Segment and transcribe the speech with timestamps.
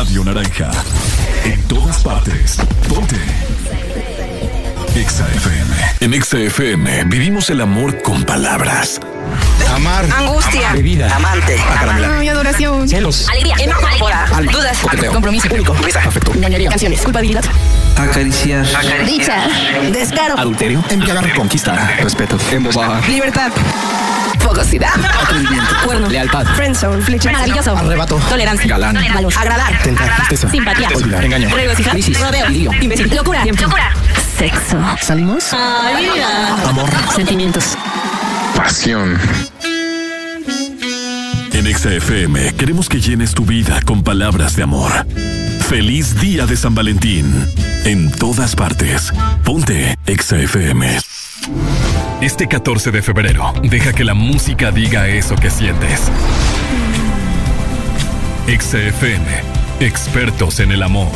[0.00, 0.70] Radio Naranja.
[1.44, 2.56] En todas partes.
[2.88, 3.16] Ponte.
[4.96, 5.76] Exa FM.
[6.00, 8.98] En Exa FM vivimos el amor con palabras.
[9.80, 10.04] Amar.
[10.12, 10.72] Angustia.
[10.74, 11.08] Bebida.
[11.14, 11.58] Amante.
[11.58, 12.28] Acaramelar.
[12.28, 12.86] adoración.
[12.86, 13.26] Celos.
[13.30, 13.54] Alegría.
[13.60, 13.86] Enojo.
[14.52, 14.78] Dudas.
[14.78, 15.12] Coqueteo.
[15.12, 15.48] Compromiso.
[15.50, 15.72] Único.
[15.72, 16.34] Afecto.
[16.34, 16.68] Ñoñería.
[16.68, 17.00] Canciones.
[17.00, 17.44] Culpabilidad.
[17.96, 18.66] Acariciar.
[19.06, 19.48] Dicha.
[19.90, 20.38] Descaro.
[20.38, 20.84] Adulterio.
[20.90, 21.32] Embriagar.
[21.34, 21.94] Conquista.
[22.02, 22.36] Respeto.
[22.52, 23.08] Embobar.
[23.08, 23.52] Libertad.
[24.40, 24.92] Fogosidad.
[25.22, 25.74] Atrevimiento.
[25.86, 26.08] Cuerno.
[26.08, 26.46] Lealtad.
[26.56, 27.02] Friendzone.
[27.02, 27.32] Flecha.
[27.32, 27.74] Maravilloso.
[27.74, 28.16] Arrebato.
[28.28, 28.68] Tolerancia.
[28.68, 28.98] Galán.
[29.14, 29.32] Valor.
[29.34, 29.82] Agradar.
[29.82, 30.14] Tentar.
[30.16, 30.50] Tristeza.
[30.50, 30.88] Simpatía.
[30.94, 31.24] Olvidar.
[31.24, 31.48] Engaño.
[31.54, 31.92] Regocijar.
[31.92, 32.20] Crisis.
[32.20, 32.48] Rodeo.
[32.50, 32.70] Lío.
[32.82, 33.16] Imbécil.
[33.16, 33.44] Locura.
[33.46, 33.94] Locura.
[34.36, 34.78] Sexo.
[35.00, 35.54] ¿Salimos?
[35.54, 36.90] Amor.
[37.14, 37.78] Sentimientos.
[38.54, 39.18] Pasión.
[41.60, 44.90] En Exa FM queremos que llenes tu vida con palabras de amor.
[45.68, 47.26] Feliz día de San Valentín.
[47.84, 49.12] En todas partes.
[49.44, 50.96] Ponte Exa FM.
[52.22, 56.10] Este 14 de febrero, deja que la música diga eso que sientes.
[58.46, 59.26] Exa FM,
[59.80, 61.12] expertos en el amor.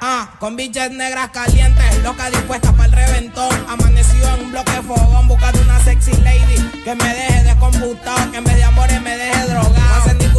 [0.00, 3.52] Ah, con bichas negras calientes, loca dispuesta para el reventón.
[3.68, 8.44] Amanecido en un bloque fogón, buscando una sexy lady que me deje descomputado, que en
[8.44, 10.33] vez de amores me deje drogado.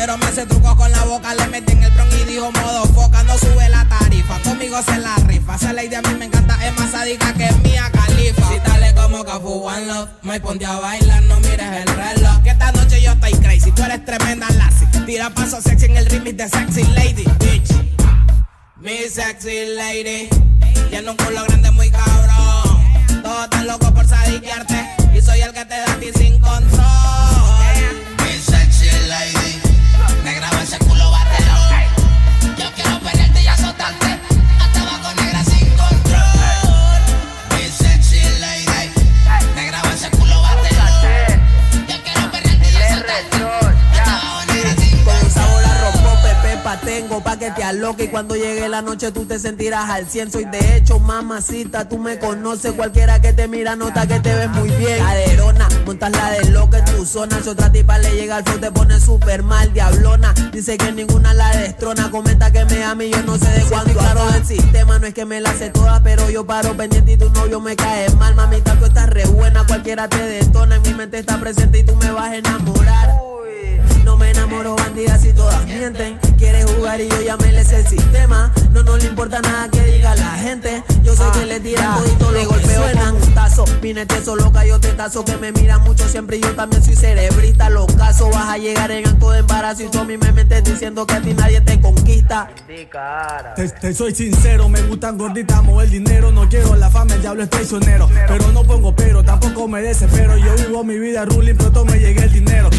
[0.00, 1.34] Pero me hace trucos con la boca.
[1.34, 4.38] Le metí en el bron y dijo modo foca, no sube la tarifa.
[4.40, 5.56] Conmigo se la rifa.
[5.56, 8.48] Esa lady a mí me encanta, es más sádica que mía califa.
[8.48, 12.42] Si dale como Cafu One Love, me ponte a bailar, no mires el reloj.
[12.42, 14.86] Que esta noche yo estoy crazy, tú eres tremenda lassie.
[15.04, 17.70] Tira paso sexy en el remix de Sexy Lady, bitch.
[18.80, 20.30] Mi sexy lady
[20.88, 25.66] Tiene un culo grande muy cabrón Todos están locos por sadiquearte Y soy el que
[25.66, 26.80] te da a ti sin control
[28.24, 29.39] Mi sexy lady,
[30.34, 31.29] graba ese culo batero.
[46.78, 48.04] Tengo pa' que te aloque.
[48.04, 50.30] Y cuando llegue la noche tú te sentirás al cien.
[50.30, 52.72] Soy de hecho mamacita, tú me conoces.
[52.72, 54.98] Cualquiera que te mira nota que te ves muy bien.
[54.98, 58.58] Caderona, montas la de loca en tu zona Si otra tipa le llega al flow
[58.58, 62.10] te pone super mal Diablona, dice que ninguna la destrona.
[62.10, 65.06] Comenta que me ama y yo no sé de cuándo Y claro del sistema, no
[65.06, 68.10] es que me la sé toda Pero yo paro pendiente y tu novio me cae
[68.16, 68.34] mal.
[68.34, 70.76] Mamita, tú estás re buena, cualquiera te detona.
[70.76, 73.30] En mi mente está presente y tú me vas a enamorar
[74.04, 77.86] no me enamoro bandidas y todas mienten Quiere jugar y yo ya me les el
[77.86, 81.96] sistema No nos le importa nada que diga la gente Yo sé que le tiran
[81.98, 85.78] todito le golpeo con un tazo Vine eso loca, yo te tazo Que me mira
[85.78, 89.40] mucho siempre y yo también soy cerebrista Los casos vas a llegar en acto de
[89.40, 92.50] embarazo Y tú a mí me metes diciendo que a ti nadie te conquista
[93.56, 96.30] Te, te soy sincero, me gustan gorditas, mover el dinero.
[96.30, 98.08] No quiero la fama, el diablo es traicionero.
[98.28, 100.36] Pero no pongo pero, tampoco me desespero.
[100.38, 102.70] Yo vivo mi vida ruling, pronto me llegue el dinero.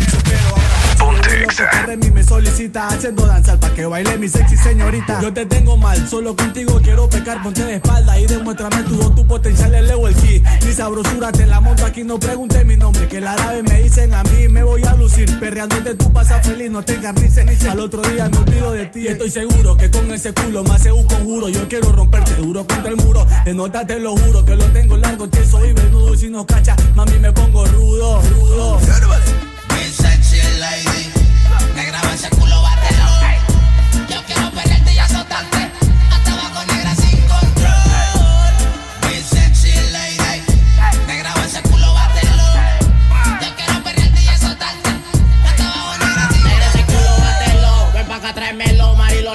[0.50, 0.61] Ahora.
[1.02, 1.68] Ponte Exa.
[1.88, 5.20] Remy me solicita haciendo danzar para que baile mi sexy señorita.
[5.20, 9.26] Yo te tengo mal, solo contigo quiero pecar, ponte de espalda y demuéstrame tu tu
[9.26, 10.44] potencial, elevo el ki.
[10.66, 14.14] Mi sabrosura te la monto aquí, no pregunte mi nombre, que la árabe me dicen
[14.14, 15.40] a mí, me voy a lucir.
[15.40, 17.66] Perreándote tú pasas feliz, no te encarnices.
[17.66, 20.92] Al otro día me olvido de ti, estoy seguro que con ese culo me hace
[20.92, 21.50] un conjuro.
[21.50, 24.98] Yo quiero romperte duro contra el muro, de nota te lo juro, que lo tengo
[24.98, 26.16] largo, tieso y venudo.
[26.16, 28.80] Si no cacha, mami me pongo rudo, rudo.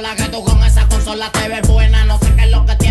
[0.01, 2.05] La que tú con esa consola te ves buena.
[2.05, 2.86] No sé qué es lo que la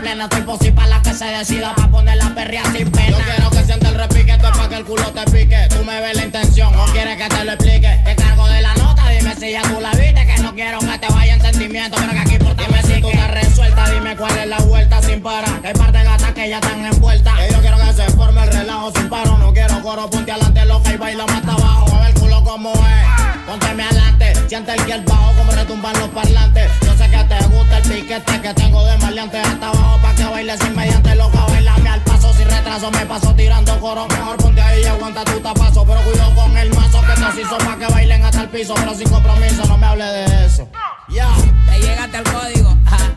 [0.00, 3.18] plena estoy posible para la que se decida pa' poner la perrea sin pena.
[3.18, 5.68] Yo quiero que sienta el repique, esto es pa' que el culo te pique.
[5.68, 8.00] Tú me ves la intención, o quieres que te lo explique.
[8.04, 10.26] Te cargo de la nota, dime si ya tú la viste.
[10.26, 13.00] Que no quiero que te vaya en sentimiento, pero que aquí por ti Dime si
[13.00, 15.60] tú estás resuelta, dime cuál es la vuelta sin parar.
[15.60, 17.34] Que hay par de gatas que ya están envueltas.
[17.36, 19.38] Que yo quiero que se forme el relajo sin paro.
[19.38, 22.09] No quiero coro, ponte adelante loca y baila más abajo.
[22.44, 23.46] Como es.
[23.46, 26.70] Pónteme adelante, siente el que el bajo como retumban los parlantes.
[26.82, 30.24] Yo sé que te gusta el piquete que tengo de maleante hasta abajo pa' que
[30.24, 31.44] bailes inmediante loca.
[31.48, 34.06] Bailame al paso sin retraso, me paso tirando coro.
[34.08, 35.84] Mejor ponte ahí y aguanta tu tapazo.
[35.84, 38.74] Pero cuidado con el mazo que te hizo pa' que bailen hasta el piso.
[38.74, 40.68] Pero sin compromiso, no me hable de eso.
[41.08, 41.28] Ya,
[41.66, 42.76] te llegaste al código.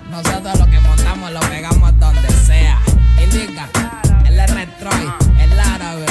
[0.09, 2.79] Nosotros lo que montamos lo pegamos donde sea.
[3.21, 3.67] Indica,
[4.25, 6.05] el R-Troy, el árabe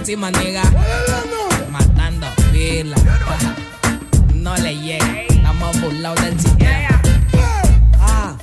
[0.00, 0.62] encima, nigga.
[1.70, 2.96] Matando fila.
[4.34, 5.22] No le llega.
[5.28, 7.02] Estamos burlados del sistema.
[7.98, 8.34] Ah,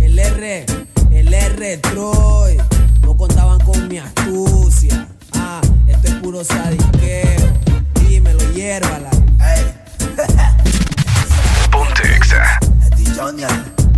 [0.00, 0.66] el R,
[1.10, 2.58] el R Troy.
[3.02, 5.08] No contaban con mi astucia.
[5.32, 7.48] Ah, esto es puro sadiqueo.
[7.94, 9.10] Dímelo, hiérvala.
[9.40, 9.72] Hey.
[11.70, 12.58] Ponte exa.
[12.92, 13.06] Hey.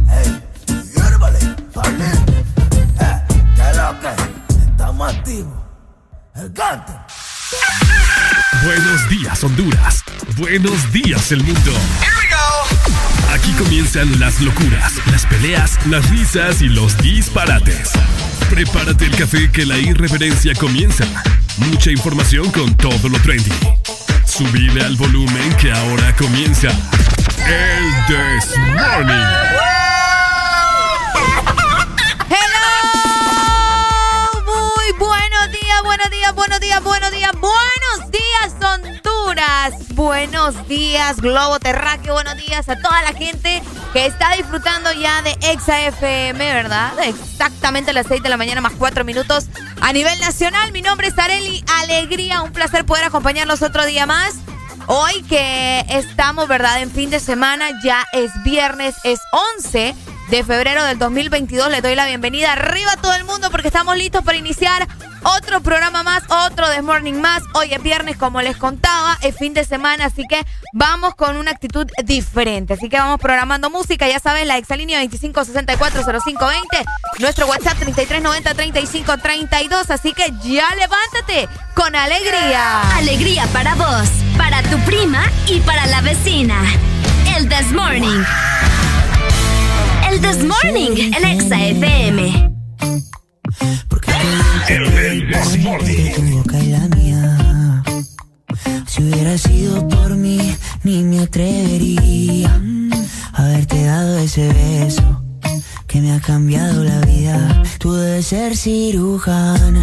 [0.08, 0.40] Eh,
[4.00, 4.62] que.
[4.70, 5.61] Estamos activos.
[8.64, 10.02] Buenos días, Honduras.
[10.38, 11.72] Buenos días, el mundo.
[13.32, 17.90] Aquí comienzan las locuras, las peleas, las risas y los disparates.
[18.48, 21.04] Prepárate el café que la irreverencia comienza.
[21.58, 23.52] Mucha información con todo lo trendy.
[24.24, 29.16] Subile al volumen que ahora comienza el This Morning.
[32.30, 33.01] Hello,
[36.34, 39.74] buenos días, buenos días, buenos días, Honduras.
[39.94, 42.14] Buenos días, Globo Terráqueo.
[42.14, 43.62] Buenos días a toda la gente
[43.92, 46.92] que está disfrutando ya de Exa FM, ¿verdad?
[47.04, 49.46] Exactamente las 6 de la mañana más 4 minutos
[49.80, 50.72] a nivel nacional.
[50.72, 52.42] Mi nombre es Areli Alegría.
[52.42, 54.34] Un placer poder acompañarlos otro día más.
[54.86, 56.82] Hoy que estamos, ¿verdad?
[56.82, 59.94] En fin de semana, ya es viernes, es 11
[60.32, 61.70] de febrero del 2022.
[61.70, 64.88] Le doy la bienvenida arriba a todo el mundo porque estamos listos para iniciar
[65.24, 67.42] otro programa más, otro The Morning más.
[67.52, 70.42] Hoy es viernes, como les contaba, es fin de semana, así que
[70.72, 72.72] vamos con una actitud diferente.
[72.72, 76.82] Así que vamos programando música, ya saben, la exalínea 25640520,
[77.18, 82.80] nuestro WhatsApp 33903532, así que ya levántate con alegría.
[82.96, 84.08] Alegría para vos,
[84.38, 86.56] para tu prima y para la vecina.
[87.36, 88.24] El This Morning.
[90.12, 92.52] El This Morning, el Exa FM.
[94.68, 94.84] El
[96.14, 97.82] Tu boca y la mía.
[98.86, 100.54] Si hubiera sido por mí,
[100.84, 102.60] ni me atrevería
[103.32, 105.22] a haberte dado ese beso
[105.86, 107.62] que me ha cambiado la vida.
[107.78, 109.82] Tú debes ser cirujana.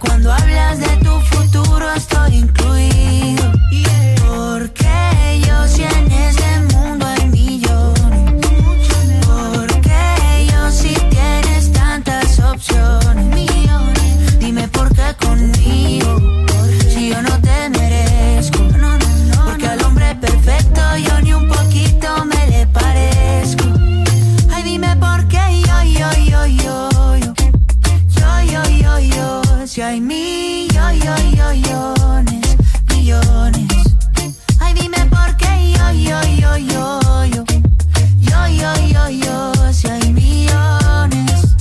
[0.00, 3.52] cuando hablas de tu futuro estoy incluido.
[4.26, 8.32] Porque yo si en este mundo hay millones.
[9.26, 13.48] Porque yo si tienes tantas opciones.
[14.38, 16.18] Dime por qué conmigo,
[16.88, 18.58] si yo no te merezco.
[19.44, 23.64] Porque al hombre perfecto yo ni un poquito me le parezco.
[24.52, 26.46] Ay, dime por qué yo, yo, yo, yo, yo.
[26.46, 26.89] Yo, yo, yo, yo.
[29.70, 31.06] Si hay millones,
[32.88, 33.68] millones.
[34.58, 37.44] Ay, dime por qué yo, yo, yo, yo, yo.
[38.18, 39.72] Yo, yo, yo, yo.
[39.72, 41.56] Si hay millones,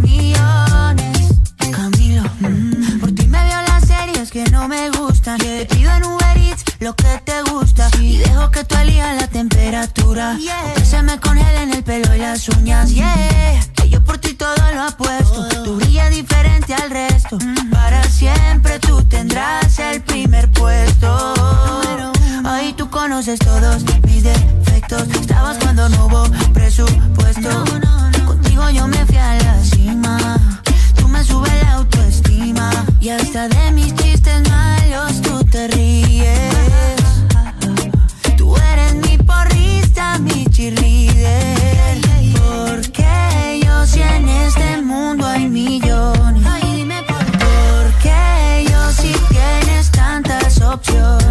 [0.00, 1.28] millones.
[1.72, 5.36] Camilo, mm, por ti me veo las series que no me gustan.
[5.36, 7.90] Te pido en Uber Eats lo que te gusta.
[8.00, 10.38] Y dejo que tú elijas la temperatura.
[10.74, 13.73] Que se me congelen el pelo y las uñas, yeah.
[14.38, 15.48] Todo lo apuesto.
[15.64, 17.38] Tú brillas diferente al resto.
[17.70, 21.34] Para siempre tú tendrás el primer puesto.
[22.44, 25.08] Ahí tú conoces todos mis defectos.
[25.20, 27.64] Estabas cuando no hubo presupuesto.
[28.26, 30.38] Contigo yo me fui a la cima.
[30.96, 32.70] Tú me subes la autoestima.
[33.00, 36.50] Y hasta de mis chistes malos tú te ríes.
[38.36, 42.13] Tú eres mi porrista, mi cheerleader.
[43.74, 46.42] Yo si en este mundo hay millones.
[46.44, 46.84] Yo tienes tantas opciones.
[46.84, 49.82] Dime por qué conmigo, si no tiene
[50.92, 51.23] sentido.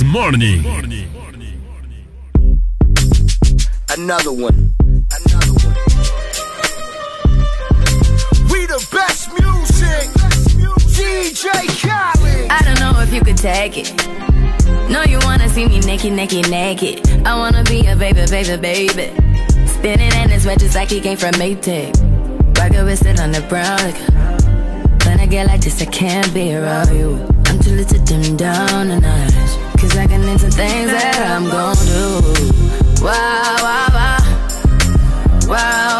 [0.00, 0.64] This Morning.
[3.90, 4.72] Another one.
[4.88, 5.76] Another one.
[8.48, 10.08] We the best music.
[10.96, 11.50] DJ
[11.82, 12.50] Khaled.
[12.50, 13.92] I don't know if you could take it.
[14.88, 17.06] No, you wanna see me naked, naked, naked.
[17.26, 19.12] I wanna be a baby, baby, baby.
[19.66, 21.92] Spinning in his red just like he came from Maytag.
[22.56, 23.76] Rocket with it on the brown.
[23.76, 27.22] Like, when I get like this, I can't be around you.
[27.44, 29.39] I'm too little to dim down a notch.
[29.80, 32.20] Cause I can into things that I'm gon' do.
[33.02, 34.18] Wow, wow, wow.
[35.48, 35.99] Wow,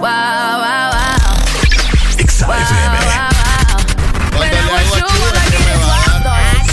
[0.00, 1.36] Wow, wow, wow.
[2.16, 2.48] XFM.
[2.48, 4.40] Wow, wow.
[4.40, 5.44] When I'm with you, I
[6.24, 6.72] thoughts.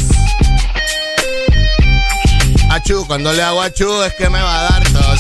[2.72, 5.20] Achu, cuando le hago a Chu es que me va a dar tos.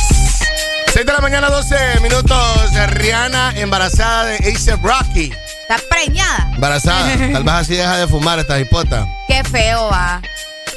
[0.94, 2.72] 6 de la mañana, 12 minutos.
[2.92, 5.34] Rihanna embarazada de A$AP Rocky.
[5.62, 6.50] Está preñada.
[6.56, 7.08] Embarazada.
[7.34, 9.06] Tal vez así deja de fumar esta hipota.
[9.28, 10.22] Qué feo va.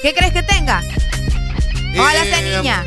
[0.03, 0.83] ¿Qué crees que tenga?
[1.97, 2.85] Ojalá sea Eh, niña.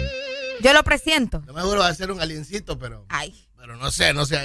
[0.61, 1.41] Yo lo presiento.
[1.47, 3.05] No me juro va a ser un aliencito, pero.
[3.09, 3.33] Ay.
[3.63, 4.41] Pero no sé, no sé.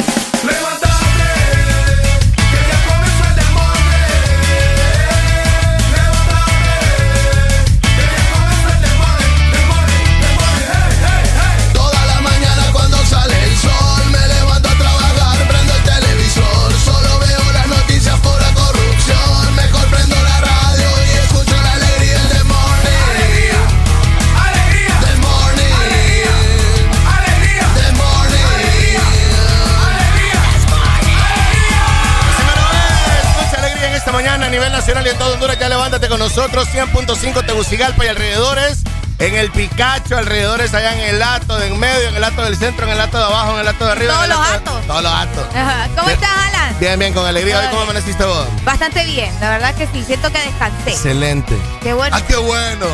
[34.89, 35.59] Nacional y en todo Honduras.
[35.59, 36.67] Ya levántate con nosotros.
[36.69, 38.79] 100.5 Tegucigalpa y alrededores.
[39.19, 42.57] En el Picacho, alrededores allá en el lato de en medio, en el lato del
[42.57, 44.15] centro, en el lato de abajo, en el lato de arriba.
[44.15, 44.87] Todos los atos.
[44.87, 45.47] Todos los atos.
[45.57, 45.89] Ajá.
[45.97, 46.77] ¿Cómo estás, Alan?
[46.79, 47.59] Bien, bien, con alegría.
[47.59, 48.47] ¿Hoy cómo amaneciste vos?
[48.65, 49.35] Bastante bien.
[49.41, 50.05] La verdad que sí.
[50.05, 50.91] Siento que descansé.
[50.91, 51.55] Excelente.
[51.83, 52.17] Qué bueno.
[52.17, 52.87] ¡Ah, qué bueno!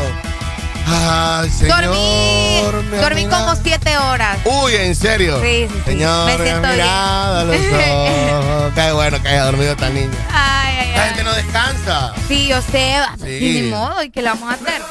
[0.87, 1.85] ¡Ay, señor!
[1.85, 4.39] Dormí, dormí como siete horas.
[4.45, 5.41] Uy, ¿en serio?
[5.43, 5.83] Sí, sí, sí.
[5.93, 6.73] Señor, Me siento ha
[7.45, 7.61] bien.
[7.71, 8.73] los ojos.
[8.75, 10.11] Qué bueno que haya dormido tan niña.
[10.33, 11.09] Ay, ay, La ay.
[11.11, 12.13] gente no descansa.
[12.29, 12.97] Sí, yo sé.
[13.23, 13.29] Sí.
[13.31, 14.03] Y ni modo.
[14.03, 14.83] ¿Y qué le vamos a hacer?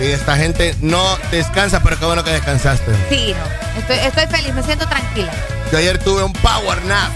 [0.00, 2.92] Y esta gente no descansa, pero qué bueno que descansaste.
[3.08, 3.80] Sí, no.
[3.80, 4.54] Estoy, estoy feliz.
[4.54, 5.32] Me siento tranquila.
[5.72, 7.10] Yo ayer tuve un power nap.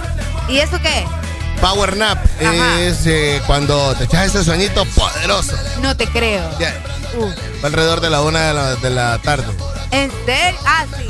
[0.48, 1.06] ¿Y eso qué?
[1.62, 2.80] Power nap Ajá.
[2.80, 5.56] es eh, cuando te echas ese sueñito poderoso.
[5.80, 6.42] No te creo.
[6.58, 6.74] Ya,
[7.62, 9.46] alrededor de la una de la, de la tarde.
[9.92, 10.58] ¿En serio?
[10.66, 11.04] Ah, sí.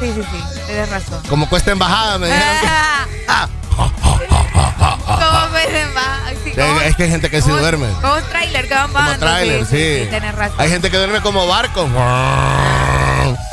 [0.00, 0.60] Sí, sí, sí.
[0.66, 1.22] Tienes razón.
[1.28, 2.46] Como cuesta embajada, me dijeron.
[2.60, 6.32] que- Ah, ¿Cómo me embajada?
[6.44, 7.88] Sí, como- es que hay gente que se como- duerme.
[8.02, 9.26] Como un trailer que van Como bajando.
[9.26, 10.00] trailer, sí.
[10.02, 10.06] sí.
[10.10, 10.56] Tienes razón.
[10.60, 11.88] Hay gente que duerme como barco.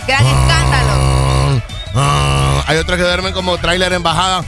[0.05, 1.62] Gran escándalo.
[2.68, 4.44] Hay otros que duermen como trailer en bajada.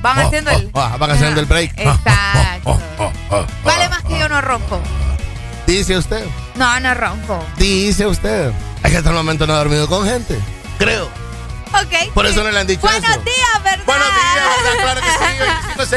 [0.00, 0.70] Van haciendo el.
[0.74, 1.72] Ah, Van haciendo el break.
[1.78, 2.80] Exacto.
[3.64, 4.80] Vale más que yo no ronco.
[5.66, 6.24] Dice usted.
[6.54, 7.44] No, no ronco.
[7.56, 8.52] Dice usted.
[8.82, 10.38] Es que hasta el momento no ha dormido con gente.
[10.78, 11.06] Creo.
[11.72, 12.12] Ok.
[12.14, 13.20] Por eso no le han dicho Buenos eso.
[13.22, 13.84] días, ¿verdad?
[13.84, 14.82] Buenos días, ¿verdad?
[14.82, 15.96] claro que sí.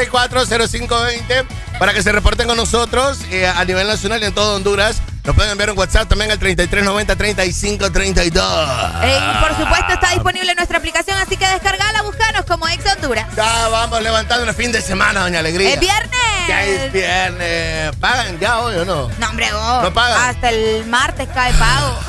[0.90, 1.44] 25640520
[1.78, 5.00] para que se reporten con nosotros eh, a nivel nacional y en todo Honduras.
[5.30, 9.04] Nos pueden enviar un WhatsApp también al 3390-3532.
[9.04, 12.84] Eh, y por supuesto está disponible en nuestra aplicación, así que descargala, búscanos como Ex
[12.96, 13.28] Honduras.
[13.36, 15.74] Ya vamos levantando el fin de semana, doña Alegría.
[15.74, 16.18] ¡Es viernes!
[16.48, 17.94] Ya es viernes.
[18.00, 19.08] ¿Pagan ya hoy o no?
[19.20, 19.84] No, hombre, vos.
[19.84, 20.30] ¿No pagan?
[20.30, 21.96] Hasta el martes cae pago.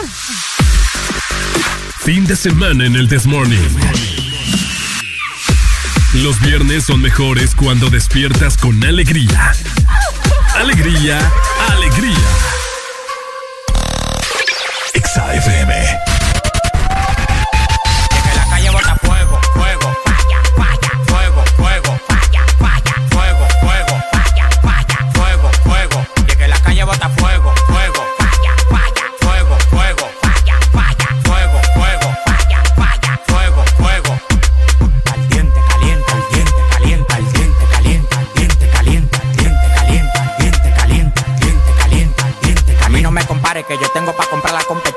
[2.03, 3.77] Fin de semana en el Desmorning.
[6.15, 9.53] Los viernes son mejores cuando despiertas con alegría.
[10.55, 11.19] Alegría,
[11.69, 12.17] alegría.
[15.01, 16.20] Exa.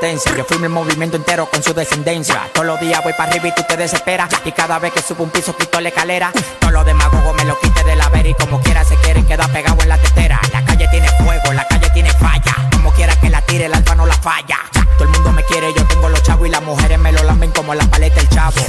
[0.04, 2.50] Yo fui mi movimiento entero con su descendencia.
[2.52, 4.28] Todos los días voy para arriba y tú te desesperas.
[4.44, 6.30] Y cada vez que subo un piso quito la escalera.
[6.58, 9.50] Todos los demagogos me lo quite de la vera y como quiera se quieren quedar
[9.50, 10.38] pegado en la tetera.
[10.52, 12.54] La calle tiene fuego, la calle tiene falla.
[12.70, 14.58] Como quiera que la tire, el alfa no la falla.
[14.98, 17.50] Todo el mundo me quiere, yo tengo los chavos y las mujeres me lo lamben
[17.52, 18.60] como la paleta el chavo.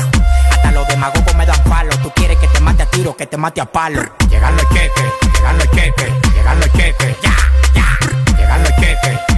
[0.52, 1.98] Hasta los demagogos me dan palo.
[1.98, 4.02] Tú quieres que te mate a tiro, que te mate a palo.
[4.30, 7.18] Llegando el queque, llegando el queque, llegando el queque.
[7.22, 7.36] Ya,
[7.74, 8.38] ya.
[8.38, 9.35] Llegando el queque,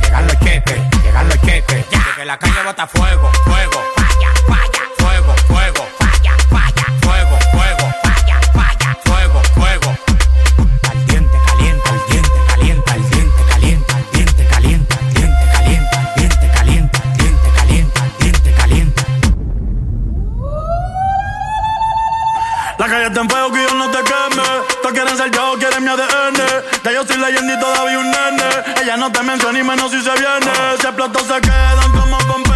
[2.85, 3.81] fuego, fuego.
[3.95, 4.83] Falla, falla.
[4.97, 5.87] Fuego, fuego.
[5.97, 6.85] Falla, falla.
[7.01, 7.93] Fuego, fuego.
[8.03, 8.97] Falla, falla.
[9.03, 9.97] Fuego, fuego.
[10.89, 15.97] Al diente calienta, al diente calienta, al diente calienta, al diente calienta, al diente calienta,
[15.97, 19.03] al diente calienta, al diente calienta, al diente calienta.
[22.77, 24.43] La calle está en fuego que yo no te queme.
[24.83, 26.37] Tú quieren ser yo, quieren mi ADN.
[26.83, 28.49] Ya yo soy leyenda y todavía un nene.
[28.83, 30.51] Ella no te menciona ni menos si se viene.
[30.79, 32.46] Se platos se quedan como bomba.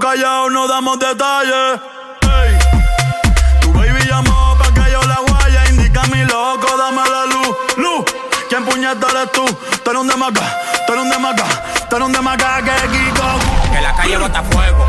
[0.00, 1.78] Todos no damos detalles.
[3.60, 5.68] Tu baby llamó pa' que yo la guaya.
[5.68, 7.56] Indica mi loco, dame la luz.
[7.76, 8.04] Luz,
[8.48, 9.44] ¿quién puñeta eres tú?
[9.44, 10.40] Tú eres un demaca,
[10.86, 11.44] tú eres un demaca,
[11.90, 13.70] tú eres un demaca que Kiko.
[13.70, 14.88] Que la calle bota fuego,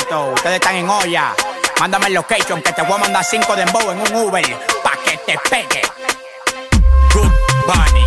[0.00, 1.34] ustedes están en olla.
[1.80, 4.44] Mándame el location que te voy a mandar cinco de en un Uber
[4.82, 5.82] pa' que te pegue.
[7.12, 7.32] Good
[7.66, 8.06] Bunny,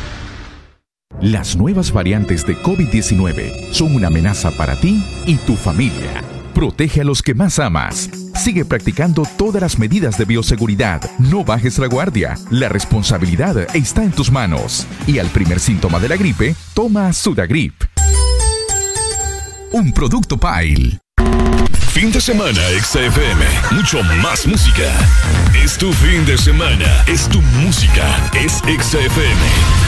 [1.21, 6.23] Las nuevas variantes de COVID-19 son una amenaza para ti y tu familia.
[6.55, 8.09] Protege a los que más amas.
[8.33, 10.99] Sigue practicando todas las medidas de bioseguridad.
[11.19, 12.39] No bajes la guardia.
[12.49, 14.87] La responsabilidad está en tus manos.
[15.05, 17.83] Y al primer síntoma de la gripe, toma Sudagrip.
[19.73, 20.97] Un producto Pile.
[21.91, 23.45] Fin de semana, XFM.
[23.75, 24.91] Mucho más música.
[25.63, 27.03] Es tu fin de semana.
[27.05, 28.07] Es tu música.
[28.33, 29.80] Es XFM.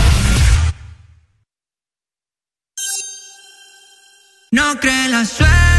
[4.53, 5.72] No cree la suerte.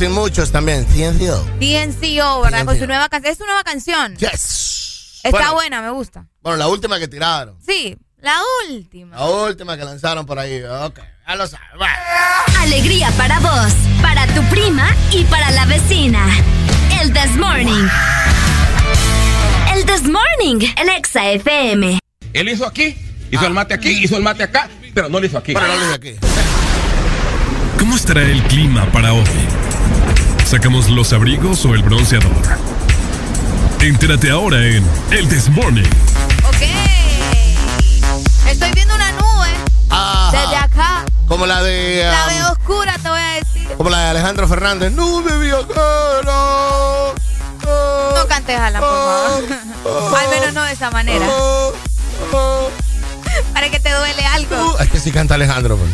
[0.00, 0.06] CNCO.
[0.06, 0.84] sin muchos también.
[0.86, 1.44] CNCO.
[1.60, 2.64] DNCO, ¿verdad?
[2.64, 3.32] Con su nueva canción.
[3.32, 4.16] Es su nueva canción.
[4.16, 5.20] Yes.
[5.22, 5.54] Está Bueno.
[5.54, 6.26] buena, me gusta.
[6.42, 7.56] Bueno, la última que tiraron.
[7.64, 9.16] Sí, la última.
[9.16, 10.62] La última que lanzaron por ahí.
[10.62, 11.68] Ok, ya lo sabes.
[11.80, 11.90] Va.
[12.62, 16.26] Alegría para vos, para tu prima y para la vecina.
[17.00, 17.86] El This Morning.
[19.74, 21.98] El This Morning, en Exa FM.
[22.32, 22.96] Él hizo aquí,
[23.30, 25.52] hizo el mate aquí, hizo el mate acá, pero no lo hizo aquí.
[25.52, 26.16] Pero no lo hizo aquí.
[27.78, 29.24] ¿Cómo estará el clima para hoy?
[30.50, 32.32] ¿Sacamos los abrigos o el bronceador?
[33.80, 35.86] Entérate ahora en El This Morning.
[36.48, 36.62] Ok.
[38.48, 39.48] Estoy viendo una nube
[40.32, 41.04] desde acá.
[41.28, 42.02] Como la de.
[42.02, 43.68] La um, veo oscura, te voy a decir.
[43.76, 44.90] como la de Alejandro Fernández.
[44.90, 45.68] Nube viajera.
[48.16, 50.16] No cantes Alan, por favor.
[50.20, 51.26] Al menos no de esa manera.
[53.52, 54.78] Para que te duele algo.
[54.78, 55.76] Es que sí canta Alejandro.
[55.76, 55.90] pues.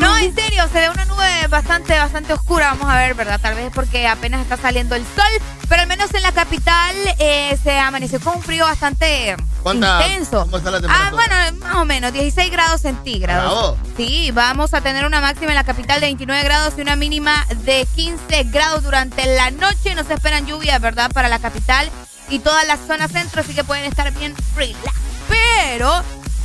[0.00, 2.70] No, en serio, se ve una nube bastante, bastante oscura.
[2.74, 3.40] Vamos a ver, ¿verdad?
[3.40, 5.42] Tal vez es porque apenas está saliendo el sol.
[5.68, 10.40] Pero al menos en la capital eh, se amaneció con un frío bastante ¿Cuánta- intenso.
[10.42, 11.10] ¿Cómo está la Ah, temperatura?
[11.50, 13.76] bueno, más o menos, 16 grados centígrados.
[13.78, 13.78] Bravo.
[13.96, 17.46] Sí, vamos a tener una máxima en la capital de 29 grados y una mínima
[17.64, 19.94] de 15 grados durante la noche.
[19.94, 21.10] No se esperan lluvias, ¿verdad?
[21.12, 21.88] Para la capital
[22.28, 24.96] y toda la zona centro, así que pueden estar bien relax.
[25.28, 26.02] Pero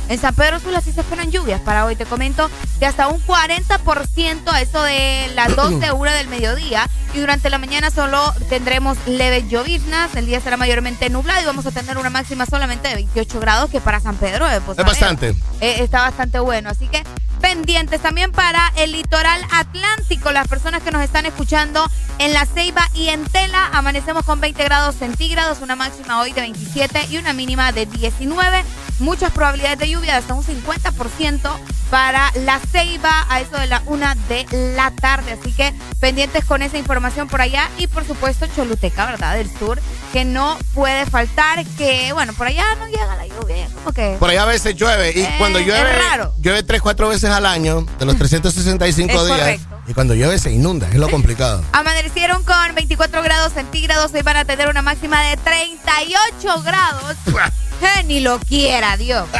[0.08, 1.96] en San Pedro Sula sí se esperan lluvias para hoy.
[1.96, 6.88] Te comento de hasta un 40% a eso de las 12 horas del mediodía.
[7.14, 10.14] Y durante la mañana solo tendremos leves lloviznas.
[10.14, 13.70] El día será mayormente nublado y vamos a tener una máxima solamente de 28 grados,
[13.70, 15.30] que para San Pedro eh, pues, Es bastante.
[15.60, 16.68] eh, está bastante bueno.
[16.70, 17.02] Así que
[17.40, 20.30] pendientes también para el litoral atlántico.
[20.32, 21.88] Las personas que nos están escuchando
[22.18, 26.40] en La Ceiba y en Tela, amanecemos con 20 grados centígrados, una máxima hoy de
[26.42, 28.64] 27 y una mínima de 19.
[28.98, 31.50] Muchas probabilidades de lluvia, hasta un 50%
[31.90, 35.32] para La Ceiba a eso de la una de la tarde.
[35.38, 39.36] Así que pendientes con esa información por allá y por supuesto Choluteca, ¿verdad?
[39.36, 39.78] Del sur,
[40.12, 44.16] que no puede faltar, que bueno, por allá no llega la lluvia, como que...
[44.18, 45.12] Por allá a veces llueve.
[45.14, 46.34] Y Eh, cuando llueve, es raro.
[46.40, 49.38] llueve 3, 4 veces al año, de los 365 Es días.
[49.38, 49.75] correcto.
[49.88, 51.62] Y cuando llueve se inunda, es lo complicado.
[51.72, 57.16] Amanecieron con 24 grados centígrados, hoy van a tener una máxima de 38 grados.
[57.82, 59.28] Eh, ni lo quiera, Dios.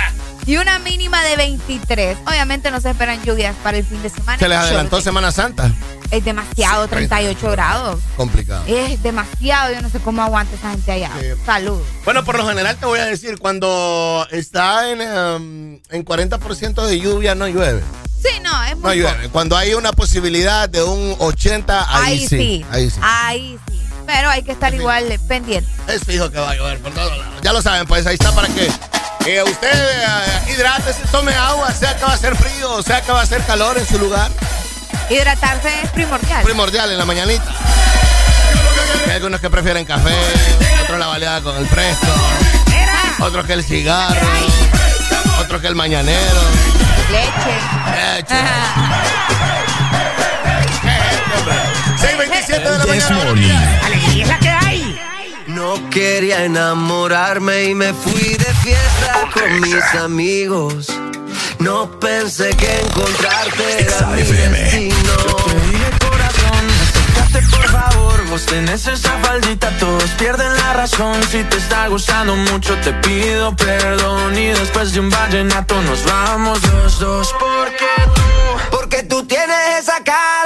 [0.46, 2.18] Y una mínima de 23.
[2.24, 4.38] Obviamente no se esperan lluvias para el fin de semana.
[4.38, 5.72] Se les adelantó Semana Santa.
[6.12, 8.00] Es demasiado, 38 grados.
[8.16, 8.62] Complicado.
[8.68, 11.10] Es demasiado, yo no sé cómo aguanta esa gente allá.
[11.44, 11.82] Salud.
[12.04, 17.00] Bueno, por lo general te voy a decir, cuando está en, em, en 40% de
[17.00, 17.82] lluvia no llueve.
[18.22, 18.94] Sí, no, es No muy poco.
[18.94, 19.28] llueve.
[19.30, 22.28] Cuando hay una posibilidad de un 80, ahí, Ahí sí.
[22.28, 22.66] sí.
[22.70, 23.00] Ahí sí.
[23.02, 23.82] Ahí sí.
[24.06, 25.68] Pero hay que estar igual pendiente.
[25.88, 27.34] Es fijo que va a llover por todos lados.
[27.42, 28.66] Ya lo saben, pues ahí está para que
[29.26, 33.10] eh, usted eh, hidrátese, tome agua, sea que va a hacer frío, o sea que
[33.10, 34.30] va a hacer calor en su lugar.
[35.10, 36.44] Hidratarse es primordial.
[36.44, 37.52] Primordial en la mañanita.
[39.06, 40.14] Hay algunos que prefieren café,
[40.84, 42.06] otros la baleada con el fresco,
[43.20, 44.28] otros que el cigarro,
[45.40, 46.40] otros que el mañanero.
[47.10, 47.75] Leche.
[47.96, 48.34] Leche.
[51.98, 53.24] 6.27 de la This mañana.
[53.24, 53.50] Morning.
[53.84, 55.00] Alegría es la que hay.
[55.46, 60.88] No quería enamorarme y me fui de fiesta con mis amigos.
[61.58, 65.16] No pensé que encontrarte era mi destino.
[67.44, 71.22] Por favor Vos tenés esa faldita, todos pierden la razón.
[71.30, 74.36] Si te está gustando mucho te pido perdón.
[74.36, 77.34] Y después de un vallenato nos vamos los dos.
[77.38, 80.45] Porque tú, Porque tú tienes esa cara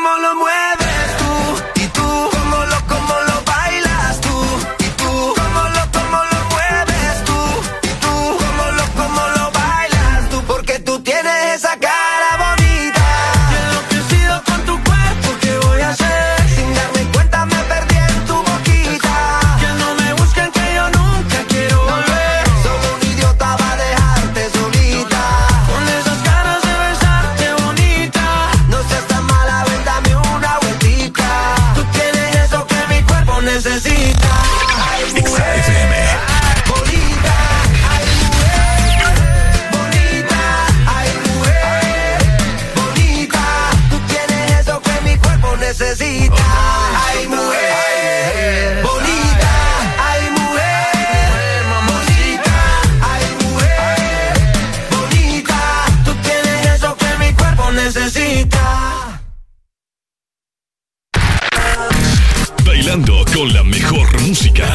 [64.31, 64.65] música.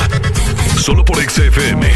[0.77, 1.87] Solo por XFM.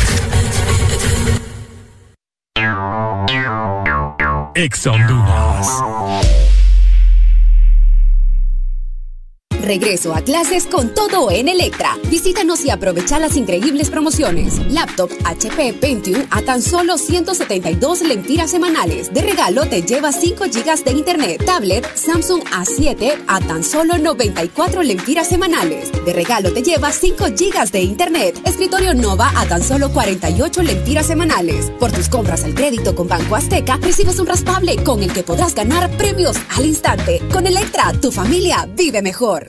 [4.54, 6.39] Ex Honduras.
[9.70, 11.96] regreso a clases con todo en Electra.
[12.10, 14.58] Visítanos y aprovecha las increíbles promociones.
[14.68, 19.14] Laptop HP Pentium a tan solo 172 lempiras semanales.
[19.14, 21.44] De regalo te lleva 5 GB de internet.
[21.46, 25.92] Tablet Samsung A7 a tan solo 94 lempiras semanales.
[26.04, 28.40] De regalo te lleva 5 GB de internet.
[28.44, 31.70] Escritorio Nova a tan solo 48 lempiras semanales.
[31.78, 35.54] Por tus compras al crédito con Banco Azteca, recibes un raspable con el que podrás
[35.54, 37.22] ganar premios al instante.
[37.32, 39.48] Con Electra, tu familia vive mejor.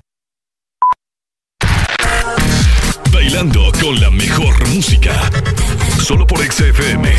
[3.21, 5.29] bailando con la mejor música.
[5.99, 7.11] Solo por XFM.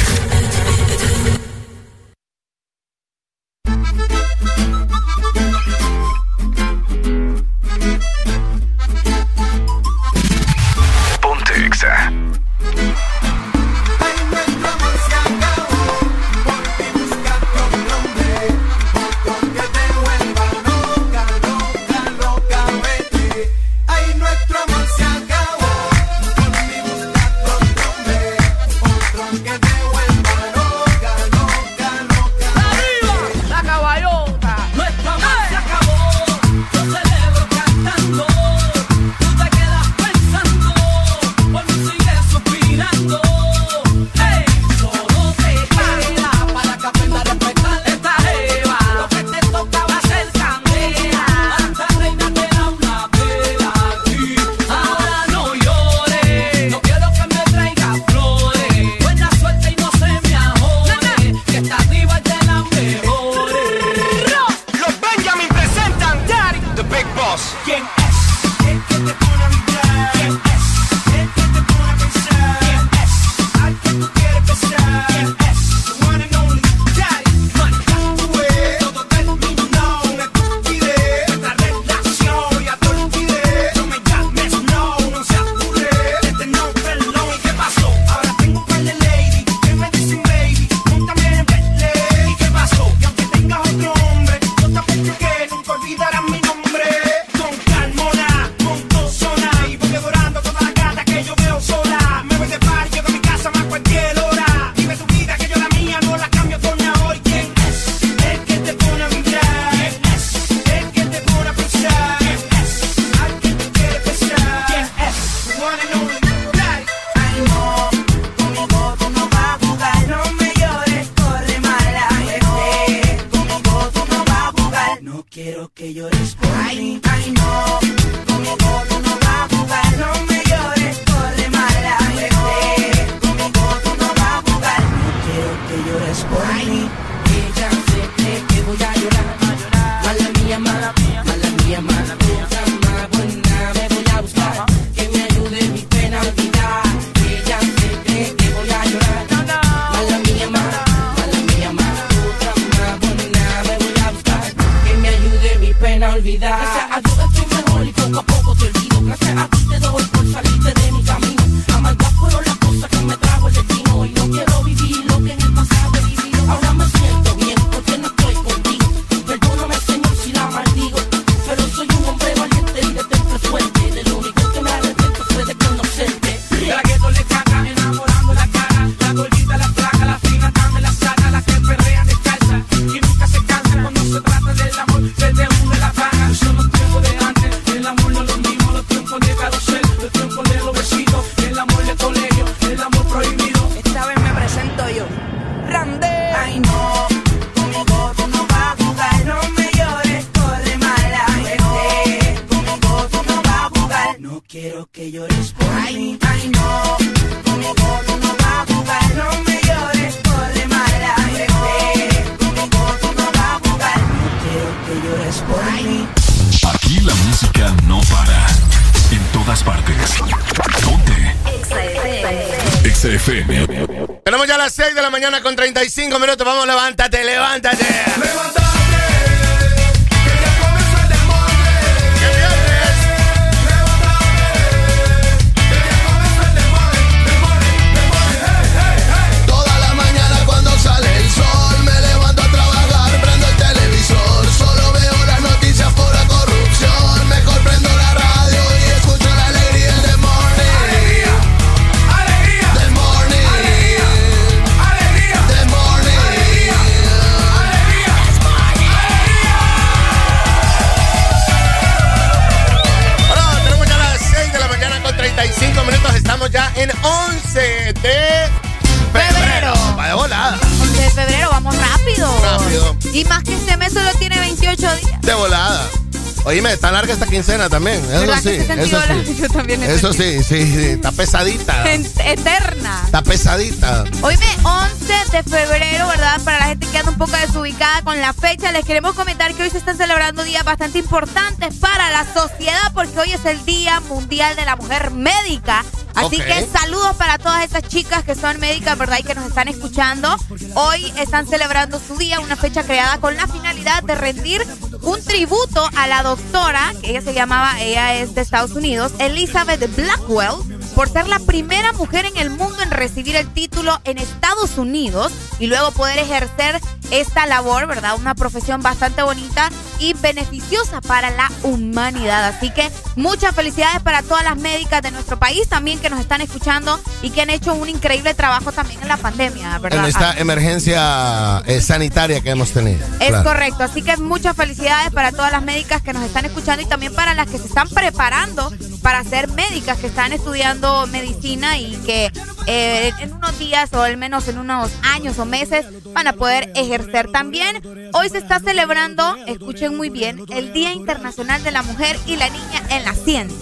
[276.53, 277.97] Oíme, está larga esta quincena también.
[278.11, 279.37] Eso ¿Verdad sí, eso sí.
[279.41, 281.91] Yo también he Eso sí, sí, sí, está pesadita.
[281.91, 283.01] Eterna.
[283.07, 284.05] Está pesadita.
[284.21, 286.39] Hoyme, 11 de febrero, ¿verdad?
[286.45, 289.63] Para la gente que anda un poco desubicada con la fecha, les queremos comentar que
[289.63, 294.01] hoy se están celebrando días bastante importantes para la sociedad porque hoy es el Día
[294.01, 295.83] Mundial de la Mujer Médica.
[296.15, 299.19] Así que saludos para todas esas chicas que son médicas, ¿verdad?
[299.21, 300.37] Y que nos están escuchando.
[300.75, 304.67] Hoy están celebrando su día, una fecha creada con la finalidad de rendir
[305.03, 309.95] un tributo a la doctora, que ella se llamaba, ella es de Estados Unidos, Elizabeth
[309.97, 314.79] Blackwell, por ser la primera mujer en el mundo en recibir el título en Estados
[314.79, 316.81] Unidos y luego poder ejercer
[317.13, 318.17] esta labor, ¿verdad?
[318.17, 322.47] Una profesión bastante bonita y beneficiosa para la humanidad.
[322.47, 326.41] Así que muchas felicidades para todas las médicas de nuestro país también que nos están
[326.41, 330.01] escuchando y que han hecho un increíble trabajo también en la pandemia, ¿verdad?
[330.01, 333.07] En esta emergencia eh, sanitaria que hemos tenido.
[333.21, 333.45] Es Claro.
[333.45, 337.15] correcto, así que muchas felicidades para todas las médicas que nos están escuchando y también
[337.15, 342.33] para las que se están preparando para ser médicas, que están estudiando medicina y que
[342.67, 345.85] eh, en unos días o al menos en unos años o meses
[346.15, 347.02] van a poder ejercer
[347.33, 348.11] también.
[348.13, 352.49] Hoy se está celebrando, escuchen muy bien, el Día Internacional de la Mujer y la
[352.49, 353.59] Niña en la Ciencia.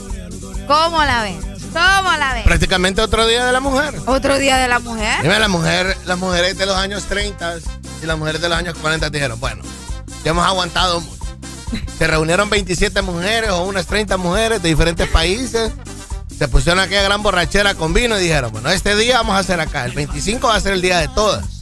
[0.67, 1.41] ¿Cómo la ven?
[1.73, 2.45] ¿Cómo la ven?
[2.45, 3.95] Prácticamente otro día de la mujer.
[4.07, 5.23] Otro Día de la Mujer.
[5.23, 7.59] Dime, la mujer, las mujeres de los años 30
[8.03, 9.63] y las mujeres de los años 40 dijeron, bueno,
[10.25, 11.21] ya hemos aguantado mucho.
[11.99, 15.73] Se reunieron 27 mujeres o unas 30 mujeres de diferentes países.
[16.37, 19.61] Se pusieron aquella gran borrachera con vino y dijeron, bueno, este día vamos a hacer
[19.61, 19.85] acá.
[19.85, 21.60] El 25 va a ser el día de todas.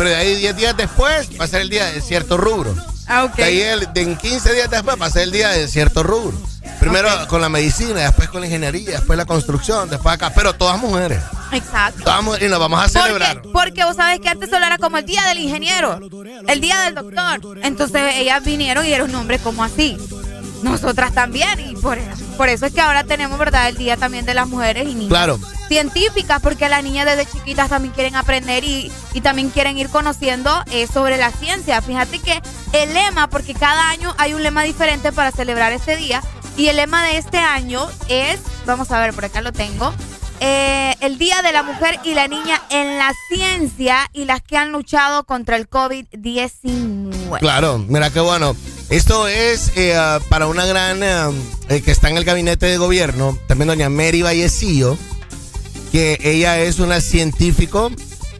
[0.00, 2.74] Pero de ahí 10 días después va a ser el día de cierto rubro.
[3.06, 3.34] Ah, ok.
[3.36, 6.02] De ahí el, de en 15 días después va a ser el día de cierto
[6.02, 6.32] rubro.
[6.78, 10.32] Primero con la medicina, después con la ingeniería, después la construcción, después acá.
[10.34, 11.20] Pero todas mujeres.
[11.52, 12.02] Exacto.
[12.04, 13.42] Todas mu- y nos vamos a celebrar.
[13.42, 16.00] Porque, porque vos sabés que antes solo era como el día del ingeniero,
[16.48, 17.58] el día del doctor.
[17.62, 19.98] Entonces ellas vinieron y dieron nombres como así.
[20.62, 21.58] Nosotras también.
[21.60, 21.98] Y por,
[22.36, 25.08] por eso es que ahora tenemos, ¿verdad?, el día también de las mujeres y niñas.
[25.08, 25.38] Claro.
[25.68, 30.50] Científicas, porque las niñas desde chiquitas también quieren aprender y, y también quieren ir conociendo
[30.72, 31.80] eh, sobre la ciencia.
[31.80, 32.42] Fíjate que
[32.72, 36.22] el lema, porque cada año hay un lema diferente para celebrar este día.
[36.56, 39.94] Y el lema de este año es, vamos a ver, por acá lo tengo,
[40.40, 44.56] eh, el Día de la Mujer y la Niña en la Ciencia y las que
[44.56, 47.38] han luchado contra el COVID-19.
[47.38, 48.56] Claro, mira qué bueno.
[48.90, 51.30] Esto es eh, ah, para una gran eh,
[51.68, 54.98] eh, que está en el gabinete de gobierno, también doña Mary Vallecillo,
[55.92, 57.90] que ella es una científico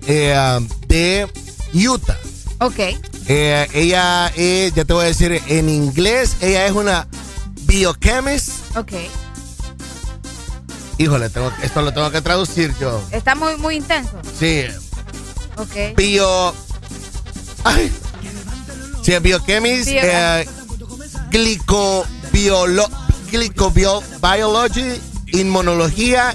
[0.08, 1.28] eh, ah, de
[1.72, 2.18] Utah.
[2.58, 2.80] Ok.
[3.28, 7.06] Ella es, ya te voy a decir en inglés, ella es una
[7.62, 8.50] biochemist.
[8.76, 8.92] Ok.
[10.98, 13.00] Híjole, tengo- esto lo tengo que traducir yo.
[13.12, 14.20] Está muy, muy intenso.
[14.38, 14.64] Sí,
[15.56, 15.94] Ok.
[15.96, 16.52] bio.
[17.62, 17.92] Ay.
[19.16, 20.48] Sí, biochemist, Bio- eh,
[21.30, 22.88] glico, biolo-
[23.30, 25.00] Glycobiology,
[25.32, 26.34] Inmunología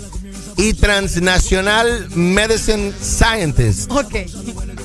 [0.58, 3.92] y Transnational Medicine Scientist.
[3.92, 4.16] Ok.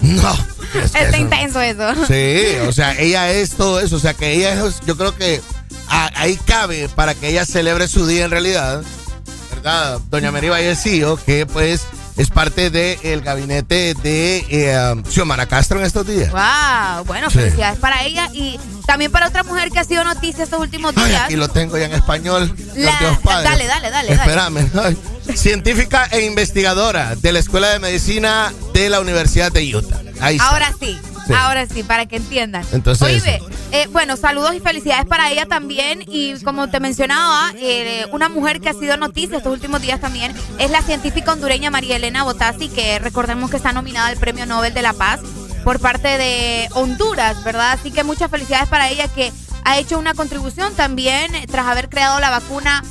[0.03, 0.33] No.
[0.75, 1.95] es Está eso- intenso eso.
[2.07, 3.97] Sí, o sea, ella es todo eso.
[3.97, 5.41] O sea, que ella es, yo creo que
[5.89, 8.83] a- ahí cabe para que ella celebre su día en realidad,
[9.55, 10.01] ¿verdad?
[10.11, 11.83] Doña Mary Vallecillo, que pues
[12.17, 16.31] es parte del gabinete de eh, Xiomara Castro en estos días.
[16.33, 17.39] Wow, bueno, Sí.
[17.39, 21.09] felicidades para ella y también para otra mujer que ha sido noticia estos últimos Ay,
[21.11, 21.23] días.
[21.23, 22.55] aquí lo tengo ya en español.
[22.75, 23.49] La- Dios Padre.
[23.49, 24.23] dale, dale, dale, dale.
[24.23, 24.71] Espérame.
[24.83, 24.97] Ay.
[25.37, 30.01] Científica e investigadora de la Escuela de Medicina de la Universidad de Utah.
[30.21, 30.49] Ahí está.
[30.51, 31.33] Ahora sí, Sí.
[31.35, 32.65] ahora sí, para que entiendan.
[32.73, 33.43] Entonces- Oye,
[33.73, 36.03] eh, bueno, saludos y felicidades para ella también.
[36.07, 40.35] Y como te mencionaba, eh, una mujer que ha sido noticia estos últimos días también
[40.59, 44.75] es la científica hondureña María Elena Botassi, que recordemos que está nominada al Premio Nobel
[44.75, 45.21] de la Paz
[45.65, 47.73] por parte de Honduras, ¿verdad?
[47.73, 49.33] Así que muchas felicidades para ella que
[49.65, 52.83] ha hecho una contribución también tras haber creado la vacuna.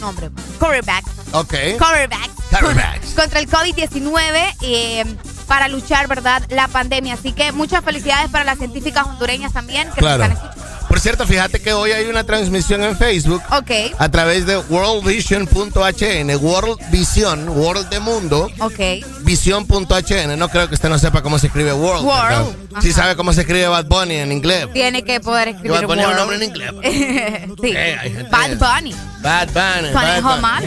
[0.00, 1.04] No, hombre, Coverback.
[1.32, 1.54] Ok.
[1.78, 2.30] Coverback.
[2.58, 3.14] Coverback.
[3.16, 5.04] contra el COVID-19 eh,
[5.50, 7.14] para luchar, ¿verdad?, la pandemia.
[7.14, 10.22] Así que muchas felicidades para las científicas hondureñas también que nos Claro.
[10.22, 10.69] están escuchando.
[10.90, 16.44] Por cierto, fíjate que hoy hay una transmisión en Facebook Ok, a través de worldvision.hn,
[16.44, 18.80] World Vision, World de Mundo, ok.
[19.20, 20.36] vision.hn.
[20.36, 22.04] No creo que usted no sepa cómo se escribe World.
[22.04, 22.82] World.
[22.82, 24.66] Sí sabe cómo se escribe Bad Bunny en inglés.
[24.72, 26.18] Tiene que poder escribir Bad Bunny es un world.
[26.18, 26.72] nombre en inglés.
[27.62, 27.72] sí.
[27.72, 28.92] Eh, Bad Bunny.
[29.20, 29.92] Bad Bunny.
[29.92, 30.66] Bad Bunny.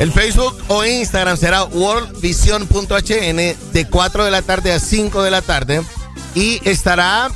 [0.00, 3.36] El Facebook o Instagram será worldvision.hn
[3.72, 5.80] de 4 de la tarde a 5 de la tarde.
[6.34, 7.30] Y estará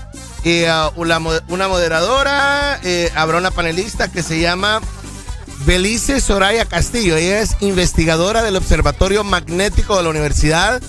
[0.45, 4.81] eh, una, mo- una moderadora, eh, habrá una panelista que se llama
[5.65, 7.17] Belice Soraya Castillo.
[7.17, 10.83] Ella es investigadora del Observatorio Magnético de la Universidad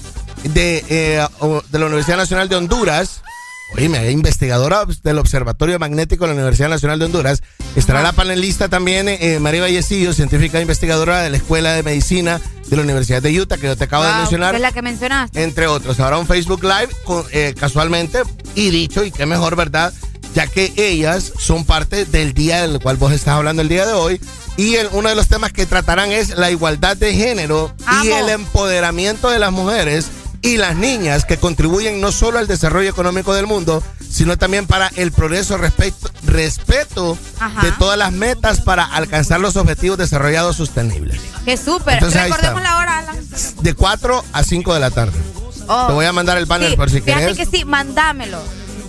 [0.44, 1.26] de, eh,
[1.70, 3.22] de la Universidad Nacional de Honduras.
[3.78, 7.42] Oíme, investigadora del Observatorio Magnético de la Universidad Nacional de Honduras.
[7.76, 12.40] Estará la panelista también, eh, María Vallecillo, científica e investigadora de la Escuela de Medicina
[12.68, 15.44] de la Universidad de Utah, que yo te acabo de mencionar es la que mencionaste.
[15.44, 16.00] entre otros.
[16.00, 18.22] Habrá un Facebook Live con- eh, casualmente
[18.56, 19.94] y dicho, y qué mejor, ¿verdad?
[20.36, 23.94] Ya que ellas son parte del día del cual vos estás hablando el día de
[23.94, 24.20] hoy.
[24.58, 28.30] Y el- uno de los temas que tratarán es la igualdad de género y el
[28.30, 30.08] empoderamiento de las mujeres
[30.44, 34.90] y las niñas que contribuyen no solo al desarrollo económico del mundo, sino también para
[34.96, 37.62] el progreso, respeto, respeto Ajá.
[37.64, 41.20] de todas las metas para alcanzar los objetivos desarrollados sostenibles.
[41.46, 42.04] Que súper.
[42.04, 43.18] Recordemos la hora, Alan.
[43.62, 45.18] De 4 a 5 de la tarde.
[45.68, 45.88] Oh.
[45.88, 47.38] Te voy a mandar el banner Sí, por si querés.
[47.38, 48.40] que sí, mandámelo.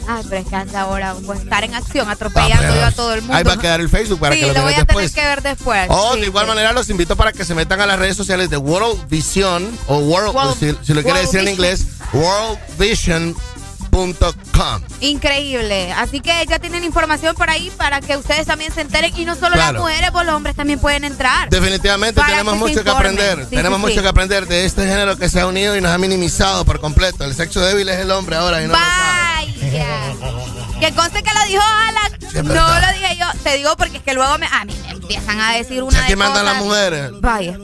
[0.07, 3.15] Ay, pero es que anda ahora a estar en acción atropellando Ah, yo a todo
[3.15, 3.35] el mundo.
[3.37, 5.13] Ahí va a quedar el Facebook para sí, que lo lo voy a después.
[5.13, 5.87] tener que ver después.
[5.91, 6.49] Oh, Sí, de igual sí.
[6.51, 9.99] manera los invito para que se metan a las redes sociales de World Vision o
[9.99, 11.47] World, World- si, si lo quiere World decir en
[12.79, 13.37] Vision.
[13.95, 14.83] worldvision.com.
[15.01, 15.93] Increíble.
[15.93, 19.13] Así que ya tienen información por ahí para que ustedes también se enteren.
[19.17, 21.49] Y no solo las mujeres, pues los hombres también pueden entrar.
[21.51, 23.47] Definitivamente tenemos se mucho que aprender.
[23.47, 26.65] Tenemos mucho que aprender de este género que se ha unido y nos ha minimizado
[26.65, 27.25] por completo.
[27.25, 28.75] El sexo débil es el hombre ahora y no.
[28.75, 30.15] Vaya.
[30.81, 32.45] Que conste que lo dijo Alan.
[32.45, 33.27] no lo dije yo.
[33.43, 36.09] Te digo porque es que luego me, a mí me empiezan a decir una sea,
[36.09, 37.11] de mandan las mujeres.
[37.21, 37.59] Vaya.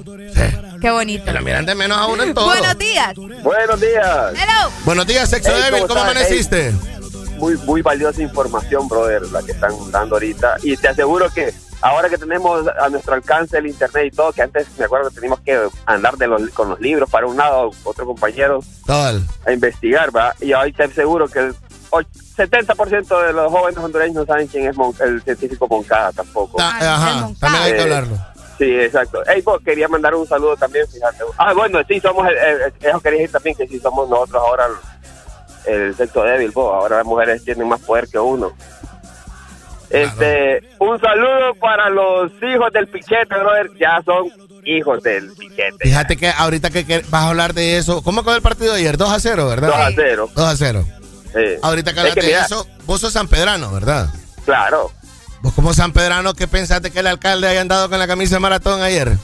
[0.81, 1.25] Qué bonito.
[1.25, 2.47] Que la miran de menos a uno en todo.
[2.47, 3.15] Buenos días.
[3.43, 4.33] Buenos días.
[4.35, 4.71] Hello.
[4.85, 5.87] Buenos días, sexo Hey, débil.
[5.87, 6.11] ¿Cómo estás?
[6.11, 6.71] amaneciste?
[6.73, 10.57] Hey, muy, muy valiosa información, brother, la que están dando ahorita.
[10.63, 14.43] Y te aseguro que ahora que tenemos a nuestro alcance el internet y todo, que
[14.43, 17.71] antes me acuerdo que teníamos que andar de los, con los libros para un lado,
[17.85, 19.25] otro compañero Total.
[19.47, 20.35] a investigar, ¿va?
[20.41, 21.55] Y ahora te aseguro que el
[21.91, 22.07] och-
[22.37, 26.57] 70% de los jóvenes hondureños no saben quién es Mon- el científico Moncada tampoco.
[26.59, 28.19] Ta- ajá, también hay que Eh, hablarlo.
[28.61, 29.23] Sí, exacto.
[29.27, 31.25] Hey, vos, quería mandar un saludo también, fíjate.
[31.39, 34.67] Ah, bueno, sí, somos, el, el- eso quería decir también que sí somos nosotros ahora
[35.67, 36.73] el, el sexo débil, vos.
[36.75, 38.53] Ahora las mujeres tienen más poder que uno.
[39.89, 43.71] Este, un saludo para los hijos del piquete, brother.
[43.79, 44.31] Ya son
[44.65, 45.77] hijos del piquete.
[45.81, 48.03] Fíjate que ahorita que, que vas a hablar de eso.
[48.03, 48.97] ¿Cómo quedó el partido de ayer?
[48.97, 49.69] 2 a 0, ¿verdad?
[49.69, 50.29] 2 a 0.
[50.37, 50.85] 2 a 0.
[51.33, 51.41] Sí.
[51.63, 54.09] Ahorita que Es hablas que de eso, vos sos San Pedrano, ¿verdad?
[54.45, 54.93] Claro.
[55.43, 58.41] Vos como San Pedrano, ¿qué pensaste que el alcalde haya andado con la camisa de
[58.41, 59.17] maratón ayer?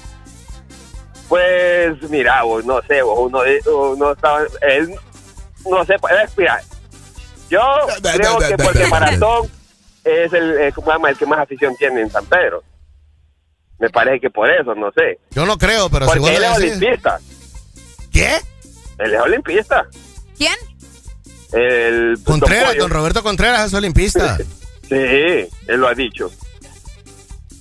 [1.28, 3.40] Pues mira, vos, no sé, vos, uno,
[3.92, 4.94] uno estaba, él,
[5.68, 6.62] no sé, pues, eh, mira,
[7.50, 7.60] yo
[8.00, 9.48] creo que porque Maratón
[10.04, 11.10] es el, ¿cómo se llama?
[11.10, 12.62] el que más afición tiene en San Pedro.
[13.78, 15.18] Me parece que por eso, no sé.
[15.32, 16.76] Yo no creo, pero si porque vos él es decís.
[16.76, 17.20] olimpista.
[18.10, 18.36] ¿Qué?
[18.98, 19.86] Él es olimpista.
[20.38, 20.54] ¿Quién?
[21.52, 24.38] El Contreras, don Roberto Contreras es olimpista.
[24.88, 24.94] Sí,
[25.66, 26.30] él lo ha dicho.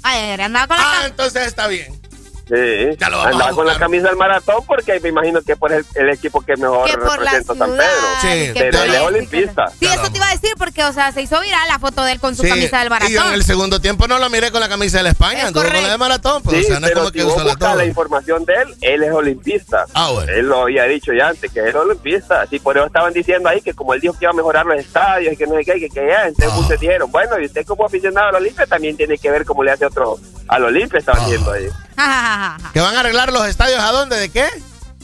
[0.03, 2.04] Ay, andaba con la Ah, entonces está bien.
[2.47, 5.55] Sí, Ya lo vamos a andaba con la camisa del maratón porque me imagino que
[5.55, 7.85] por el, el equipo que mejor Que por la representa San Pedro.
[8.21, 9.67] Sí, pero él es olimpista.
[9.79, 12.11] Sí, eso te iba a decir porque, o sea, se hizo viral la foto de
[12.11, 13.33] él con su Sí, camisa del Y yo en maratón.
[13.33, 15.73] el segundo tiempo no lo miré con la camisa de la España, Es anduvo con
[15.73, 17.43] la de maratón, pues, Sí, o sea, no es pero como si que vos usó
[17.59, 19.85] la la información de él, él es olimpista.
[19.95, 20.31] Ah, bueno.
[20.31, 22.41] Él lo había dicho ya antes, que él es olimpista.
[22.41, 24.77] Así por eso estaban diciendo ahí que como él dijo que iba a mejorar los
[24.79, 26.61] estadios y que no sé qué, que, que ya, entonces Ah.
[26.61, 29.71] muchos dijeron, bueno, y usted como aficionado al Olimpia también tiene que ver cómo le
[29.71, 31.25] hace otro al Olimpia, estaban Ah.
[31.25, 31.67] diciendo ahí.
[32.73, 34.17] ¿Que van a arreglar los estadios a dónde?
[34.19, 34.47] ¿De qué?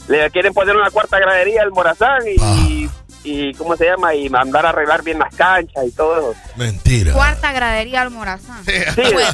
[0.08, 2.88] Le quieren poner una cuarta gradería al Morazán y,
[3.24, 4.14] y ¿cómo se llama?
[4.14, 6.40] Y mandar a arreglar bien las canchas y todo eso.
[6.56, 7.12] Mentira.
[7.12, 8.64] Cuarta gradería al Morazán.
[8.64, 8.72] Sí,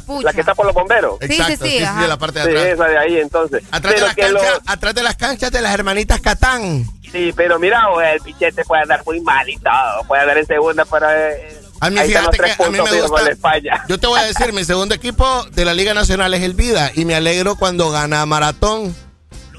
[0.06, 1.16] Pues, la que está por los bomberos.
[1.22, 2.02] Sí, sí, Exacto, sí, ajá.
[2.02, 2.66] de la parte de Sí, atrás.
[2.74, 3.62] esa de ahí entonces.
[3.70, 6.84] Atrás de, las lo- canchas, atrás de las canchas de las hermanitas Catán.
[7.10, 10.04] Sí, pero mira, o el pichete puede andar muy mal y todo.
[10.06, 11.30] Puede andar en segunda para.
[11.32, 13.30] eh, A mí, ahí fíjate que a mí me gusta.
[13.30, 13.84] España.
[13.88, 16.90] Yo te voy a decir, mi segundo equipo de la Liga Nacional es el Vida
[16.94, 18.94] y me alegro cuando gana maratón.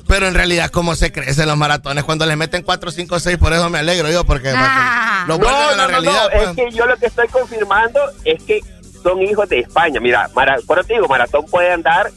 [0.07, 2.03] Pero en realidad, ¿cómo se crecen los maratones?
[2.03, 5.23] Cuando les meten 4, 5, 6, por eso me alegro yo, porque Ah.
[5.27, 6.23] lo No, vuelven a la no, no, realidad.
[6.23, 6.49] no, pues.
[6.49, 8.59] es que yo lo que estoy confirmando es que
[9.03, 9.99] son hijos de España.
[9.99, 12.09] Mira, Mara, por eso te digo, Maratón puede andar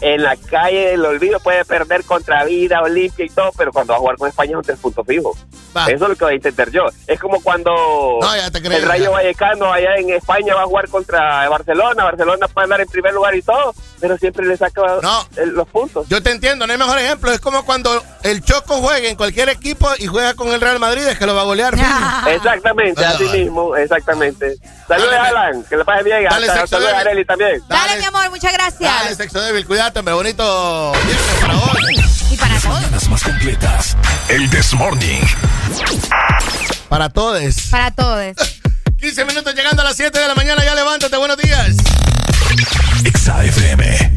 [0.00, 3.96] en la calle del olvido, puede perder contra Vida, Olimpia y todo, pero cuando va
[3.96, 5.38] a jugar con España es un tres puntos fijos.
[5.76, 5.86] Va.
[5.86, 6.86] Eso es lo que voy a intentar yo.
[7.06, 7.72] Es como cuando
[8.20, 9.10] No, creo, el Rayo ya.
[9.10, 12.04] Vallecano allá en España va a jugar contra Barcelona.
[12.04, 15.26] Barcelona puede andar en primer lugar y todo, pero siempre le saca No.
[15.36, 16.06] el- los puntos.
[16.08, 17.32] Yo te entiendo, no hay mejor ejemplo.
[17.32, 21.06] Es como cuando el Choco juega en cualquier equipo y juega con el Real Madrid,
[21.06, 21.74] es que lo va a golear.
[21.78, 22.28] fijo.
[22.28, 23.38] Exactamente, Ah, así vale.
[23.44, 24.56] mismo, exactamente.
[24.88, 26.24] Saludos, Alan, que le pase bien.
[26.24, 26.94] Dale, Hasta- sexo débil.
[26.94, 27.62] Areli también.
[27.68, 28.80] Dale, mi amor, muchas gracias.
[28.80, 32.04] Dale, sexo débil, cuídate, hombre, bonito viernes para hoy.
[32.30, 32.90] Y para todos.
[32.90, 33.96] Las más completas.
[34.28, 35.22] El This Morning.
[36.88, 37.54] Para todos.
[37.70, 38.36] Para todos.
[38.98, 41.76] 15 minutos llegando a las 7 de la mañana, ya levántate, buenos días.
[43.04, 44.16] Exa FM.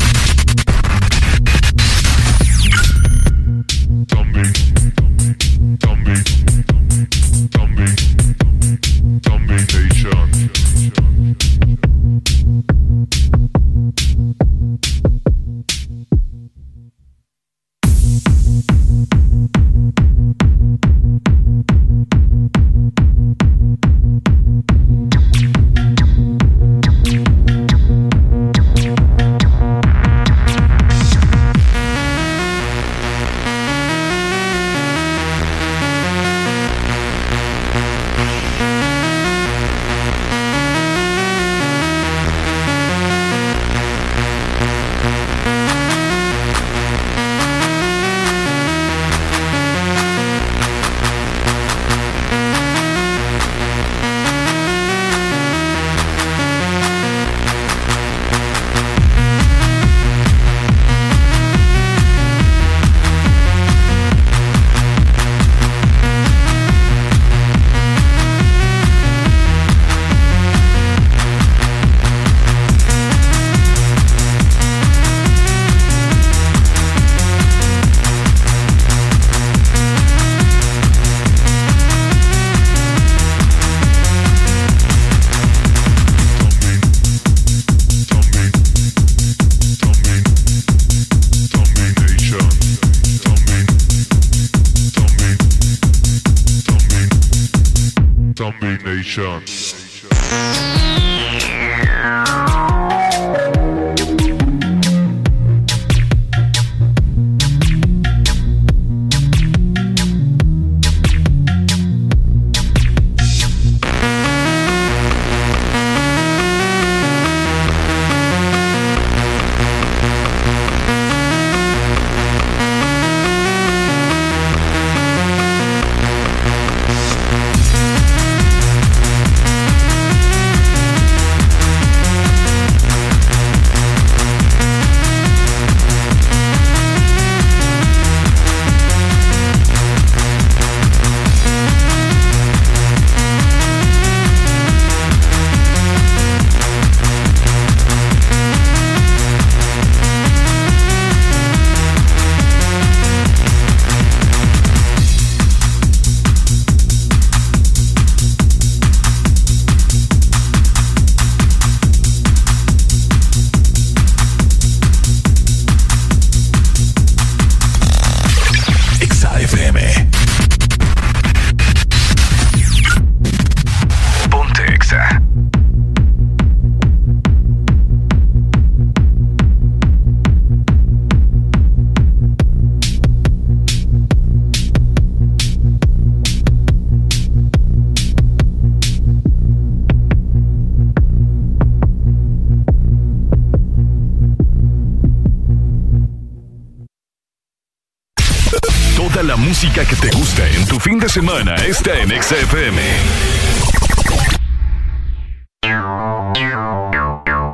[201.09, 202.81] De semana está en XFM.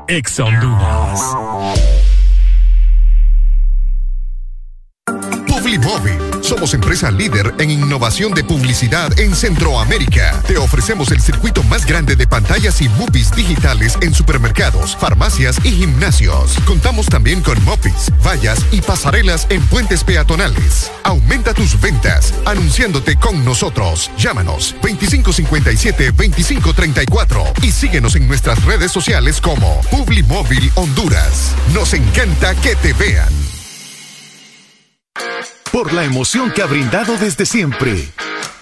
[0.07, 1.35] Ex Honduras.
[6.41, 10.43] Somos empresa líder en innovación de publicidad en Centroamérica.
[10.47, 12.27] Te ofrecemos el circuito más grande de
[12.65, 16.57] y movies digitales en supermercados, farmacias y gimnasios.
[16.65, 20.91] Contamos también con mopis, vallas y pasarelas en puentes peatonales.
[21.03, 24.09] Aumenta tus ventas anunciándote con nosotros.
[24.17, 31.53] Llámanos 2557-2534 y síguenos en nuestras redes sociales como Publimóvil Honduras.
[31.71, 33.29] Nos encanta que te vean.
[35.71, 38.09] por la emoción que ha brindado desde siempre,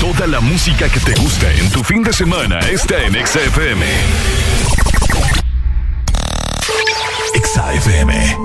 [0.00, 3.86] Toda la música que te gusta en tu fin de semana está en XFM.
[7.34, 8.36] XFM.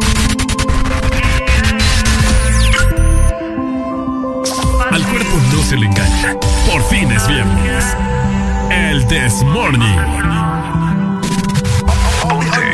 [4.92, 6.36] Al cuerpo no se le engaña.
[6.70, 7.86] Por fin es viernes.
[8.70, 9.98] El This Morning.
[12.22, 12.74] Ponte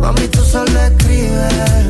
[0.00, 1.86] Mami, tú solo escribes,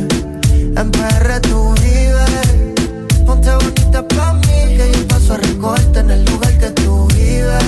[0.77, 3.25] en PR tú vives.
[3.25, 7.65] Ponte bonita pa' mí que yo paso a recogerte en el lugar que tú vives.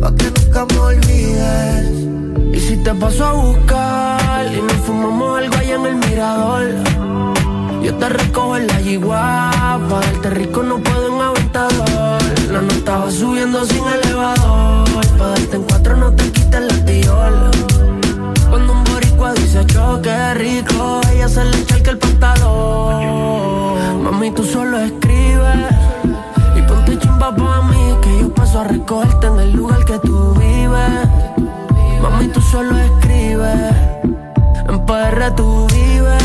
[0.00, 1.86] Pa' que nunca me olvides.
[2.54, 6.64] Y si te paso a buscar y nos fumamos algo allá en el mirador.
[7.82, 9.50] Yo te recojo en la yigua,
[9.88, 12.22] pa' darte rico no puedo en aventador.
[12.50, 17.50] La nota va subiendo sin elevador, pa' darte en cuatro no te quites la tiola.
[19.86, 24.02] Choque rico, ella se le echa el pantalón.
[24.02, 25.56] Mami, tú solo escribes
[26.56, 30.34] y ponte chimba pa' mí que yo paso a recogerte en el lugar que tú
[30.34, 31.08] vives.
[32.02, 33.74] Mami, tú solo escribes,
[34.68, 36.24] en PR tú vives.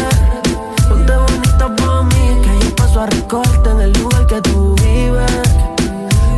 [0.89, 5.31] Ponte bonita pa' mí que yo paso a recogerte en el lugar que tú vives.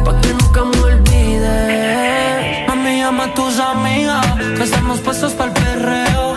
[0.03, 2.67] Pa' que nunca me olvides.
[2.67, 4.25] Mami, llama a tus amigas,
[4.57, 6.32] que estamos puestos para el perreo.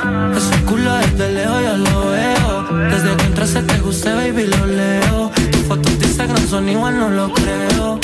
[2.90, 5.30] Desde que entraste te gusté, baby, lo leo.
[5.52, 7.98] Tus fotos de Instagram son igual, no lo creo.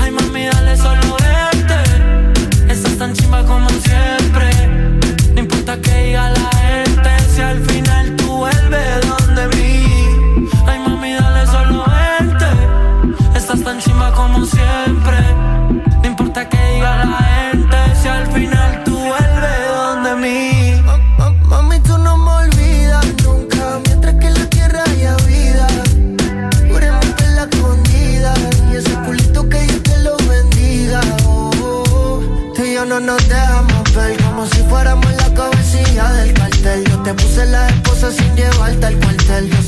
[0.00, 2.72] Ay, mami, dale solo vente.
[2.72, 4.50] Estás tan chimba como siempre.
[5.34, 9.01] No importa que diga la gente, si al final tú vuelves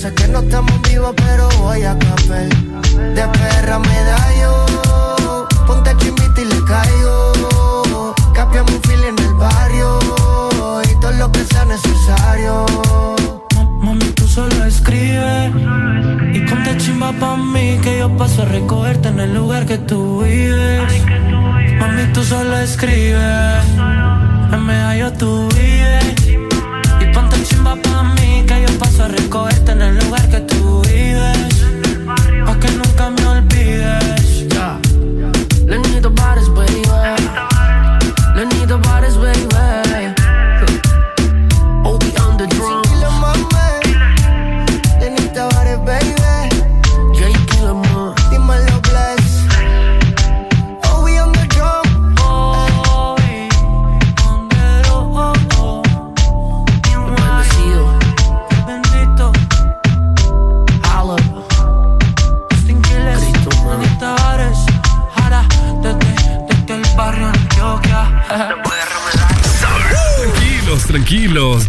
[0.05, 2.49] sé que no estamos vivos, pero voy a caper.
[3.17, 8.15] De perra me da yo, ponte chimbita y le caigo.
[8.35, 9.99] Capiamos un fil en el barrio
[10.91, 12.67] y todo lo que sea necesario.
[13.85, 15.53] Mami, tú solo escribes
[16.35, 20.23] y ponte chimba pa' mí que yo paso a recogerte en el lugar que tú
[20.23, 21.03] vives.
[21.81, 23.65] Mami, tú solo escribes,
[24.53, 26.34] en medallo tú vives
[27.45, 31.54] chimba pa' mí que yo paso a recogerte en el lugar que tú vives.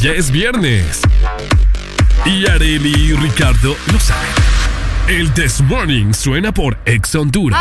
[0.05, 1.01] Ya es viernes.
[2.25, 4.29] Y Areli y Ricardo lo saben.
[5.07, 7.59] El This Morning suena por Ex Honduras.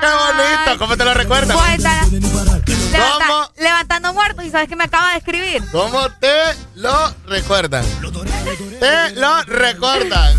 [0.00, 0.78] ¡Qué bonito!
[0.78, 1.54] ¿Cómo te lo recuerdas?
[1.68, 5.62] Está- levanta- levantando muertos y sabes que me acaba de escribir.
[5.70, 6.32] ¿Cómo te
[6.76, 7.84] lo recuerdan?
[8.80, 10.34] Te lo recuerdan.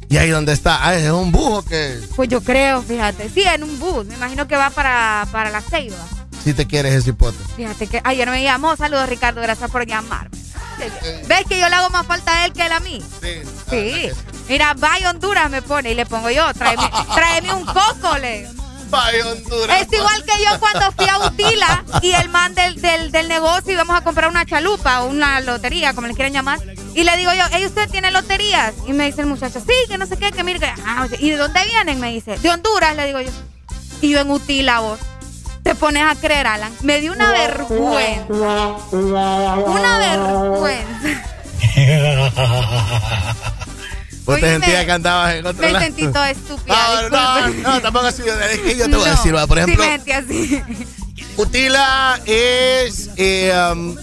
[0.09, 0.86] ¿Y ahí dónde está?
[0.86, 3.30] Ah, es un bujo que Pues yo creo, fíjate.
[3.30, 4.05] Sí, en un bus.
[4.05, 5.96] Me imagino que va para, para la Ceiba.
[6.44, 7.38] si te quieres ese hipote.
[7.57, 8.76] Fíjate que ayer me llamó.
[8.76, 9.40] Saludos, Ricardo.
[9.40, 10.36] Gracias por llamarme.
[11.26, 13.02] ¿Ves que yo le hago más falta a él que él a mí?
[13.20, 13.42] Sí.
[13.70, 14.10] Sí.
[14.48, 16.52] Mira, vaya Honduras me pone y le pongo yo.
[16.54, 18.48] Tráeme, tráeme un coco, le.
[18.90, 19.80] Vaya Honduras.
[19.80, 23.72] Es igual que yo cuando fui a Utila y el man del, del, del negocio
[23.72, 26.60] íbamos a comprar una chalupa o una lotería, como le quieran llamar.
[26.94, 28.74] Y le digo yo, ¿Ey, ¿usted tiene loterías?
[28.86, 30.66] Y me dice el muchacho, sí, que no sé qué, que mire, que...
[30.84, 32.00] Ah, ¿y de dónde vienen?
[32.00, 33.30] Me dice, de Honduras, le digo yo.
[34.02, 34.98] Y yo en Utila, vos.
[35.62, 36.72] Te pones a creer, Alan.
[36.82, 38.76] Me dio una vergüenza.
[38.90, 41.08] Una vergüenza.
[44.24, 45.84] Vos te Oíme, sentías que andabas en otro Me lado.
[45.84, 46.74] sentí toda estúpida.
[46.76, 47.68] No, no, disculpe.
[47.68, 48.22] no, tampoco así.
[48.52, 50.62] Es que yo te voy a No, decir, va, por sí ejemplo, me sentí así.
[51.36, 53.10] Utila es.
[53.16, 53.96] eh, um,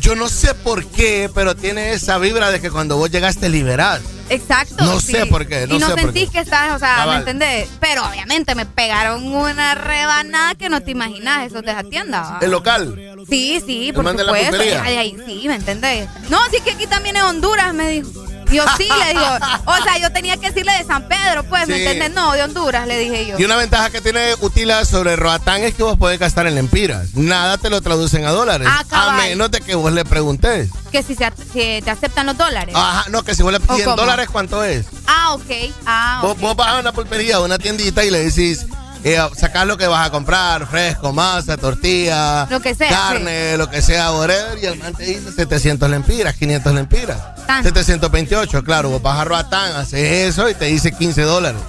[0.00, 4.02] yo no sé por qué, pero tiene esa vibra de que cuando vos llegaste liberal.
[4.28, 4.84] Exacto.
[4.84, 5.12] No sí.
[5.12, 6.32] sé por qué, no y no sé por sentís qué.
[6.34, 7.04] que estás, o sea.
[7.06, 7.68] ¿me entendés?
[7.80, 12.22] Pero obviamente me pegaron una rebanada que no te imaginas, eso de esa tienda.
[12.22, 12.38] ¿va?
[12.40, 12.96] El local.
[13.28, 14.56] Sí, sí, por la supuesto.
[14.82, 16.08] Ay, ay, sí, ¿me entendés?
[16.28, 18.08] No, sí que aquí también es Honduras, me dijo.
[18.50, 19.26] Yo sí, le digo.
[19.66, 21.82] O sea, yo tenía que decirle de San Pedro, pues, ¿me Sí.
[21.86, 22.10] entendés?
[22.12, 23.38] No, de Honduras, le dije yo.
[23.38, 27.14] Y una ventaja que tiene Utila sobre Roatán es que vos podés gastar en lempiras.
[27.14, 28.68] Nada te lo traducen a dólares.
[28.70, 30.68] Ah, a menos de que vos le preguntes.
[30.90, 32.74] Que si, se, si te aceptan los dólares.
[32.76, 33.96] Ajá, no, que si vos le ¿O ¿y en cómo?
[33.96, 34.86] dólares cuánto es?
[35.06, 35.50] Ah, ok.
[35.86, 36.38] Ah, Vos, ok.
[36.40, 38.66] vos vas a una pulpería, a una tiendita y le decís,
[39.04, 43.70] eh, sacás lo que vas a comprar, fresco, masa, tortilla, Lo que sea, carne, lo
[43.70, 47.18] que sea, whatever, y el man te dice 700 lempiras, 500 lempiras.
[47.50, 47.64] Tan.
[47.64, 51.60] 728, claro, vos vas a Roatán, haces eso y te dice 15 dólares.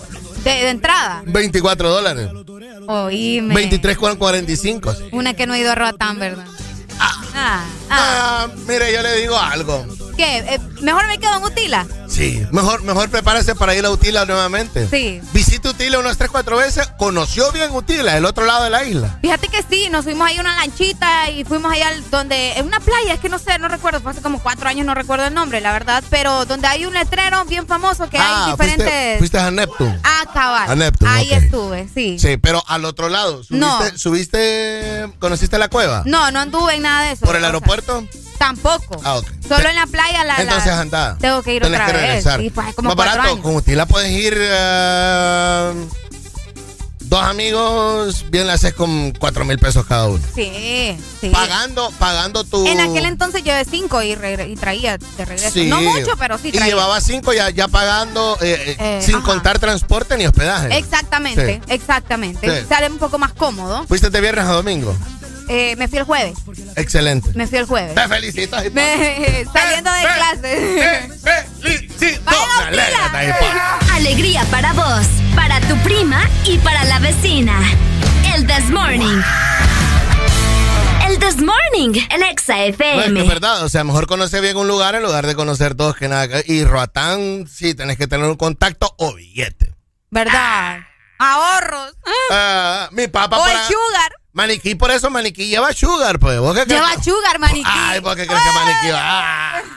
[0.44, 1.24] De, de entrada.
[1.26, 2.30] 24 dólares.
[2.88, 3.56] Oíme.
[3.56, 4.96] 23,45.
[4.96, 5.04] sí.
[5.12, 6.46] Una que no ha ido a Roatán, ¿verdad?
[7.00, 7.22] Ah.
[7.34, 7.66] Ah.
[7.90, 9.84] Ah, mire, yo le digo algo.
[10.16, 10.38] ¿Qué?
[10.38, 11.86] Eh, ¿Mejor me quedo en Utila?
[12.08, 14.88] Sí, mejor, mejor prepárese para ir a Utila nuevamente.
[14.90, 15.22] Sí.
[15.32, 16.88] Visite Utila unas 3, 4 veces.
[16.98, 19.18] Conoció bien Utila, el otro lado de la isla.
[19.22, 22.66] Fíjate que sí, nos fuimos ahí a una lanchita y fuimos allá al- donde, en
[22.66, 25.26] una playa, es que no sé, no recuerdo, fue hace como cuatro años, no recuerdo
[25.26, 28.76] el nombre, la verdad, pero donde hay un letrero bien famoso que hay ah, fuiste,
[28.76, 29.18] diferentes...
[29.20, 30.00] fuiste a Neptune.
[30.04, 30.70] Ah, cabal.
[30.72, 32.18] A Neptune, ahí estuve, sí.
[32.20, 33.44] Sí, pero al otro lado.
[33.44, 33.80] ¿Subiste, No.
[33.98, 36.04] subiste conociste la cueva?
[36.06, 37.26] No, no anduve en nada de eso.
[37.26, 38.06] ¿Por el aeropuerto?
[38.38, 39.00] tampoco.
[39.04, 39.28] Ah, ok.
[39.48, 40.44] Solo en la playa la...
[40.44, 40.44] la-
[41.20, 42.02] Tengo que ir Tenés otra que vez.
[42.02, 42.40] regresar.
[42.40, 43.40] Sí, pues, como Más barato, años.
[43.42, 45.74] con Utila puedes ir eh,
[47.02, 50.24] dos amigos, bien le haces con cuatro mil pesos cada uno.
[50.34, 51.30] Sí, sí.
[51.30, 52.66] Pagando, pagando tu.
[52.66, 55.52] En aquel entonces llevé cinco y, y traía de regreso.
[55.54, 55.68] Sí.
[55.68, 56.68] No mucho, pero sí Y traía.
[56.74, 59.26] llevaba cinco ya, ya pagando, eh, eh, Eh, sin ajá.
[59.26, 60.78] contar transporte ni hospedaje.
[60.78, 61.74] Exactamente, Sí.
[61.74, 62.62] exactamente.
[62.62, 62.66] Sí.
[62.70, 63.86] Sale un poco más cómodo.
[63.88, 64.96] ¿Fuiste de viernes a domingo?
[65.54, 66.38] Eh, me fui el jueves.
[66.78, 67.30] Excelente.
[67.36, 67.94] Me fui el jueves.
[67.94, 68.74] Te felicito, Hipo.
[68.76, 71.12] Me- saliendo de clase.
[71.62, 72.32] felicito.
[73.94, 77.60] Alegría para vos, para tu prima y para la vecina.
[78.34, 79.22] El This Morning.
[81.08, 83.20] El This Morning, el Exa No, es que FM.
[83.22, 86.08] es verdad, o sea, mejor conocer bien un lugar en lugar de conocer todos que
[86.08, 86.40] nada.
[86.46, 89.74] Y Roatán, sí, tenés que tener un contacto o billete.
[90.12, 90.80] ¿Verdad?
[91.20, 91.94] Ahorros.
[92.32, 94.12] Ah, mi papá o por el sugar.
[94.34, 96.40] Maniquí, por eso Maniquí lleva sugar, pues.
[96.40, 96.82] ¿Vos qué crees?
[96.82, 97.64] Lleva sugar, maniquí.
[97.66, 99.00] Ay, ¿por qué crees que Maniquí va?
[99.02, 99.62] Ah.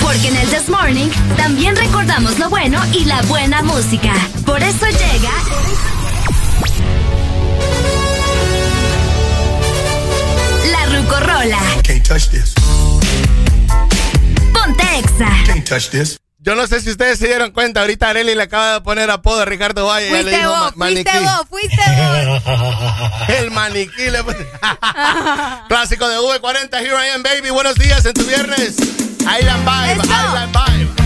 [0.00, 4.14] Porque en el This Morning también recordamos lo bueno y la buena música.
[4.46, 5.32] Por eso llega.
[10.72, 11.60] La Rucorola.
[11.82, 12.54] Can't touch this.
[14.54, 15.28] Ponte Exa.
[15.44, 16.18] Can't touch this.
[16.40, 19.40] Yo no sé si ustedes se dieron cuenta, ahorita Areli le acaba de poner apodo
[19.40, 20.08] a Ricardo Valle.
[20.08, 21.10] Fuiste ya le dijo vos, maniquí.
[21.10, 21.82] fuiste vos, fuiste
[22.56, 23.28] vos.
[23.36, 24.22] El maniquí le
[25.68, 28.76] Clásico de V40, Here I Am Baby, buenos días en tu viernes.
[29.20, 30.97] Island Vibe, Island Vibe.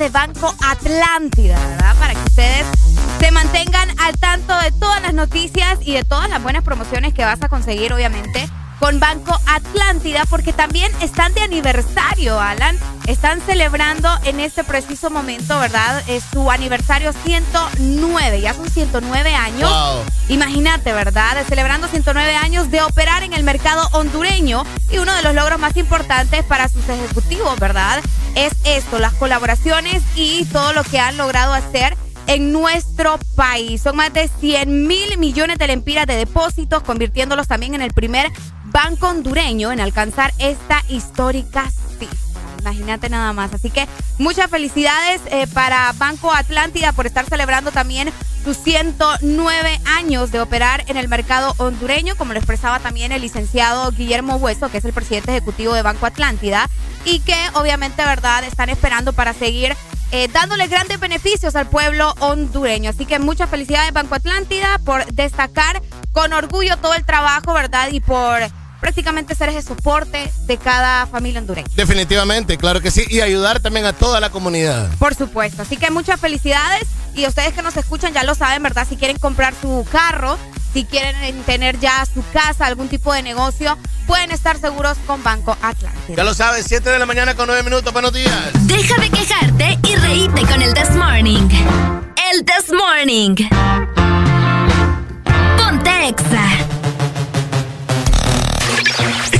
[0.00, 1.94] De Banco Atlántida, ¿verdad?
[1.96, 2.66] Para que ustedes
[3.20, 7.22] se mantengan al tanto de todas las noticias y de todas las buenas promociones que
[7.22, 8.48] vas a conseguir, obviamente,
[8.78, 12.78] con Banco Atlántida, porque también están de aniversario, Alan.
[13.08, 16.02] Están celebrando en este preciso momento, ¿verdad?
[16.08, 19.70] Es su aniversario 109, ya son 109 años.
[19.70, 20.02] Wow.
[20.30, 21.44] Imagínate, ¿verdad?
[21.46, 25.76] Celebrando 109 años de operar en el mercado hondureño y uno de los logros más
[25.76, 28.00] importantes para sus ejecutivos, ¿verdad?
[28.34, 31.96] Es esto, las colaboraciones y todo lo que han logrado hacer
[32.26, 33.82] en nuestro país.
[33.82, 38.30] Son más de 100 mil millones de lempiras de depósitos, convirtiéndolos también en el primer
[38.66, 42.18] banco hondureño en alcanzar esta histórica cifra.
[42.60, 43.52] Imagínate nada más.
[43.52, 43.88] Así que
[44.18, 48.12] muchas felicidades eh, para Banco Atlántida por estar celebrando también
[48.44, 53.90] sus 109 años de operar en el mercado hondureño, como lo expresaba también el licenciado
[53.90, 56.68] Guillermo Hueso, que es el presidente ejecutivo de Banco Atlántida,
[57.04, 59.76] y que obviamente, ¿verdad?, están esperando para seguir
[60.12, 62.90] eh, dándole grandes beneficios al pueblo hondureño.
[62.90, 65.80] Así que muchas felicidades, Banco Atlántida, por destacar
[66.12, 67.90] con orgullo todo el trabajo, ¿verdad?
[67.92, 68.40] Y por
[68.80, 71.68] prácticamente ser ese soporte de cada familia hondureña.
[71.76, 73.04] Definitivamente, claro que sí.
[73.08, 74.90] Y ayudar también a toda la comunidad.
[74.98, 75.62] Por supuesto.
[75.62, 76.88] Así que muchas felicidades.
[77.14, 78.86] Y ustedes que nos escuchan ya lo saben, ¿verdad?
[78.88, 80.38] Si quieren comprar su carro,
[80.72, 83.76] si quieren tener ya su casa, algún tipo de negocio,
[84.10, 86.16] pueden estar seguros con Banco Atlántida.
[86.16, 87.92] Ya lo sabes, 7 de la mañana con 9 minutos.
[87.92, 88.50] Buenos días.
[88.66, 91.48] Deja de quejarte y reíte con el This Morning.
[92.32, 93.36] El This Morning.
[95.56, 96.44] Ponte Exa.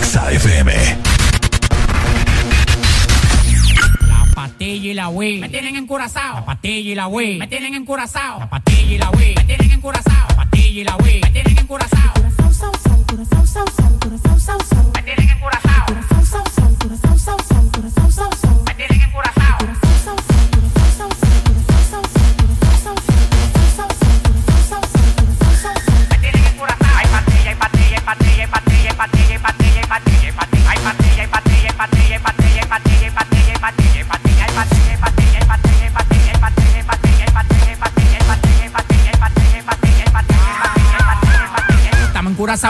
[0.00, 0.72] XAFM.
[4.08, 5.40] La patilla y la Wii.
[5.40, 6.36] Me tienen encurazao.
[6.36, 7.38] La patilla y la Wii.
[7.38, 8.38] Me tienen encurazao.
[8.38, 9.34] La patilla y la Wii.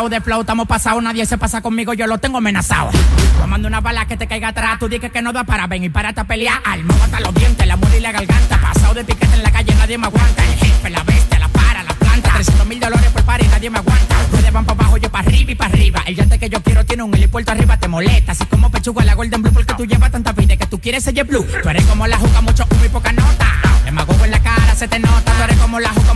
[0.01, 2.91] Encurazados de flow, estamos pasados, nadie se pasa conmigo, yo lo tengo amenazado.
[3.39, 4.79] Tomando una bala que te caiga atrás.
[4.79, 6.61] Tú dices que no da para venir para a pelear.
[6.65, 8.61] Alma hasta los dientes, la muerte y la garganta.
[8.61, 10.45] Pasado de piquete en la calle, nadie me aguanta.
[10.45, 12.33] El jefe, la bestia, la para, la planta.
[12.35, 14.17] 300 mil dólares por par nadie me aguanta.
[14.33, 16.03] Ustedes van para abajo, yo para arriba y para arriba.
[16.07, 18.33] El llante que yo quiero tiene un helipuerto arriba, te molesta.
[18.33, 21.25] Así como pechuga la Golden Blue, porque tú llevas tanta vida que tú quieres ser
[21.25, 21.47] blue.
[21.63, 23.47] Tú eres como la juca, mucho humo y poca nota.
[23.85, 25.33] Demagogo en la cara, se te nota.
[25.33, 26.15] Tú eres como la juca,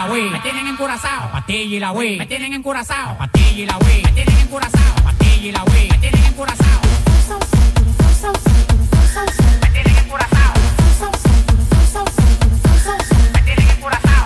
[0.00, 1.30] la Wii, me tienen encurazao.
[1.30, 3.18] Patilla y la Wii, me tienen encurazao.
[3.18, 4.94] Patilla y la Wii, me tienen encurazao.
[5.04, 6.80] Patilla y la Wii, me tienen encurazao.
[9.60, 10.54] Me tienen encurazao.
[13.32, 14.24] Me tienen encurazao.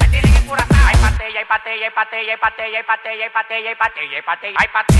[0.00, 0.86] Me tienen encurazao.
[0.88, 4.68] Hay patella, hay patella, hay patella, hay patella, hay patella, hay patella, hay patella, hay
[4.68, 4.91] patella,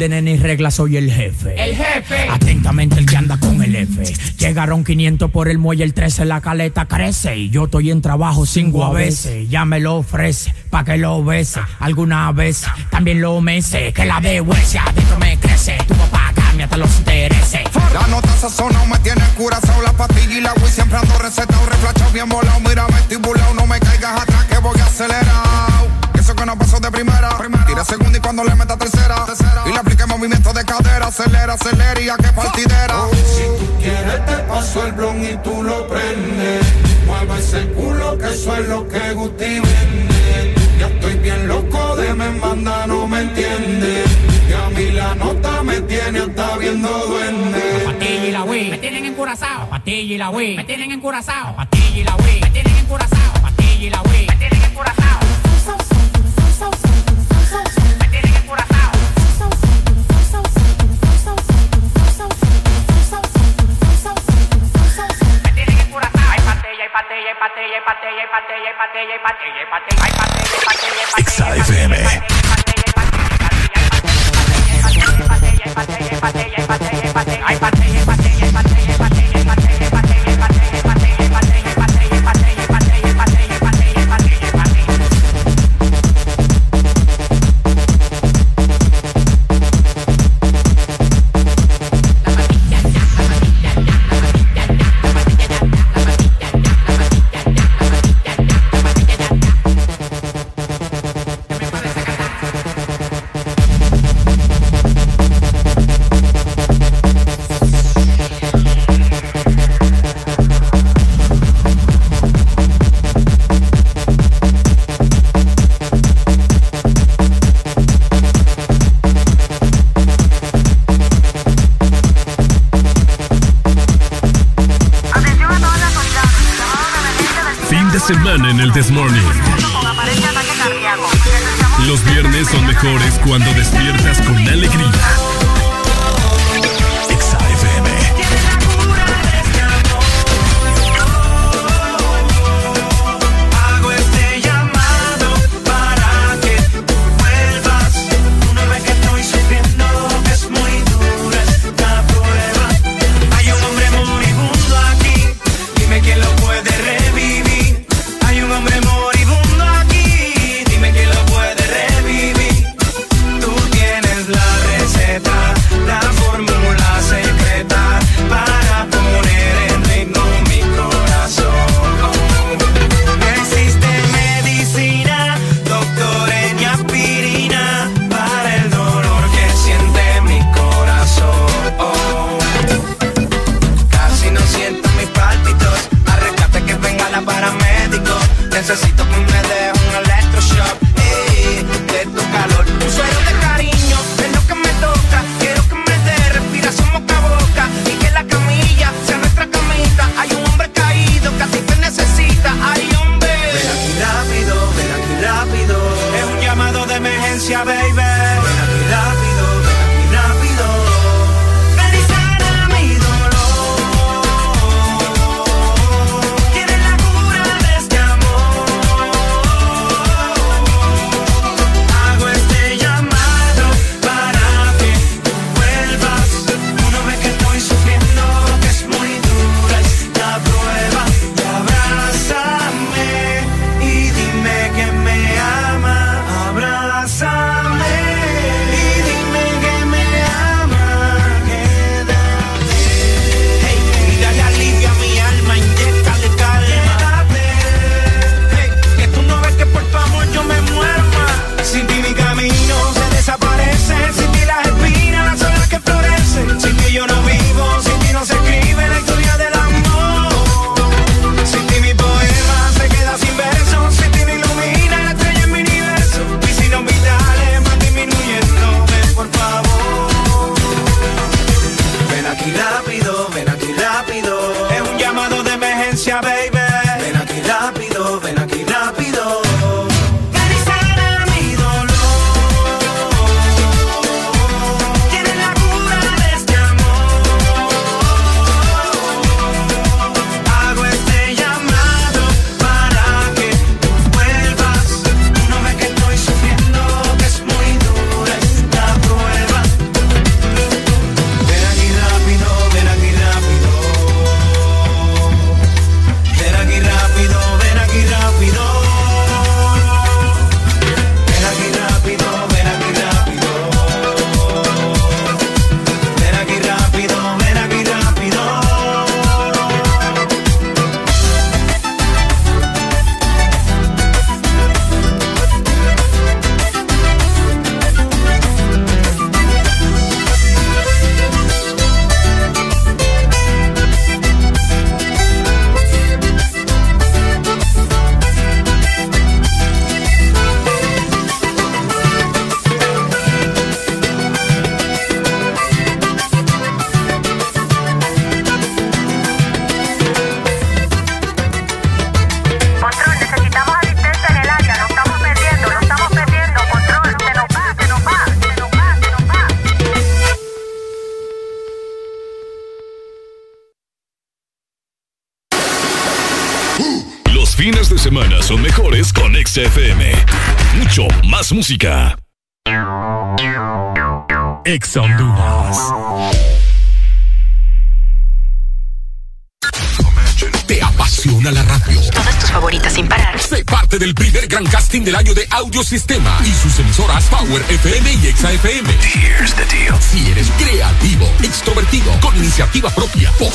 [0.00, 1.62] órdenes ni reglas, soy el jefe.
[1.62, 2.26] El jefe.
[2.30, 4.02] Atentamente el que anda con el F.
[4.38, 7.36] Llegaron 500 por el muelle, el 13 la caleta crece.
[7.36, 9.50] Y yo estoy en trabajo cinco a veces.
[9.50, 11.60] Ya me lo ofrece, pa' que lo bese.
[11.80, 13.92] Alguna vez también lo mece.
[13.92, 15.76] Que la de huesia adentro me crece.
[15.86, 17.60] Tu papá cambia hasta los intereses.
[17.92, 22.12] La nota sazona me tiene curazao La pastilla y la Wii siempre ando recetado Reflachado
[22.12, 26.78] bien volado, mira estibulado No me caigas atrás que voy acelerado Eso que no pasó
[26.78, 27.30] de primera
[27.66, 29.26] Tira segunda y cuando le meta tercera
[29.66, 29.89] Y de
[30.70, 35.36] cadera Acelera, acelera y a que partidera Si tú quieres te paso el blon y
[35.42, 36.62] tú lo prendes.
[37.06, 40.54] Mueve ese culo que eso es lo que Guti vende.
[40.78, 44.04] Ya estoy bien loco de me manda, no me entiende.
[44.48, 47.82] Y a mí la nota me tiene hasta viendo duende.
[47.84, 49.68] Patilla y la Wii, me tienen encurazao.
[49.68, 51.56] Patilla y la Wii, me tienen encurazao.
[69.22, 69.36] Bác
[69.70, 69.78] 八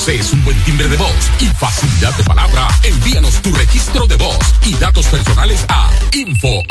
[0.05, 4.37] posees un buen timbre de voz y facilidad de palabra, envíanos tu registro de voz
[4.63, 6.65] y datos personales a info.as.hn.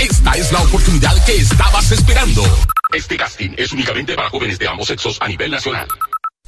[0.00, 2.42] Esta es la oportunidad que estabas esperando.
[2.94, 5.86] Este casting es únicamente para jóvenes de ambos sexos a nivel nacional.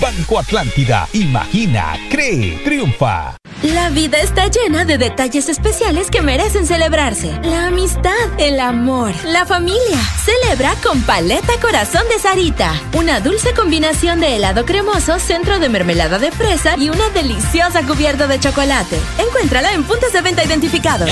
[0.00, 3.36] Banco Atlántida, imagina, cree, triunfa.
[3.62, 7.32] La vida está llena de detalles especiales que merecen celebrarse.
[7.42, 9.98] La amistad, el amor, la familia.
[10.24, 12.74] Celebra con Paleta Corazón de Sarita.
[12.94, 18.26] Una dulce combinación de helado cremoso, centro de mermelada de fresa y una deliciosa cubierta
[18.26, 18.98] de chocolate.
[19.18, 21.10] Encuéntrala en puntos de venta identificados.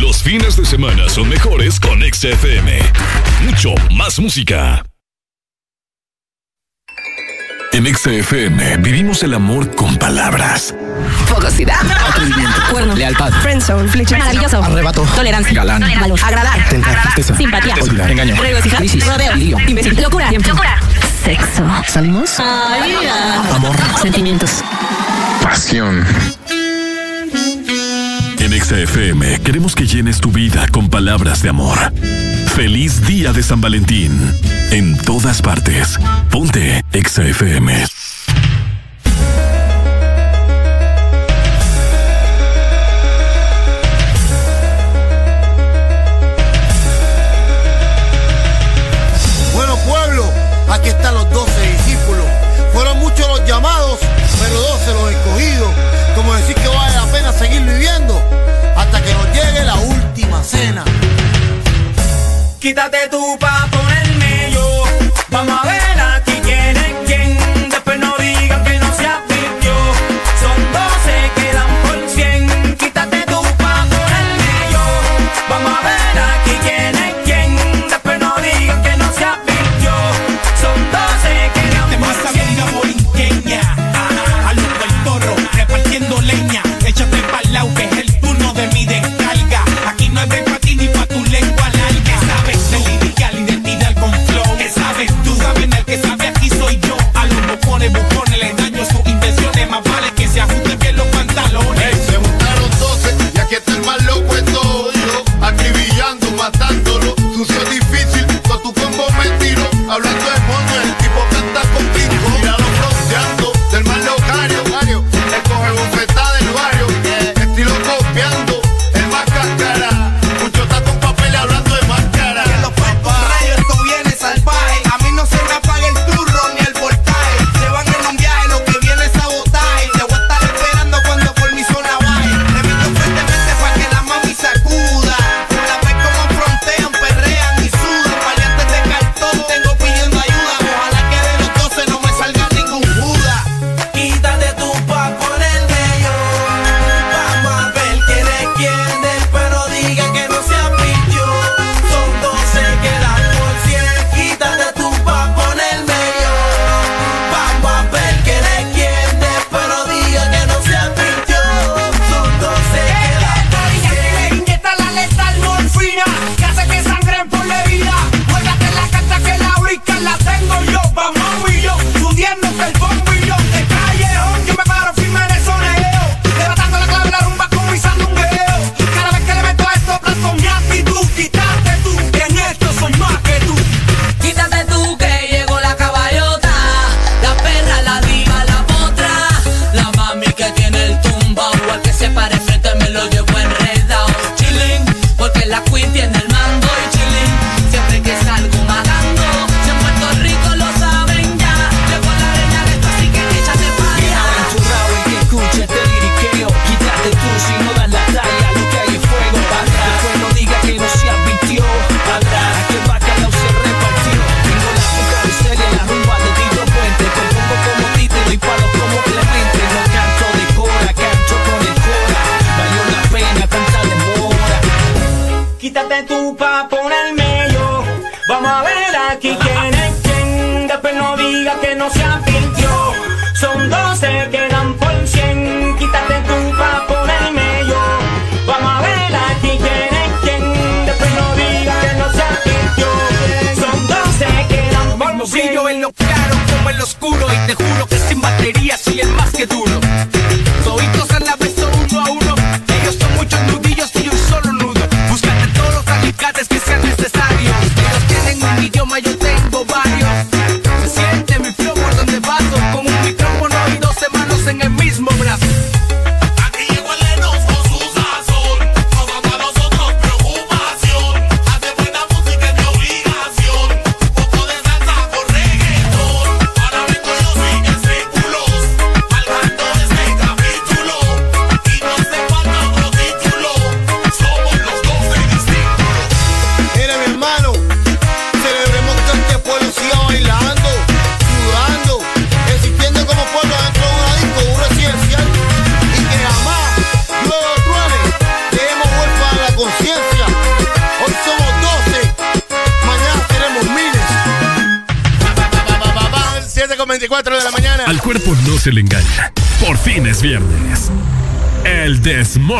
[0.00, 2.78] Los fines de semana son mejores con XFM.
[3.42, 4.84] Mucho más música.
[7.72, 10.74] En XFM vivimos el amor con palabras.
[11.26, 11.80] Fogosidad.
[12.08, 12.60] Atrevimiento.
[12.70, 12.94] Cuerno.
[12.94, 13.32] Lealtad.
[13.42, 13.88] Friendzone.
[13.88, 14.18] Flecha.
[14.18, 14.62] Maravilloso.
[14.62, 15.02] Arrebato.
[15.14, 15.54] Tolerancia.
[15.54, 15.82] Galán.
[16.00, 16.20] Valor.
[16.22, 16.68] Agradar.
[16.68, 17.02] Tentar.
[17.02, 17.36] Tristeza.
[17.36, 17.74] Simpatía.
[17.74, 18.10] Debilidad.
[18.10, 18.42] Engaño.
[18.42, 18.78] Regocijar.
[18.78, 19.06] Crisis.
[19.06, 19.34] Rodeo.
[19.36, 19.58] Lío.
[19.66, 20.00] Imbécil.
[20.02, 20.30] Locura.
[20.30, 20.80] Locura.
[21.24, 21.64] Sexo.
[21.88, 22.38] ¿Salimos?
[22.38, 22.94] Ay,
[23.54, 23.74] Amor.
[24.00, 24.62] Sentimientos.
[25.42, 26.04] Pasión.
[28.38, 31.92] En XFM queremos que llenes tu vida con palabras de amor.
[32.54, 34.12] Feliz día de San Valentín.
[34.70, 35.98] En todas partes.
[36.30, 38.01] Ponte XFM.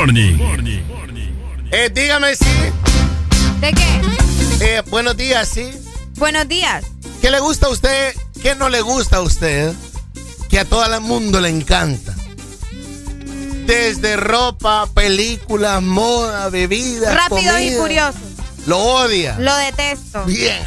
[0.02, 0.36] Morning.
[1.70, 2.44] Eh, dígame si.
[3.60, 4.00] ¿De qué?
[4.60, 5.70] Eh, buenos días, sí.
[6.16, 6.84] Buenos días.
[7.20, 8.12] ¿Qué le gusta a usted?
[8.42, 9.72] ¿Qué no le gusta a usted?
[10.50, 12.16] Que a todo el mundo le encanta.
[13.64, 17.14] Desde ropa, películas, moda, bebidas.
[17.14, 18.20] Rápidos y furiosos.
[18.66, 19.36] Lo odia.
[19.38, 20.24] Lo detesto.
[20.24, 20.64] Bien.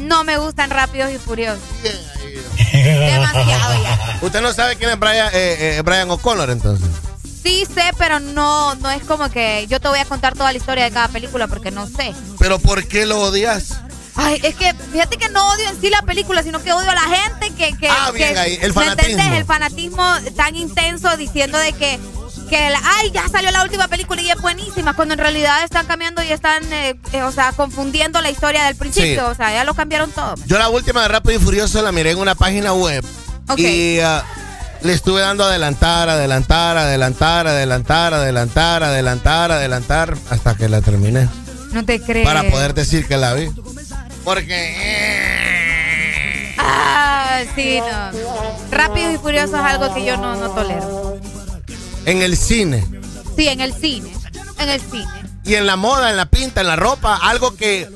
[0.00, 1.62] No me gustan rápidos y furiosos.
[2.74, 4.18] Demasiado ya.
[4.20, 6.90] Usted no sabe quién es Brian, eh, eh, Brian O'Connor entonces.
[7.66, 10.58] Sí sé, pero no, no es como que yo te voy a contar toda la
[10.58, 12.12] historia de cada película porque no sé.
[12.38, 13.80] Pero ¿por qué lo odias?
[14.16, 16.94] Ay, es que fíjate que no odio en sí la película, sino que odio a
[16.94, 17.76] la gente que...
[17.76, 19.34] que Ah, bien que- ahí, el ¿me fanatismo.
[19.34, 20.04] El fanatismo
[20.36, 21.98] tan intenso diciendo de que,
[22.48, 25.86] que la- ay, ya salió la última película y es buenísima, cuando en realidad están
[25.86, 29.32] cambiando y están, eh, eh, o sea, confundiendo la historia del principio, Sí.
[29.32, 30.36] o sea, ya lo cambiaron todo.
[30.46, 33.04] Yo la última de Rápido y Furioso la miré en una página web.
[33.48, 33.58] Ok.
[33.58, 34.24] Y ah,
[34.84, 41.26] le estuve dando adelantar, adelantar, adelantar, adelantar, adelantar, adelantar, adelantar, hasta que la terminé.
[41.72, 42.26] No te crees.
[42.26, 43.50] Para poder decir que la vi.
[44.24, 44.74] Porque...
[46.58, 48.10] Ah, sí, no.
[48.70, 51.18] Rápido y Furioso es algo que yo no, no tolero.
[52.04, 52.86] En el cine.
[53.36, 54.12] Sí, en el cine.
[54.58, 55.08] En el cine.
[55.46, 57.88] Y en la moda, en la pinta, en la ropa, algo que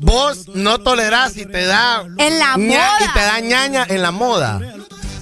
[0.00, 2.04] vos no tolerás y te da...
[2.16, 2.90] En la moda.
[3.04, 4.60] Y te da ñaña en la moda.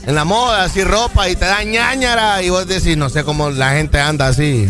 [0.07, 2.41] En la moda, así ropa, y te da ñañara.
[2.43, 4.69] Y vos decís, no sé cómo la gente anda así.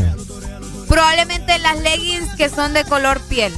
[0.89, 3.53] Probablemente las leggings que son de color piel.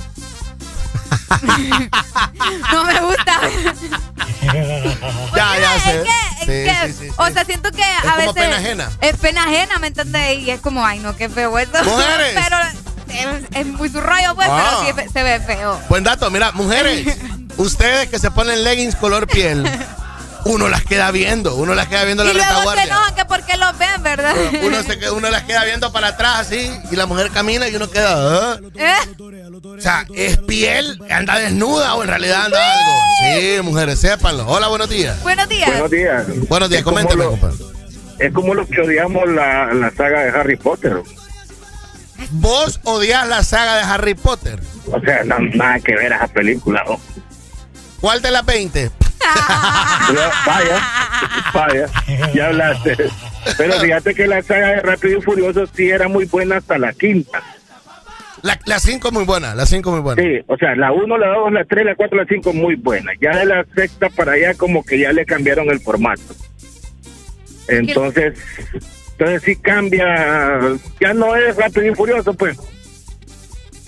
[2.72, 3.40] no me gusta.
[5.36, 5.96] ya, ya sé.
[5.98, 6.12] Es que,
[6.44, 7.14] Sí, es que- sí, sí, sí.
[7.16, 8.90] o sea, siento que a como veces pena ajena.
[9.00, 10.38] es pena ajena, ¿me entiendes?
[10.40, 11.82] Y es como, ay, no, qué feo esto.
[11.84, 12.34] Mujeres.
[12.42, 14.78] pero es, es muy su rollo, pues, Ah.
[14.80, 15.78] pero sí fe- se ve feo.
[15.88, 17.18] Buen dato, mira, mujeres,
[17.59, 19.64] ustedes que se ponen leggings color piel,
[20.44, 22.85] uno las queda viendo, uno las queda viendo la y luego se retaguardia.
[22.85, 24.35] enojan que porque los ven, ¿verdad?
[24.62, 27.90] Uno, se, uno las queda viendo para atrás así y la mujer camina y uno
[27.90, 28.52] queda.
[28.55, 28.59] ¿ah?
[28.74, 28.94] ¿Eh?
[29.62, 30.98] O sea, ¿es piel?
[31.10, 32.93] ¿Anda desnuda o en realidad anda algo?
[33.40, 34.47] Sí, mujeres, sépanlo.
[34.47, 35.20] Hola, buenos días.
[35.23, 35.70] Buenos días.
[35.70, 36.24] Buenos días.
[36.48, 37.56] Buenos días, Es como coméntame, lo- compadre.
[38.19, 41.02] Es como los que odiamos la, la saga de Harry Potter.
[42.31, 44.60] ¿Vos odias la saga de Harry Potter?
[44.86, 46.82] O sea, no, nada que ver esa película.
[46.89, 47.01] ¿no?
[48.01, 48.90] ¿Cuál de las 20?
[50.09, 50.81] Pero, vaya,
[51.55, 51.86] vaya,
[52.35, 52.97] ya hablaste.
[53.57, 56.93] Pero fíjate que la saga de Rápido y Furioso sí era muy buena hasta la
[56.93, 57.43] quinta.
[58.43, 60.23] La, la 5 muy buena, la 5 muy buena.
[60.23, 63.11] Sí, o sea, la 1, la 2, la 3, la 4, la 5 muy buena.
[63.20, 66.23] Ya de la sexta para allá como que ya le cambiaron el formato.
[67.66, 68.39] Entonces,
[69.12, 70.59] entonces sí cambia,
[71.01, 72.57] ya no es Rápido y Furioso, pues.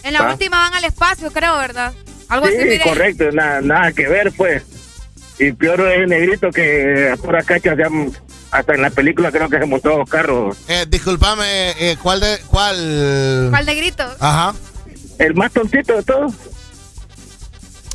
[0.02, 0.32] En la Ah.
[0.32, 1.93] última van al espacio, creo, ¿verdad?
[2.28, 4.62] Algo sí, así, correcto, nada, nada que ver, pues.
[5.42, 7.74] Y peor es el negrito que pura cacha,
[8.50, 10.56] hasta en la película creo que se montó dos carros.
[10.68, 13.46] Eh, disculpame, eh, ¿cuál de cuál?
[13.50, 14.04] ¿Cuál negrito?
[14.20, 14.54] Ajá.
[15.18, 16.34] El más tontito de todos.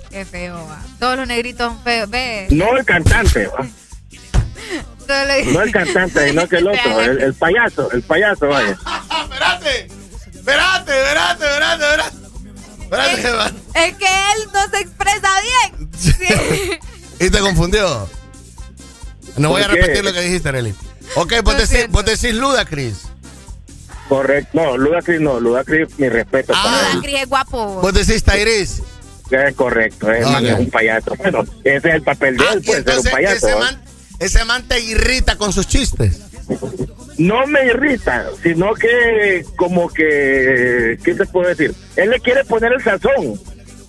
[0.10, 0.82] Qué feo, va.
[1.00, 2.10] Todos los negritos son feos.
[2.10, 2.48] Ve.
[2.50, 3.58] No el cantante, ¿va?
[5.08, 8.72] Todos los- no el cantante, sino que el otro, el, el payaso, el payaso, vaya.
[9.22, 9.88] espérate,
[10.34, 12.16] espérate, espérate, espérate, espérate.
[12.82, 13.52] Espérate, va.
[13.76, 15.90] Es que él no se expresa bien.
[15.96, 16.12] Sí.
[17.20, 18.10] ¿Y te confundió?
[19.38, 20.74] No voy a repetir lo que dijiste, Arely.
[21.16, 23.08] Ok, vos Lo decís, vos decís Ludacris.
[24.10, 24.50] Correcto.
[24.54, 25.40] No, Ludacris no.
[25.40, 26.62] Ludacris, mi respeto Ah.
[26.64, 26.96] para él.
[26.98, 27.66] Ludacris es guapo.
[27.82, 28.82] Vos decís Tairis.
[29.32, 30.12] Es correcto.
[30.12, 30.26] Es,
[30.60, 31.16] un payaso.
[31.18, 33.48] Bueno, ese es el papel de él, Ah, Y pues, ser un payaso.
[33.48, 33.82] ese man,
[34.20, 36.20] ese man te irrita con sus chistes.
[37.18, 41.74] No me irrita, sino que como que, ¿qué te puedo decir?
[41.96, 43.40] Él le quiere poner el sazón.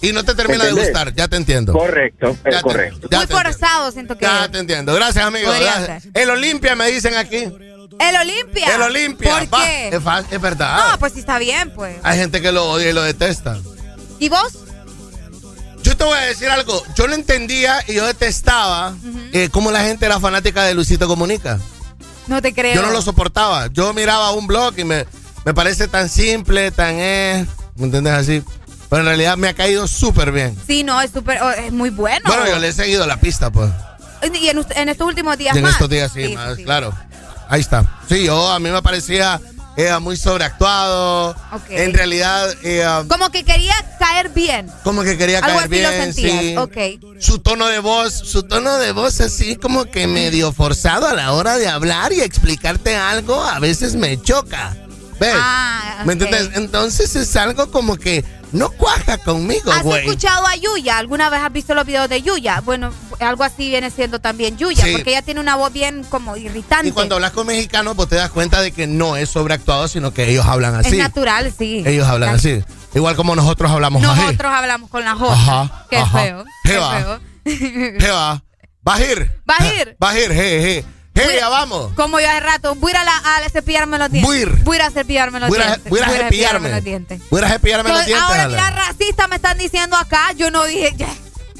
[0.02, 0.92] Y no te termina de ¿Entendés?
[0.92, 1.72] gustar, ya te entiendo.
[1.72, 3.08] Correcto, es Ya correcto.
[3.10, 4.24] Muy forzado, siento que.
[4.24, 4.94] Ya te entiendo.
[4.94, 5.50] Gracias, amigo.
[5.58, 6.08] Gracias.
[6.12, 7.48] El Olimpia me dicen aquí.
[7.98, 8.74] El Olimpia.
[8.74, 9.30] El Olimpia.
[9.30, 9.88] ¿Por Va, qué?
[9.88, 10.90] Es, verdad.
[10.90, 11.96] No, pues sí está bien, pues.
[12.02, 13.58] Hay gente que lo odia y lo detesta.
[14.18, 14.58] ¿Y vos?
[15.82, 16.82] Yo te voy a decir algo.
[16.94, 18.94] Yo no entendía y yo detestaba
[19.32, 21.58] eh, cómo la gente era fanática de Luisito Comunica.
[22.26, 22.74] No te creo.
[22.74, 23.68] Yo no lo soportaba.
[23.68, 25.06] Yo miraba un blog y me,
[25.44, 27.46] me parece tan simple, tan eh.
[27.76, 28.42] ¿Me entiendes así?
[28.88, 30.56] Pero en realidad me ha caído súper bien.
[30.66, 31.42] Sí, no, es súper.
[31.42, 32.20] oh, es muy bueno.
[32.26, 33.70] Bueno, yo le he seguido la pista, pues.
[34.40, 35.72] Y en, en estos últimos días Y en más.
[35.72, 36.92] estos días sí, más, claro.
[37.48, 37.84] Ahí está.
[38.08, 39.40] Sí, yo a mí me parecía
[39.76, 41.30] eh, muy sobreactuado.
[41.52, 41.64] Ok.
[41.70, 44.70] En realidad, eh, Como que quería caer bien.
[44.84, 46.40] como que quería Algo caer así lo bien, sentías.
[46.40, 46.56] sí.
[46.56, 47.20] Ok.
[47.20, 51.32] Su tono de voz, su tono de voz así como que medio forzado a la
[51.32, 54.76] hora de hablar y explicarte algo, a veces me choca.
[55.20, 55.32] ¿Ves?
[55.34, 56.20] Ah, ¿Me ok.
[56.22, 56.50] entiendes?
[56.56, 58.22] Entonces es algo como que
[58.52, 60.04] no cuaja conmigo, ¿Has güey.
[60.04, 60.98] escuchado a Yuya?
[60.98, 62.60] ¿Alguna vez has visto los videos de Yuya?
[62.60, 64.92] Bueno, algo así viene siendo también Yuya, Sí.
[64.92, 66.88] porque ella tiene una voz bien como irritante.
[66.88, 70.12] Y cuando hablas con mexicanos, pues te das cuenta de que no es sobreactuado, sino
[70.14, 70.96] que ellos hablan es así.
[70.96, 71.82] natural, sí.
[71.86, 72.62] Ellos hablan así.
[72.94, 74.20] Igual como nosotros hablamos así.
[74.20, 75.32] Nosotros hablamos con la J.
[75.32, 76.18] Ajá, Qué ajá.
[76.18, 76.44] feo.
[76.64, 76.98] Qué Jeva.
[77.00, 77.20] feo.
[78.00, 78.42] Jeva,
[78.82, 79.30] Bajir.
[79.44, 79.96] Bajir.
[79.98, 80.60] Bajir, je, je.
[80.62, 80.84] Je,
[81.16, 81.92] ya vamos.
[81.94, 84.28] Como yo hace rato, voy a la- cepillarme los dientes.
[84.28, 84.64] Buir.
[84.64, 85.90] Voy a cepillarme los dientes.
[85.90, 86.70] voy a cepillarme.
[86.70, 87.20] los dientes.
[87.30, 88.24] Voy a cepillarme los dientes.
[88.26, 90.32] ahora, mira, racista me están diciendo acá.
[90.32, 90.94] Yo no dije.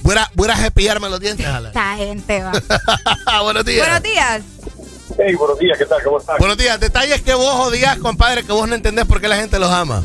[0.03, 1.67] Voy a, voy a cepillarme los dientes, Alan.
[1.69, 3.41] Esta gente va.
[3.43, 3.87] Buenos días.
[3.87, 4.43] Buenos días.
[5.19, 6.03] Hey, buenos días, ¿qué tal?
[6.03, 6.39] ¿Cómo estás?
[6.39, 6.79] Buenos días.
[6.79, 10.03] Detalles que vos odias, compadre, que vos no entendés por qué la gente los ama.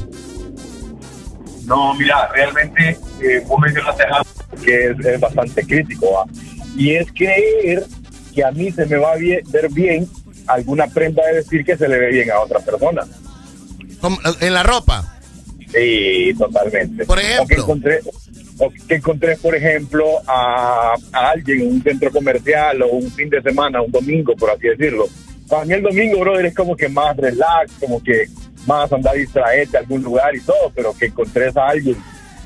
[1.65, 4.29] No, mira, realmente eh, vos mencionaste algo
[4.63, 6.25] que es, es bastante crítico, ¿va?
[6.75, 7.85] y es creer
[8.33, 10.07] que a mí se me va a ver bien
[10.47, 13.03] alguna prenda de decir que se le ve bien a otra persona.
[14.39, 15.17] En la ropa.
[15.71, 17.05] Sí, totalmente.
[17.05, 17.57] Por O que ejemplo.
[17.63, 17.99] encontré,
[18.57, 23.29] o que encontré por ejemplo, a, a alguien en un centro comercial o un fin
[23.29, 25.07] de semana, un domingo, por así decirlo.
[25.47, 28.25] Para mí el domingo, brother, es como que más relax, como que
[28.65, 31.95] más andar distraerte a algún lugar y todo, pero que encontres a alguien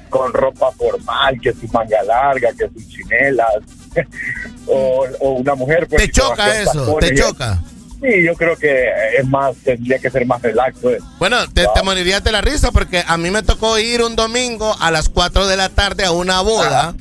[0.10, 3.56] con ropa formal, que su manga larga, que sus chinelas,
[4.68, 5.88] o, o una mujer...
[5.88, 6.98] Pues, ¿Te choca eso?
[7.00, 7.62] ¿Te choca?
[8.02, 11.02] Sí, yo creo que es más, tendría que ser más relax, pues.
[11.18, 14.76] Bueno, te, te morirías de la risa porque a mí me tocó ir un domingo
[14.80, 16.94] a las 4 de la tarde a una boda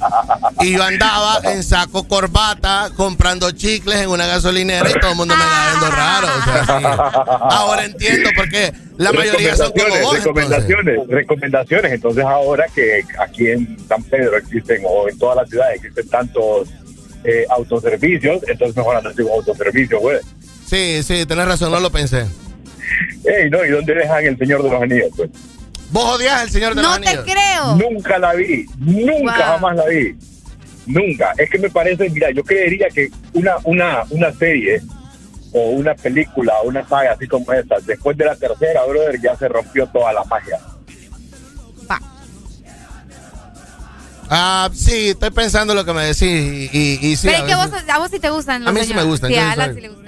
[0.60, 5.34] y yo andaba en saco corbata comprando chicles en una gasolinera y todo el mundo
[5.36, 6.28] me estaba viendo raro.
[6.28, 6.84] o sea, sí.
[7.50, 10.16] Ahora entiendo por qué la mayoría son como vos.
[10.16, 10.24] entonces.
[10.24, 11.92] recomendaciones, recomendaciones.
[11.92, 16.68] Entonces ahora que aquí en San Pedro existen o en todas las ciudades existen tantos
[17.24, 20.18] eh, autoservicios, entonces mejor andar con autoservicio, güey.
[20.66, 22.26] Sí, sí, tenés razón, no lo pensé.
[23.24, 25.30] Ey, no, ¿y dónde dejan el Señor de los Anillos, pues?
[25.90, 27.24] ¿Vos odias el Señor de No los te Anillos?
[27.24, 27.76] creo.
[27.76, 29.42] Nunca la vi, nunca Wow.
[29.44, 30.14] jamás la vi.
[30.86, 31.32] Nunca.
[31.38, 34.82] Es que me parece, mira, yo creería que una, una, una serie
[35.52, 39.34] o una película o una saga así como esta, después de la tercera, brother, ya
[39.36, 40.58] se rompió toda la magia.
[44.30, 47.26] Ah, sí, estoy pensando lo que me decís y, y, y sí.
[47.28, 49.04] Pero a es que vos, a vos sí te gustan los A mí sí señores.
[49.04, 50.04] me gustan, Sí, yo a Alan soy- sí le gustan.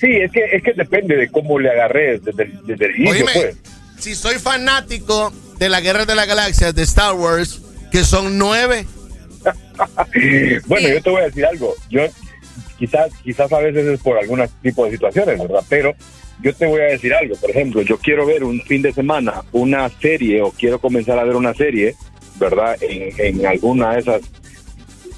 [0.00, 3.12] Sí, es que, es que depende de cómo le agarré desde, el- desde el inicio,
[3.26, 3.56] Oíme, pues.
[3.98, 7.60] si soy fanático de la Guerra de la Galaxia de Star Wars,
[7.92, 8.86] que son nueve,
[10.66, 11.74] bueno, yo te voy a decir algo.
[11.90, 12.02] Yo
[12.78, 15.62] quizás, quizás a veces es por algún tipo de situaciones, ¿verdad?
[15.68, 15.94] Pero
[16.42, 17.36] yo te voy a decir algo.
[17.36, 21.24] Por ejemplo, yo quiero ver un fin de semana una serie o quiero comenzar a
[21.24, 21.94] ver una serie,
[22.38, 22.76] ¿verdad?
[22.80, 24.22] En, en alguna de esas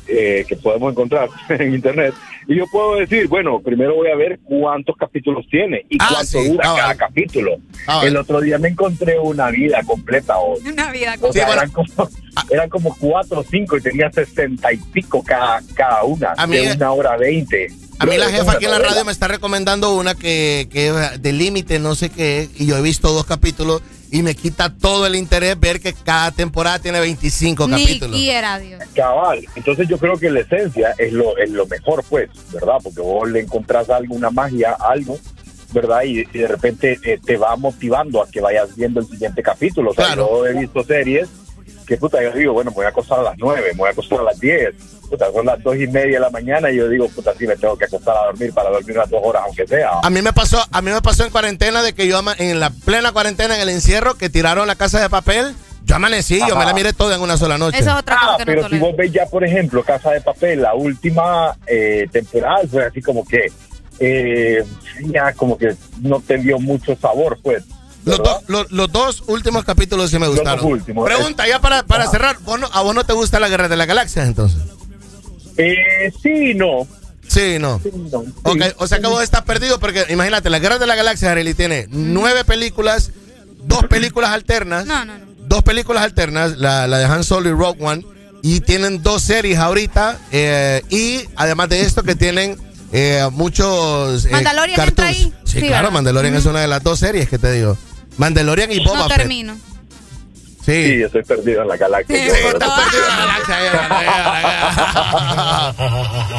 [0.07, 2.15] eh, que podemos encontrar en internet.
[2.47, 6.43] Y yo puedo decir, bueno, primero voy a ver cuántos capítulos tiene y Ah, cuánto
[6.43, 6.49] sí.
[6.51, 7.53] dura Ah, cada capítulo.
[7.87, 8.09] Ah, vale.
[8.11, 11.63] El otro día me encontré una vida completa o Una vida o sea, bueno.
[11.63, 12.11] eran, como,
[12.51, 16.59] eran como cuatro o cinco y tenía sesenta y pico cada, cada una, A mí-
[16.59, 17.69] de una hora veinte.
[17.99, 21.23] a mí la jefa aquí en la radio me está recomendando una que, que es
[21.23, 23.81] de límite, no sé qué, y yo he visto dos capítulos
[24.15, 28.17] y me quita todo el interés ver que cada temporada tiene 25 Ni capítulos.
[28.17, 28.81] quiera, Dios.
[28.95, 32.77] Cabal, entonces yo creo que la esencia es lo, es lo mejor, pues, ¿verdad?
[32.83, 35.19] Porque vos le encontrás alguna magia, algo,
[35.73, 36.03] ¿verdad?
[36.05, 39.91] Y, y de repente eh, te va motivando a que vayas viendo el siguiente capítulo.
[39.91, 40.29] O sea, Claro.
[40.29, 41.29] yo he visto series
[41.85, 43.93] que, puta, yo digo, bueno, me voy a acostar a las nueve, me voy a
[43.93, 44.75] acostar a las diez,
[45.17, 47.57] puta, son las dos y media de la mañana y yo digo, puta, sí me
[47.57, 49.91] tengo que acostar a dormir para dormir unas dos horas, aunque sea.
[50.03, 52.59] A mí me pasó, a mí me pasó en cuarentena de que yo ama- en
[52.61, 55.55] la plena cuarentena en el encierro que tiraron la casa de papel.
[55.85, 57.79] Yo amanecí, yo me la miré toda en una sola noche.
[57.79, 60.13] Eso es otra cosa Ah, que no pero si vos ves ya, por ejemplo, Casa
[60.13, 63.53] de Papel, la última eh, temporada fue así como que
[64.01, 64.65] eh,
[65.13, 67.65] ya como que no te dio mucho sabor, pues.
[68.07, 70.61] Los, dos- los- los dos últimos capítulos sí me Los gustaron.
[70.63, 71.05] dos últimos.
[71.07, 73.77] Pregunta, ya para, para cerrar, ¿vos no- ¿a vos no te gusta la Guerra de
[73.77, 74.61] las Galaxias entonces?
[75.57, 76.87] Eh, sí, no.
[77.27, 77.81] Sí, no.
[78.43, 81.55] Ok, o sea que vos estás perdido porque imagínate, la Guerra de la Galaxia, Arely,
[81.55, 83.11] tiene nueve películas,
[83.65, 85.25] dos películas alternas, No, no, no.
[85.49, 88.05] dos películas alternas, la, la de Han Solo y Rogue One,
[88.43, 92.59] y tienen dos series ahorita, eh, y además de esto que tienen
[92.93, 94.27] eh, muchos...
[94.27, 95.09] eh, Mandalorian entra cartoons.
[95.09, 95.33] ahí.
[95.45, 95.91] Sí, Sí, claro, ¿verdad?
[95.93, 97.79] Mandalorian es una de las dos series que te digo.
[98.19, 99.27] Mandalorian y Boba No Fett.
[100.65, 100.85] Sí.
[100.85, 102.17] Sí, yo estoy perdido en la galaxia.
[102.17, 102.69] Sí, yo, por ¿verdad?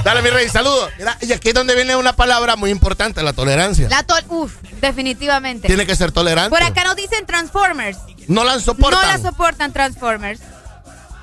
[0.04, 0.90] Dale, mi rey, saludos.
[0.98, 3.88] Mira, y aquí es donde viene una palabra muy importante, la tolerancia.
[3.90, 5.68] La tol Uf, definitivamente.
[5.68, 6.50] Tiene que ser tolerante.
[6.50, 8.00] Por acá nos dicen Transformers.
[8.28, 9.02] No la soportan.
[9.02, 10.42] No la soportan Transformers.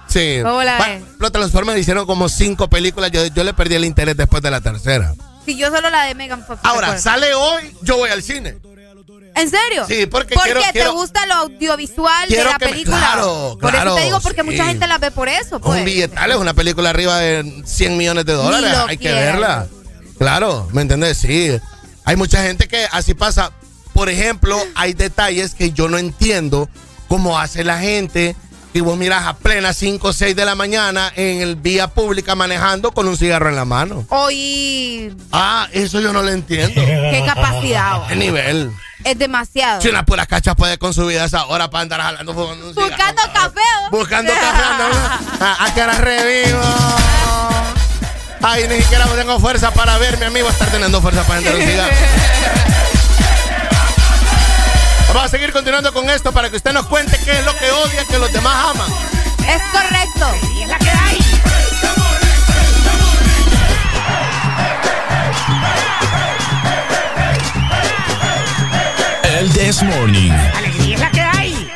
[0.06, 0.38] Sí.
[0.42, 3.10] ¿Cómo la Bueno, Los Transformers hicieron como cinco películas.
[3.10, 5.14] Yo, yo le perdí el interés después de la tercera.
[5.44, 6.60] Si yo solo la de Megan Fox.
[6.62, 8.58] Ahora, sale hoy, yo voy al cine.
[9.34, 9.86] ¿En serio?
[9.88, 12.98] Sí, porque Porque quiero- te quiero- gusta lo audiovisual de la que me- película.
[12.98, 14.46] claro, por claro, eso te digo, porque sí.
[14.46, 15.58] mucha gente la ve por eso.
[15.60, 15.78] Pues.
[15.78, 18.76] Un billetal es una película arriba de 100 millones de dólares.
[18.88, 19.66] Hay que verla.
[20.18, 21.18] Claro, ¿me entendés?
[21.18, 21.50] Sí.
[22.04, 23.52] Hay mucha gente que así pasa.
[23.94, 26.68] Por ejemplo, hay detalles que yo no entiendo
[27.08, 28.36] cómo hace la gente.
[28.74, 32.34] Y vos miras a plena 5 o 6 de la mañana en el vía pública
[32.34, 34.06] manejando con un cigarro en la mano.
[34.08, 36.80] Hoy, Ah, eso yo no lo entiendo.
[36.80, 38.06] qué capacidad.
[38.08, 38.70] ¿Qué nivel?
[39.04, 39.80] Es demasiado.
[39.80, 42.72] Si una pura cacha puede con su vida a esa hora para andar jalando cigarro.
[42.74, 43.60] Buscando café.
[43.86, 43.90] ¿o?
[43.90, 44.62] Buscando café,
[45.40, 46.60] a, a que ahora revivo.
[48.42, 51.62] Ay, ni siquiera tengo fuerza para ver, mi amigo, estar teniendo fuerza para entrar un
[51.62, 51.92] cigarro.
[55.08, 57.70] Vamos a seguir continuando con esto para que usted nos cuente qué es lo que
[57.70, 58.90] odia que los demás aman.
[59.46, 60.48] Es correcto.
[60.56, 61.11] Y es la que hay.
[69.42, 70.30] El This Morning.
[70.30, 71.68] Alegría es la que hay.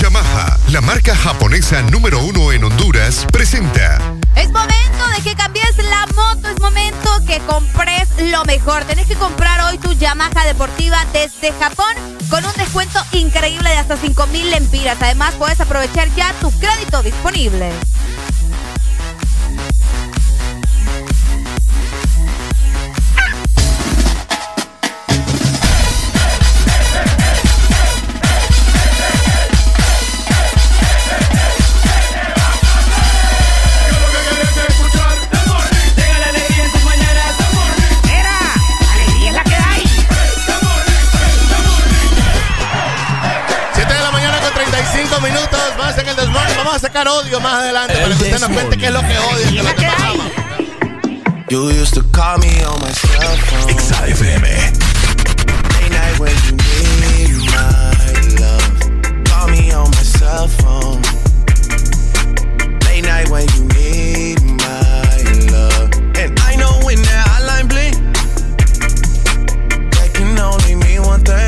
[0.00, 3.98] Yamaha, la marca japonesa número uno en Honduras, presenta
[4.34, 8.84] Es momento de que cambies la moto, es momento que compres lo mejor.
[8.84, 11.94] Tenés que comprar hoy tu Yamaha deportiva desde Japón
[12.30, 14.96] con un descuento increíble de hasta 5 mil lempiras.
[15.02, 17.72] Además, puedes aprovechar ya tu crédito disponible.
[46.68, 49.18] Vamos a sacar odio más adelante para que usted nos cuente qué es lo que
[49.18, 50.30] odia que los demás aman.
[51.48, 53.74] You used to call me on my cell phone.
[53.74, 54.44] XAFM.
[55.72, 57.96] Late night when you need my
[58.38, 59.24] love.
[59.24, 61.00] Call me on my cell phone.
[62.84, 65.90] Late night when you need my love.
[66.18, 67.96] And I know when that hotline bling,
[69.92, 71.47] that can only mean one thing.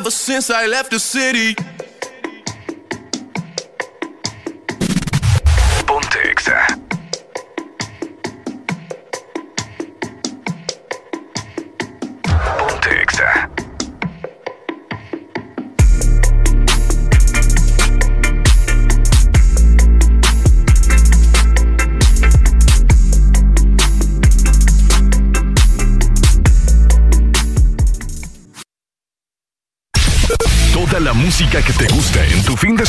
[0.00, 1.54] Ever since I left the city.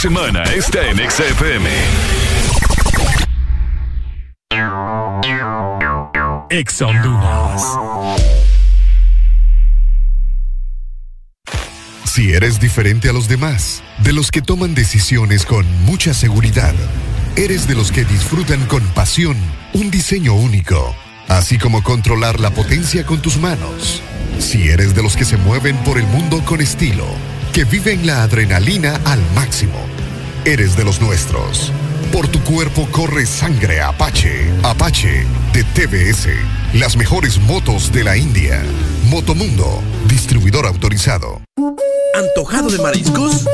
[0.01, 1.69] Semana está en Exa FM.
[6.49, 7.61] Exa Honduras.
[12.05, 16.73] Si eres diferente a los demás, de los que toman decisiones con mucha seguridad,
[17.35, 19.37] eres de los que disfrutan con pasión
[19.73, 20.95] un diseño único,
[21.27, 24.01] así como controlar la potencia con tus manos.
[24.39, 27.05] Si eres de los que se mueven por el mundo con estilo,
[27.53, 29.85] que viven la adrenalina al máximo,
[30.45, 31.71] eres de los nuestros.
[32.11, 34.49] Por tu cuerpo corre sangre Apache.
[34.63, 36.29] Apache de TBS.
[36.73, 38.61] Las mejores motos de la India.
[39.09, 41.41] Motomundo, distribuidor autorizado.
[42.15, 43.45] ¿Antojado de mariscos?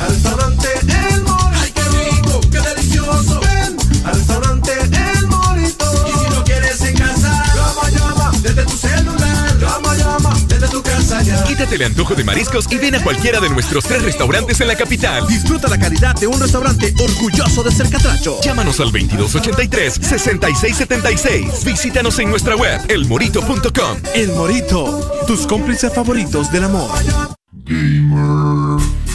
[0.00, 1.50] Al restaurante El Morito.
[1.54, 2.40] ¡Ay, qué rico!
[2.50, 3.40] ¡Qué delicioso!
[3.40, 6.06] Ven al restaurante El Morito.
[6.08, 9.19] Y si no quieres en casa, llama, llama desde tu celular.
[10.70, 11.42] Tu casa ya.
[11.44, 14.76] Quítate el antojo de mariscos y ven a cualquiera de nuestros tres restaurantes en la
[14.76, 15.26] capital.
[15.26, 18.40] Disfruta la calidad de un restaurante orgulloso de ser catracho.
[18.42, 21.64] Llámanos al 2283-6676.
[21.64, 23.98] Visítanos en nuestra web, elmorito.com.
[24.14, 26.90] El Morito, tus cómplices favoritos del amor.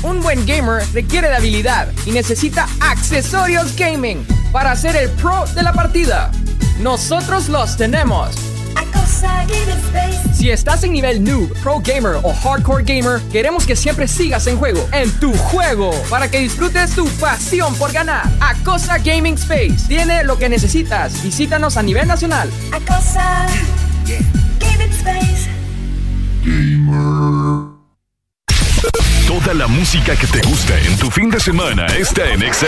[0.04, 5.64] Un buen gamer requiere de habilidad y necesita accesorios gaming para ser el pro de
[5.64, 6.30] la partida.
[6.80, 8.36] Nosotros los tenemos.
[10.34, 14.58] Si estás en nivel noob, pro gamer o hardcore gamer, queremos que siempre sigas en
[14.58, 18.30] juego, en tu juego, para que disfrutes tu pasión por ganar.
[18.40, 21.24] Acosa Gaming Space tiene lo que necesitas.
[21.24, 22.50] Visítanos a nivel nacional.
[22.72, 23.48] Acosa
[24.60, 25.50] Gaming Space.
[29.28, 32.68] Toda la música que te gusta en tu fin de semana está en Exa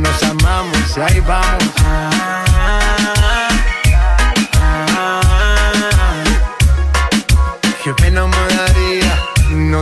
[0.00, 0.96] Nos amamos.
[0.96, 2.39] Y ahí vamos.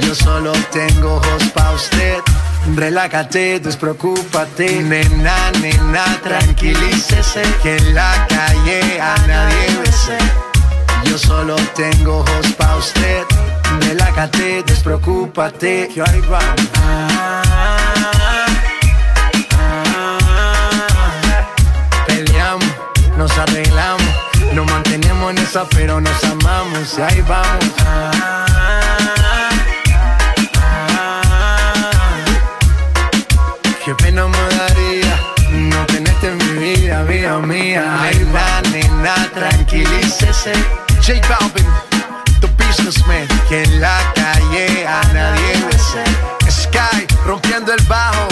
[0.00, 2.18] Yo solo tengo ojos pa' usted.
[2.74, 4.82] Relájate, despreocúpate.
[4.82, 7.42] Nena, nena, tranquilícese.
[7.62, 10.18] Que en la calle a nadie bese.
[11.04, 13.24] Yo solo tengo ojos pa' usted.
[13.80, 15.88] Relájate, despreocúpate.
[15.92, 16.68] Que ahí vamos.
[22.06, 22.66] Peleamos,
[23.16, 24.08] nos arreglamos.
[24.52, 26.98] Nos mantenemos en esa, pero nos amamos.
[26.98, 28.49] Y ahí vamos.
[33.90, 37.82] Qué pena me daría no tenerte en mi vida, vida mía.
[38.32, 40.52] Va, nena, tranquilícese.
[41.04, 41.66] J Balvin,
[42.40, 43.26] the businessman.
[43.48, 46.04] Que en la calle a nadie bese.
[46.48, 48.28] Sky, rompiendo el bajo.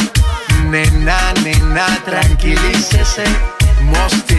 [0.62, 3.24] Nena, nena, tranquilícese.
[3.82, 4.38] Mosty,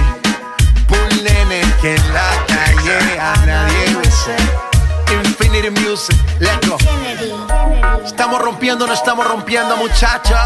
[0.87, 1.61] Bull Nene.
[1.81, 4.68] Que en la calle a nadie bese.
[5.11, 6.77] Infinity Music, let's go.
[8.05, 10.37] Estamos rompiendo, no estamos rompiendo, muchachos.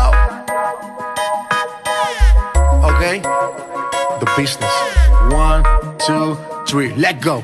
[2.84, 3.22] Okay?
[4.20, 4.72] The business.
[5.32, 5.64] One,
[6.06, 7.44] two, three, let go.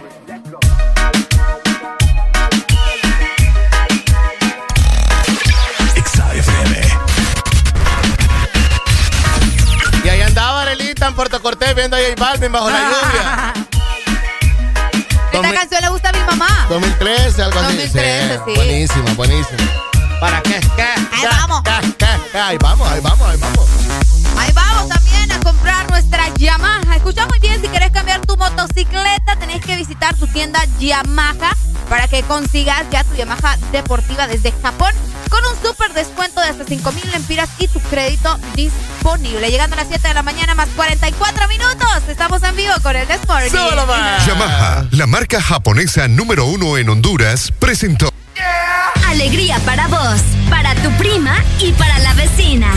[10.03, 13.53] Y ahí andaba Arelita en Puerto Cortés viendo a J Balvin bajo la lluvia.
[15.31, 15.98] Esta canción le gusta a mi
[16.30, 16.68] mamá.
[16.69, 17.77] 2013, algo así.
[17.77, 18.53] 2013, sí.
[18.56, 19.57] Buenísima, buenísima.
[20.19, 20.60] ¿Para qué?
[20.76, 20.84] ¿Qué?
[21.11, 21.61] Ahí vamos.
[22.34, 23.69] Ahí vamos, ahí vamos, ahí vamos.
[24.38, 26.95] Ahí vamos también a comprar nuestra Yamaha.
[26.95, 31.56] Escucha muy bien, si querés cambiar tu motocicleta, tenés que visitar tu tienda Yamaha
[31.89, 34.93] para que consigas ya tu Yamaha deportiva desde Japón
[35.30, 39.49] con un súper descuento de hasta 5 mil lempiras y tu crédito disponible.
[39.49, 42.03] Llegando a las 7 de la mañana más 44 minutos.
[42.07, 43.51] Estamos en vivo con el Desmorning.
[44.26, 48.10] Yamaha, la marca japonesa número uno en Honduras, presentó.
[49.07, 52.72] Alegría para vos, para tu prima y para la vecina.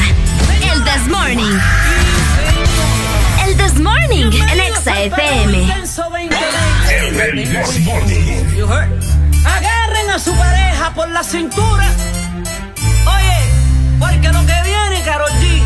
[0.72, 1.44] El This Morning.
[1.44, 2.21] El
[3.72, 5.72] This Morning en Exa FM.
[9.44, 11.90] Agarren a su pareja por la cintura.
[13.06, 13.38] Oye,
[13.98, 15.62] porque lo que viene, Carol G.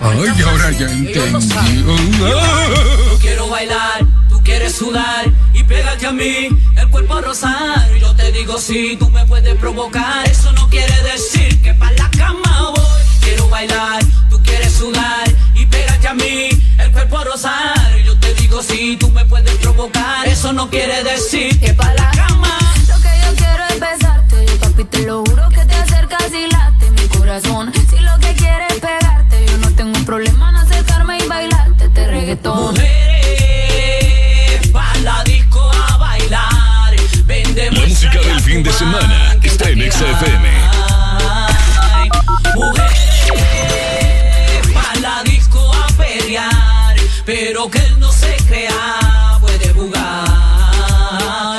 [0.00, 1.84] Ay, ahora ya entendí.
[2.18, 7.88] Yo quiero bailar, tú quieres sudar y pégate a mí, el cuerpo rosar.
[8.00, 12.10] Yo te digo si tú me puedes provocar, eso no quiere decir que para la
[12.10, 12.84] cama voy.
[13.20, 14.02] Quiero bailar,
[18.62, 22.58] Si tú me puedes provocar, eso no quiere decir que para la cama.
[22.88, 26.90] Lo que yo quiero es besarte, papi, te lo juro que te acercas y late
[26.92, 27.70] mi corazón.
[27.90, 32.06] Si lo que quieres es pegarte, yo no tengo problema en acercarme y bailarte este
[32.06, 32.72] reggaetón.
[32.72, 36.96] Mujeres, pa' la disco a bailar.
[37.26, 40.48] Vendemos La música del fin de semana está en XFM.
[42.54, 43.32] Mujeres,
[44.72, 46.96] pa' la disco a pelear.
[47.26, 47.95] Pero que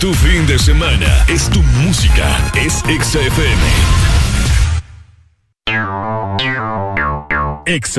[0.00, 1.24] Tu fin de semana.
[1.26, 2.24] Es tu música.
[2.54, 3.58] Es XFM.
[7.66, 7.98] Ex.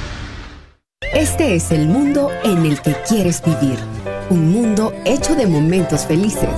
[1.13, 3.77] Este es el mundo en el que quieres vivir.
[4.29, 6.49] Un mundo hecho de momentos felices.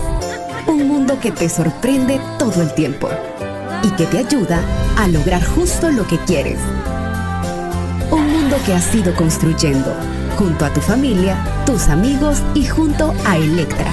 [0.68, 3.10] Un mundo que te sorprende todo el tiempo
[3.84, 4.62] y que te ayuda
[4.98, 6.60] a lograr justo lo que quieres.
[8.12, 9.92] Un mundo que has ido construyendo
[10.38, 13.92] junto a tu familia, tus amigos y junto a Electra.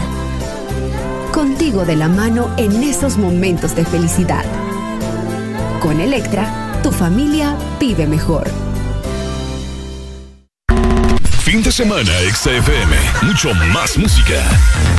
[1.32, 4.44] Contigo de la mano en esos momentos de felicidad.
[5.80, 8.69] Con Electra, tu familia vive mejor.
[11.44, 12.96] Fin de semana XFM.
[13.22, 14.40] Mucho más música.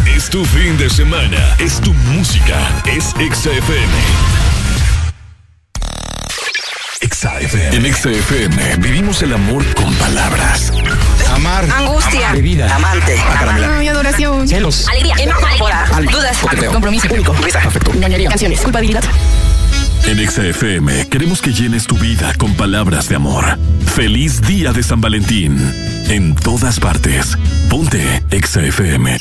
[0.05, 1.55] Es tu fin de semana.
[1.59, 2.57] Es tu música.
[2.85, 3.87] Es XFM.
[7.01, 7.75] XFM.
[7.75, 10.73] En XFM vivimos el amor con palabras.
[11.33, 11.65] Amar.
[11.71, 12.19] Angustia.
[12.19, 12.35] Amar.
[12.35, 12.75] Bebida.
[12.75, 13.19] Amante.
[13.19, 13.77] Acaramela.
[13.77, 14.47] Ay, adoración.
[14.47, 14.87] Celos.
[14.89, 15.15] Alegría.
[15.19, 16.01] Enamorada.
[16.11, 16.37] Dudas.
[16.71, 17.07] Compromiso.
[17.11, 17.33] Único.
[17.33, 17.59] Risa.
[17.59, 17.93] Afecto.
[17.93, 18.29] Ñoñería.
[18.29, 18.59] Canciones.
[18.61, 19.03] Culpabilidad.
[20.07, 23.57] En XFM queremos que llenes tu vida con palabras de amor.
[23.95, 25.57] Feliz día de San Valentín.
[26.09, 27.37] En todas partes.
[27.69, 29.17] Ponte XFM.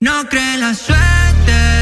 [0.00, 1.79] No cree la suerte.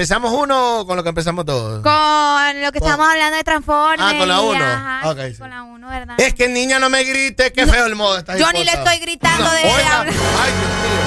[0.00, 1.82] Empezamos uno o con lo que empezamos todos?
[1.82, 4.00] Con lo que estamos hablando de Transformers.
[4.02, 4.64] Ah, con la uno.
[4.64, 5.36] ajá, sí.
[5.36, 6.14] Con la uno, ¿verdad?
[6.18, 8.16] Es que niña no me grite, qué feo el modo.
[8.16, 10.00] Estás Yo ni le estoy gritando No, de oiga.
[10.00, 11.00] Ay, Dios mío.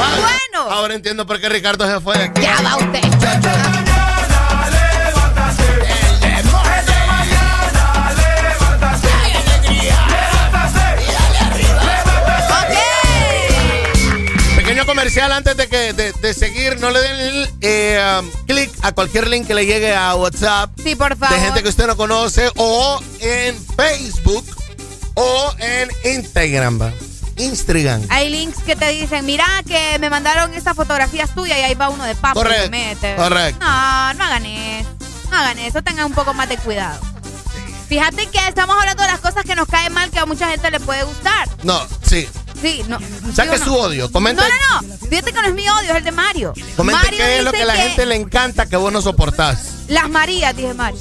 [0.00, 0.70] Ay, Bueno.
[0.70, 2.40] Ahora entiendo por qué Ricardo se fue de aquí.
[2.40, 3.11] Ya va usted.
[15.12, 19.28] Comercial antes de que de, de seguir, no le den eh, um, clic a cualquier
[19.28, 21.36] link que le llegue a WhatsApp Sí, por favor.
[21.36, 24.44] de gente que usted no conoce o en Facebook
[25.14, 26.80] o en Instagram.
[26.80, 26.92] va.
[27.36, 28.06] Instagram.
[28.08, 31.90] Hay links que te dicen, mira que me mandaron estas fotografías tuyas y ahí va
[31.90, 33.14] uno de papo y Correcto, mete.
[33.16, 33.58] correcto.
[33.60, 34.88] No, no hagan eso.
[35.30, 36.98] No hagan eso, tengan un poco más de cuidado.
[37.88, 40.70] Fíjate que estamos hablando de las cosas que nos caen mal que a mucha gente
[40.70, 41.46] le puede gustar.
[41.64, 42.26] No, sí.
[42.62, 42.98] Sí, no.
[43.34, 44.10] Saque ¿sí o su odio.
[44.12, 44.48] Comente, No,
[44.82, 45.08] no, no.
[45.08, 46.52] Fíjate que no es mi odio, es el de Mario.
[46.76, 49.84] comente qué es lo que a la gente le encanta que vos no soportás.
[49.88, 51.00] Las Marías, dije Mario.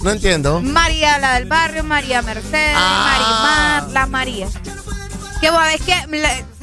[0.00, 0.60] No entiendo.
[0.62, 3.80] María, la del barrio, María Mercedes, Ah.
[3.82, 4.52] Marimar, las Marías.
[5.40, 6.06] Que vos ves que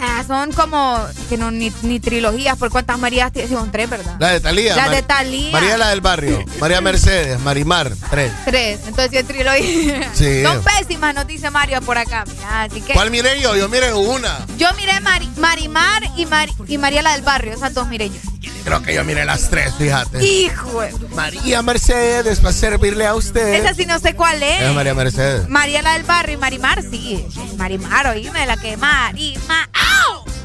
[0.06, 0.98] sea, son como
[1.30, 4.16] que no ni, ni trilogías, por cuántas Marías son tres, ¿verdad?
[4.20, 4.76] La de Talía.
[4.76, 5.52] La de Thalía.
[5.52, 6.44] María la del barrio.
[6.60, 8.32] María Mercedes, Marimar, tres.
[8.46, 10.12] Tres, entonces es trilogía.
[10.14, 10.44] Sí.
[10.44, 12.24] Son pésimas, nos dice Mario por acá.
[12.28, 13.56] Mira, así que ¿Cuál miré yo?
[13.56, 14.46] Yo miré una.
[14.58, 18.16] yo miré Mari- Marimar y, Mari- y María la del barrio, esas dos miré yo.
[18.64, 20.24] Creo que yo miré las tres, fíjate.
[20.24, 20.82] Hijo,
[21.16, 23.56] María Mercedes para servirle a usted.
[23.56, 24.62] esa sí no sé cuál es.
[24.62, 25.48] Es María Mercedes.
[25.50, 27.26] María la del barrio y Marimar, sí.
[27.58, 29.70] Marimar, oíme, la que Marimar.
[29.74, 29.91] ¡Au!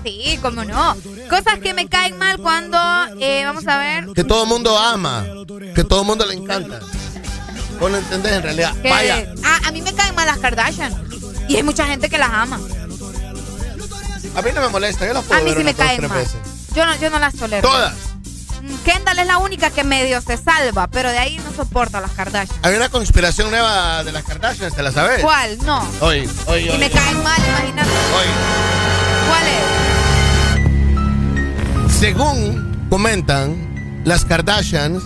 [0.05, 0.97] Sí, cómo no.
[1.29, 2.79] Cosas que me caen mal cuando,
[3.21, 5.27] eh, vamos a ver, Que todo el mundo ama.
[5.75, 6.79] Que todo el mundo le encanta.
[7.81, 8.75] Vos no entendés en realidad.
[8.81, 9.35] que Vaya.
[9.45, 10.95] Ah, a mí me caen mal las Kardashian.
[11.49, 12.61] Y hay mucha gente que las ama.
[14.37, 15.07] A mí no me molesta.
[15.07, 16.19] Yo las puedo A mí ver sí me caen mal.
[16.19, 16.37] veces.
[16.75, 17.69] Yo no, yo no las tolero.
[17.69, 17.95] Todas.
[18.85, 22.11] Kendall es la única que medio se salva, pero de ahí no soporto a las
[22.13, 22.59] Kardashian.
[22.63, 25.21] Hay una conspiración nueva de las Kardashians, ¿te la sabes?
[25.23, 25.59] ¿Cuál?
[25.65, 25.87] No.
[26.01, 26.79] Hoy, hoy, Y hoy.
[26.79, 27.89] me caen mal, imagínate.
[27.91, 28.27] Hoy.
[29.29, 29.43] ¿Cuál
[31.89, 31.93] es?
[31.99, 35.03] Según comentan, las Kardashians,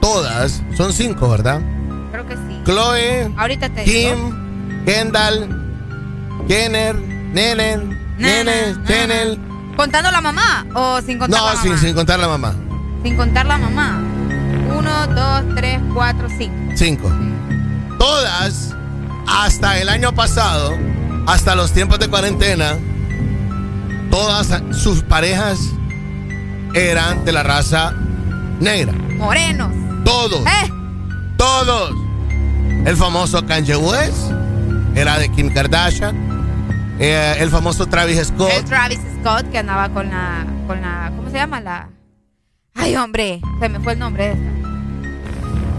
[0.00, 1.60] todas, son cinco, ¿verdad?
[2.12, 2.60] Creo que sí.
[2.64, 4.14] Chloe, Ahorita te digo.
[4.16, 5.48] Kim, Kendall,
[6.48, 9.38] Jenner, Nenen, Nene, Chanel.
[9.76, 11.62] ¿Contando la mamá o sin contar la No, mamá?
[11.62, 12.54] sin, sin contar la mamá.
[13.02, 13.98] Sin contar la mamá.
[14.76, 16.72] Uno, dos, tres, cuatro, cinco.
[16.76, 17.10] Cinco.
[17.98, 18.74] Todas,
[19.26, 20.76] hasta el año pasado,
[21.26, 22.76] hasta los tiempos de cuarentena,
[24.10, 25.58] todas sus parejas
[26.74, 27.92] eran de la raza
[28.60, 28.92] negra.
[29.16, 29.72] Morenos.
[30.04, 30.40] Todos.
[30.46, 30.72] ¿Eh?
[31.36, 31.92] Todos.
[32.84, 34.30] El famoso Kanye West
[34.94, 36.29] era de Kim Kardashian.
[37.02, 38.50] Eh, el famoso Travis Scott.
[38.52, 41.60] El Travis Scott que andaba con la, con la, ¿cómo se llama?
[41.60, 41.88] La,
[42.74, 44.50] ay hombre, se me fue el nombre de esta.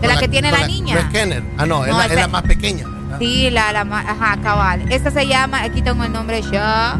[0.01, 0.97] De la que tiene la niña.
[0.97, 1.43] Es Kenner.
[1.59, 2.87] Ah, no, es, No, la, esa- es la más pequeña.
[2.87, 3.19] ¿verdad?
[3.19, 4.91] Sí, la, la, ma- ajá, cabal.
[4.91, 6.93] Esta se llama, aquí tengo el nombre ya.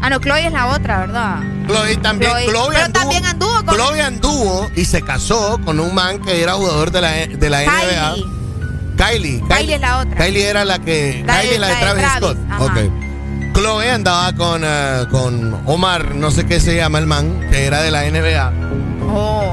[0.00, 1.36] Ah, no, Chloe es la otra, ¿verdad?
[1.68, 2.32] Chloe también.
[2.32, 2.46] Chloe.
[2.46, 6.42] Chloe Pero anduvo, también anduvo con Chloe anduvo y se casó con un man que
[6.42, 8.14] era jugador de la, de la NBA.
[8.96, 9.40] Kylie.
[9.40, 9.42] Kylie.
[9.48, 10.16] Kylie es la otra.
[10.16, 11.22] Kylie era la que.
[11.24, 12.38] La Kylie, la de la de Travis, Travis, Scott.
[12.50, 12.64] ajá.
[12.64, 13.07] Ok.
[13.58, 17.82] Chloe andaba con, eh, con Omar, no sé qué se llama el man, que era
[17.82, 18.52] de la NBA.
[19.02, 19.52] Oh.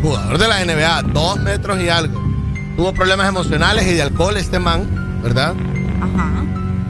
[0.00, 2.18] Jugador de la NBA, dos metros y algo.
[2.78, 5.54] Tuvo problemas emocionales y de alcohol este man, ¿verdad?
[6.00, 6.44] Ajá.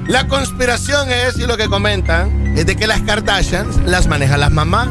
[0.07, 4.53] La conspiración es, y lo que comentan, es de que las Kardashians las manejan las
[4.53, 4.87] mamás.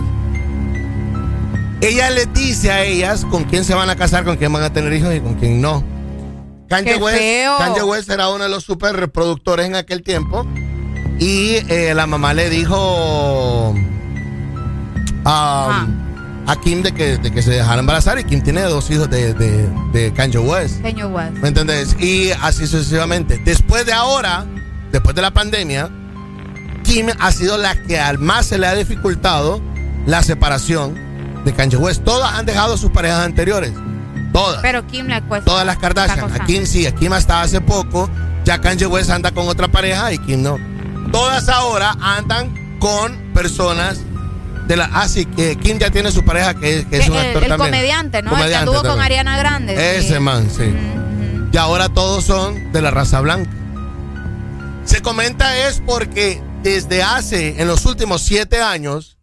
[1.79, 4.73] Ella les dice a ellas con quién se van a casar, con quién van a
[4.73, 5.81] tener hijos y con quién no.
[6.67, 7.21] Kanye ¡Qué West!
[7.59, 10.45] Kanye West era uno de los super reproductores en aquel tiempo.
[11.21, 13.75] Y eh, la mamá le dijo
[15.23, 15.85] a,
[16.47, 18.17] a Kim de que, de que se dejara embarazar.
[18.17, 20.81] Y Kim tiene dos hijos de, de, de Kanye West.
[20.81, 21.33] Kanye West.
[21.33, 21.95] ¿Me entendés?
[21.99, 23.39] Y así sucesivamente.
[23.45, 24.47] Después de ahora,
[24.91, 25.91] después de la pandemia,
[26.83, 29.61] Kim ha sido la que al más se le ha dificultado
[30.07, 30.97] la separación
[31.45, 32.03] de Kanye West.
[32.03, 33.73] Todas han dejado a sus parejas anteriores.
[34.33, 34.59] Todas.
[34.63, 35.45] Pero Kim le cuesta.
[35.45, 36.33] Todas las Kardashian.
[36.33, 38.09] A Kim sí, a Kim hasta hace poco.
[38.43, 40.70] Ya Kanye West anda con otra pareja y Kim no.
[41.11, 43.99] Todas ahora andan con personas
[44.67, 44.89] de la.
[44.93, 47.43] Ah, sí, que Kim ya tiene su pareja que, es- que es un el, actor
[47.43, 47.69] el también.
[47.71, 48.29] comediante, ¿no?
[48.31, 49.01] el que Comediante anduvo con.
[49.01, 49.97] Ariana Grande.
[49.97, 50.19] Ese sí.
[50.19, 50.73] man, sí.
[51.51, 53.51] Y ahora todos son de la raza blanca.
[54.85, 59.17] Se comenta es porque desde hace, en los últimos siete años,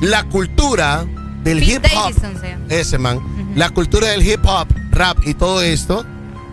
[0.00, 1.04] la cultura
[1.42, 3.20] del Pete hip hop, Davidson ese man,
[3.54, 6.04] la cultura del hip hop, rap y todo esto,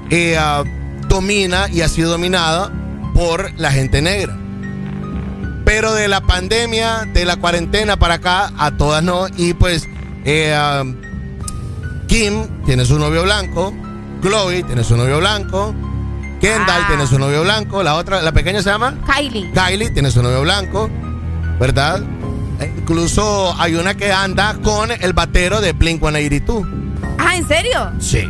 [0.10, 0.64] eh, ah,
[1.07, 2.72] domina y ha sido dominada
[3.14, 4.38] por la gente negra.
[5.76, 9.26] Pero de la pandemia, de la cuarentena para acá, a todas no.
[9.38, 9.90] Y pues,
[10.24, 10.95] eh, um,
[12.08, 13.74] Kim tiene su novio blanco,
[14.22, 15.74] Chloe tiene su novio blanco,
[16.40, 16.88] Kendall Ah.
[16.88, 19.52] tiene su novio blanco, la otra, la pequeña se llama Kylie.
[19.52, 20.91] Kylie tiene su novio blanco,
[21.60, 22.04] ¿verdad?
[22.60, 26.68] Eh, Incluso hay una que anda con el batero de Blink 182.
[27.18, 27.91] Ah, ¿en serio?
[28.00, 28.30] Sí.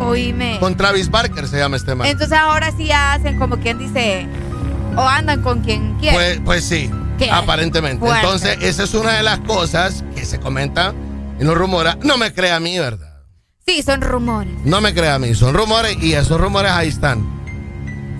[0.00, 0.56] Oíme.
[0.58, 2.08] Con Travis Barker se llama este man.
[2.08, 4.26] Entonces ahora sí hacen como quien dice,
[4.96, 6.14] o andan con quien quiere.
[6.16, 7.30] Pues, pues sí, ¿Qué?
[7.30, 7.98] aparentemente.
[7.98, 8.20] Fuerte.
[8.24, 10.92] Entonces, esa es una de las cosas que se comenta
[11.40, 11.96] y no rumora.
[12.02, 13.08] No me crea a mí, ¿verdad?
[13.66, 14.52] sí, son rumores.
[14.64, 17.24] No me crea a mí, son rumores y esos rumores ahí están.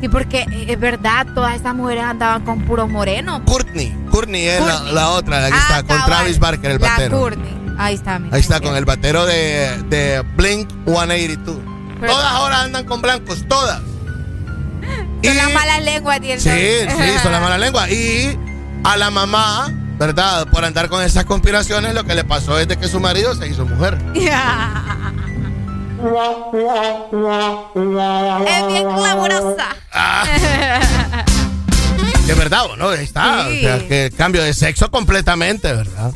[0.00, 3.40] Sí, porque eh, es verdad, todas esas mujeres andaban con puros morenos.
[3.46, 4.60] Courtney, Courtney es
[4.92, 6.04] la, otra, la que Ah, está con.
[6.06, 7.18] Travis Barker, el La batero.
[7.18, 7.74] Courtney.
[7.78, 8.34] Ahí está, mira.
[8.36, 11.58] Ahí está, con el batero de, de Blink 182.
[12.00, 13.80] Pero- Todas ahora andan con blancos, todas.
[15.22, 16.20] Son las malas lenguas.
[16.22, 17.90] Sí, sí, son la mala lengua.
[17.90, 18.38] Y
[18.84, 20.46] a la mamá, ¿verdad?
[20.48, 23.48] Por andar con esas conspiraciones, lo que le pasó es de que su marido se
[23.48, 23.98] hizo mujer.
[28.46, 29.68] es bien clamorosa.
[32.26, 32.88] Que es verdad, ¿o ¿no?
[32.90, 33.46] Ahí está.
[33.48, 33.58] Sí.
[33.58, 36.12] O sea, que cambio de sexo completamente, ¿verdad?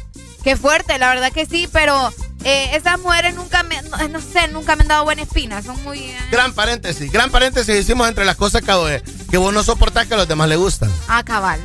[0.46, 2.12] Qué fuerte, la verdad que sí, pero
[2.44, 5.60] eh, esas mujeres nunca me, no, no sé, nunca me han dado buena espina.
[5.60, 5.98] Son muy...
[5.98, 10.14] eh, Gran paréntesis, gran paréntesis hicimos entre las cosas que, que vos no soportás que
[10.14, 10.88] a los demás les gustan.
[11.08, 11.58] Ah, cabal.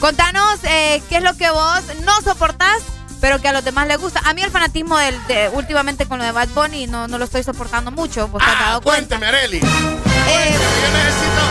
[0.00, 2.82] Contanos eh, qué es lo que vos no soportás,
[3.20, 4.20] pero que a los demás les gusta.
[4.24, 7.26] A mí el fanatismo del, de, últimamente con lo de Bad Bunny no, no lo
[7.26, 8.26] estoy soportando mucho.
[8.26, 9.14] ¿Vos te has dado cuenta?
[9.14, 9.58] Ah, Cuénteme, Areli.
[9.58, 11.42] Eh, yo necesito,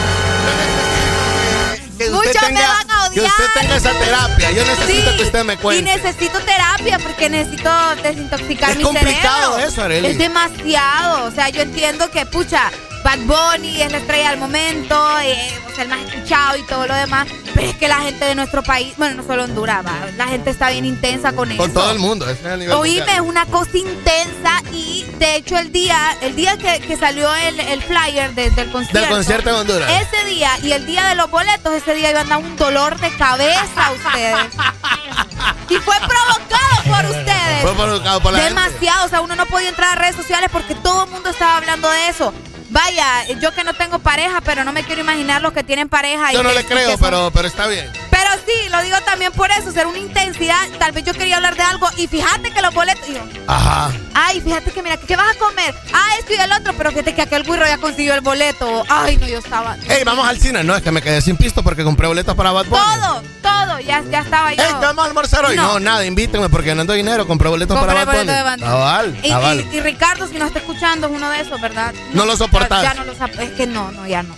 [1.98, 3.32] que Muchos usted me tenga, van a que odiar.
[3.32, 4.52] usted tenga esa terapia.
[4.52, 5.98] Yo necesito Sí, que usted me Y cuente.
[5.98, 7.70] necesito terapia porque necesito
[8.04, 9.68] desintoxicar Es mi complicado cerebro.
[9.74, 10.08] eso, Arely.
[10.08, 11.26] Es demasiado.
[11.26, 12.72] O sea, yo entiendo que, pucha,
[13.06, 16.88] Bad Bunny es la estrella del momento, eh, o sea, el más escuchado y todo
[16.88, 17.28] lo demás.
[17.54, 20.50] Pero es que la gente de nuestro país, bueno, no solo Honduras, va, la gente
[20.50, 21.62] está bien intensa con eso.
[21.62, 22.28] Con todo el mundo.
[22.28, 26.36] Ese es el nivel Oíme, es una cosa intensa y de hecho el día, el
[26.36, 29.00] día que, que salió el, el flyer de- del concierto.
[29.00, 29.92] Del concierto en Honduras.
[29.92, 33.00] Ese día y el día de los boletos, ese día iban a dar un dolor
[33.00, 34.36] de cabeza a ustedes.
[35.70, 37.62] y fue provocado por ustedes.
[37.62, 38.56] Fue provocado por la gente.
[38.56, 41.58] Demasiado, o sea, uno no podía entrar a redes sociales porque todo el mundo estaba
[41.58, 42.34] hablando de eso.
[42.70, 46.32] Vaya, yo que no tengo pareja, pero no me quiero imaginar los que tienen pareja.
[46.32, 47.90] y Yo no que- le creo, son- pero, pero está bien.
[48.10, 50.68] pero sí, lo digo también por eso, ser una intensidad.
[50.80, 53.08] Tal vez yo quería hablar de algo y fíjate que los boletos.
[53.08, 53.92] yo, Ajá.
[54.14, 55.76] Ay, fíjate que mira, ¿qué vas a comer?
[55.94, 58.84] Ah, esto y el otro, pero fíjate que aquel burro ya consiguió el boleto.
[58.90, 59.76] Ay, no, yo estaba.
[59.88, 60.64] Ey, vamos al cine.
[60.64, 62.82] No, es que me quedé sin pisto porque compré boletos para Bad Bunny.
[62.82, 64.64] Todo, todo, ya, ya estaba yo.
[64.64, 65.56] Ey, ¿qué vamos a almorzar hoy?
[65.56, 65.80] No, No.
[65.80, 67.28] nada, invítenme porque no ando dinero.
[67.28, 68.26] Compré boletos Compré para Bad Bunny.
[68.28, 68.70] boleto de Bad Bunny.
[68.72, 69.68] Cabal, Y, cabal.
[69.72, 71.94] y- y Ricardo, si nos está escuchando, es uno de esos, ¿verdad?
[72.14, 72.84] No lo soportás.
[72.84, 74.36] Ya no lo sop- Es que no, no, ya no.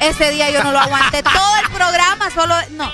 [0.00, 1.22] Ese día yo no lo aguanté.
[1.24, 2.54] Todo el programa, solo.
[2.72, 2.90] No.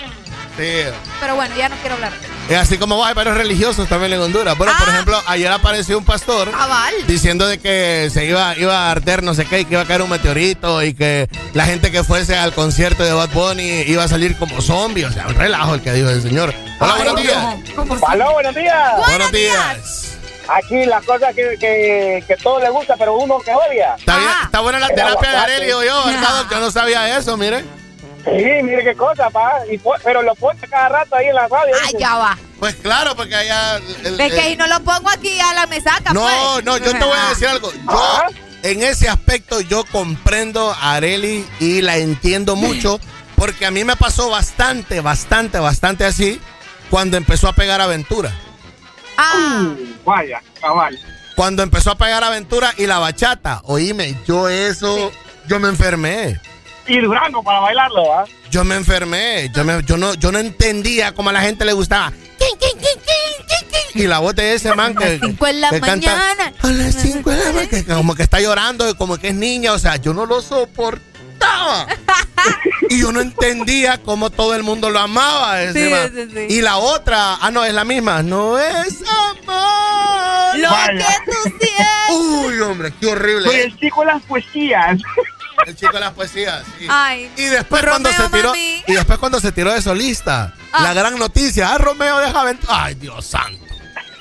[0.57, 0.85] Sí.
[1.21, 2.13] Pero bueno, ya no quiero hablar.
[2.49, 4.57] Es así como vos, hay varios religiosos también en Honduras.
[4.57, 6.59] Bueno, por ejemplo, ayer apareció un pastor Ah.
[6.59, 6.95] Cabal.
[7.09, 9.87] diciendo de que se iba, iba a arder no sé qué y que iba a
[9.87, 14.05] caer un meteorito y que la gente que fuese al concierto de Bad Bunny iba
[14.05, 15.05] a salir como zombie.
[15.07, 16.55] O sea, un relajo el que dijo el señor.
[16.79, 17.45] Hola, buenos días.
[18.07, 18.93] Aló, buenos días.
[19.09, 20.14] Buenos días.
[20.49, 23.95] Aquí la cosa que, que, que todo le gusta, pero uno que odia.
[23.99, 25.53] Está, bien, está buena la El terapia de aguacate.
[25.55, 26.45] Arely, digo yo, ¿verdad?
[26.51, 27.65] Yo no sabía eso, mire.
[28.25, 29.53] Sí, mire qué cosa, pa.
[29.71, 31.75] Y pero lo pone cada rato ahí en la radio.
[31.85, 32.39] Ay, ya va.
[32.59, 33.77] Pues claro, porque allá...
[33.77, 36.13] el- Es que el- si no lo pongo aquí, ya la me saca.
[36.13, 36.65] No, pues.
[36.65, 37.71] no, yo te voy a decir algo.
[37.73, 38.23] Yo,
[38.63, 42.99] en ese aspecto, yo comprendo a Areli y la entiendo mucho,
[43.37, 46.41] porque a mí me pasó bastante, bastante, bastante así
[46.89, 48.33] cuando empezó a pegar aventura.
[49.17, 49.75] Ah.
[50.05, 50.99] Vaya, cabal.
[51.37, 55.11] Cuando empezó a pegar aventura y la bachata, oíme, yo eso,
[55.49, 56.41] yo me enfermé.
[56.87, 58.25] Y Durango para bailarlo, ¿ah?
[58.51, 61.73] Yo me enfermé, yo, me- yo, no, yo no entendía cómo a la gente le
[61.73, 62.13] gustaba.
[63.95, 66.53] Y la voz de ese man que, Cinco en la que canta, mañana.
[66.63, 69.35] a las 5 de la mañana, que como que está llorando, y como que es
[69.35, 70.43] niña, o sea, yo no lo
[72.91, 75.73] y yo no entendía cómo todo el mundo lo amaba.
[75.73, 76.13] Sí, man.
[76.15, 76.47] sí, sí.
[76.55, 80.57] Y la otra, ah, no, es la misma, no es amor.
[80.59, 80.93] Lo Vaya.
[81.25, 81.87] que tú sientes.
[82.13, 83.49] Uy, hombre, qué horrible.
[83.49, 85.01] Soy el chico de las poesías.
[85.67, 86.87] El chico de las poesías, sí.
[86.89, 87.31] Ay.
[87.37, 88.85] Y después cuando Romeo, se tiró mami.
[88.87, 90.83] y después cuando se tiró de solista, Ah.
[90.83, 92.85] la gran noticia, ah, Romeo deja aventura.
[92.85, 93.65] Ay, Dios santo.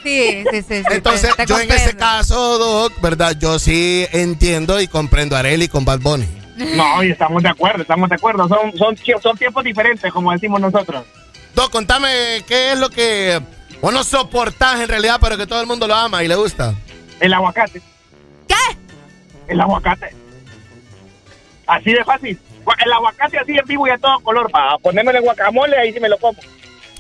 [0.04, 0.64] Sí, sí, sí.
[0.80, 3.36] sí, Entonces, te- te yo en ese caso, Doc, ¿verdad?
[3.40, 6.28] Yo sí entiendo y comprendo a Areli con Bad Bunny.
[6.76, 8.48] No, y estamos de acuerdo, estamos de acuerdo.
[8.48, 11.04] Son, son, son tiempos diferentes, como decimos nosotros.
[11.56, 13.42] Doc, contame qué es lo que
[13.82, 16.74] vos no soportás en realidad, pero que todo el mundo lo ama y le gusta.
[17.20, 17.82] El aguacate.
[18.48, 18.78] ¿Qué?
[19.48, 20.10] El aguacate.
[21.68, 22.40] Así de fácil.
[22.84, 26.00] El aguacate así en vivo y a todo color, para ponerme el guacamole, ahí sí
[26.00, 26.40] me lo como.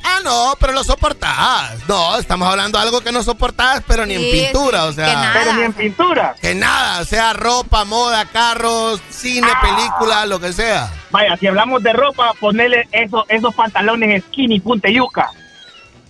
[0.04, 1.88] Ah, no, pero lo soportás.
[1.88, 5.06] No, estamos hablando de algo que no soportás, pero ni en pintura, sí, o sea.
[5.08, 6.36] que nada, Pero ni en pintura.
[6.42, 10.92] Que nada, sea ropa, moda, carros, cine, película, lo que sea.
[11.12, 15.30] Vaya, si hablamos de ropa, ponerle esos, esos pantalones skinny punta yuca.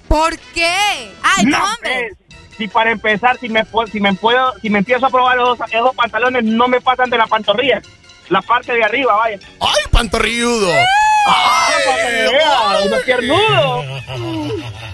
[0.07, 1.13] ¿Por qué?
[1.21, 1.71] Ay, no, hombre.
[1.73, 2.17] hombre.
[2.57, 5.95] Si para empezar, si me, si me puedo, si me empiezo a probar esos, esos
[5.95, 7.81] pantalones, no me pasan de la pantorrilla.
[8.33, 9.37] La parte de arriba, vaya.
[9.59, 10.71] ¡Ay, pantorrilludo!
[11.27, 12.79] ¡Ay, para que me vea!
[12.83, 13.83] ¡Uno piernudo!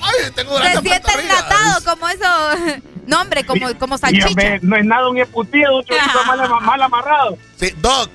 [0.02, 2.26] ¡Ay, tengo Se siente enlatado como eso.
[3.07, 4.60] No, hombre, como, como salchicha.
[4.61, 7.40] no es nada un embutido, un chorrito mal, mal amarrado.
[7.56, 8.07] Sí, Doc,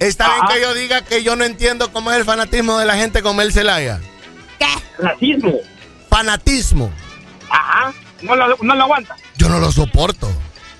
[0.00, 2.96] está bien que yo diga que yo no entiendo cómo es el fanatismo de la
[2.96, 4.00] gente con Mel Zelaya.
[4.58, 4.66] ¿Qué?
[4.98, 5.58] Racismo.
[6.10, 6.90] Fanatismo.
[7.48, 7.92] Ajá.
[8.22, 9.14] No lo, no lo aguanta.
[9.36, 10.28] Yo no lo soporto.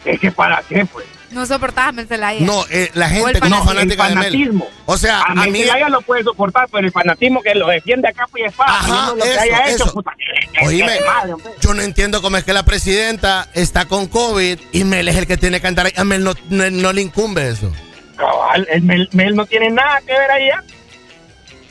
[0.05, 1.07] Es que para qué, pues.
[1.31, 2.41] No soportabas Mercelaya.
[2.41, 3.69] No, eh, la O el gente que no es fanatismo.
[3.75, 4.25] fanática de Mel.
[4.33, 4.69] fanatismo.
[4.87, 5.65] O sea, a, a mí mí...
[5.65, 8.89] ya lo puede soportar, pero el fanatismo que lo defiende a capa y espada, Ajá,
[9.09, 9.85] no lo que eso, haya eso.
[9.85, 10.13] hecho, puta.
[10.17, 14.59] que- Oíme, que madre, yo no entiendo cómo es que la presidenta está con COVID
[14.73, 15.93] y Mel es el que tiene que andar ahí.
[15.97, 17.71] A Mel no, no- no le incumbe eso.
[18.17, 20.49] Cabal, el Mel, Mel no tiene nada que ver ahí.
[20.49, 20.53] ¿eh?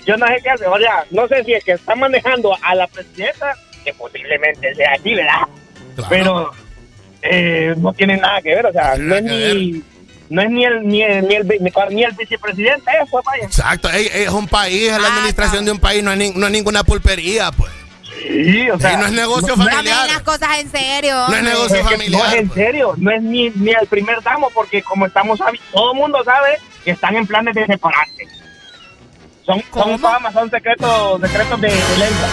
[0.05, 0.65] Yo no sé qué hace.
[0.67, 4.93] O sea, no sé si es que está manejando a la presidenta, que posiblemente sea
[4.93, 5.41] así, ¿verdad?
[6.09, 6.51] Pero
[7.21, 8.65] eh, no tiene nada que ver.
[8.67, 9.83] O sea, no es ni.
[10.29, 11.47] No es ni el, ni el, ni el,
[11.91, 13.45] ni el vicepresidente, eh, pues vaya.
[13.45, 16.51] Exacto, es un país, es la administración de un país, no es, ni- no es
[16.51, 17.71] ninguna pulpería, pues.
[18.23, 20.05] Sí, o sea, Y no es negocio no- familiar.
[20.07, 21.15] Las cosas en serio.
[21.29, 23.87] No es negocio Es que familiar, No es en serio, no es ni, ni el
[23.87, 25.39] primer damo, porque como estamos
[25.71, 28.27] todo el mundo sabe que están en planes de separarse.
[29.45, 32.27] Son, son famas, son secretos, secretos de, de lengua.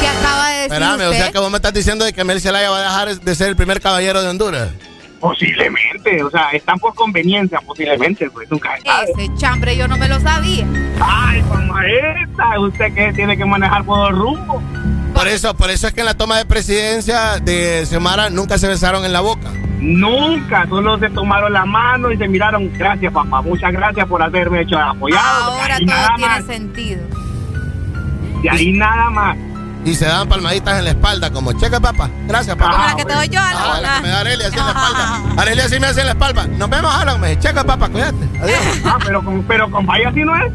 [0.00, 2.40] ¿Qué acaba de decir Espérame, o sea que vos me estás diciendo de que Mel
[2.40, 4.70] Zelaya va a dejar de ser el primer caballero de Honduras.
[5.20, 9.10] Posiblemente, o sea, están por conveniencia, posiblemente, pues nunca sabe.
[9.10, 10.64] Ese chambre yo no me lo sabía.
[11.00, 14.62] Ay, maestra, usted que tiene que manejar por el rumbo.
[15.14, 18.68] Por eso, por eso es que en la toma de presidencia de Xiomara nunca se
[18.68, 19.50] besaron en la boca.
[19.80, 22.70] Nunca, solo se tomaron la mano y se miraron.
[22.78, 25.52] Gracias, papá, muchas gracias por haberme hecho apoyado.
[25.52, 27.00] Ahora todo tiene más, sentido.
[28.42, 29.36] de ahí nada más.
[29.88, 32.10] Y se dan palmaditas en la espalda, como cheque, papá.
[32.26, 32.72] Gracias, papá.
[32.72, 33.80] Como la que te doy yo, Ah, Alma.
[33.80, 35.22] la que me da Arelia así en la espalda.
[35.42, 36.46] Arelia así me hace en la espalda.
[36.46, 37.20] Nos vemos, Alan.
[37.20, 38.28] Me dice, cheque, papá, cuídate.
[38.42, 38.60] Adiós.
[38.84, 40.52] Ah, pero con, pero con vaya así no es.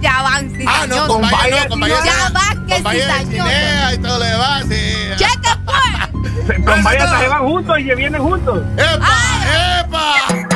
[0.00, 3.28] Ya van, Ah, no, con vaya no, con vaya Ya van, que cizañosos.
[3.28, 5.10] chinea y todo lo demás, sí.
[5.16, 6.64] Checa, pues.
[6.64, 8.62] Con vaya se van juntos y se vienen juntos.
[8.78, 9.80] ¡Epa!
[9.80, 10.47] ¡Epa!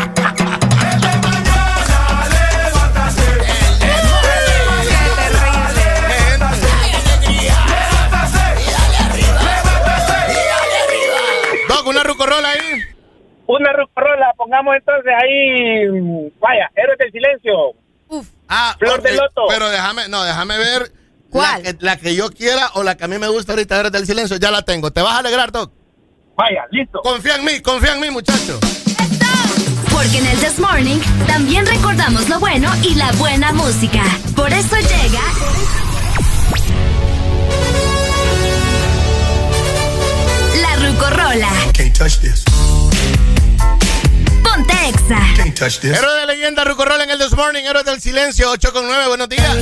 [12.25, 12.83] Rucorola ahí.
[13.47, 16.31] Una rucorola, pongamos entonces ahí.
[16.41, 17.53] Vaya, héroes del silencio.
[18.49, 19.43] Ah, Flor ok, de loto.
[19.49, 20.93] Pero déjame, no, déjame ver.
[21.31, 21.63] ¿Cuál?
[21.63, 23.93] La que, la que yo quiera o la que a mí me gusta ahorita, Héroes
[23.93, 24.91] del Silencio, ya la tengo.
[24.91, 25.73] ¿Te vas a alegrar, Doc?
[26.37, 27.01] Vaya, listo.
[27.01, 28.61] Confía en mí, confía en mí, muchacho.
[29.91, 34.03] Porque en el This Morning también recordamos lo bueno y la buena música.
[34.37, 35.92] Por eso llega.
[41.03, 41.73] La Rucorola.
[41.73, 42.45] Can't touch this.
[44.45, 45.35] Ponte Exa.
[45.37, 45.99] Can't touch this.
[45.99, 49.29] Héroe de leyenda, Rucorola en el This Morning, Héroes del Silencio, 8 con 9, buenos
[49.29, 49.57] días.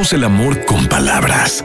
[0.00, 1.62] El amor con palabras.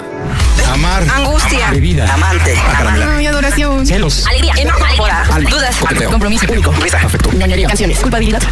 [0.70, 1.03] Amar.
[1.16, 1.72] Angustia.
[1.72, 2.14] Bebida.
[2.14, 2.53] Amante.
[2.78, 3.22] Amar.
[3.22, 3.88] y adoración.
[3.88, 4.28] Celos.
[4.28, 4.53] Alegría.
[4.57, 5.06] Enojo.
[5.32, 5.49] Alma.
[5.49, 5.78] Dudas.
[5.78, 6.12] Coqueteo.
[6.12, 6.45] Compromiso.
[6.52, 6.72] Único.
[6.74, 6.98] Risa.
[6.98, 7.32] Afecto.
[7.32, 7.70] Ñoñería.
[7.70, 7.98] Canciones.
[7.98, 8.44] Culpabilidad.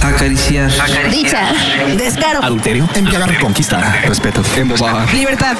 [0.00, 0.70] Acariciar.
[1.10, 1.52] Dicha.
[1.98, 2.40] Descaro.
[2.40, 2.88] Adulterio.
[2.94, 3.36] Embriagar.
[3.40, 4.00] Conquista.
[4.06, 4.44] Respeto.
[4.56, 5.06] Embosada.
[5.12, 5.56] Libertad.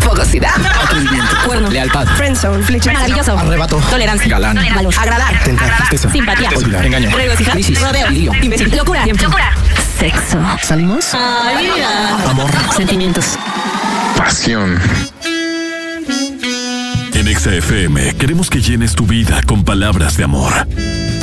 [0.00, 0.50] Fogosidad.
[0.82, 1.36] Atrevimiento.
[1.46, 1.70] Cuerno.
[1.70, 2.06] Lealtad.
[2.16, 2.64] Friendzone.
[2.64, 2.92] Flecha.
[2.92, 3.38] Maravilloso.
[3.38, 3.76] Arrebato.
[3.90, 4.28] Tolerancia.
[4.28, 4.58] Galán.
[4.74, 4.94] Valor.
[4.98, 5.38] Agradar.
[5.44, 5.76] Tentar.
[5.76, 6.10] Tristeza.
[6.10, 6.50] Simpatía.
[6.50, 6.84] Olvidar.
[6.84, 7.16] Engaño.
[7.16, 7.54] Regocijar.
[7.54, 7.80] Crisis.
[7.80, 8.10] Rodeo.
[8.42, 8.76] Imbécil.
[8.76, 9.06] Locura.
[9.06, 9.54] Locura.
[9.98, 10.38] Sexo.
[10.62, 11.12] ¿Salimos?
[11.12, 12.50] Amor.
[12.76, 13.36] Sentimientos.
[14.16, 14.78] Pasión.
[17.14, 20.52] En XFM queremos que llenes tu vida con palabras de amor.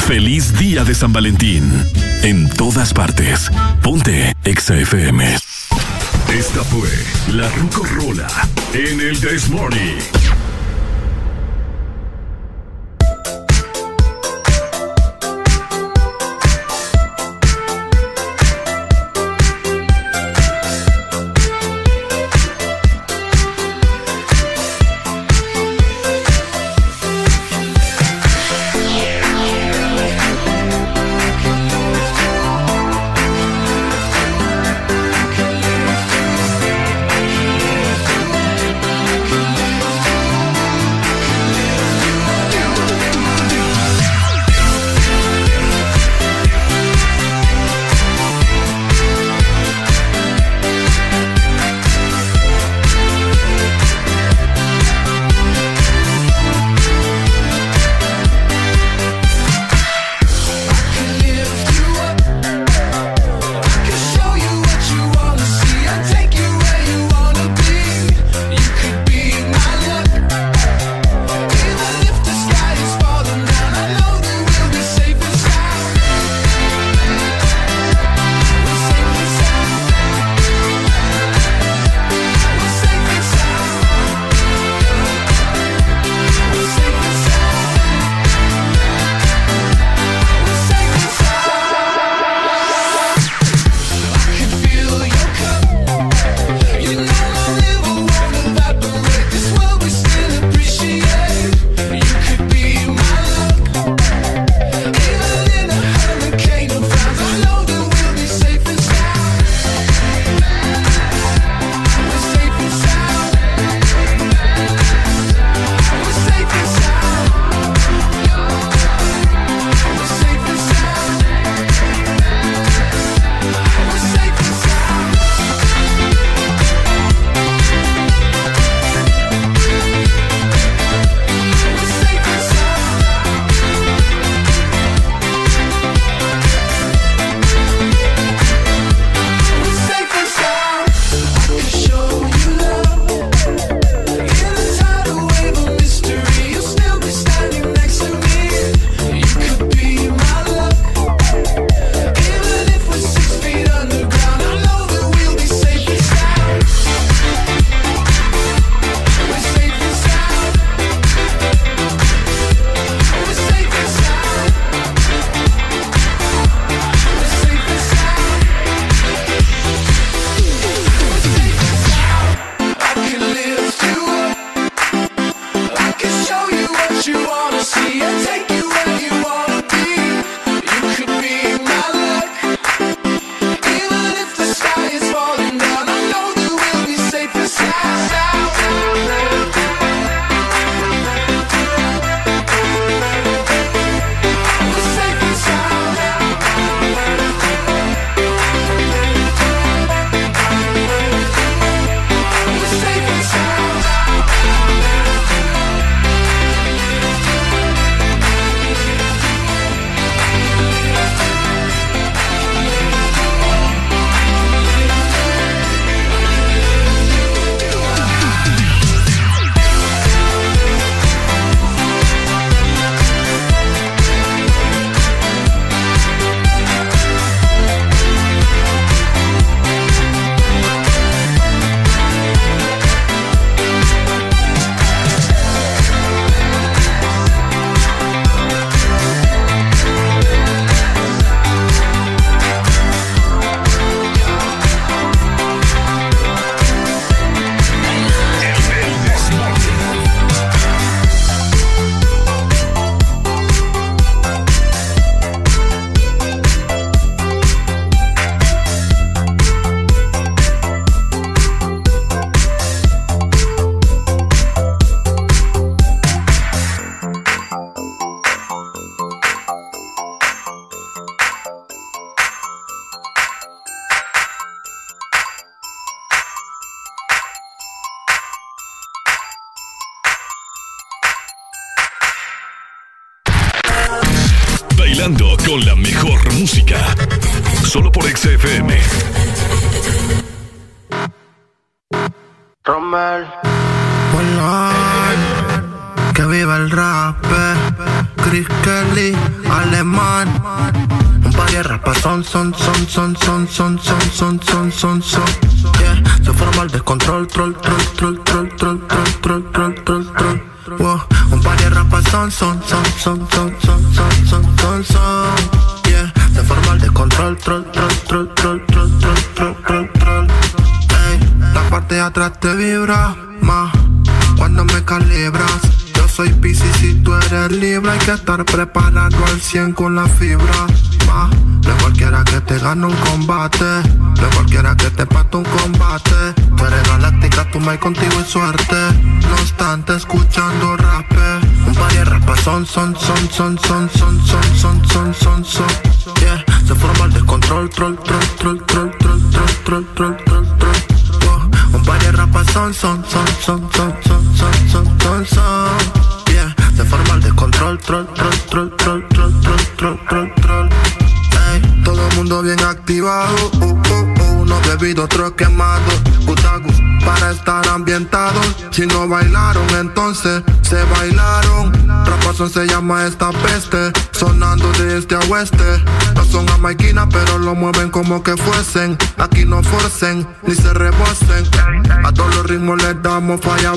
[0.06, 1.72] Feliz día de San Valentín.
[2.24, 3.50] En todas partes.
[3.82, 5.38] Ponte XFM.
[6.34, 6.90] Esta fue
[7.34, 8.28] la Rucorola
[8.74, 10.25] en el This Morning.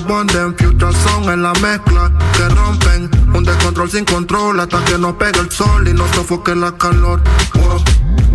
[0.09, 0.57] Bonden.
[0.57, 3.11] Future son en la mezcla que rompen.
[3.35, 7.21] Un descontrol sin control hasta que nos pegue el sol y nos sofoque la calor.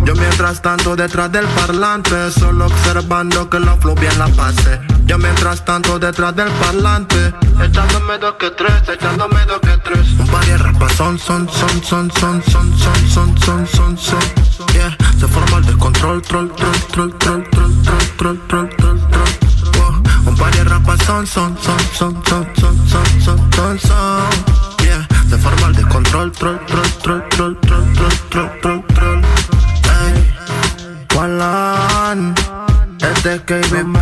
[0.04, 4.80] Yo mientras tanto detrás del parlante, solo observando que la flow bien la pase.
[5.06, 10.06] Yo mientras tanto detrás del parlante, echándome dos que tres, echándome dos que tres.
[10.18, 14.20] Un par de rapas son, son, son, son, son, son, son, son, son, son, son.
[14.74, 18.63] Yeah, se forma el descontrol, troll, troll, troll, troll, troll, troll, troll, troll.
[21.06, 24.30] Son, son, son, son, son, son, son, son, son, son.
[24.82, 29.22] Yeah, se forma el descontrol, troll, troll, troll, troll, troll, troll, troll, troll, troll.
[30.00, 30.14] Ey,
[31.14, 32.34] Walan,
[33.00, 33.98] este es KBB.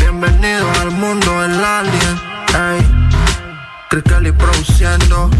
[0.00, 2.16] Bienvenido al mundo del alien.
[2.54, 2.80] Ey,
[3.88, 5.30] Chris Kelly produciendo.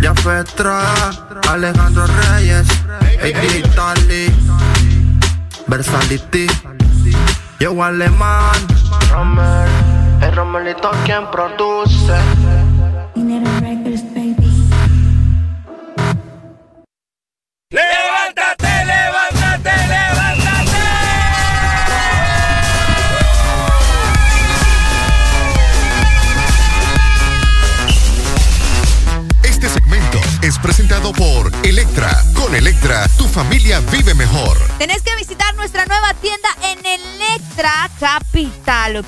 [0.00, 1.10] Ya Estrada,
[1.46, 2.66] Alejandro Reyes,
[3.22, 4.32] AD Tali,
[5.66, 6.46] Versality,
[7.58, 8.56] Yo Alemán,
[10.80, 11.20] cantor quien.
[11.20, 11.89] É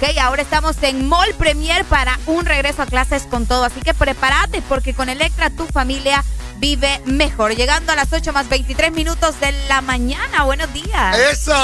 [0.03, 0.19] ¿ok?
[0.19, 3.65] Ahora estamos en Mall Premier para un regreso a clases con todo.
[3.65, 6.25] Así que prepárate porque con Electra tu familia
[6.59, 7.55] vive mejor.
[7.55, 10.45] Llegando a las 8 más 23 minutos de la mañana.
[10.45, 11.17] Buenos días.
[11.19, 11.55] Eso,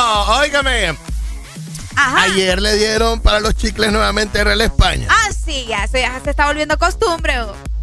[0.41, 0.97] óigame.
[1.97, 2.23] Ajá.
[2.23, 5.09] Ayer le dieron para los chicles nuevamente Real España.
[5.11, 7.35] Ah, sí, ya, eso ya se está volviendo costumbre.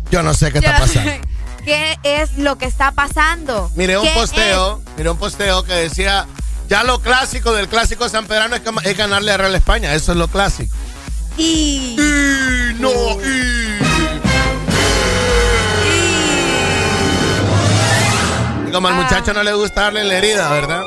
[0.09, 1.27] Yo no sé qué Yo está no sé pasando.
[1.65, 3.71] ¿Qué es lo que está pasando?
[3.75, 6.27] Miré un ¿Qué posteo, miré un posteo que decía,
[6.69, 10.11] ya lo clásico del clásico San Pedrano es, que- es ganarle a Real España, eso
[10.11, 10.73] es lo clásico.
[11.37, 11.43] es?
[11.43, 11.95] Y...
[12.79, 13.75] no, y...
[18.67, 19.01] Y como al Ah.
[19.01, 20.81] muchacho no le gusta darle la herida, ¿verdad?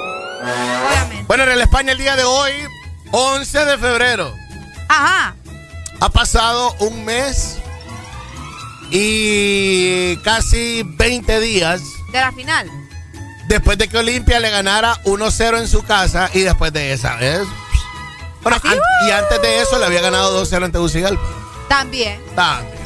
[1.26, 2.52] Bueno, Real España el día de hoy,
[3.10, 4.34] 11 de febrero.
[4.88, 5.34] Ajá.
[6.00, 7.56] Ha pasado un mes
[8.90, 11.82] y casi 20 días
[12.12, 12.70] De la final.
[13.48, 17.40] Después de que Olimpia le ganara 1-0 en su casa y después de esa vez.
[18.42, 21.22] Bueno, an- y antes de eso le había ganado 2-0 ante Tegucigalpa.
[21.68, 22.20] También.
[22.36, 22.78] También.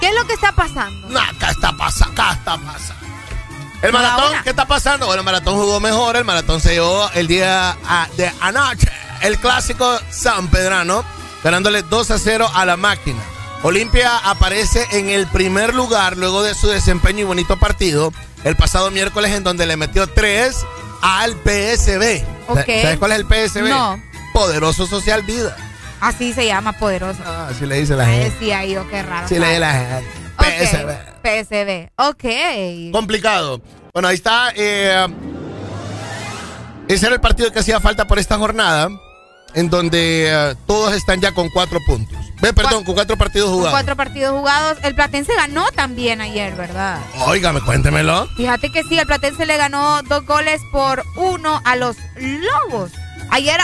[0.00, 1.08] ¿Qué es lo que está pasando?
[1.08, 3.02] No, acá está pasando, acá está pasando.
[3.82, 4.32] El maratón.
[4.44, 5.06] ¿qué está pasando?
[5.06, 8.88] Bueno, el maratón jugó mejor, el maratón se llevó el día ah, de anoche,
[9.22, 11.04] el clásico San Pedrano,
[11.42, 13.20] ganándole 2 a 0 a la máquina.
[13.64, 18.12] Olimpia aparece en el primer lugar luego de su desempeño y bonito partido
[18.44, 20.56] el pasado miércoles en donde le metió 3
[21.02, 22.24] al PSB.
[22.46, 23.68] ¿Sabes cuál es el PSB?
[23.68, 24.00] No.
[24.32, 25.56] Poderoso Social Vida.
[26.00, 27.22] Así se llama poderoso.
[27.48, 28.30] Así le dice la gente.
[28.30, 29.26] Decía yo, qué raro.
[29.26, 30.06] Así le dice la gente.
[30.38, 30.90] PSB.
[31.22, 31.90] PSB.
[31.96, 32.92] Ok.
[32.92, 33.60] complicado.
[33.92, 34.52] Bueno, ahí está.
[34.56, 35.06] eh,
[36.88, 38.88] ese era el partido que hacía falta por esta jornada,
[39.54, 42.18] en donde eh, todos están ya con cuatro puntos.
[42.40, 43.74] Ve, perdón, con cuatro partidos Con jugados.
[43.78, 44.78] cuatro partidos jugados.
[44.82, 46.98] El Platense ganó también ayer, ¿verdad?
[47.26, 48.26] Óigame, cuéntemelo.
[48.36, 52.90] Fíjate que sí, el Platense le ganó dos goles por uno a los Lobos.
[53.30, 53.60] Ayer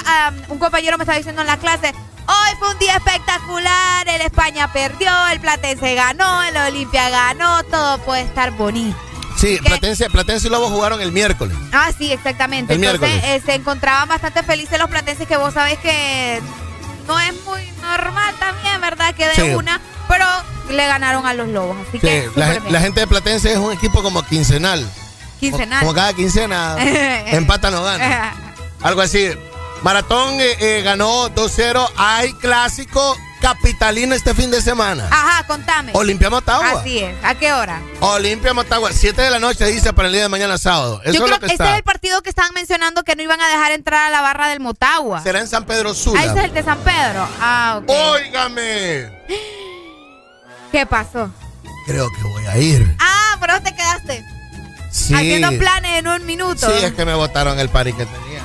[0.48, 1.92] un compañero me estaba diciendo en la clase,
[2.26, 7.98] hoy fue un día espectacular, el España perdió, el Platense ganó, el Olimpia ganó, todo
[7.98, 8.96] puede estar bonito.
[9.38, 11.56] Sí, Platense, Platense y Lobos jugaron el miércoles.
[11.72, 12.74] Ah, sí, exactamente.
[12.74, 13.40] El Entonces miércoles.
[13.40, 16.40] eh, se encontraban bastante felices los platenses que vos sabés que
[17.06, 19.14] no es muy normal también, ¿verdad?
[19.14, 19.42] Que de Sí.
[19.54, 20.24] una, pero
[20.70, 21.76] le ganaron a los Lobos.
[21.88, 24.84] Así Sí, que la, gente de Platense es un equipo como quincenal.
[25.38, 25.80] quincenal.
[25.80, 26.76] Como cada quincena
[27.26, 28.34] empata no gana.
[28.82, 29.30] Algo así.
[29.82, 31.88] Maratón eh, eh, ganó 2-0.
[31.96, 35.06] Hay clásico capitalino este fin de semana.
[35.10, 35.92] Ajá, contame.
[35.94, 36.80] Olimpia Motagua.
[36.80, 37.14] Así es.
[37.22, 37.80] ¿A qué hora?
[38.00, 41.00] Olimpia Motagua, 7 de la noche dice para el día de mañana sábado.
[41.04, 41.70] Eso Yo es creo lo que este está.
[41.72, 44.48] es el partido que estaban mencionando que no iban a dejar entrar a la barra
[44.48, 45.22] del Motagua.
[45.22, 46.20] Será en San Pedro Sula.
[46.20, 47.28] Ah, ese es el de San Pedro.
[47.40, 47.88] Ah, ok.
[47.90, 49.10] Óigame.
[50.72, 51.30] ¿Qué pasó?
[51.86, 52.96] Creo que voy a ir.
[53.00, 54.24] Ah, pero te quedaste
[54.90, 55.14] Sí.
[55.14, 56.66] haciendo planes en un minuto.
[56.70, 58.42] Sí, es que me botaron el party que tenía.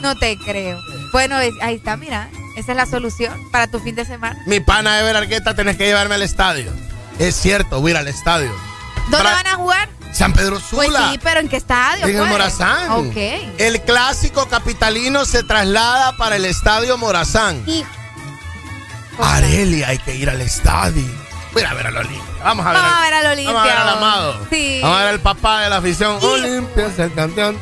[0.00, 0.78] No te creo.
[1.12, 2.28] Bueno, es- ahí está, mira.
[2.56, 4.40] Esa es la solución para tu fin de semana.
[4.46, 6.72] Mi pana Ever Argueta, tenés que llevarme al estadio.
[7.18, 8.50] Es cierto, voy a ir al estadio.
[9.10, 9.88] ¿Dónde Para- van a jugar?
[10.12, 11.10] San Pedro Pues Sula.
[11.12, 12.04] sí, pero ¿en qué estadio?
[12.06, 12.30] En el pues?
[12.30, 12.90] Morazán.
[12.90, 13.16] Ok.
[13.58, 17.62] El clásico capitalino se traslada para el estadio Morazán.
[17.66, 17.88] Hijo.
[19.18, 21.04] Areli, hay que ir al estadio.
[21.56, 22.22] Voy a ir a ver al Olimpia.
[22.44, 23.52] Vamos a ver, Vamos a ver al Olimpia.
[23.54, 24.36] Vamos a ver al amado.
[24.50, 24.78] Sí.
[24.82, 26.18] Vamos a ver al papá de la afición.
[26.22, 27.58] Olimpia es el campeón.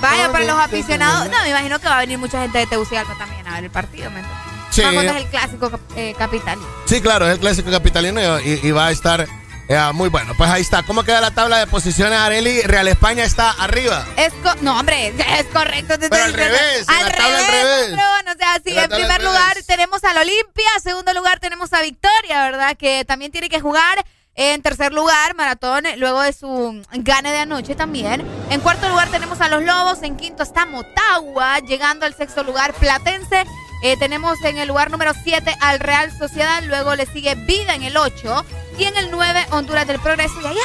[0.00, 1.24] Vaya, para los aficionados.
[1.26, 1.36] na, na.
[1.38, 3.70] No, me imagino que va a venir mucha gente de Tegucigalpa también a ver el
[3.70, 4.44] partido, ¿me entiendes?
[4.70, 4.82] Sí.
[4.82, 6.58] Cuando es el clásico eh, capital.
[6.86, 9.26] Sí, claro, es el clásico capitalino y, y- y va a estar
[9.70, 10.34] eh, muy bueno.
[10.36, 10.82] Pues ahí está.
[10.82, 12.60] ¿Cómo queda la tabla de posiciones, Areli?
[12.62, 14.04] Real España está arriba.
[14.16, 15.08] Es co- no, hombre,
[15.38, 15.94] es correcto.
[15.98, 17.90] Pero al revés, en la tabla al revés.
[17.90, 19.66] patrón, o sea, sí, En la en primer al lugar revés.
[19.66, 22.76] tenemos al Olimpia, segundo lugar tenemos a Victoria, ¿verdad?
[22.76, 24.04] Que también tiene que jugar.
[24.36, 28.26] En tercer lugar, Maratón, luego de su gane de anoche también.
[28.48, 30.02] En cuarto lugar tenemos a los Lobos.
[30.02, 31.58] En quinto está Motagua.
[31.60, 33.44] Llegando al sexto lugar, Platense.
[33.82, 36.62] Eh, tenemos en el lugar número 7 al Real Sociedad.
[36.62, 38.44] Luego le sigue Vida en el 8.
[38.78, 40.40] Y en el 9, Honduras del Progreso.
[40.42, 40.60] Y allá,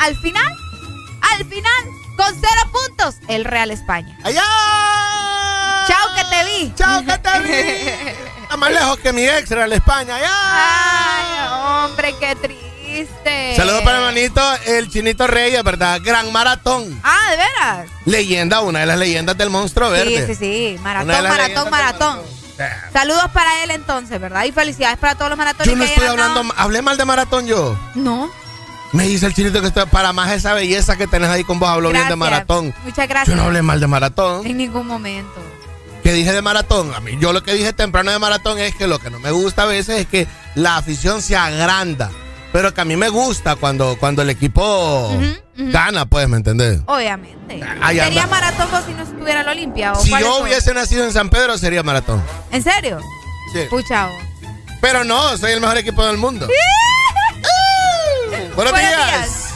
[0.00, 0.56] al final,
[1.32, 1.84] al final,
[2.16, 4.16] con cero puntos, el Real España.
[4.22, 4.44] ¡Allá!
[5.86, 6.72] ¡Chao que te vi!
[6.74, 7.52] ¡Chao que te vi!
[8.42, 10.18] Está más lejos que mi ex, Real España.
[10.20, 10.30] ¡Ya!
[10.32, 13.54] ¡Ay, hombre, qué triste!
[13.56, 16.00] Saludos para mi hermanito, el Chinito Reyes, ¿verdad?
[16.02, 17.00] Gran maratón.
[17.02, 17.88] Ah, ¿de veras?
[18.04, 20.26] Leyenda, una de las leyendas del monstruo verde.
[20.26, 20.78] Sí, sí, sí.
[20.80, 22.22] Maratón, las maratón,
[22.58, 22.92] maratón.
[22.92, 24.44] Saludos para él entonces, ¿verdad?
[24.44, 26.38] Y felicidades para todos los maratones Yo no que estoy hayan ganado.
[26.40, 27.78] hablando, hablé mal de maratón yo.
[27.94, 28.30] No.
[28.92, 31.68] Me dice el chinito que está para más esa belleza que tenés ahí con vos,
[31.68, 32.18] hablo bien de Gracias.
[32.18, 32.74] maratón.
[32.84, 33.28] Muchas gracias.
[33.36, 34.46] Yo no hablé mal de maratón.
[34.46, 35.40] En ningún momento.
[36.04, 36.94] ¿Qué dije de maratón?
[36.94, 39.30] A mí, yo lo que dije temprano de maratón es que lo que no me
[39.30, 42.10] gusta a veces es que la afición se agranda.
[42.54, 45.10] Pero que a mí me gusta cuando, cuando el equipo
[45.56, 46.82] gana, pues, ¿me entendés?
[46.86, 47.60] Obviamente.
[47.82, 48.36] Ahí ¿Sería anda.
[48.36, 49.92] maratón vos si no estuviera la Olimpia?
[49.92, 52.22] ¿o Si yo hubiese nacido en San Pedro, sería maratón.
[52.52, 53.00] ¿En serio?
[53.52, 53.66] Sí.
[54.80, 56.46] Pero no, soy el mejor equipo del mundo.
[58.54, 59.48] Buenos, Buenos días.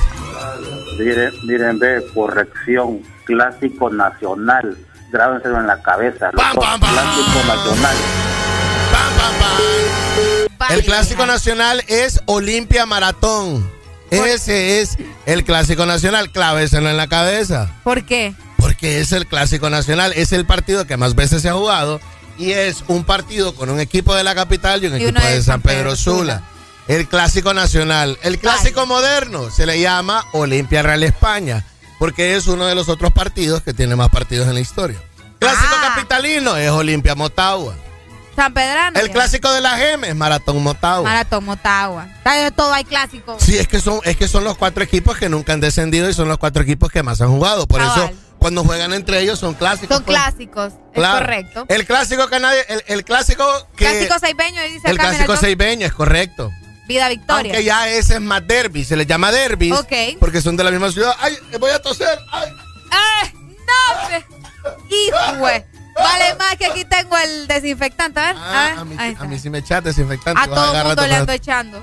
[0.99, 4.77] Miren, miren, ve, corrección, clásico nacional.
[5.13, 6.31] Grábenselo en la cabeza.
[6.31, 7.97] Clásico nacional.
[10.71, 13.69] El clásico nacional es Olimpia Maratón.
[14.11, 14.97] Ese es
[15.27, 16.31] el clásico nacional.
[16.31, 17.71] Cláveselo en la cabeza.
[17.85, 18.35] ¿Por qué?
[18.59, 20.13] Porque es el clásico nacional.
[20.15, 22.01] Es el partido que más veces se ha jugado.
[22.39, 25.35] Y es un partido con un equipo de la capital y un Y equipo de
[25.37, 26.43] de San Pedro Sula.
[26.87, 28.19] El clásico nacional.
[28.23, 31.65] El clásico moderno se le llama Olimpia Real España.
[31.99, 34.99] Porque es uno de los otros partidos que tiene más partidos en la historia.
[35.39, 35.95] Clásico Ah.
[35.95, 37.75] capitalino es Olimpia Motagua.
[38.39, 39.01] San Pedrano.
[39.01, 39.13] El ya.
[39.13, 41.03] clásico de la GEM es Maratón Motagua.
[41.03, 42.07] Maratón, Motagua.
[42.25, 43.37] De todo hay clásico.
[43.41, 46.15] Sí, es que son, es que son los cuatro equipos que nunca han descendido y
[46.15, 47.67] son los cuatro equipos que más han jugado.
[47.67, 48.11] Por Cabal.
[48.11, 49.97] eso, cuando juegan entre ellos son clásicos.
[49.97, 50.17] Son pues.
[50.17, 50.73] clásicos.
[50.95, 51.17] Claro.
[51.17, 51.67] Es correcto.
[51.69, 53.45] El clásico que nadie, el, el clásico
[53.75, 53.87] que.
[53.87, 56.53] Clásico seibeño, dice el acá, clásico seibeño, es correcto.
[56.87, 57.53] Vida Victoria.
[57.53, 59.73] Aunque ya ese es más derby, se les llama derbis.
[59.73, 59.93] Ok.
[60.21, 61.13] Porque son de la misma ciudad.
[61.19, 62.17] ¡Ay, voy a toser!
[62.31, 62.53] ¡Ay!
[62.93, 63.35] ¡Eh!
[63.35, 64.69] ¡No!
[64.89, 65.49] ¡Hijo!
[65.99, 68.37] Vale más que aquí tengo el desinfectante, a ver.
[68.37, 68.79] a ver.
[68.79, 70.41] A mí, Ahí a mí sí me echas desinfectante.
[70.41, 71.83] A todo el mundo le ando echando.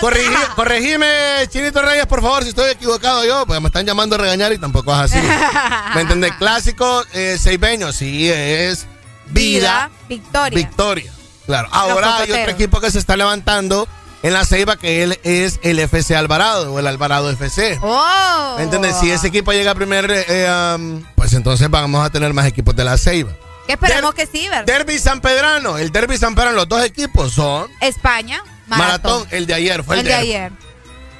[0.00, 4.18] Corrigi, corregime, Chinito Reyes, por favor, si estoy equivocado yo, porque me están llamando a
[4.18, 5.18] regañar y tampoco es así.
[5.94, 6.32] ¿Me entiendes?
[6.38, 8.86] Clásico eh, seibeño, sí, es
[9.26, 10.56] vida, Vida, Victoria.
[10.56, 11.12] victoria.
[11.46, 11.68] Claro.
[11.72, 13.88] Ahora hay otro equipo que se está levantando
[14.22, 17.78] en la ceiba que él es el FC Alvarado o el Alvarado FC.
[17.82, 18.54] ¡Oh!
[18.58, 18.96] ¿Me entiendes?
[19.00, 22.74] Si ese equipo llega a primer, eh, um, pues entonces vamos a tener más equipos
[22.76, 23.32] de la ceiba.
[23.66, 24.66] Que esperemos que sí, ¿verdad?
[24.66, 25.78] Derby San Pedrano.
[25.78, 27.70] El Derby San Pedrano, los dos equipos son.
[27.80, 29.20] España, Maratón.
[29.20, 29.28] maratón.
[29.30, 30.52] el de ayer, fue el, el de ayer.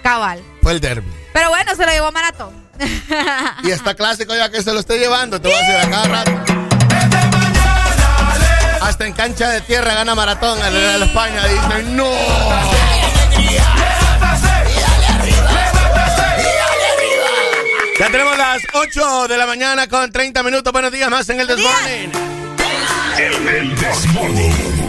[0.03, 0.43] Cabal.
[0.63, 1.11] Fue el Derby.
[1.33, 2.55] Pero bueno, se lo llevó maratón.
[3.63, 6.09] Y está clásico ya que se lo esté llevando, te voy a decir a cada
[6.09, 6.60] rato.
[8.81, 11.47] Hasta en cancha de tierra gana maratón en la España.
[11.47, 12.11] Dicen, no.
[17.99, 20.73] Ya tenemos las 8 de la mañana con 30 minutos.
[20.73, 22.11] Buenos días más en el Desmorning.
[23.19, 24.81] En el Desmorning.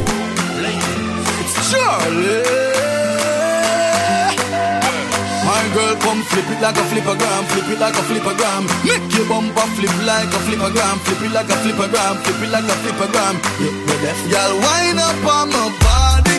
[5.73, 8.63] Girl, come flip it like a flippergram, flip it like a flippergram.
[8.83, 12.67] Make your bumper flip like a flippergram, flip it like a flippergram, flip it like
[12.67, 13.35] a flippergram.
[13.59, 16.30] Yeah, girl, wind up on my body,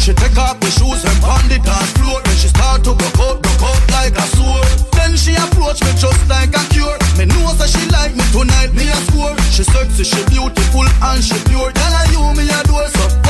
[0.00, 2.24] She take off the shoes and pound it on floor.
[2.24, 4.64] Then she start to broke out, broke out like a sword.
[4.96, 6.96] Then she approach me just like a cure.
[7.20, 9.36] Me know that she like me tonight, me a score.
[9.52, 11.68] She sexy, she beautiful and she pure.
[11.76, 13.29] Tell her you me a door, so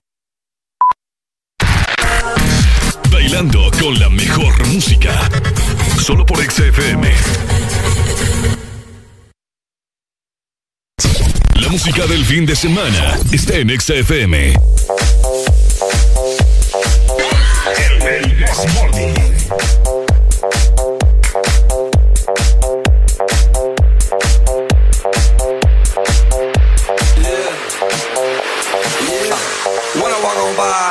[3.21, 5.29] Bailando con la mejor música.
[6.01, 7.07] Solo por XFM.
[11.53, 14.55] La música del fin de semana está en XFM.
[30.11, 30.90] I walk on by,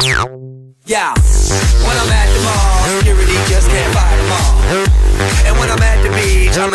[0.00, 0.27] Meow.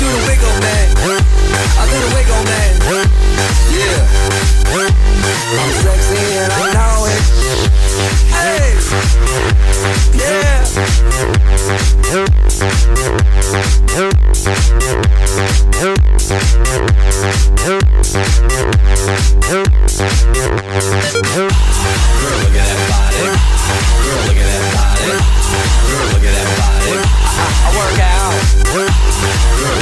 [0.00, 0.86] Do the wiggle, man.
[0.96, 2.72] I do the wiggle, man.
[3.68, 4.00] Yeah.
[5.60, 7.20] I'm sexy and I know it.
[8.32, 8.80] Hey.
[10.16, 10.64] Yeah.
[21.00, 23.20] Girl, look at that body.
[24.00, 25.12] Girl, look at that body.
[25.90, 26.88] Girl, look at that body.
[27.36, 28.20] I, I work out.
[29.60, 29.80] Girl,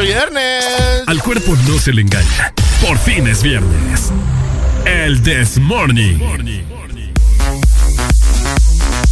[0.00, 0.64] este viernes.
[1.06, 2.52] Al cuerpo no se le engaña.
[2.80, 4.10] Por fin es viernes.
[4.84, 6.18] El This Morning.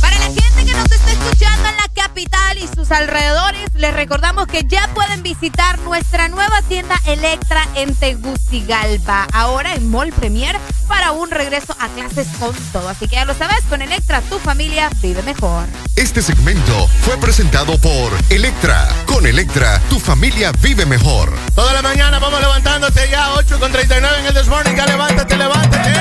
[0.00, 4.46] Para la gente que nos está escuchando en la capital y sus alrededores, les recordamos
[4.46, 10.56] que ya pueden visitar nuestra nueva tienda Electra en Tegucigalpa, ahora en Mall Premier
[11.08, 12.86] para un regreso a clases con todo.
[12.88, 15.66] Así que ya lo sabes, con Electra tu familia vive mejor.
[15.96, 18.88] Este segmento fue presentado por Electra.
[19.06, 21.32] Con Electra, tu familia vive mejor.
[21.54, 24.74] Toda la mañana vamos levantándote ya, 8 con 39 en el This Morning.
[24.76, 25.92] Ya levántate, levántate.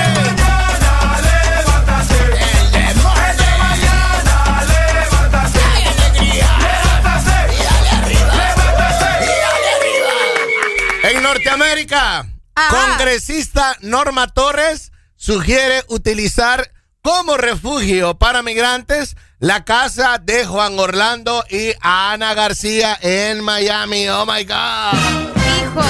[11.02, 12.26] En Norteamérica,
[12.70, 16.70] congresista Norma Torres sugiere utilizar
[17.02, 24.08] como refugio para migrantes la casa de Juan Orlando y Ana García en Miami.
[24.08, 24.94] Oh my God.
[25.36, 25.82] Hijo.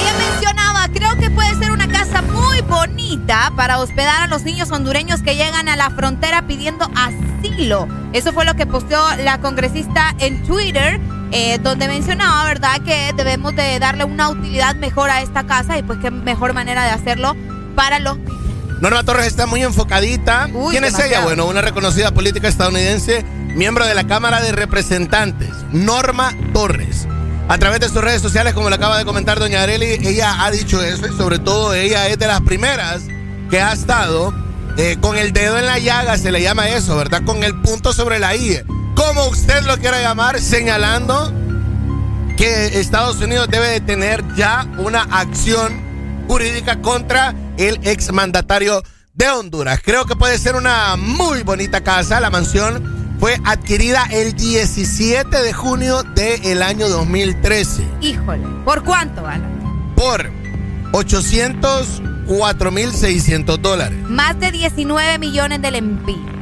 [0.00, 4.70] Ella mencionaba, creo que puede ser una casa muy bonita para hospedar a los niños
[4.70, 7.86] hondureños que llegan a la frontera pidiendo asilo.
[8.14, 11.00] Eso fue lo que posteó la congresista en Twitter,
[11.36, 15.82] eh, donde mencionaba, ¿verdad?, que debemos de darle una utilidad mejor a esta casa y
[15.82, 17.34] pues qué mejor manera de hacerlo
[17.74, 18.16] para los
[18.80, 20.48] Norma Torres está muy enfocadita.
[20.52, 21.22] Uy, ¿Quién es ella?
[21.22, 27.08] Bueno, una reconocida política estadounidense, miembro de la Cámara de Representantes, Norma Torres.
[27.48, 30.50] A través de sus redes sociales, como le acaba de comentar doña Areli, ella ha
[30.50, 33.02] dicho eso y sobre todo ella es de las primeras
[33.50, 34.32] que ha estado
[34.76, 37.22] eh, con el dedo en la llaga, se le llama eso, ¿verdad?
[37.24, 38.62] Con el punto sobre la I.
[38.94, 41.32] Como usted lo quiera llamar, señalando
[42.36, 45.82] que Estados Unidos debe de tener ya una acción
[46.28, 48.82] jurídica contra el exmandatario
[49.14, 49.80] de Honduras.
[49.84, 52.20] Creo que puede ser una muy bonita casa.
[52.20, 58.44] La mansión fue adquirida el 17 de junio del año 2013 Híjole.
[58.64, 59.52] ¿Por cuánto, Alan?
[59.94, 60.28] por
[60.92, 63.98] 804.600 dólares.
[64.08, 66.33] Más de 19 millones de lempiras.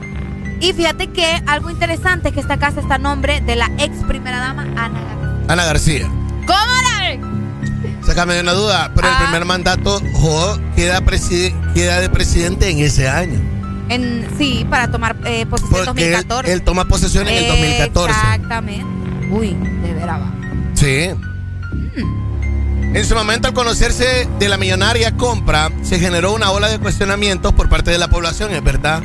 [0.62, 3.96] Y fíjate que algo interesante es que esta casa está a nombre de la ex
[4.06, 5.44] primera dama Ana García.
[5.48, 6.06] Ana García.
[6.46, 6.58] ¿Cómo
[6.94, 8.02] la ven?
[8.06, 9.22] Sácame de una duda, pero el Ah.
[9.24, 13.40] primer mandato Jo queda, de presidente en ese año.
[13.88, 16.52] En, sí, para tomar eh, posesión en Porque él, 2014.
[16.52, 18.12] él toma posesión en el 2014.
[18.18, 18.86] Exactamente.
[19.30, 20.20] Uy, de veras.
[20.74, 21.10] Sí.
[22.94, 27.52] En su momento, al conocerse de la millonaria compra, se generó una ola de cuestionamientos
[27.52, 29.02] por parte de la población, es verdad.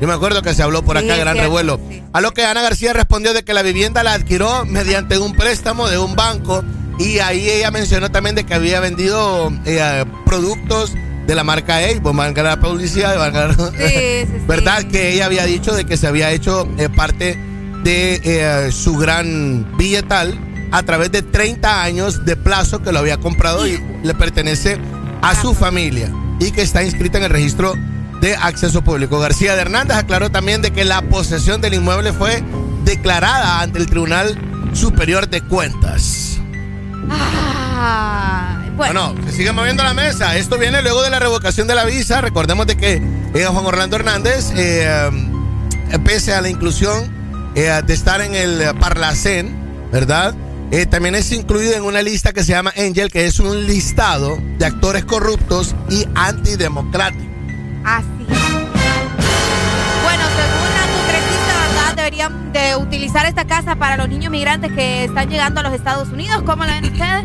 [0.00, 1.80] Yo me acuerdo que se habló por Sí, acá, es gran cierto, revuelo.
[2.12, 5.88] A lo que Ana García respondió de que la vivienda la adquirió mediante un préstamo
[5.88, 6.62] de un banco
[6.98, 10.92] y ahí ella mencionó también de que había vendido eh, productos
[11.26, 14.26] de la marca Avon, valga la publicidad, valga la- sí, sí.
[14.46, 14.84] ¿verdad?
[14.84, 17.38] Que ella había dicho de que se había hecho eh, parte
[17.84, 20.38] de eh, su gran billetal
[20.72, 24.78] a través de 30 años de plazo que lo había comprado y le pertenece
[25.22, 26.10] a su familia
[26.40, 27.74] y que está inscrita en el registro
[28.20, 29.18] de acceso público.
[29.18, 32.42] García de Hernández aclaró también de que la posesión del inmueble fue
[32.84, 34.38] declarada ante el Tribunal
[34.72, 36.38] Superior de Cuentas.
[37.10, 39.12] Ah, bueno.
[39.12, 40.36] Bueno, se sigue moviendo la mesa.
[40.36, 42.20] Esto viene luego de la revocación de la visa.
[42.20, 43.02] Recordemos de que
[43.34, 45.10] eh, Juan Orlando Hernández, eh,
[45.90, 47.12] eh, pese a la inclusión
[47.54, 49.56] eh, de estar en el Parlacén,
[49.92, 50.34] ¿verdad?
[50.70, 54.38] Eh, también es incluido en una lista que se llama Angel, que es un listado
[54.58, 57.27] de actores corruptos y antidemocráticos.
[57.88, 58.06] Así.
[60.02, 61.94] Bueno, según la congresista, ¿verdad?
[61.96, 66.10] Deberían de utilizar esta casa para los niños migrantes que están llegando a los Estados
[66.10, 66.42] Unidos.
[66.44, 67.24] ¿Cómo la ven ustedes?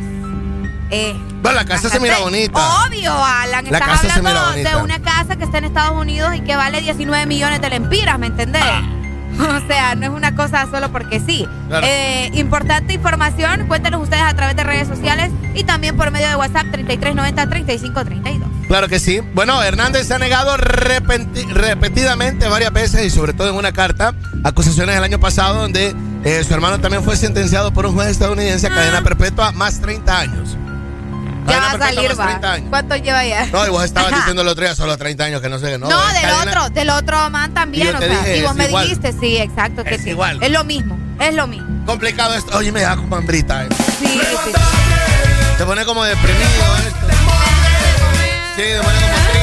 [0.89, 2.85] Eh, Bueno, la casa se mira bonita.
[2.85, 3.65] Obvio, Alan.
[3.65, 6.39] La Estás casa se mira hablando de una casa que está en Estados Unidos y
[6.41, 8.63] que vale 19 millones de lempiras, ¿me entendés?
[9.33, 11.47] O sea, no es una cosa solo porque sí.
[11.67, 11.87] Claro.
[11.89, 16.35] Eh, importante información, cuéntenos ustedes a través de redes sociales y también por medio de
[16.35, 18.62] WhatsApp 3390-3532.
[18.73, 19.19] Claro que sí.
[19.35, 24.97] Bueno, Hernández se ha negado repetidamente varias veces y sobre todo en una carta acusaciones
[24.97, 28.71] el año pasado donde eh, su hermano también fue sentenciado por un juez estadounidense a
[28.71, 30.57] cadena perpetua más 30 años.
[31.45, 31.51] Ah.
[31.51, 32.25] Ya va a salir, va.
[32.25, 32.69] 30 años.
[32.71, 33.45] ¿Cuánto lleva ya?
[33.53, 35.77] No, y vos estabas diciendo el otro día solo 30 años que no sé.
[35.77, 38.55] No, No, del cadena- otro, del otro man también, Y o sea, dije, y vos
[38.55, 38.85] me igual.
[38.85, 40.09] dijiste, sí, exacto, que Es sí.
[40.09, 40.41] igual.
[40.41, 41.85] Es lo mismo, es lo mismo.
[41.85, 42.57] Complicado esto.
[42.57, 43.65] Oye, me deja como hambrita.
[43.65, 43.69] eh.
[43.99, 44.07] Sí,
[44.45, 44.51] sí.
[45.59, 47.22] Te pone como deprimido esto.
[48.55, 49.42] Sí, pone como.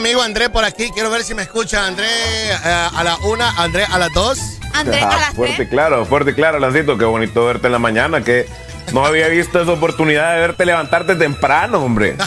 [0.00, 0.90] Mi amigo André por aquí.
[0.92, 4.38] Quiero ver si me escucha André eh, a la una, André a las dos.
[4.74, 5.68] André Ah, a las fuerte y tres.
[5.70, 6.98] claro, fuerte y claro, Lancito.
[6.98, 8.22] Qué bonito verte en la mañana.
[8.22, 8.46] Que
[8.92, 12.16] no había visto esa oportunidad de verte levantarte temprano, hombre.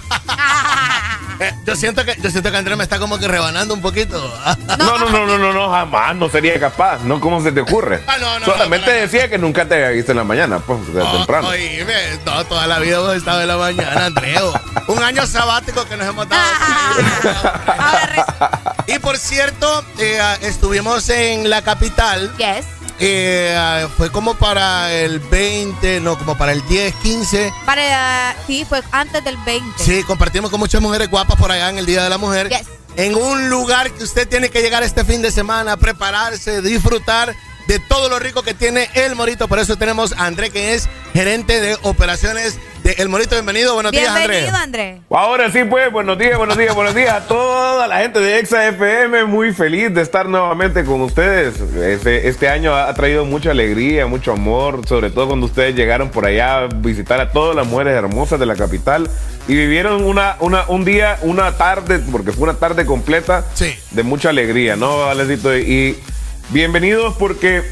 [1.40, 4.34] Eh, yo siento que yo siento que André me está como que rebanando un poquito.
[4.80, 6.16] No, no, no, no, no, no, jamás.
[6.16, 7.00] No sería capaz.
[7.04, 8.02] No, ¿cómo se te ocurre?
[8.08, 11.04] Ah, no, no, Solamente decía que nunca te había visto en la mañana, pues, de
[11.04, 11.50] temprano.
[11.50, 11.94] Oíme,
[12.26, 14.54] no, toda la vida hemos estado en la mañana, Andreo.
[14.88, 16.48] Un año sabático que nos hemos dado.
[18.88, 22.32] y por cierto, eh, estuvimos en la capital.
[22.38, 22.79] Yes.
[23.00, 27.54] Eh, fue como para el 20, no, como para el 10, 15.
[27.66, 29.84] Para, sí, fue antes del 20.
[29.84, 32.50] Sí, compartimos con muchas mujeres guapas por allá en el Día de la Mujer.
[32.98, 37.34] En un lugar que usted tiene que llegar este fin de semana, prepararse, disfrutar
[37.68, 39.48] de todo lo rico que tiene El Morito.
[39.48, 42.58] Por eso tenemos a André, que es gerente de operaciones
[42.98, 43.36] El Morito.
[43.36, 44.28] Bienvenido, buenos días, André.
[44.28, 45.02] Bienvenido, André.
[45.12, 48.68] Ahora sí, pues, buenos días, buenos días, buenos días a toda la gente de Exa
[48.70, 49.26] FM.
[49.26, 51.60] Muy feliz de estar nuevamente con ustedes.
[51.60, 56.26] Este, este año ha traído mucha alegría, mucho amor, sobre todo cuando ustedes llegaron por
[56.26, 59.10] allá a visitar a todas las mujeres hermosas de la capital
[59.48, 63.46] y vivieron una, una, un día, una tarde, porque fue una tarde completa
[63.92, 65.56] de mucha alegría, ¿no, Valecito?
[65.56, 66.00] Y
[66.50, 67.64] bienvenidos porque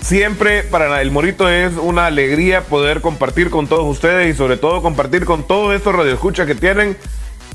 [0.00, 4.80] Siempre para el Morito es una alegría poder compartir con todos ustedes y sobre todo
[4.80, 6.96] compartir con todos estos radioescuchas que tienen,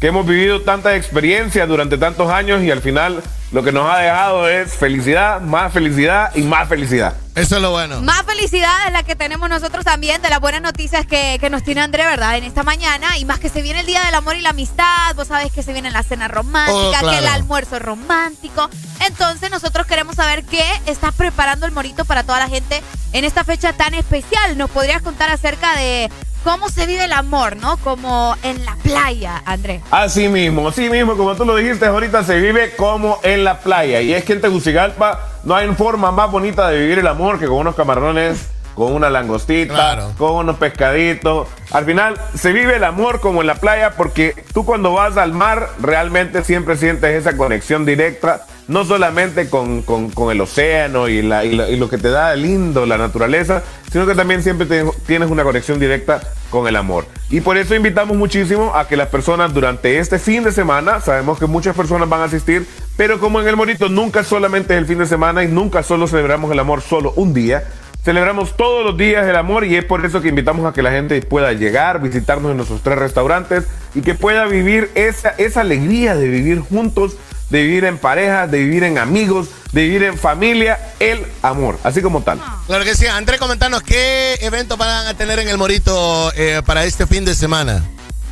[0.04, 3.24] que hemos vivido tantas experiencias durante tantos años y al final
[3.54, 7.16] lo que nos ha dejado es felicidad, más felicidad y más felicidad.
[7.36, 8.02] Eso es lo bueno.
[8.02, 11.64] Más felicidad es la que tenemos nosotros también de las buenas noticias que, que nos
[11.64, 12.36] tiene André, ¿verdad?
[12.36, 13.18] En esta mañana.
[13.18, 15.16] Y más que se viene el Día del Amor y la Amistad.
[15.16, 17.10] Vos sabés que se viene la cena romántica, Oh, claro.
[17.10, 18.70] que el almuerzo romántico.
[19.08, 22.84] Entonces nosotros queremos saber qué está preparando el Morito para toda la gente
[23.14, 24.58] en esta fecha tan especial.
[24.58, 26.10] ¿Nos podrías contar acerca de
[26.44, 27.78] cómo se vive el amor, ¿no?
[27.78, 29.82] Como en la playa, André.
[29.92, 34.02] Así mismo, así mismo, como tú lo dijiste ahorita, se vive como en la playa.
[34.02, 37.48] Y es que en Tegucigalpa no hay forma más bonita de vivir el amor que
[37.48, 39.74] con unos camarones, con una langostita,
[40.18, 41.48] con unos pescaditos.
[41.72, 45.34] Al final se vive el amor como en la playa porque tú cuando vas al
[45.34, 51.22] mar realmente siempre sientes esa conexión directa, no solamente con, con- con el océano y,
[51.22, 53.62] la- y lo, y lo que te da lindo la naturaleza,
[53.92, 57.06] sino que también siempre te- tienes una conexión directa con el amor.
[57.30, 61.40] Y por eso invitamos muchísimo a que las personas durante este fin de semana, sabemos
[61.40, 64.86] que muchas personas van a asistir, pero como en el Morito nunca solamente es el
[64.86, 67.64] fin de semana y nunca solo celebramos el amor solo un día,
[68.04, 70.92] Celebramos todos los días el amor y es por eso que invitamos a que la
[70.92, 73.64] gente pueda llegar, visitarnos en nuestros tres restaurantes
[73.96, 77.16] y que pueda vivir esa, esa alegría de vivir juntos,
[77.50, 82.02] de vivir en pareja, de vivir en amigos, de vivir en familia, el amor, así
[82.02, 82.42] como tal.
[82.68, 83.06] Claro que sí.
[83.06, 87.34] André, comentanos qué evento van a tener en El Morito eh, para este fin de
[87.34, 87.86] semana.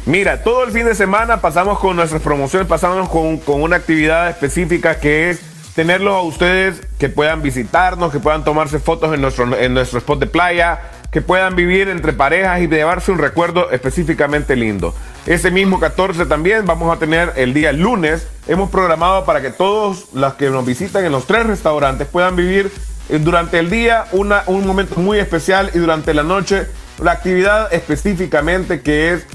[0.06, 4.30] Mira, todo el fin de semana pasamos con nuestras promociones, pasamos con, con una actividad
[4.30, 9.58] específica que es tenerlos a ustedes que puedan visitarnos, que puedan tomarse fotos en nuestro,
[9.58, 14.56] en nuestro spot de playa, que puedan vivir entre parejas y llevarse un recuerdo específicamente
[14.56, 14.96] lindo.
[15.26, 18.28] Ese mismo 14 también vamos a tener el día lunes.
[18.48, 22.72] Hemos programado para que todos los que nos visitan en los tres restaurantes puedan vivir
[23.10, 26.68] eh, durante el día un momento muy especial y durante la noche
[27.02, 29.26] la actividad específicamente que es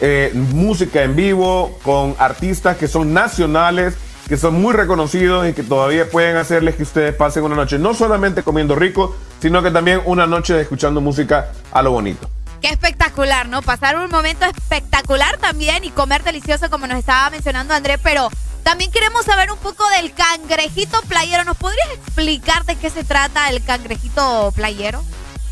[0.00, 3.94] eh, música en vivo con artistas que son nacionales,
[4.28, 7.94] que son muy reconocidos y que todavía pueden hacerles que ustedes pasen una noche no
[7.94, 12.28] solamente comiendo rico, sino que también una noche escuchando música a lo bonito.
[12.60, 13.62] Qué espectacular, ¿no?
[13.62, 18.28] Pasar un momento espectacular también y comer delicioso como nos estaba mencionando André, pero
[18.64, 21.44] también queremos saber un poco del cangrejito playero.
[21.44, 25.02] ¿Nos podrías explicar de qué se trata el cangrejito playero?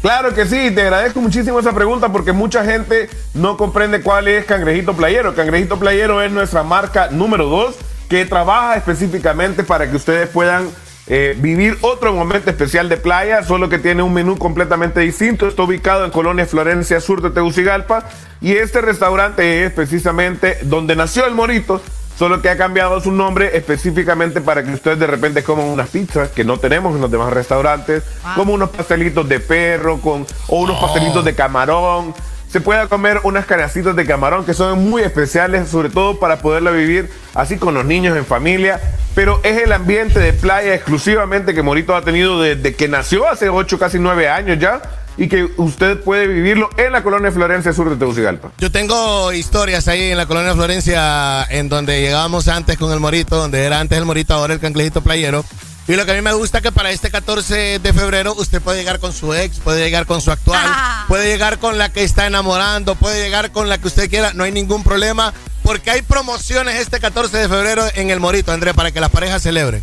[0.02, 4.44] Claro que sí, te agradezco muchísimo esa pregunta porque mucha gente no comprende cuál es
[4.44, 5.34] Cangrejito Playero.
[5.34, 7.74] Cangrejito Playero es nuestra marca número 2
[8.14, 10.68] que trabaja específicamente para que ustedes puedan
[11.08, 15.48] eh, vivir otro momento especial de playa, solo que tiene un menú completamente distinto.
[15.48, 18.04] Está ubicado en Colonia Florencia Sur de Tegucigalpa
[18.40, 21.82] y este restaurante es precisamente donde nació el Morito.
[22.16, 26.28] Solo que ha cambiado su nombre específicamente para que ustedes de repente coman unas pizzas
[26.28, 28.04] que no tenemos en los demás restaurantes,
[28.36, 32.14] como unos pastelitos de perro con, o unos pastelitos de camarón.
[32.54, 36.70] Se pueda comer unas canacitas de camarón que son muy especiales, sobre todo para poderla
[36.70, 38.80] vivir así con los niños en familia.
[39.16, 43.48] Pero es el ambiente de playa exclusivamente que Morito ha tenido desde que nació hace
[43.48, 44.80] 8, casi 9 años ya.
[45.16, 48.52] Y que usted puede vivirlo en la colonia Florencia Sur de Tegucigalpa.
[48.58, 53.34] Yo tengo historias ahí en la colonia Florencia, en donde llegábamos antes con el morito,
[53.34, 55.44] donde era antes el morito, ahora el cangrejito playero.
[55.86, 58.62] Y lo que a mí me gusta es que para este 14 de febrero usted
[58.62, 61.04] puede llegar con su ex, puede llegar con su actual, Ah.
[61.08, 64.44] puede llegar con la que está enamorando, puede llegar con la que usted quiera, no
[64.44, 68.92] hay ningún problema, porque hay promociones este 14 de febrero en el Morito, André, para
[68.92, 69.82] que las parejas celebren.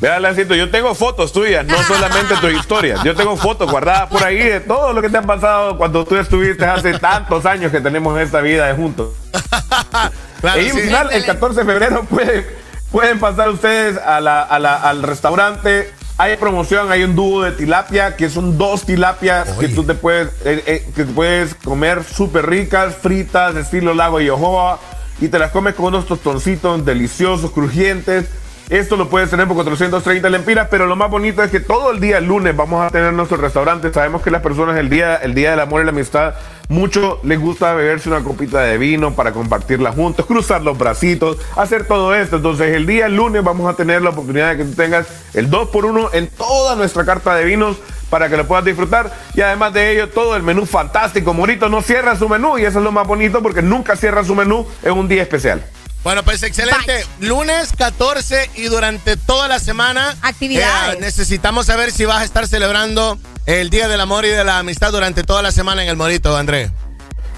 [0.00, 3.02] Vea, Lancito, yo tengo fotos tuyas, no solamente tu historia.
[3.04, 6.16] Yo tengo fotos guardadas por ahí de todo lo que te ha pasado cuando tú
[6.16, 9.10] estuviste hace tantos años que tenemos esta vida de juntos.
[10.40, 10.80] Claro, y sí.
[10.82, 12.46] final, el 14 de febrero puede-
[12.90, 15.92] pueden pasar ustedes a la- a la- al restaurante.
[16.16, 20.28] Hay promoción, hay un dúo de tilapia, que son dos tilapias que tú te puedes,
[20.44, 24.80] eh, eh, que te puedes comer súper ricas, fritas, estilo lago y ojoa,
[25.20, 28.26] y te las comes con unos tostoncitos deliciosos, crujientes.
[28.68, 32.00] Esto lo puedes tener por 430 lempiras, pero lo más bonito es que todo el
[32.00, 33.92] día lunes vamos a tener nuestro restaurante.
[33.92, 36.34] Sabemos que las personas el día, el día del amor y la amistad,
[36.68, 41.86] mucho les gusta beberse una copita de vino para compartirla juntos, cruzar los bracitos, hacer
[41.86, 42.36] todo esto.
[42.36, 46.10] Entonces el día lunes vamos a tener la oportunidad de que tú tengas el 2x1
[46.12, 47.76] en toda nuestra carta de vinos
[48.10, 49.12] para que lo puedas disfrutar.
[49.34, 51.34] Y además de ello, todo el menú fantástico.
[51.34, 54.34] Morito no cierra su menú y eso es lo más bonito porque nunca cierra su
[54.34, 55.62] menú en un día especial.
[56.08, 57.04] Bueno, pues excelente.
[57.20, 60.16] Lunes 14 y durante toda la semana.
[60.22, 60.96] Actividades.
[60.96, 64.58] eh, necesitamos saber si vas a estar celebrando el Día del Amor y de la
[64.58, 66.70] Amistad durante toda la semana en el Morito, André.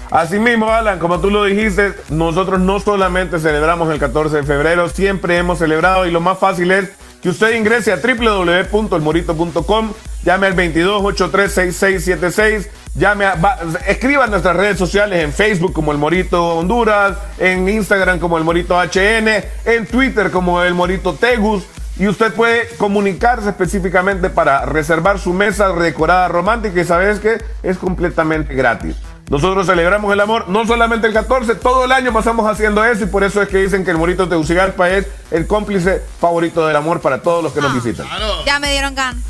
[0.09, 4.87] Así mismo, Alan, como tú lo dijiste, nosotros no solamente celebramos el 14 de febrero,
[4.87, 6.91] siempre hemos celebrado y lo más fácil es
[7.21, 9.93] que usted ingrese a www.elmorito.com,
[10.23, 16.57] llame al 22836676, llame a, escriba en nuestras redes sociales en Facebook como El Morito
[16.57, 19.27] Honduras, en Instagram como El Morito HN,
[19.65, 21.63] en Twitter como El Morito Tegus.
[21.97, 27.77] Y usted puede comunicarse específicamente para reservar su mesa decorada romántica y sabes que es
[27.77, 28.95] completamente gratis.
[29.29, 33.07] Nosotros celebramos el amor no solamente el 14, todo el año pasamos haciendo eso y
[33.07, 36.99] por eso es que dicen que el Morito Tegucigalpa es el cómplice favorito del amor
[36.99, 38.05] para todos los que nos visitan.
[38.45, 39.23] Ya me dieron ganas.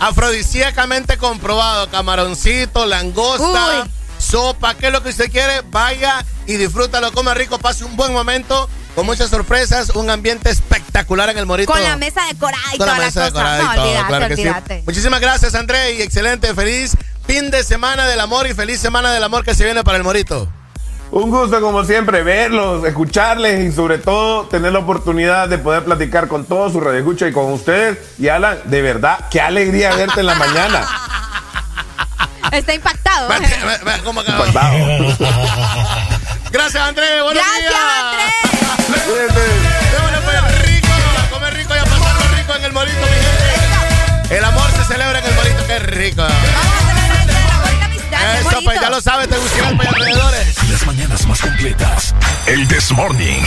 [0.00, 3.90] Afrodisíacamente comprobado, camaroncito, langosta, Uy.
[4.18, 5.60] sopa, ¿qué es lo que usted quiere?
[5.70, 11.28] Vaya y disfrútalo, coma rico, pase un buen momento, con muchas sorpresas, un ambiente espectacular
[11.28, 11.70] en el Morito.
[11.70, 13.32] Con la mesa decorada y Con la todas las mesa cosas.
[13.34, 14.42] decorada y No, todo, olvídate, claro que sí.
[14.42, 14.82] olvídate.
[14.86, 16.96] Muchísimas gracias, André, y excelente, feliz
[17.26, 20.04] fin de semana del amor y feliz semana del amor que se viene para el
[20.04, 20.48] Morito.
[21.10, 26.28] Un gusto como siempre verlos, escucharles y sobre todo tener la oportunidad de poder platicar
[26.28, 27.98] con todos sus radioescuchas y con ustedes.
[28.18, 30.86] Y Alan, de verdad, qué alegría verte en la mañana.
[32.52, 33.28] Está impactado.
[33.34, 34.76] Impactado.
[36.50, 37.22] Gracias, André.
[37.22, 38.46] Buenos Gracias, días.
[39.92, 40.88] Démonos pues rico,
[41.18, 44.36] a comer rico y a pasarlo rico en el Morito, mi gente.
[44.36, 46.22] El amor se celebra en el Morito, qué rico.
[48.64, 50.70] Ya lo sabes, te gusta y alrededores.
[50.70, 52.14] Las mañanas más completas.
[52.46, 53.42] El This Morning.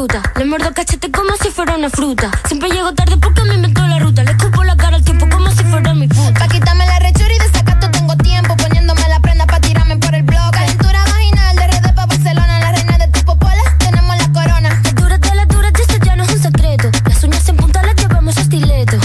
[0.00, 2.30] Le muerdo cachete como si fuera una fruta.
[2.46, 4.24] Siempre llego tarde porque me inventó la ruta.
[4.24, 6.32] Le escupo la cara al tiempo como si fuera mi puta.
[6.40, 10.14] Pa' quitarme la rechura y de sacato tengo tiempo Poniéndome la prenda pa' tirarme por
[10.14, 14.32] el blog Calentura vaginal de RD pa' Barcelona La reina de tipo pola, tenemos la
[14.32, 16.90] corona Las duras de las duras, eso ya no es un secreto.
[17.06, 18.96] Las uñas en punta las llevamos a estileto.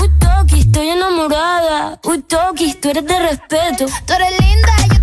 [0.00, 1.98] Uy, Toki, estoy enamorada.
[2.04, 3.86] Uy, Toki, tú eres de respeto.
[4.06, 5.02] Tú eres linda, yo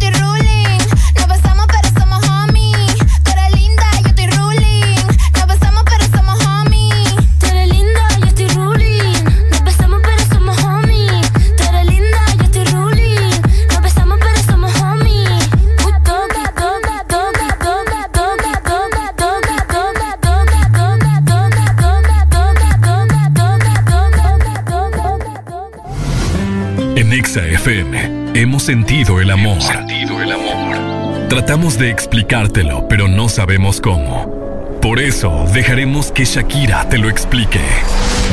[27.31, 29.53] Exa FM hemos sentido el amor.
[29.53, 31.29] Hemos sentido el amor.
[31.29, 34.77] Tratamos de explicártelo, pero no sabemos cómo.
[34.81, 37.61] Por eso dejaremos que Shakira te lo explique.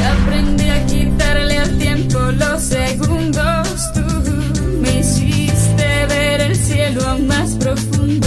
[0.05, 3.93] Aprendí a quitarle al tiempo los segundos.
[3.95, 8.27] Tú me hiciste ver el cielo aún más profundo.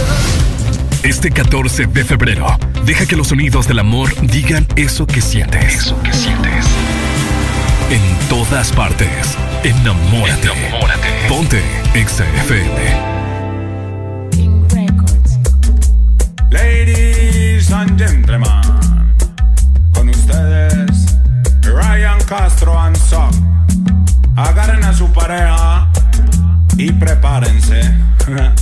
[1.02, 2.46] Este 14 de febrero,
[2.86, 5.74] deja que los sonidos del amor digan eso que sientes.
[5.74, 6.64] Eso que sientes.
[7.90, 10.48] En todas partes enamórate.
[10.48, 11.08] Enamórate.
[11.28, 11.62] Ponte
[11.94, 13.12] Exa FM.
[16.50, 18.50] Ladies and gentlemen,
[19.94, 21.18] con ustedes,
[21.62, 23.30] Ryan Castro and Son.
[24.36, 25.90] Agarren a su pareja
[26.76, 27.80] y prepárense.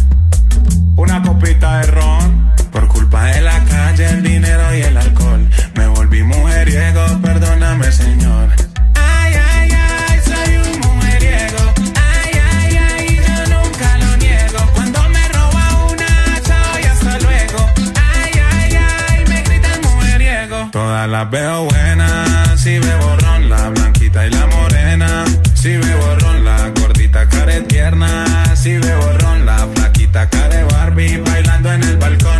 [0.97, 2.51] Una copita de ron.
[2.71, 5.49] Por culpa de la calle, el dinero y el alcohol.
[5.75, 8.70] Me volví mujeriego, perdóname, señor.
[20.81, 25.25] Todas las veo buenas, si veo ron, la blanquita y la morena.
[25.53, 28.25] Si veo ron, la gordita care tierna.
[28.57, 32.40] Si veo ron, la flaquita care Barbie bailando en el balcón.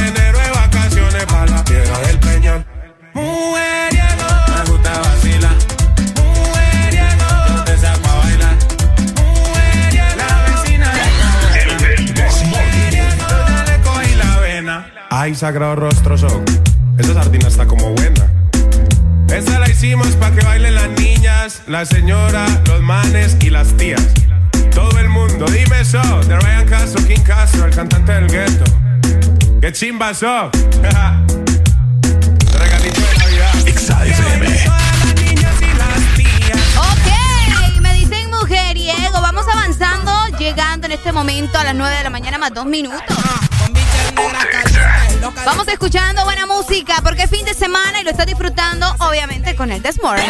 [15.23, 16.43] Ay, sagrado rostro son.
[16.97, 18.27] Esa sardina está como buena.
[19.27, 24.01] Esa la hicimos para que bailen las niñas, la señora, los manes y las tías.
[24.73, 26.01] Todo el mundo, dime eso.
[26.27, 28.63] De Ryan Castro, King Castro, el cantante del gueto.
[29.61, 30.49] ¡Qué chimba so!
[32.57, 33.67] Regalito de Navidad.
[33.67, 34.47] Exa FM.
[36.79, 39.21] Ok, me dicen mujeriego.
[39.21, 43.17] Vamos avanzando, llegando en este momento a las 9 de la mañana más dos minutos.
[45.21, 49.71] Vamos escuchando buena música porque es fin de semana y lo estás disfrutando, obviamente, con
[49.71, 50.23] el This Morning.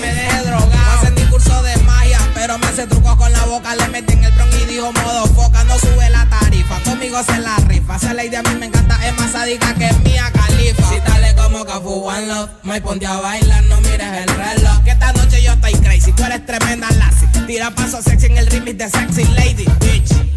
[0.00, 0.98] me dejé drogado.
[0.98, 3.74] Hacen mi curso de magia, pero me hace trucos con la boca.
[3.74, 5.64] Le metí en el bron y dijo modo foca.
[5.64, 7.96] No sube la tarifa, conmigo se la rifa.
[7.96, 10.88] Esa ley de a mí me encanta, es más sádica que mía califa.
[10.90, 14.84] Si dale como Cafu One Love, me ponte a bailar, no mires el reloj.
[14.84, 17.28] Que esta noche yo estoy crazy, tú eres tremenda lassie.
[17.46, 20.30] Tira paso sexy en el remix de Sexy Lady, bitch.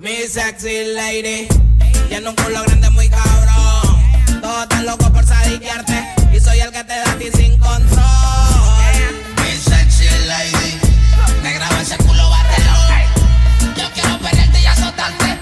[0.00, 1.48] Mi sexy lady,
[2.08, 4.40] tiene un culo grande muy cabrón.
[4.40, 8.04] Todos están locos por sadiquearte y soy el que te da a ti sin control.
[9.42, 10.80] Mi sexy lady,
[11.42, 12.74] me graba ese culo bátelo.
[13.76, 15.38] Yo quiero perderte y azotarte,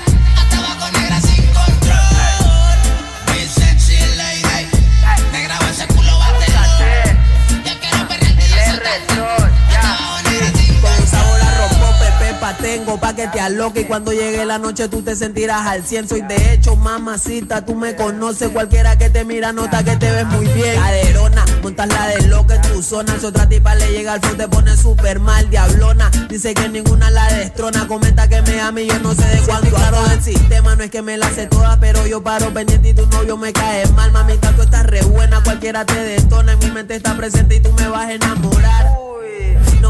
[12.67, 16.09] tengo pa' que te aloque y cuando llegue la noche tú te sentirás al cien.
[16.09, 20.27] Soy de hecho mamacita, tú me conoces, cualquiera que te mira nota que te ves
[20.27, 20.75] muy bien.
[20.75, 24.35] Caderona, montas la de loca en tu zona, si otra tipa le llega al flow
[24.35, 26.11] te pone súper mal, diablona.
[26.29, 29.71] Dice que ninguna la destrona, comenta que me ama y yo no sé de cuánto
[29.71, 32.95] claro del sistema, no es que me la sé toda, pero yo paro pendiente y
[32.95, 36.71] tu novio me cae mal, mamita tú estás re buena, cualquiera te detona, en mi
[36.73, 39.16] mente está presente y tú me vas a enamorar.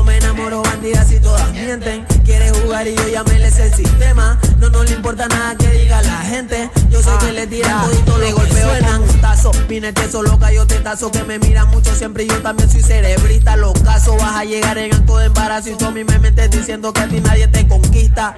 [0.06, 2.04] No me enamoro bandidas y todas mienten.
[2.24, 4.38] Quiere jugar y yo ya me les el sistema.
[4.60, 6.70] No nos le importa nada que diga la gente.
[6.90, 9.50] Yo sé que le tiran todito, le golpeo suenan un tazo.
[9.68, 12.82] Vine eso loca, yo te tazo que me mira mucho siempre y yo también soy
[12.82, 13.56] cerebrista.
[13.56, 16.52] Los casos vas a llegar en acto de embarazo y tú a mí me metes
[16.52, 18.36] diciendo que a ti nadie te conquista.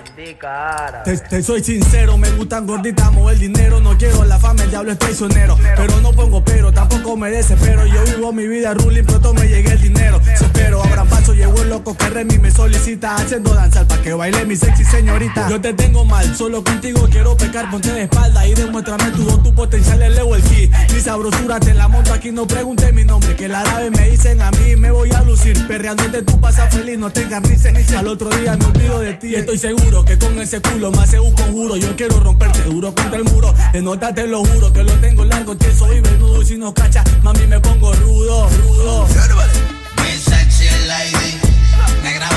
[1.04, 3.78] Te, te soy sincero, me gustan gorditas, mover el dinero.
[3.80, 5.58] No quiero la fama, el diablo es traicionero.
[5.76, 7.86] Pero no pongo pero, tampoco me desespero.
[7.86, 10.18] Yo vivo mi vida ruling, pronto me llegue el dinero.
[10.24, 13.16] Se espero, abran paso, llegó el loco que Remy me solicita.
[13.16, 15.48] Haciendo danzar pa' que baile mi sexy señorita.
[15.48, 17.70] Yo te tengo mal, solo contigo quiero pecar.
[17.70, 20.70] Ponte de espalda y demuéstrame tu tu potencial, el leo el ki.
[20.94, 23.34] Mi sabrosura te la monto aquí, no pregunte mi nombre.
[23.36, 25.66] Que la árabe me dicen a mí, me voy a lucir.
[25.66, 27.92] Perreándote tú pasas feliz, no te encarnices.
[27.92, 29.34] Al otro día me olvido de ti.
[29.34, 31.76] Estoy seguro que con ese culo me hace un conjuro.
[31.76, 33.54] Yo quiero romperte duro contra el muro.
[33.72, 36.42] De nota te lo juro que lo tengo largo, tieso y venudo.
[36.42, 39.06] Y si no cacha, mami me pongo rudo, rudo.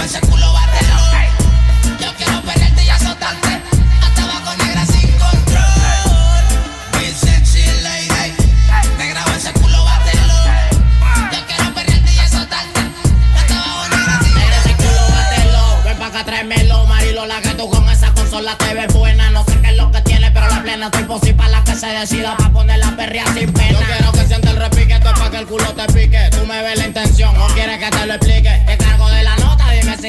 [0.01, 0.17] Yo
[2.17, 3.61] quiero perderte y azotarte.
[4.01, 5.61] Hasta abajo negra sin control.
[6.97, 8.33] Mi sexy lady.
[8.97, 10.33] Me grabo ese culo bátelo.
[11.31, 12.79] Yo quiero perderte y azotarte.
[13.37, 17.49] Hasta abajo negra sin Negra ese culo bátelo, ven pa' acá tráemelo Marilo, la que
[17.49, 20.47] tú con esa consola te ves buena No sé qué es lo que tiene, pero
[20.47, 23.79] la plena estoy posible para la que se decida Pa' poner la perrea sin pena
[23.79, 26.47] Yo quiero que sienta el repique, esto es pa' que el culo te pique Tú
[26.47, 28.61] me ves la intención, o quieres que te lo explique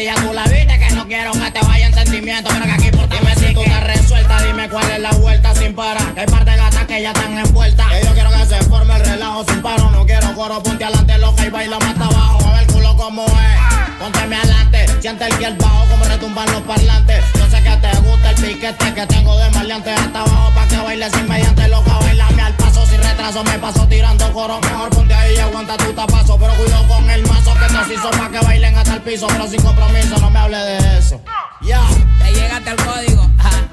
[0.00, 2.50] ya tú la viste Que no quiero que te vaya en sentimiento.
[2.50, 4.42] Pero que aquí por ti me si tú estás resuelta.
[4.42, 6.14] Dime cuál es la vuelta sin parar.
[6.14, 8.96] Que hay par de gatas que ya están envueltas Que yo quiero que se forme
[8.96, 9.90] el relajo sin paro.
[9.90, 12.48] No quiero coro, ponte adelante loca y baila más abajo.
[12.48, 13.98] A ver culo como es.
[13.98, 17.24] Pónteme adelante, siente el el bajo como retumban los parlantes.
[17.32, 17.50] Que
[17.82, 21.98] te gusta el piquete que tengo de maleante hasta abajo pa' que bailes inmediante, loca,
[21.98, 24.60] bailame al paso sin retraso, me paso tirando coro.
[24.60, 28.10] Mejor ponte ahí y aguanta tu tapazo, pero cuido con el mazo que nos hizo
[28.10, 31.20] pa' que bailen hasta el piso, pero sin compromiso, no me hable de eso.
[31.60, 31.82] Ya,
[32.20, 33.28] te llegaste al código.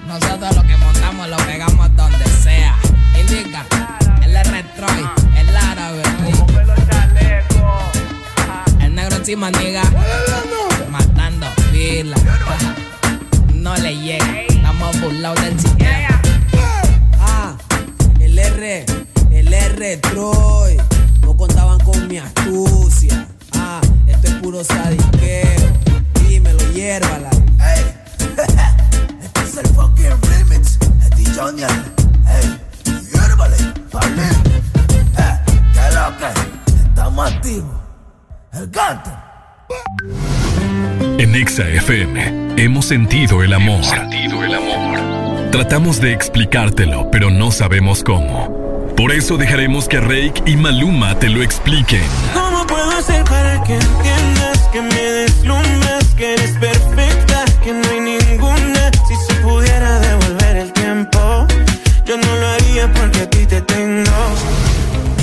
[0.07, 2.75] Nosotros lo que montamos lo pegamos donde sea.
[3.19, 3.65] Indica,
[4.23, 6.01] el R-Troy, el árabe.
[8.81, 9.83] El negro encima, niga.
[10.89, 12.15] Matando pila.
[13.59, 14.41] No le llega.
[14.47, 16.21] Estamos burlados del sistema.
[17.19, 17.57] Ah,
[18.21, 18.85] el R,
[19.31, 20.77] el R Troy.
[21.21, 23.27] No contaban con mi astucia.
[23.55, 25.73] Ah, esto es puro sadiqueo.
[26.25, 27.29] Dímelo, hiérvala.
[29.21, 30.79] Este es el fucking remix.
[31.01, 31.67] Es DJ
[32.27, 32.61] Hey,
[33.11, 33.57] hiérvale,
[33.91, 34.23] vale.
[35.17, 35.39] Eh,
[35.73, 36.29] ¿Qué lo que?
[36.87, 37.75] Estamos activos.
[38.53, 39.11] El canto.
[41.19, 43.83] En Exa FM hemos sentido el amor.
[43.83, 45.51] sentido el amor.
[45.51, 48.93] Tratamos de explicártelo, pero no sabemos cómo.
[48.95, 52.03] Por eso dejaremos que Rake y Maluma te lo expliquen.
[52.33, 57.99] ¿Cómo puedo hacer para que entiendas que me deslumbras, que eres perfecta, que no hay
[57.99, 58.89] ninguna?
[59.05, 61.45] Si se pudiera devolver el tiempo,
[62.05, 64.09] yo no lo haría porque a ti te tengo.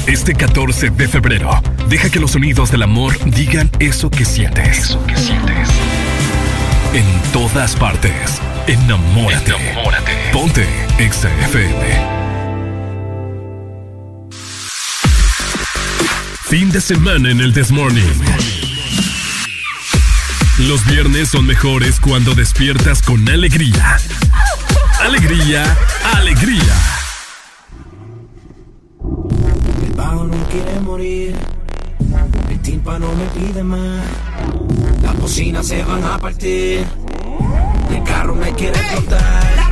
[0.07, 1.51] Este 14 de febrero,
[1.89, 4.79] deja que los sonidos del amor digan eso que sientes.
[4.79, 5.76] Eso que sientes.
[6.97, 9.53] En todas partes, enamórate.
[9.55, 10.13] Enamórate.
[10.33, 10.67] Ponte
[10.97, 11.85] Exa FM.
[16.49, 18.03] Fin de semana en el Desmorning.
[20.61, 23.99] Los viernes son mejores cuando despiertas con alegría.
[25.05, 25.77] Alegría,
[26.15, 26.75] alegría.
[29.85, 31.37] El bajo no quiere morir,
[32.49, 34.01] el tímpano me pide más,
[35.03, 36.85] las bocinas se van a partir,
[37.91, 39.66] el carro me quiere explotar.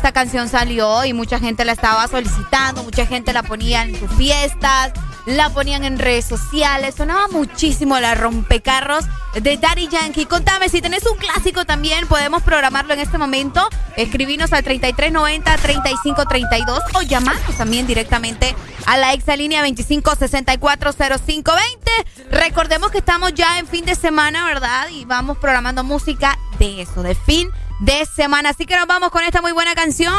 [0.00, 4.10] Esta canción salió y mucha gente la estaba solicitando, mucha gente la ponía en sus
[4.12, 4.92] fiestas,
[5.26, 9.04] la ponían en redes sociales, sonaba muchísimo la rompecarros
[9.34, 10.24] de Daddy Yankee.
[10.24, 13.68] Contame, si tenés un clásico también, podemos programarlo en este momento.
[13.98, 18.56] Escribinos al 3390-3532 o llamarnos también directamente
[18.86, 21.90] a la exalínea 25640520.
[22.30, 24.88] Recordemos que estamos ya en fin de semana, ¿verdad?
[24.88, 27.50] Y vamos programando música de eso, de fin
[27.80, 28.50] de semana.
[28.50, 30.14] Así que nos vamos con esta muy buena canción.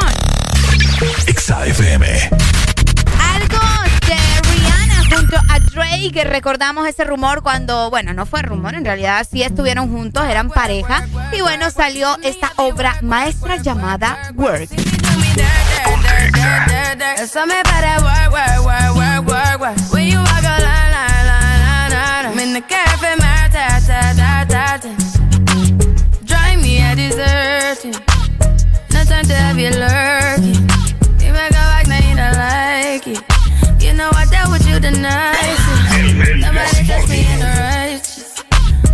[1.35, 2.06] XAFM.
[3.33, 3.59] Algo
[4.07, 6.23] de Rihanna junto a Drake.
[6.25, 11.07] Recordamos ese rumor cuando, bueno, no fue rumor, en realidad sí estuvieron juntos, eran pareja.
[11.31, 14.69] Y bueno, salió esta obra maestra llamada Work.
[17.17, 19.93] Eso me para work, work, work, work, work, work.
[19.93, 22.25] When you walk a line, line, line, line, line.
[22.25, 25.10] I'm in the cafe, my ta, ta, ta, ta, ta.
[27.72, 28.03] A deserting.
[28.91, 30.59] No time to have you lurking.
[31.24, 33.22] You make a like, now you don't like it.
[33.82, 36.43] You know I dealt with you the nicest.
[36.43, 38.43] Nobody touched me in the righteous.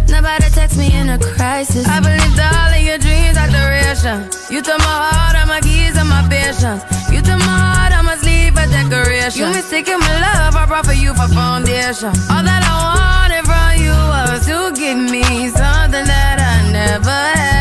[0.10, 1.88] Nobody text me in a crisis.
[1.88, 4.30] I believed all of your dreams are duration.
[4.54, 6.86] You took my heart, all my keys, and my patience.
[7.10, 9.42] You took my heart, I must leave a decoration.
[9.42, 12.14] You mistaken my love, I brought for you for foundation.
[12.30, 17.57] All that I wanted from you was to give me something that I never had,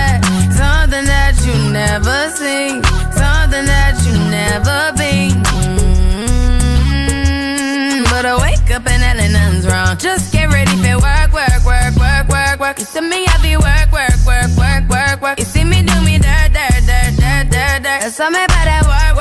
[1.77, 2.83] never seen,
[3.13, 5.37] something that you never been.
[7.07, 9.97] Mm, But I wake up and hell nothing's wrong.
[9.99, 12.79] Just get ready for work, work, work, work, work, work.
[12.79, 15.39] You see me, I be work, work, work, work, work, work.
[15.39, 18.01] You see me do me dirt, dirt, dirt, dirt, dirt, dirt.
[18.03, 19.16] That's all me about that work,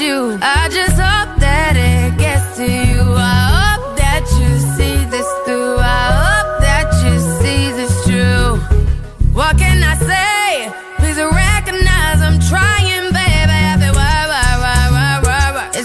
[0.00, 0.38] you?
[0.42, 3.02] I just hope that it gets to you.
[3.16, 5.76] I hope that you see this through.
[5.78, 8.58] I hope that you see this true.
[9.32, 10.72] What can I say?
[10.98, 13.54] Please recognize I'm trying, baby.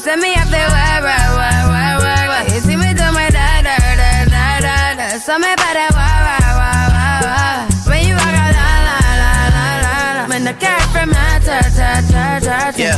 [0.10, 0.70] I me, I feel.
[2.56, 5.18] You see me do my da, da, da, da, da, da.
[5.20, 5.50] So me.
[7.90, 10.28] When you la, la, la, la, la, la.
[10.30, 12.74] When the cat from ta, ta, ta, ta.
[12.78, 12.98] Yeah,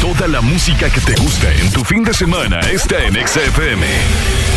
[0.00, 4.55] Toda la música que te gusta en tu fin de semana está en XFM.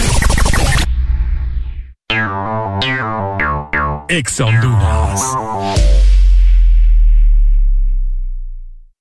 [4.09, 5.98] Ex Honduras.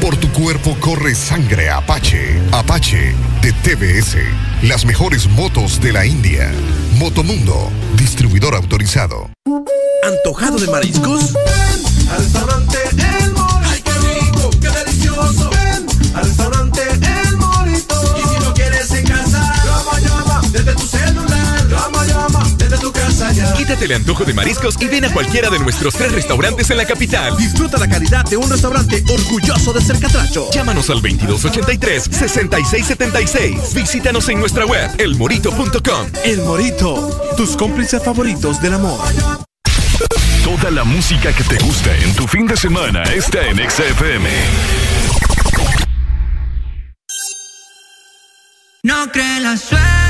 [0.00, 2.40] Por tu cuerpo corre sangre Apache.
[2.52, 4.16] Apache de TBS.
[4.62, 6.50] Las mejores motos de la India.
[6.96, 9.30] Motomundo, distribuidor autorizado.
[10.02, 11.34] ¿Antojado de mariscos?
[11.34, 13.50] Ven al restaurante El Mor.
[14.02, 15.50] Rico, qué delicioso!
[15.50, 16.59] Ven al restaurante
[23.56, 26.86] Quítate el antojo de mariscos y ven a cualquiera de nuestros tres restaurantes en la
[26.86, 27.36] capital.
[27.36, 30.48] Disfruta la calidad de un restaurante orgulloso de ser catracho.
[30.52, 33.74] Llámanos al 2283-6676.
[33.74, 36.06] Visítanos en nuestra web, elmorito.com.
[36.24, 39.00] El Morito, tus cómplices favoritos del amor.
[40.44, 44.28] Toda la música que te gusta en tu fin de semana está en XFM.
[48.82, 50.09] No cree la suerte.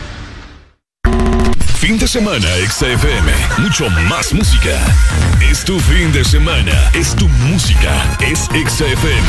[1.79, 3.31] Fin de semana, XFM.
[3.57, 4.79] Mucho más música.
[5.41, 6.91] Es tu fin de semana.
[6.93, 7.91] Es tu música.
[8.19, 9.27] Es XFM.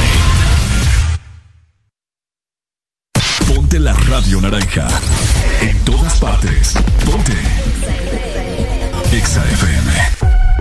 [3.46, 4.86] Ponte la radio naranja.
[5.60, 6.74] En todas partes.
[7.06, 7.32] Ponte.
[9.10, 9.90] XFM.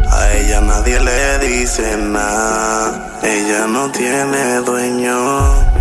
[0.09, 3.19] A ella nadie le dice nada.
[3.22, 5.81] Ella no tiene dueño.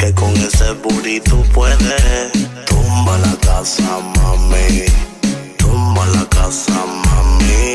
[0.00, 0.64] Que con ese
[1.26, 2.32] tú puedes.
[2.64, 3.82] Tumba la casa,
[4.16, 4.86] mami.
[5.58, 6.72] Tumba la casa,
[7.04, 7.74] mami.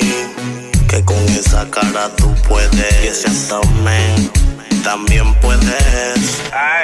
[0.88, 3.04] Que con esa cara tú puedes.
[3.04, 4.32] Y ese abdomen
[4.86, 6.44] también puedes.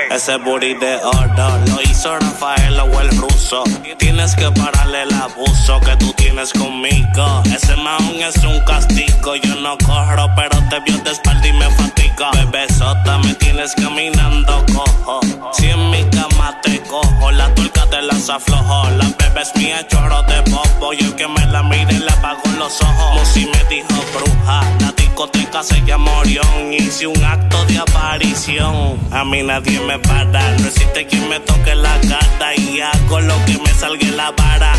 [0.10, 3.64] Ese booty de oro lo hizo Rafael o el ruso.
[4.00, 7.44] Tienes que pararle el abuso que tú tienes conmigo.
[7.46, 9.36] Ese maón es un castigo.
[9.36, 12.32] Yo no corro, pero te vio de espalda y me fatiga.
[12.32, 15.20] Bebesota, me tienes caminando cojo.
[15.54, 18.90] Si en mi cama te cojo, la tuerca te las aflojo.
[18.92, 20.94] La bebé es mía, de bobo.
[20.94, 23.20] Y el que me la mire le apago los ojos.
[23.20, 24.62] Musi me dijo bruja.
[24.80, 26.74] La discoteca se llama Orión.
[26.74, 28.98] Hice un acto de aparición.
[29.12, 30.42] A mí nadie me para.
[30.58, 32.56] No existe quien me toque la gata.
[32.56, 34.74] Y hago lo que me salga la vara.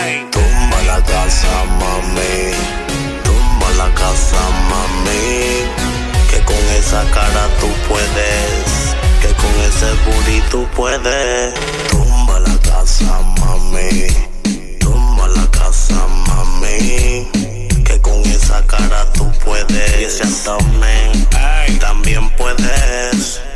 [0.00, 0.26] Ay.
[0.30, 1.48] Tumba la casa,
[1.80, 2.52] mami.
[3.24, 4.40] Tumba la casa,
[4.70, 5.64] mami.
[6.30, 8.94] Que con esa cara tú puedes.
[9.22, 11.93] Que con ese booty tú puedes.
[12.84, 14.08] Casa, mami.
[14.78, 17.30] Tumba la casa, mami.
[17.82, 20.00] Que con esa cara tú puedes.
[20.00, 21.26] Y ese abdomen
[21.80, 23.40] también puedes.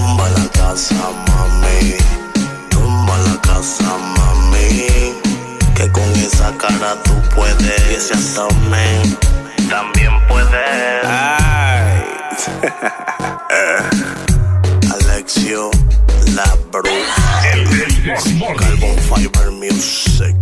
[0.00, 0.94] Tumba la casa,
[1.28, 1.94] mami.
[2.70, 3.84] Tumba la casa,
[4.16, 5.12] mami.
[5.74, 7.90] Que con esa cara tú puedes.
[7.90, 9.18] Y ese abdomen
[9.68, 11.04] también puedes.
[11.04, 12.02] Ay.
[15.04, 15.70] Alexio,
[16.34, 17.42] la bruja.
[18.56, 20.34] Carbon Fiber Music.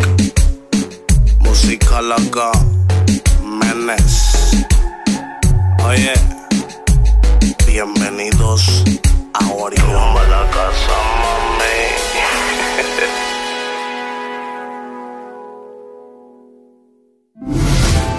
[1.41, 2.53] Música acá.
[3.43, 4.65] Menes.
[5.85, 6.13] Oye,
[7.67, 8.85] bienvenidos
[9.35, 9.91] a Orión.
[9.91, 11.79] a la casa, mami.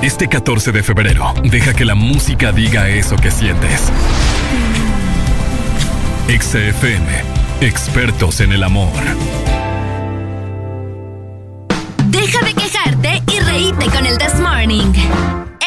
[0.01, 3.91] Este 14 de febrero, deja que la música diga eso que sientes.
[6.27, 7.23] XFM,
[7.61, 8.93] expertos en el amor.
[12.05, 14.93] Deja de quejarte y reíte con el This Morning.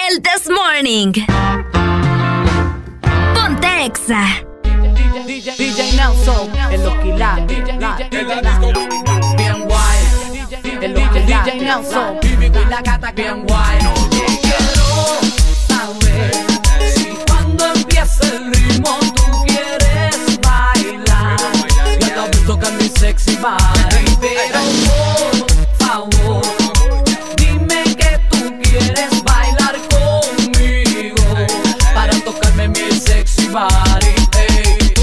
[0.09, 1.13] El This Morning.
[3.35, 4.52] Ponte Exa.
[5.43, 7.45] DJ Nelson, el Oquilar.
[7.49, 7.81] Bien
[9.67, 9.99] guay.
[10.81, 11.45] El Oquilar.
[11.45, 13.79] DJ Nelson, y la gata bien guay.
[14.41, 15.19] Quiero
[15.67, 16.33] saber
[16.95, 21.37] si cuando empiece el ritmo tú quieres bailar.
[21.99, 26.43] Ya lo visto tocar mi sexy body, pero por favor.
[27.37, 31.25] Dime que tú quieres bailar conmigo
[31.93, 34.22] para tocarme mi sexy body.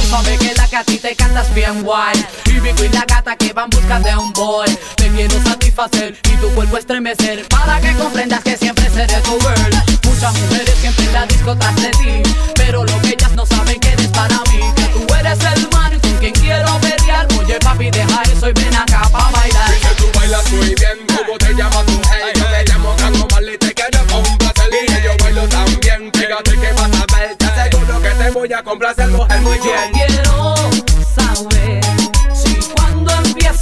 [0.09, 2.25] Sabes que la que a ti te cantas bien guay.
[2.45, 4.67] Y Vico y la gata que van buscando de un boy.
[4.95, 9.83] Te quiero satisfacer y tu cuerpo estremecer para que comprendas que siempre seré tu girl.
[10.03, 12.23] Muchas mujeres siempre en la disco tras de ti,
[12.55, 14.59] pero lo que ellas no saben que eres para mí.
[14.75, 17.27] Que tú eres el man con quien quiero pelear.
[17.39, 19.71] Oye papi, deja eso y ven acá pa' bailar.
[19.73, 22.01] Dice tú bailas muy bien, ¿cómo te llamas tú?
[22.11, 26.73] Hey, yo te llamo Cango Marley, te quiero complacer Y yo bailo también, fíjate que
[26.73, 29.98] vas a ver Te aseguro que te voy a complacer, mujer, muy bien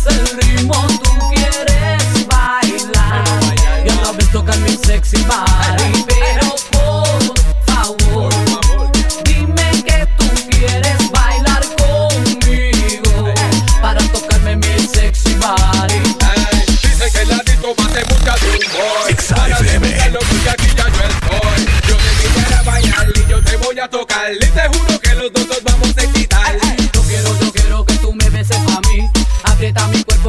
[0.10, 3.24] el ritmo tú quieres bailar.
[3.86, 7.34] Yo no ves tocar mi sexy body, pero por
[7.66, 8.34] favor,
[9.24, 13.34] dime que tú quieres bailar conmigo.
[13.82, 16.02] Para tocarme mi sexy body.
[16.84, 19.16] Dice que la disco va a ser mucha de un boy.
[19.36, 23.80] Para disfrutarlo porque aquí ya yo estoy Yo te quisiera bailar y yo te voy
[23.80, 24.32] a tocar.
[24.34, 25.07] Y te juro que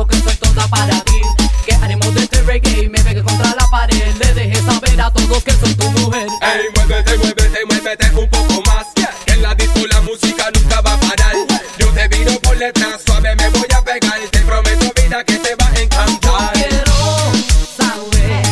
[0.06, 1.20] Que soy toda para ti.
[1.66, 4.14] Que haremos de este reggae y me pegue contra la pared.
[4.20, 6.28] Le dejes saber a todos que soy tu mujer.
[6.40, 8.86] Ey, muévete, muévete, muévete un poco más
[9.24, 11.34] Que en la disco la música nunca va a parar
[11.78, 15.54] Yo te viro por detrás, suave me voy a pegar Te prometo vida que te
[15.56, 17.32] va a encantar Quiero
[17.76, 18.42] saber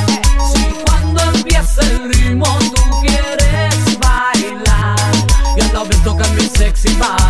[0.52, 4.96] si cuando empiece el ritmo tú quieres bailar.
[5.56, 7.25] Yo no ves tocar mi sexy body,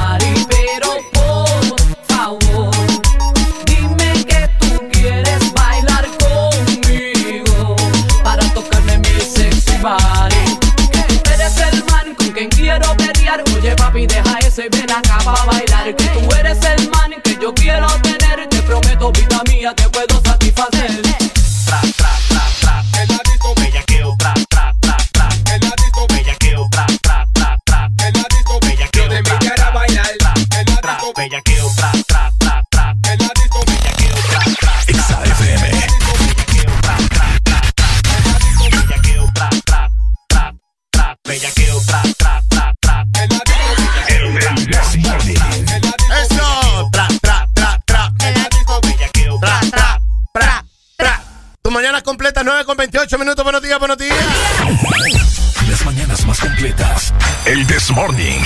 [57.86, 58.40] This Morning.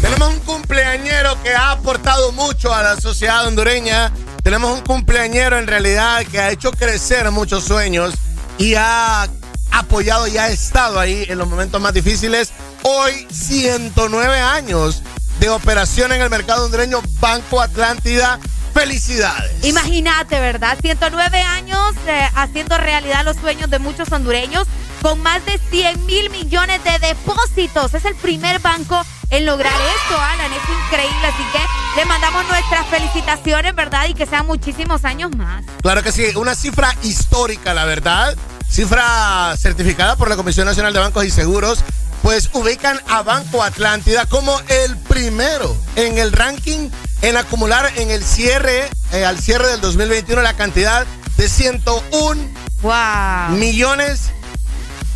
[0.00, 4.10] Tenemos un cumpleañero que ha aportado mucho a la sociedad hondureña.
[4.42, 8.14] Tenemos un cumpleañero en realidad que ha hecho crecer muchos sueños
[8.58, 9.28] y ha
[9.70, 12.50] apoyado y ha estado ahí en los momentos más difíciles.
[12.82, 15.04] Hoy, 109 años
[15.38, 18.40] de operación en el mercado hondureño Banco Atlántida.
[18.74, 19.64] Felicidades.
[19.64, 20.78] Imagínate, ¿verdad?
[20.80, 24.66] 109 años eh, haciendo realidad los sueños de muchos hondureños
[25.02, 27.92] con más de 100 mil millones de depósitos.
[27.92, 30.52] Es el primer banco en lograr esto, Alan.
[30.52, 31.26] Es increíble.
[31.26, 34.06] Así que le mandamos nuestras felicitaciones, ¿verdad?
[34.08, 35.64] Y que sean muchísimos años más.
[35.82, 38.36] Claro que sí, una cifra histórica, la verdad.
[38.70, 41.80] Cifra certificada por la Comisión Nacional de Bancos y Seguros.
[42.22, 46.88] Pues ubican a Banco Atlántida como el primero en el ranking
[47.22, 51.06] en acumular en el cierre, eh, al cierre del 2021, la cantidad
[51.36, 52.40] de 101
[53.50, 54.32] millones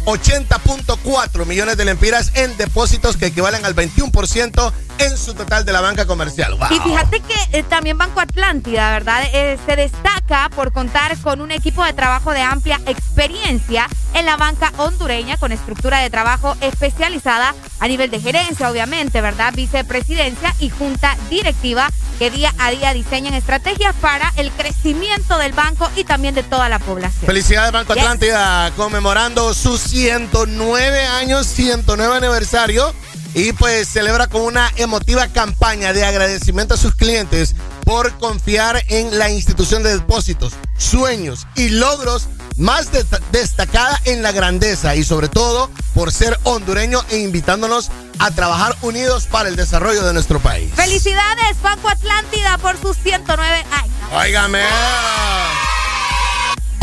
[0.07, 5.81] 80.4 millones de lempiras en depósitos que equivalen al 21% en su total de la
[5.81, 6.55] banca comercial.
[6.55, 6.69] Wow.
[6.71, 9.25] Y fíjate que eh, también Banco Atlántida, ¿verdad?
[9.33, 14.37] Eh, se destaca por contar con un equipo de trabajo de amplia experiencia en la
[14.37, 19.53] banca hondureña con estructura de trabajo especializada a nivel de gerencia, obviamente, ¿verdad?
[19.55, 25.91] Vicepresidencia y junta directiva que día a día diseñan estrategias para el crecimiento del banco
[25.97, 27.27] y también de toda la población.
[27.27, 28.03] Felicidades Banco Yes.
[28.03, 32.95] Atlántida conmemorando su 109 años, 109 aniversario
[33.37, 39.19] y pues celebra con una emotiva campaña de agradecimiento a sus clientes por confiar en
[39.19, 45.29] la institución de depósitos, sueños y logros más de- destacada en la grandeza y sobre
[45.29, 50.73] todo por ser hondureño e invitándonos a trabajar unidos para el desarrollo de nuestro país.
[50.75, 53.95] Felicidades Banco Atlántida por sus 109 años.
[54.15, 54.63] Óigame.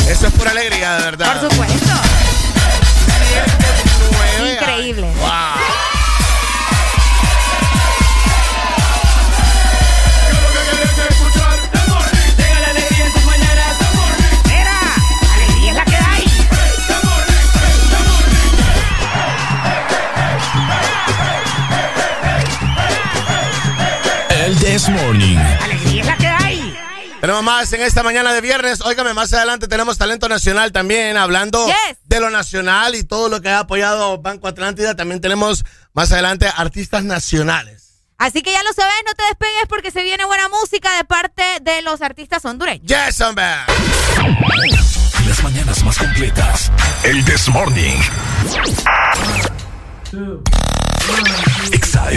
[0.08, 1.42] Eso es pura alegría, de verdad.
[1.42, 1.76] Por supuesto.
[4.36, 5.12] 109 Increíble.
[5.20, 5.73] Wow.
[24.74, 25.38] This Morning.
[25.38, 26.76] Alegría es la que hay.
[27.22, 28.82] Tenemos más en esta mañana de viernes.
[28.82, 31.98] Óigame, más adelante tenemos talento nacional también, hablando Yes.
[32.06, 34.96] de lo nacional y todo lo que ha apoyado Banco Atlántida.
[34.96, 38.02] También tenemos más adelante artistas nacionales.
[38.18, 41.44] Así que ya lo sabes, no te despegues porque se viene buena música de parte
[41.62, 42.88] de los artistas hondureños.
[42.88, 43.46] Yes, hombre.
[45.28, 46.72] Las mañanas más completas.
[47.04, 48.00] El This Morning.
[51.72, 52.08] Exa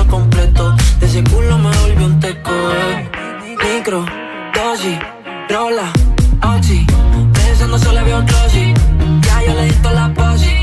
[0.00, 0.74] eso completo.
[0.98, 3.10] De ese culo me volvió un teco, eh.
[3.74, 4.04] Micro,
[4.54, 4.98] dosis,
[5.48, 5.92] rola,
[6.56, 6.86] oxi.
[7.32, 8.74] Pensando solo veo glossy.
[9.22, 10.59] Ya yo le di toda la posi.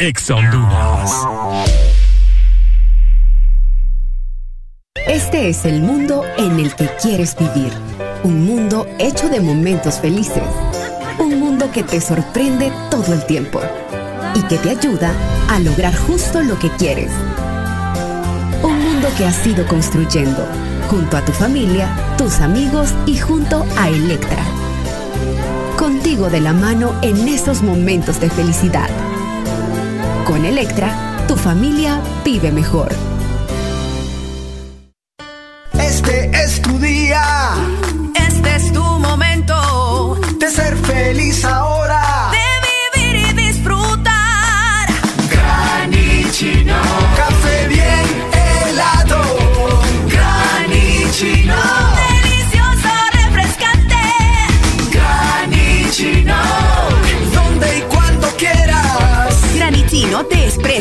[0.00, 0.32] Es
[5.06, 7.70] Este es el mundo en el que quieres vivir.
[8.24, 10.42] Un mundo hecho de momentos felices.
[11.18, 13.60] Un mundo que te sorprende todo el tiempo
[14.34, 15.12] y que te ayuda
[15.50, 17.12] a lograr justo lo que quieres.
[18.62, 20.48] Un mundo que has ido construyendo
[20.88, 24.42] junto a tu familia, tus amigos y junto a Electra.
[25.76, 28.88] Contigo de la mano en esos momentos de felicidad.
[30.30, 33.09] Con Electra, tu familia vive mejor.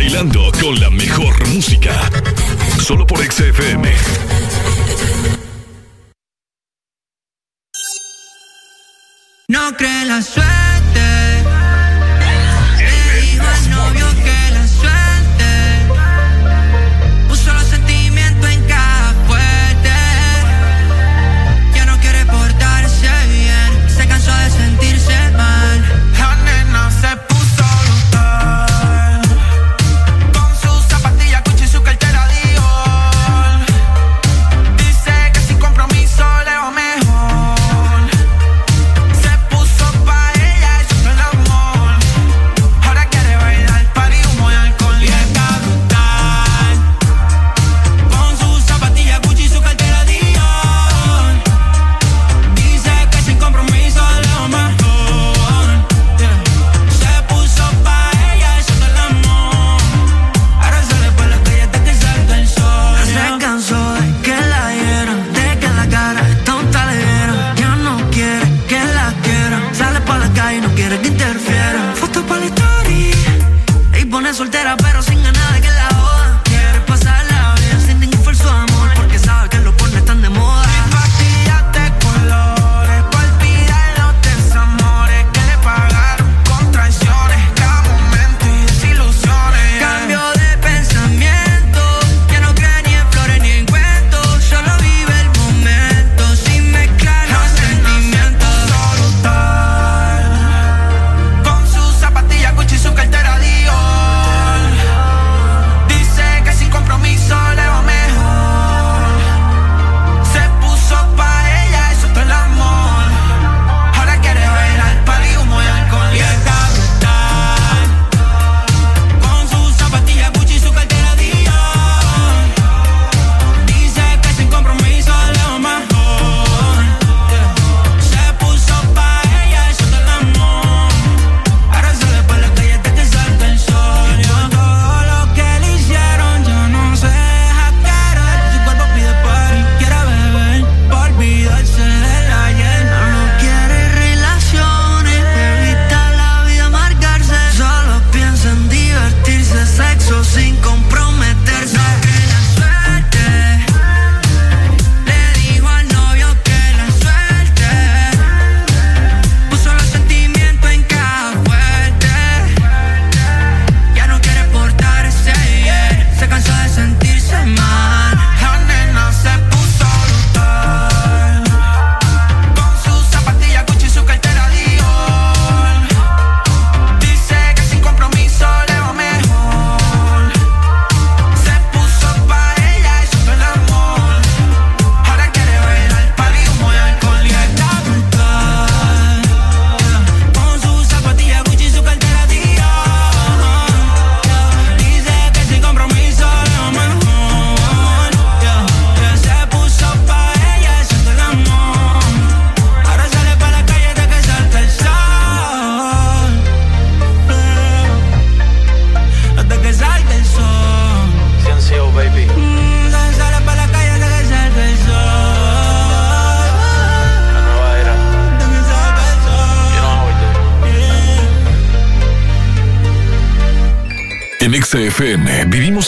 [0.00, 2.08] Bailando con la mejor música.
[2.78, 3.92] Solo por XFM.
[9.48, 11.27] No cree la suerte.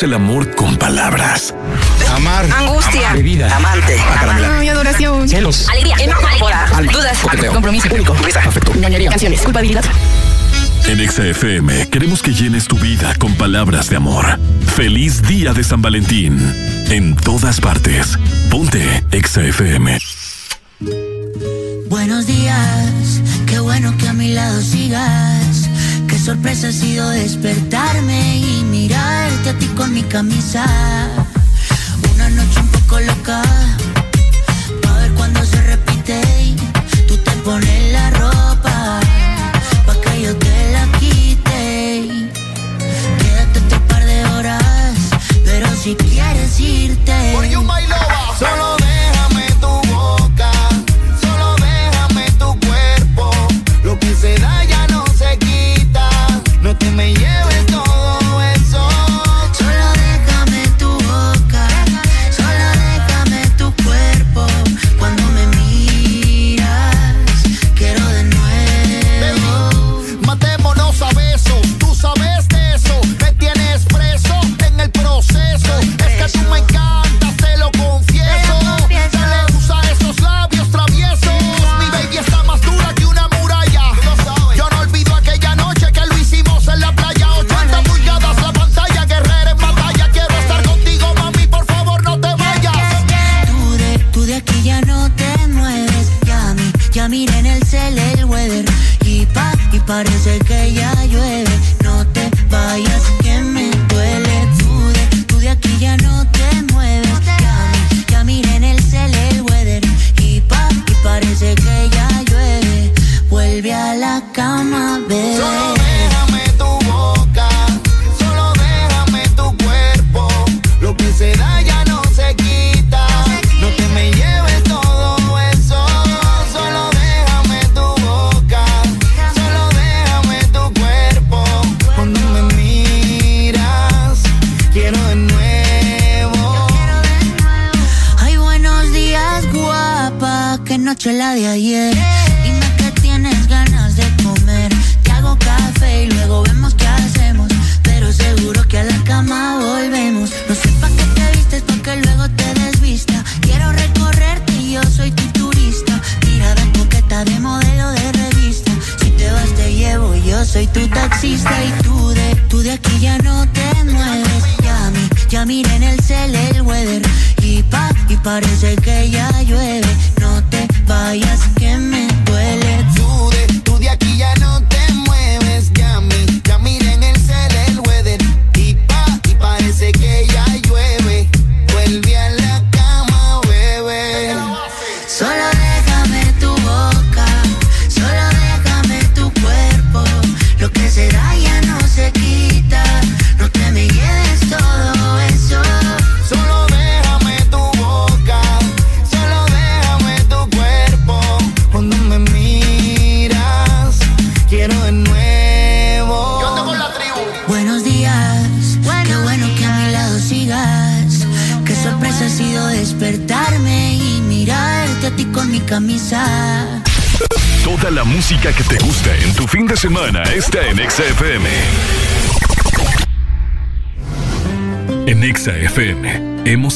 [0.03, 1.55] El amor con palabras.
[2.15, 2.47] Amar.
[2.51, 3.13] Angustia.
[3.13, 3.55] Bebida.
[3.55, 3.97] Amante.
[3.99, 4.69] Ah, amar.
[4.69, 5.29] adoración.
[5.29, 5.69] Celos.
[5.69, 5.95] Alegría.
[6.91, 7.19] Dudas.
[7.19, 7.53] Coqueteo.
[7.53, 7.89] Compromiso.
[7.91, 8.17] Público.
[8.25, 8.41] Risa.
[8.41, 8.73] Afecto.
[8.75, 9.11] Ñoñería.
[9.11, 9.43] Canciones.
[9.43, 9.85] Culpabilidad.
[10.87, 14.39] En XFM queremos que llenes tu vida con palabras de amor.
[14.75, 16.30] Feliz día de San Valentín.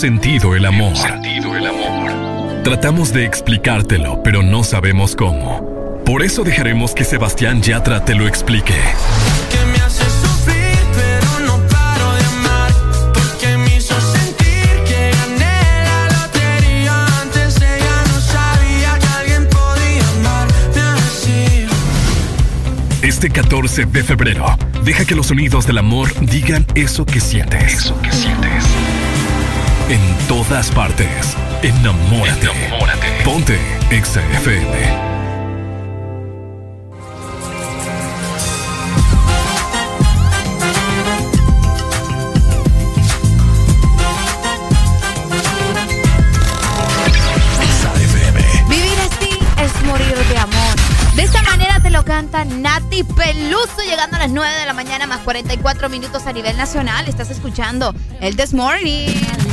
[0.04, 0.94] sentido el amor.
[0.94, 2.62] sentido el amor.
[2.62, 6.02] Tratamos de explicártelo, pero no sabemos cómo.
[6.04, 8.74] Por eso dejaremos que Sebastián Yatra te lo explique.
[23.00, 24.44] Este 14 de febrero,
[24.84, 27.72] deja que los sonidos del amor digan eso que sientes.
[27.72, 28.73] Eso que sientes.
[29.88, 31.36] En todas partes.
[31.62, 32.48] Enamórate.
[32.50, 33.06] Enamórate.
[33.24, 33.58] Ponte
[33.90, 35.14] XFM.
[52.04, 56.56] canta Nati Peluso llegando a las 9 de la mañana más 44 minutos a nivel
[56.56, 57.08] nacional.
[57.08, 59.43] Estás escuchando el This Morning.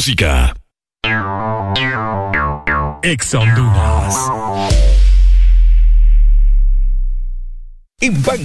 [0.00, 0.59] Música.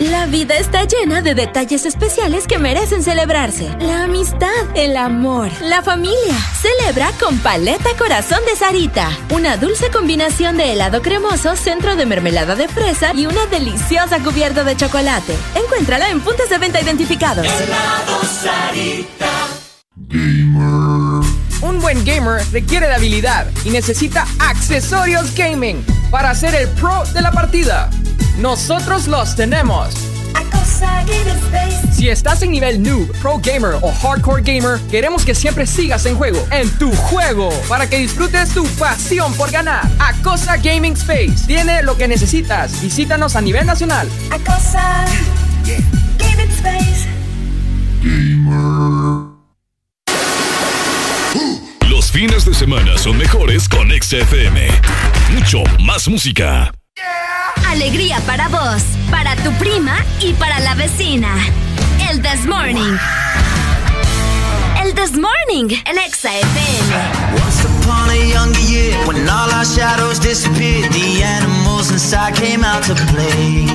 [0.00, 3.70] La vida está llena de detalles especiales que merecen celebrarse.
[3.78, 6.34] La amistad, el amor, la familia.
[6.60, 9.08] Celebra con Paleta Corazón de Sarita.
[9.30, 14.64] Una dulce combinación de helado cremoso, centro de mermelada de fresa y una deliciosa cubierta
[14.64, 15.36] de chocolate.
[15.54, 17.46] Encuéntrala en puntos de venta identificados.
[21.62, 27.22] Un buen gamer requiere de habilidad y necesita accesorios gaming para ser el pro de
[27.22, 27.90] la partida.
[28.38, 29.94] Nosotros los tenemos.
[31.92, 36.16] Si estás en nivel noob, pro gamer o hardcore gamer, queremos que siempre sigas en
[36.16, 39.88] juego, en tu juego, para que disfrutes tu pasión por ganar.
[39.98, 42.80] Acosa Gaming Space tiene lo que necesitas.
[42.82, 44.08] Visítanos a nivel nacional.
[44.30, 45.04] Acosa
[46.18, 47.08] Gaming Space.
[51.88, 54.68] Los fines de semana son mejores con XFM.
[55.32, 56.72] Mucho más música.
[57.74, 61.28] Alegría para vos, para tu prima y para la vecina.
[62.08, 62.96] El This Morning.
[64.80, 66.30] El This Morning, el Exa.
[67.34, 72.84] Once upon a younger year, when all our shadows disappeared, the animals inside came out
[72.84, 73.66] to play.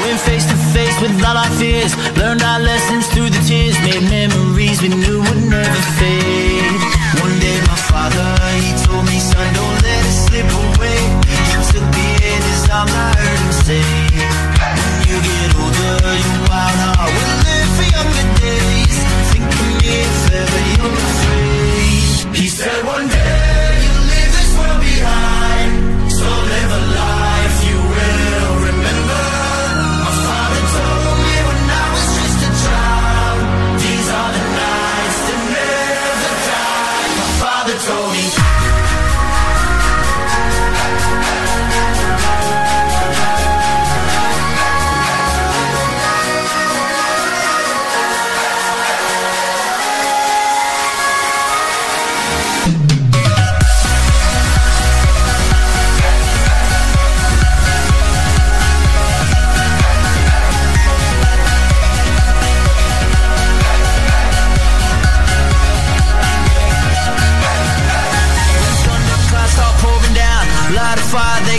[0.00, 4.08] Went face to face with all our fears, learned our lessons through the tears, made
[4.08, 6.80] memories we knew would never fade.
[7.20, 8.30] One day my father,
[8.62, 11.11] he told me, son, don't let it slip away.
[12.72, 13.84] He took me in his arms, I heard him say,
[14.56, 18.96] when you get older, your wild heart will live for younger days.
[19.28, 22.36] Think of me if ever you're afraid.
[22.36, 23.11] He said one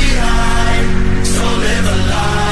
[0.00, 1.26] behind.
[1.26, 2.47] So live a life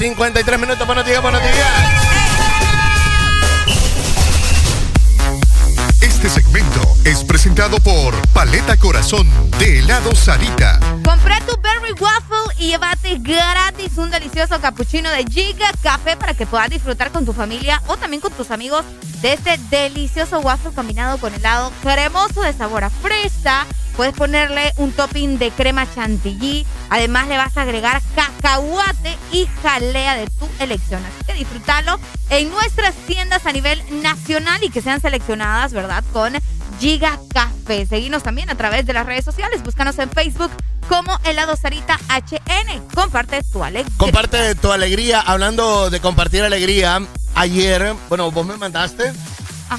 [0.00, 0.86] 53 minutos.
[0.86, 1.54] Buenos días, buenos días.
[6.00, 10.80] Este segmento es presentado por Paleta Corazón de helado Sarita.
[11.04, 16.46] Compré tu Berry Waffle y llévate gratis un delicioso cappuccino de Giga Café para que
[16.46, 18.86] puedas disfrutar con tu familia o también con tus amigos
[19.20, 23.66] de este delicioso waffle combinado con helado cremoso de sabor a fresa.
[23.98, 26.66] Puedes ponerle un topping de crema chantilly.
[26.90, 31.02] Además le vas a agregar cacahuate y jalea de tu elección.
[31.04, 36.04] Así que disfrútalo en nuestras tiendas a nivel nacional y que sean seleccionadas, ¿verdad?
[36.12, 36.34] Con
[36.80, 37.86] Giga Café.
[37.86, 39.62] Seguinos también a través de las redes sociales.
[39.62, 40.50] Búscanos en Facebook
[40.88, 42.88] como Helado Sarita HN.
[42.92, 43.96] Comparte tu alegría.
[43.96, 45.20] Comparte tu alegría.
[45.20, 47.00] Hablando de compartir alegría,
[47.36, 49.12] ayer, bueno, vos me mandaste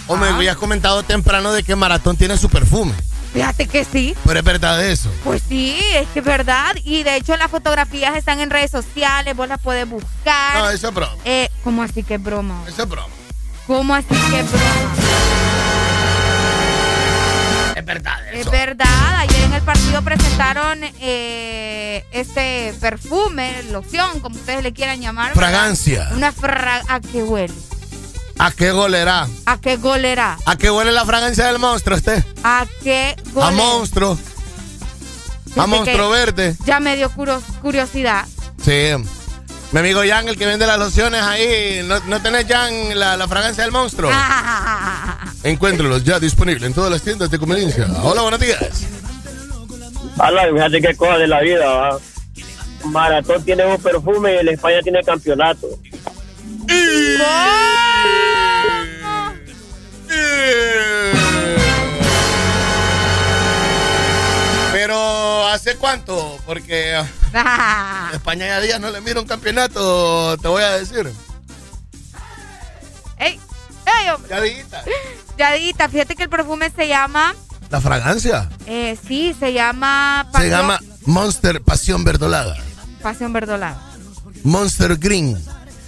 [0.08, 2.94] o me habías comentado temprano de que Maratón tiene su perfume.
[3.34, 4.16] Fíjate que sí.
[4.26, 5.10] Pero es verdad eso.
[5.24, 6.76] Pues sí, es que es verdad.
[6.84, 10.58] Y de hecho las fotografías están en redes sociales, vos las puedes buscar.
[10.58, 11.16] No, eso es broma.
[11.24, 12.64] Eh, ¿Cómo así que es broma?
[12.68, 13.14] Eso es broma.
[13.68, 14.92] ¿Cómo así que es broma?
[17.76, 24.62] Es verdad Es verdad, ayer en el partido presentaron eh, este perfume, loción, como ustedes
[24.62, 25.34] le quieran llamar.
[25.34, 26.10] Fragancia.
[26.14, 27.54] Una fra ¿A qué huele?
[28.42, 29.28] ¿A qué golerá?
[29.46, 30.36] ¿A qué golerá?
[30.48, 32.26] ¿A qué huele la fragancia del monstruo usted?
[32.44, 33.52] ¿A qué A golerá?
[33.52, 34.18] monstruo.
[35.56, 36.56] A monstruo verde.
[36.66, 37.12] Ya me dio
[37.62, 38.26] curiosidad.
[38.66, 38.94] Sí.
[39.72, 43.28] Mi amigo Jan, el que vende las lociones ahí, ¿no, no tenés Jan la, la
[43.28, 44.10] fragancia del monstruo?
[44.24, 45.20] Ah.
[45.44, 47.88] Encuéntrelos ya disponible en todas las tiendas de conveniencia.
[48.02, 48.88] Hola, buenos días.
[50.18, 52.00] Habla, fíjate qué cosa de la vida, ¿va?
[52.86, 55.68] Maratón tiene un perfume y el España tiene campeonato.
[64.72, 66.40] Pero, ¿hace cuánto?
[66.46, 66.96] Porque
[68.14, 71.12] España ya días no le mira un campeonato, te voy a decir.
[73.20, 73.40] ¡Ey!
[73.86, 74.30] ¡Ey, hombre!
[74.30, 74.84] Yadita.
[75.38, 77.36] Yadita, fíjate que el perfume se llama.
[77.70, 80.28] La fragancia Eh, sí, se llama.
[80.36, 82.58] se llama Monster Pasión Verdolada.
[83.02, 83.80] Pasión Verdolada.
[84.44, 85.38] Monster Green.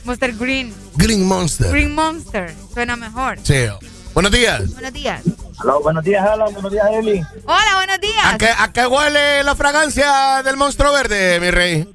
[0.03, 0.73] Monster Green.
[0.95, 1.71] Green Monster.
[1.71, 2.53] Green Monster.
[2.73, 3.39] Suena mejor.
[3.43, 3.65] Sí.
[4.13, 4.73] Buenos días.
[4.73, 5.21] Buenos días.
[5.59, 6.53] Aló, buenos días, Alan.
[6.53, 7.21] Buenos días, Eli.
[7.45, 8.25] Hola, buenos días.
[8.25, 11.87] ¿A qué, ¿A qué huele la fragancia del monstruo verde, mi rey?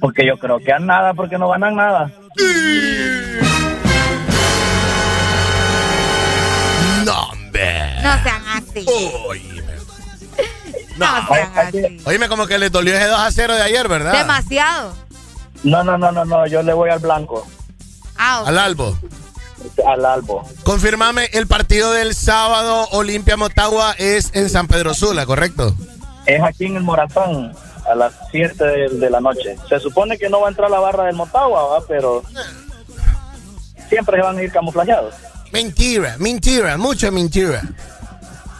[0.00, 2.10] Porque yo creo que a nada, porque no ganan nada.
[7.04, 7.94] No, hombre.
[8.02, 8.86] No sean así.
[10.94, 12.00] No, sean así.
[12.04, 14.12] Oíme, como que le dolió ese 2 a 0 de ayer, ¿verdad?
[14.12, 14.94] Demasiado.
[15.64, 16.46] No, no, no, no, no.
[16.46, 17.46] Yo le voy al blanco.
[18.18, 18.44] Ah.
[18.46, 18.96] Al Albo.
[19.86, 20.42] Al Albo.
[20.64, 25.74] Confirmame, el partido del sábado Olimpia Motagua es en San Pedro Sula, ¿correcto?
[26.26, 27.52] Es aquí en el Morazán,
[27.90, 29.56] a las 7 de, de la noche.
[29.68, 31.86] Se supone que no va a entrar la barra del Motagua, ¿va?
[31.86, 32.22] pero
[33.88, 35.14] siempre se van a ir camuflajeados.
[35.52, 37.62] Mentira, mentira, mucha mentira.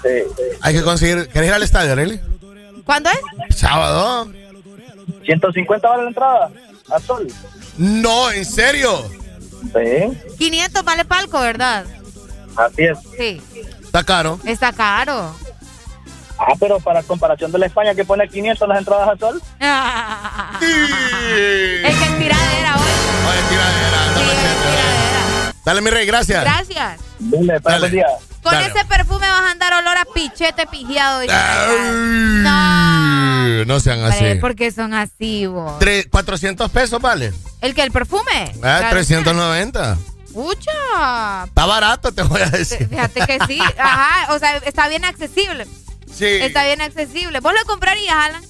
[0.03, 0.45] Sí.
[0.61, 1.29] Hay que conseguir.
[1.29, 2.21] ¿Querés ir al estadio, Arely?
[2.85, 3.09] ¿Cuándo
[3.49, 3.57] es?
[3.57, 4.31] Sábado.
[5.25, 6.51] 150 vale la entrada.
[6.91, 7.27] A sol.
[7.79, 9.09] No, ¿en serio?
[9.63, 10.37] Sí.
[10.39, 11.85] 500 vale palco, ¿verdad?
[12.57, 12.99] Así es.
[13.17, 13.41] Sí.
[13.83, 14.39] Está caro.
[14.45, 15.35] Está caro.
[16.39, 19.41] Ah, pero para comparación de la España que pone 500 las entradas a sol.
[20.63, 22.93] Es que es tiradera hoy.
[23.31, 25.55] Oye, tiradera, anda machete.
[25.65, 26.43] Dale, mi rey, gracias.
[26.43, 27.01] Gracias.
[27.19, 28.05] Dile, para Dale.
[28.43, 31.21] Con ese perfume vas a andar olor a pichete pijiado.
[31.21, 31.35] dice.
[32.47, 34.19] Ay, No sean así.
[34.19, 35.79] Hombre, ¿Por qué son así, vos?
[35.81, 37.33] Tre- 400 pesos vale.
[37.61, 38.53] ¿El que ¿El perfume?
[38.63, 38.91] Ah, Claro.
[38.91, 39.97] 390.
[40.33, 41.45] Pucha.
[41.47, 42.89] Está barato, te voy a decir.
[42.89, 43.59] Fíjate que sí.
[43.79, 45.67] Ajá, o sea, está bien accesible.
[46.13, 46.25] Sí.
[46.27, 47.41] Está bien accesible.
[47.41, 48.43] ¿Vos lo comprarías, Alan?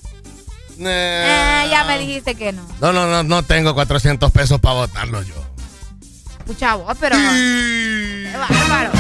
[0.81, 2.67] Eh, Eh, ya me dijiste que no.
[2.81, 5.35] No, no, no, no tengo 400 pesos para votarlo yo.
[6.47, 7.17] Pucha vos, pero...
[7.17, 8.91] Qué bárbaro.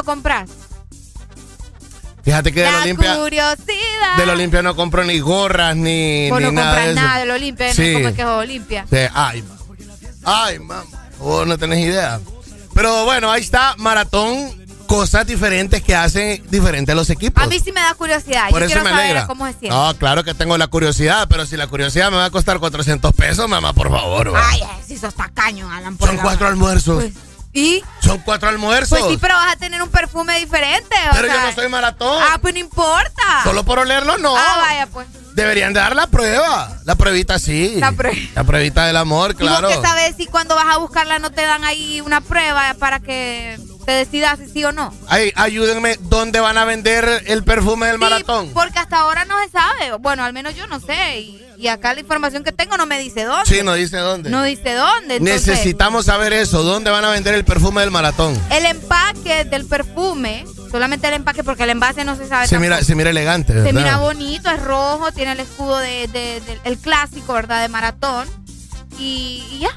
[0.00, 0.48] ¿Lo compras?
[2.22, 4.16] Fíjate que de la Olimpia, curiosidad.
[4.18, 7.18] de la Olimpia no compro ni gorras ni, Vos ni no nada compras de nada
[7.18, 7.96] de la Olimpia, Sí.
[8.02, 8.86] no que es Olimpia.
[8.90, 9.60] Sí, ay, mamá.
[10.24, 10.84] Ay, mamá.
[11.18, 12.20] Vos no tenés idea.
[12.74, 14.54] Pero bueno, ahí está, maratón,
[14.86, 17.42] cosas diferentes que hacen diferentes los equipos.
[17.42, 18.48] A mí sí me da curiosidad.
[18.50, 19.26] Por Yo eso quiero me saber alegra.
[19.26, 19.68] cómo se siente.
[19.70, 23.12] No, claro que tengo la curiosidad, pero si la curiosidad me va a costar 400
[23.14, 24.34] pesos, mamá, por favor.
[24.34, 24.46] va.
[24.48, 25.96] Ay, si sos tacaño, Alan.
[25.96, 27.04] por Son cuatro almuerzos.
[27.52, 27.82] ¿Y?
[28.00, 28.98] Son cuatro almuerzos.
[28.98, 30.94] Pues sí, pero vas a tener un perfume diferente.
[31.10, 32.22] o Pero yo no soy maratón.
[32.24, 33.42] Ah, pues no importa.
[33.44, 34.36] Solo por olerlo, no.
[34.36, 35.06] Ah, vaya, pues.
[35.34, 36.78] Deberían de dar la prueba.
[36.84, 37.76] La pruebita sí.
[37.78, 39.68] La prue- La pruebita del amor, claro.
[39.70, 42.74] ¿Y vos qué sabes si cuando vas a buscarla no te dan ahí una prueba
[42.78, 43.58] para que
[43.90, 44.94] te decidas si sí o no?
[45.08, 48.50] Ay, ayúdenme, ¿dónde van a vender el perfume del maratón?
[48.54, 49.96] Porque hasta ahora no se sabe.
[49.98, 51.18] Bueno, al menos yo no sé.
[51.18, 53.46] Y, y acá la información que tengo no me dice dónde.
[53.52, 54.30] Sí, no dice dónde.
[54.30, 55.16] No dice dónde.
[55.16, 56.62] entonces- Necesitamos saber eso.
[56.62, 58.40] ¿Dónde van a vender el perfume del maratón?
[58.50, 62.46] El empaque del perfume, solamente el empaque porque el envase no se sabe.
[62.46, 66.40] Se mira, se mira elegante, Se mira bonito, es rojo, tiene el escudo de, de-
[66.42, 67.60] del- el clásico, ¿verdad?
[67.62, 68.28] De maratón.
[69.00, 69.70] Y, y ya.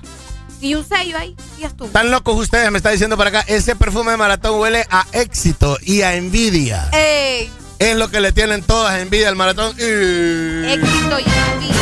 [0.63, 1.87] Y un sello ahí, y estuvo.
[1.87, 3.43] Están locos ustedes, me está diciendo para acá.
[3.47, 6.87] Ese perfume de maratón huele a éxito y a envidia.
[6.93, 9.71] Ey, Es lo que le tienen todas envidia al maratón.
[9.71, 11.75] Éxito y envidia.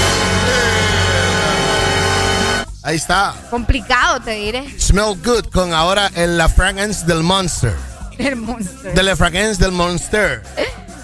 [2.82, 3.36] Ahí está.
[3.52, 4.80] Complicado, te diré.
[4.80, 7.76] Smell good con ahora el la fragrance del monster.
[8.18, 8.96] El monster.
[8.96, 10.42] De la fragrance del monster.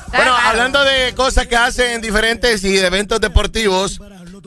[0.07, 3.99] Bueno, hablando de cosas que hacen en diferentes y eventos deportivos,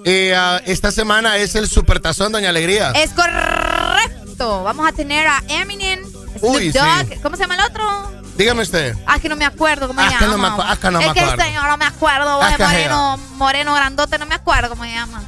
[0.04, 2.92] eh, ah, esta semana es el Supertazón Doña Alegría.
[2.92, 4.62] Es correcto.
[4.64, 6.00] Vamos a tener a Eminem,
[6.38, 7.08] Snoop Uy, Dogg.
[7.08, 7.16] sí.
[7.22, 8.12] ¿Cómo se llama el otro?
[8.36, 8.96] Dígame usted.
[9.06, 10.48] Ah, que no me acuerdo cómo Ah, se que llama.
[10.48, 11.42] no me ah, que no es me que acuerdo.
[11.42, 12.42] el señor no me acuerdo.
[12.42, 15.22] Ah, es que moreno, moreno grandote, no me acuerdo cómo se llama.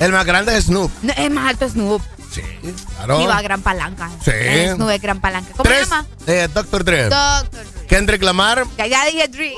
[0.00, 0.90] El más grande es Snoop.
[1.02, 2.02] No, es más alto Snoop.
[2.32, 2.42] Sí,
[2.96, 3.20] claro.
[3.20, 4.08] Y va a gran palanca.
[4.24, 4.30] Sí.
[4.34, 5.50] Es Snoop es gran palanca.
[5.52, 6.06] ¿Cómo Tres, se llama?
[6.26, 6.84] eh, Dr.
[6.84, 7.02] Dre.
[7.08, 7.64] Doctor.
[7.90, 8.64] Kendrick Lamar.
[8.78, 9.54] Ya, ya dije Dre.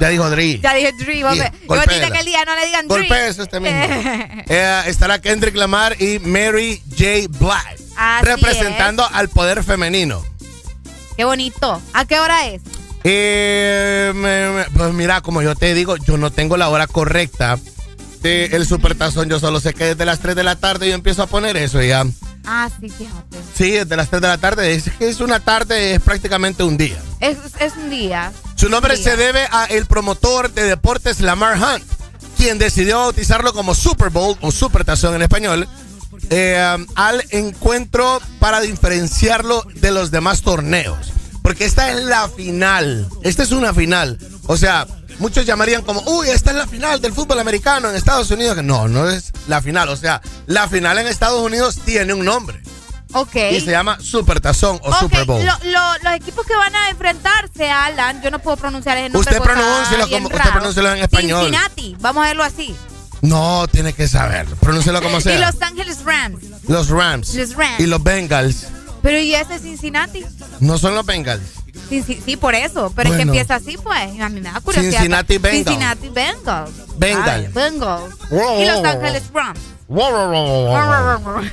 [0.00, 0.58] Ya dijo Dre.
[0.60, 1.22] Ya dije Dre.
[1.22, 1.86] Vos, Y- me- vos golpéela.
[1.86, 2.98] dijiste que el día no le digan Dre.
[2.98, 3.78] Golpea eso usted mismo.
[4.48, 7.28] Eh, estará Kendrick Lamar y Mary J.
[7.28, 7.90] Blige.
[7.96, 10.22] Así representando al poder femenino.
[11.16, 11.80] Qué bonito.
[11.92, 12.60] ¿A qué hora es?
[13.04, 17.56] Eh, me- me- pues mira, como yo te digo, yo no tengo la hora correcta
[18.22, 19.28] del supertazón.
[19.28, 21.82] Yo solo sé que desde las 3 de la tarde yo empiezo a poner eso
[21.82, 22.04] ya.
[22.44, 23.36] Ah, sí, fíjate.
[23.56, 24.74] Sí, desde las 3 de la tarde.
[24.74, 27.00] Es que es una tarde, es prácticamente un día.
[27.20, 28.32] Es, es un día.
[28.56, 29.04] Su nombre día.
[29.04, 31.84] se debe a el promotor de deportes Lamar Hunt,
[32.36, 35.68] quien decidió bautizarlo como Super Bowl o Supertazón en español,
[36.30, 41.12] eh, al encuentro para diferenciarlo de los demás torneos.
[41.42, 43.08] Porque esta es la final.
[43.22, 44.18] Esta es una final.
[44.52, 44.84] O sea,
[45.20, 48.56] muchos llamarían como, uy, esta es la final del fútbol americano en Estados Unidos.
[48.64, 49.88] No, no es la final.
[49.90, 52.60] O sea, la final en Estados Unidos tiene un nombre.
[53.12, 53.36] Ok.
[53.52, 55.44] Y se llama Supertazón o Super Bowl.
[55.44, 59.20] lo- lo- los equipos que van a enfrentarse, Alan, yo no puedo pronunciar ese nombre.
[59.36, 61.42] Usted pronúncielo como- usted pronúncielo en español.
[61.44, 62.74] Cincinnati, vamos a verlo así.
[63.22, 64.56] No, tiene que saberlo.
[64.56, 65.36] Pronúncialo como sea.
[65.36, 66.42] Y Los Ángeles Rams.
[66.66, 67.34] Los Rams.
[67.36, 67.78] Los Rams.
[67.80, 68.66] Y los Bengals.
[69.02, 70.24] Pero ¿y ese es Cincinnati?
[70.58, 71.42] No son los Bengals.
[71.88, 72.92] Sí, sí, sí, por eso.
[72.94, 73.32] Pero es que Bueno.
[73.32, 74.20] empieza así, pues.
[74.20, 74.92] A mí me da curiosidad.
[74.92, 75.64] Cincinnati Bengals.
[75.66, 76.72] Cincinnati Bengals.
[77.54, 78.18] Bengals.
[78.30, 79.52] Wow, y Los Ángeles wow.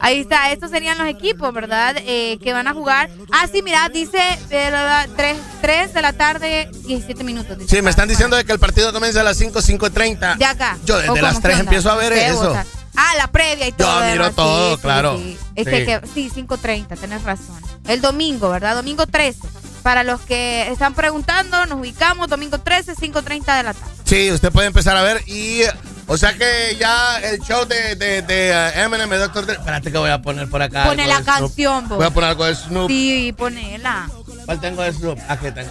[0.00, 1.96] Ahí está, estos serían los equipos, ¿verdad?
[2.06, 3.10] Eh, que van a jugar.
[3.32, 4.18] Ah, sí, mira, dice
[4.48, 7.58] 3, de la tarde, 17 minutos.
[7.58, 10.36] dice Sí, me están diciendo de que el partido comienza a las 5, 5.30.
[10.36, 10.78] De acá.
[10.84, 11.64] Yo ¿O desde las ¿Qué 3 onda?
[11.64, 12.56] empiezo a ver ¿Qué eso.
[12.94, 14.00] Ah, la previa y Yo todo.
[14.00, 14.32] miro ¿verdad?
[14.34, 15.16] todo, Sí, claro.
[15.18, 15.70] Sí, Es Sí.
[15.70, 17.60] que, que- sí, 5.30, tenés razón.
[17.88, 18.76] El domingo, ¿verdad?
[18.76, 19.40] Domingo 13.
[19.82, 23.92] Para los que están preguntando, nos ubicamos domingo 13, 5.30 de la tarde.
[24.04, 25.62] Sí, usted puede empezar a ver y...
[26.10, 29.44] O sea que ya el show de, de, de uh, Eminem Dr.
[29.44, 29.56] Dre...
[29.56, 30.84] Espérate que voy a poner por acá.
[30.84, 31.26] Pone la Snoop.
[31.26, 31.98] canción, vos.
[31.98, 32.88] Voy a poner algo de Snoop.
[32.88, 34.08] Sí, ponela.
[34.46, 35.18] ¿Cuál tengo de Snoop?
[35.28, 35.70] Aquí tengo.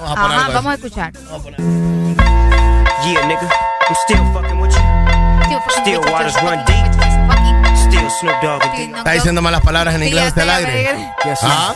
[0.00, 1.12] Vamos a poner Ajá, algo de vamos a escuchar.
[3.04, 5.60] Yeah, nigga, I'm still fucking with you.
[5.82, 7.63] Still waters run deep.
[8.06, 11.12] Está diciendo malas palabras en inglés usted al aire.
[11.42, 11.74] Ah.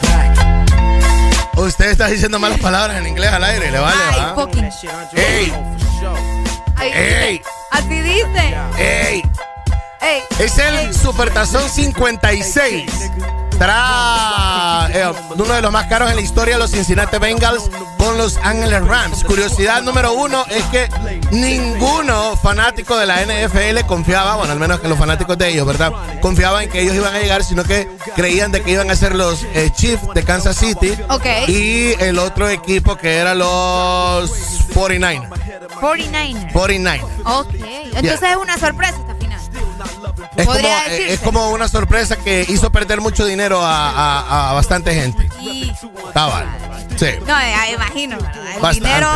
[1.56, 4.70] Usted está diciendo malas palabras en inglés al aire, le vale, fucking.
[5.16, 5.52] ¡Ey!
[6.80, 7.42] ¡Ey!
[7.72, 8.56] Así dice.
[8.78, 9.22] ¡Ey!
[10.00, 10.22] Ey.
[10.38, 13.10] Es el Supertazón 56.
[13.58, 18.36] Estará eh, uno de los más caros en la historia, los Cincinnati Bengals con los
[18.36, 19.24] Angeles Rams.
[19.24, 20.88] Curiosidad número uno es que
[21.32, 25.92] ninguno fanático de la NFL confiaba, bueno, al menos que los fanáticos de ellos, ¿verdad?
[26.20, 29.16] Confiaban en que ellos iban a llegar, sino que creían de que iban a ser
[29.16, 30.92] los eh, Chiefs de Kansas City.
[31.08, 31.26] Ok.
[31.48, 34.30] Y el otro equipo que era los
[34.72, 35.28] 49ers.
[35.80, 36.52] 49ers.
[36.52, 37.02] 49ers.
[37.24, 37.54] Ok.
[37.92, 39.07] Entonces es una sorpresa.
[40.36, 44.52] Es como, eh, es como una sorpresa que hizo perder mucho dinero a, a- a
[44.54, 45.28] bastante gente.
[45.40, 45.72] Y-
[46.14, 46.46] Cabal.
[46.96, 47.06] Sí.
[47.20, 48.54] No, ya imagino, ¿verdad?
[48.56, 48.88] El Bastante.
[48.88, 49.08] dinero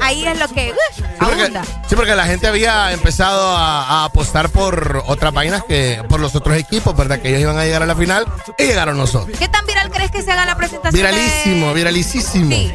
[0.00, 1.64] ahí es lo que uh, Sí porque, abunda.
[1.86, 6.34] sí, porque la gente había empezado a, a apostar por otras vainas que por los
[6.34, 7.20] otros equipos, ¿verdad?
[7.20, 8.24] Que ellos iban a llegar a la final
[8.56, 9.36] y llegaron nosotros.
[9.38, 10.94] ¿Qué tan viral crees que se haga la presentación?
[10.94, 12.50] Viralísimo, de- viralísimo.
[12.50, 12.72] Sí.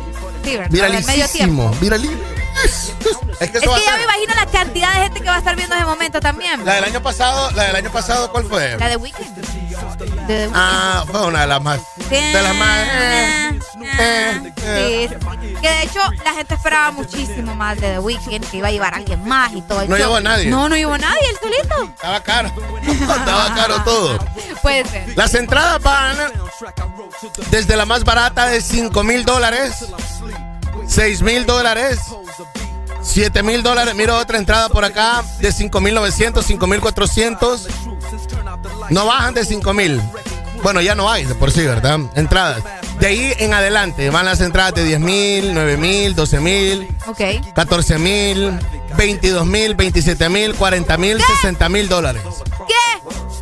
[0.70, 2.22] Viralísimo, viralísimo.
[3.40, 5.40] Es que Es va ya ser- me imagino la cantidad de gente que va a
[5.40, 6.64] estar viendo ese momento también.
[6.66, 8.78] La del año pasado, la del año pasado, ¿cuál fue?
[8.78, 9.46] La de Weekend.
[10.28, 11.82] The Ah, fue una de las más.
[12.10, 12.88] De las más.
[14.00, 15.10] Ah, sí.
[15.62, 18.94] Que de hecho la gente esperaba muchísimo más de The Weeknd, que iba a llevar
[18.94, 19.86] a alguien más y todo.
[19.86, 20.50] No llevó a nadie.
[20.50, 21.94] No, no llevó a nadie, él solito.
[21.96, 22.52] Estaba caro.
[22.88, 24.18] Estaba caro todo.
[24.62, 25.14] Puede ser.
[25.18, 26.18] Las entradas van
[27.52, 29.86] desde la más barata de 5 mil dólares,
[30.88, 32.00] 6 mil dólares,
[33.02, 33.96] 7 mil dólares.
[33.96, 37.68] Mira otra entrada por acá de 5 mil 900, 5 mil 400.
[38.90, 40.02] No bajan de 5 mil.
[40.64, 42.00] Bueno, ya no hay de por sí, ¿verdad?
[42.16, 42.64] Entradas.
[43.00, 47.22] De ahí en adelante van las entradas de 10 mil, 9 mil, 12 mil, Ok.
[47.54, 48.58] 14 mil,
[48.98, 52.24] 22 mil, 27 mil, 40 mil, 60 mil dólares.
[52.68, 52.74] ¿Qué?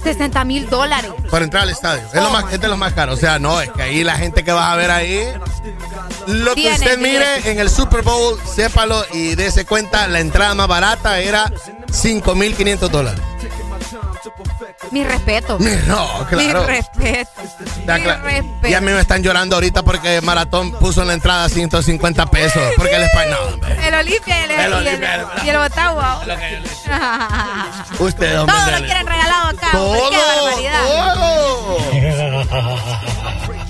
[0.03, 1.11] 60 mil dólares.
[1.29, 2.03] Para entrar al estadio.
[2.13, 3.17] Es, lo más, es de los más caros.
[3.17, 5.25] O sea, no, es que ahí la gente que vas a ver ahí.
[6.27, 10.67] Lo que usted mire en el Super Bowl, sépalo y dése cuenta, la entrada más
[10.67, 11.45] barata era
[11.91, 13.21] 5.500 dólares.
[14.91, 15.57] Mi respeto.
[15.87, 16.37] No, claro.
[16.37, 17.41] Mi respeto.
[17.85, 18.67] Ya, Mi respeto.
[18.67, 22.61] Y a mí me están llorando ahorita porque Maratón puso en la entrada 150 pesos.
[22.77, 23.59] Porque el español.
[23.83, 26.21] El Olimpia y el, El y Olimpia, el, y el Botagua.
[27.99, 28.55] Usted, hombre.
[28.55, 29.71] Todo lo quieren regalado acá.
[29.71, 30.83] Todo, Qué barbaridad.
[30.83, 31.77] Todo,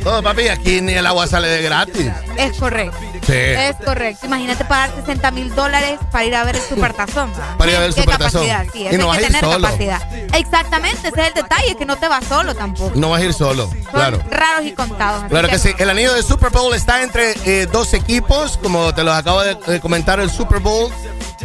[0.04, 2.12] papi, aquí ni el agua sale de gratis.
[2.38, 2.98] Es correcto.
[3.26, 3.34] Sí.
[3.34, 4.26] Es correcto.
[4.26, 7.32] Imagínate pagar 60 mil dólares para ir a ver el supertazón.
[7.58, 8.46] Para ir a ver el Supertazón.
[8.74, 9.68] Sí, Y no vas a que ir tener solo.
[9.68, 10.02] capacidad.
[10.36, 12.92] Exactamente, ese es el detalle, que no te vas solo tampoco.
[12.96, 14.20] No vas a ir solo, claro.
[14.30, 15.24] Raros y contados.
[15.30, 15.72] Claro que sí.
[15.78, 19.56] El anillo de Super Bowl está entre eh, dos equipos, como te lo acabo de,
[19.56, 20.92] de comentar el Super Bowl.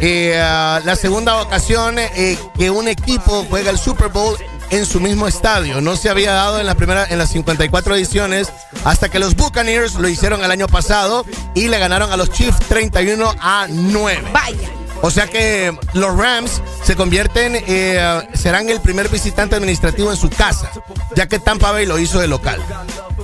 [0.01, 4.37] Eh, ah, la segunda ocasión eh, que un equipo juega el Super Bowl
[4.71, 5.81] en su mismo estadio.
[5.81, 8.51] No se había dado en la primera, en las 54 ediciones,
[8.83, 11.25] hasta que los Buccaneers lo hicieron el año pasado
[11.55, 14.23] y le ganaron a los Chiefs 31 a 9.
[14.33, 14.69] Vaya.
[15.01, 20.29] O sea que los Rams se convierten, eh, serán el primer visitante administrativo en su
[20.29, 20.71] casa,
[21.15, 22.61] ya que Tampa Bay lo hizo de local.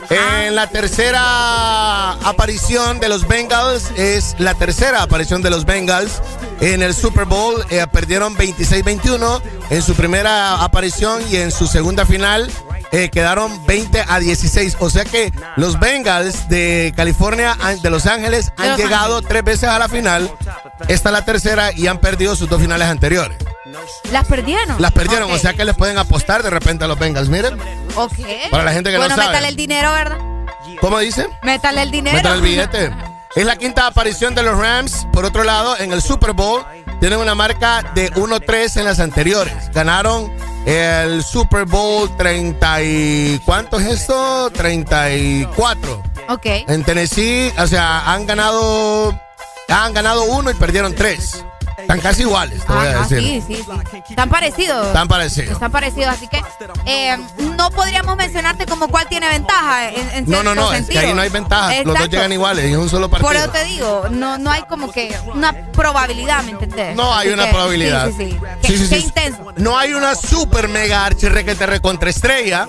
[0.10, 6.22] En la tercera aparición de los Bengals, es la tercera aparición de los Bengals
[6.62, 12.06] en el Super Bowl, eh, perdieron 26-21 en su primera aparición y en su segunda
[12.06, 12.50] final
[12.92, 14.78] eh, quedaron 20 a 16.
[14.80, 19.70] O sea que los Bengals de California, de Los Ángeles, han Los llegado tres veces
[19.70, 20.32] a la final.
[20.88, 23.38] Esta es la tercera y han perdido sus dos finales anteriores.
[24.12, 24.82] Las perdieron.
[24.82, 27.30] Las perdieron, o sea que les pueden apostar de repente a los Bengals.
[27.30, 27.58] Miren,
[27.96, 28.14] Ok.
[28.52, 29.28] Para la gente que no bueno, sabe.
[29.28, 30.18] métale el dinero, ¿verdad?
[30.82, 31.28] ¿cómo dice?
[31.44, 32.18] Métale el dinero.
[32.18, 32.92] Métale el billete.
[33.36, 35.08] Es la quinta aparición de los Rams.
[35.12, 36.64] Por otro lado, en el Super Bowl
[37.00, 39.72] tienen una marca de 1-3 en las anteriores.
[39.74, 40.32] Ganaron
[40.66, 43.42] el Super Bowl 30 y...
[43.46, 44.50] ¿Cuánto es esto?
[44.52, 46.04] 34.
[46.30, 46.46] Ok.
[46.46, 49.20] En Tennessee, o sea, han ganado...
[49.68, 51.44] Han ganado uno y perdieron tres.
[51.86, 53.20] Están casi iguales, te voy a Ajá, decir.
[53.20, 54.04] sí, sí, sí.
[54.10, 54.88] Están parecidos.
[54.88, 55.52] Están parecidos.
[55.52, 56.42] Están parecidos, así que
[56.86, 57.16] eh,
[57.58, 61.14] no podríamos mencionarte como cuál tiene ventaja en, en No, no, no, es que ahí
[61.14, 61.84] no hay ventaja.
[61.84, 63.28] Los dos llegan iguales es un solo partido.
[63.30, 66.96] Por eso te digo, no, no hay como que una probabilidad, ¿me entendés?
[66.96, 68.08] No hay Así una que, probabilidad.
[68.08, 68.90] Sí, sí, sí.
[68.90, 69.54] Qué, intenso.
[69.58, 72.68] No hay una super mega archirrequete recontraestrella,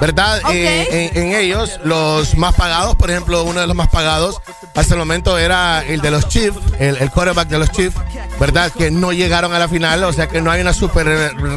[0.00, 0.40] ¿verdad?
[0.44, 0.50] Ok.
[0.52, 4.40] Eh, en, en ellos, los más pagados, por ejemplo, uno de los más pagados
[4.74, 7.96] hasta el momento era el de los Chiefs, el, el quarterback de los Chiefs,
[8.38, 8.70] ¿verdad?
[8.70, 11.06] Que no llegaron a la final, o sea que no hay una super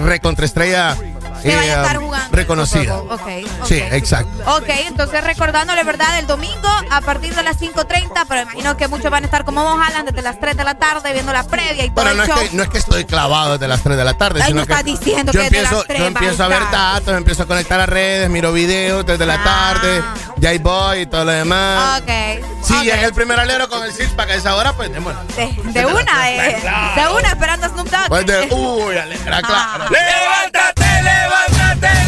[0.06, 0.96] recontraestrella
[1.42, 2.28] Que eh, vaya a estar jugando.
[2.36, 2.98] reconocida.
[2.98, 3.66] Ok, ok.
[3.66, 4.56] Sí, exacto.
[4.58, 6.20] Ok, entonces recordándole, ¿verdad?
[6.20, 9.64] El domingo a partir de las 5.30, pero imagino que muchos van a estar como
[9.64, 12.18] vos, Alan, desde las 3 de la tarde viendo la previa y todo Bueno, el
[12.18, 12.40] no es, show.
[12.40, 14.68] que, no es que estoy clavado desde las 3 de la tarde, Ay, sino no
[14.68, 16.64] que estás diciendo yo que desde empiezo, las 3 yo vas a empiezo a ver
[16.72, 20.04] datos, me empiezo a conectar a redes, miro videos desde la tarde,
[20.38, 22.02] ya voy y todo lo demás.
[22.02, 22.10] Ok.
[22.64, 25.20] Sí, es el primer alero con el six pack a esa hora, pues démosle.
[25.36, 26.62] De, de una, eh,
[26.96, 28.08] de una, esperando a Snoop Dogg.
[28.10, 29.86] Pues de, uy, alegra, claro.
[29.90, 32.00] ¡Levántate, levántate, levántate!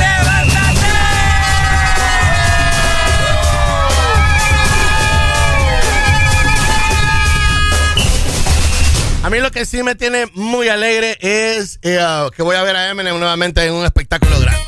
[9.23, 11.99] A mí lo que sí me tiene muy alegre es eh,
[12.35, 14.59] que voy a ver a Eminem nuevamente en un espectáculo grande.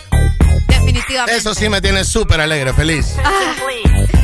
[0.68, 1.36] Definitivamente.
[1.36, 3.16] Eso sí me tiene súper alegre, feliz.
[3.24, 3.56] Ah,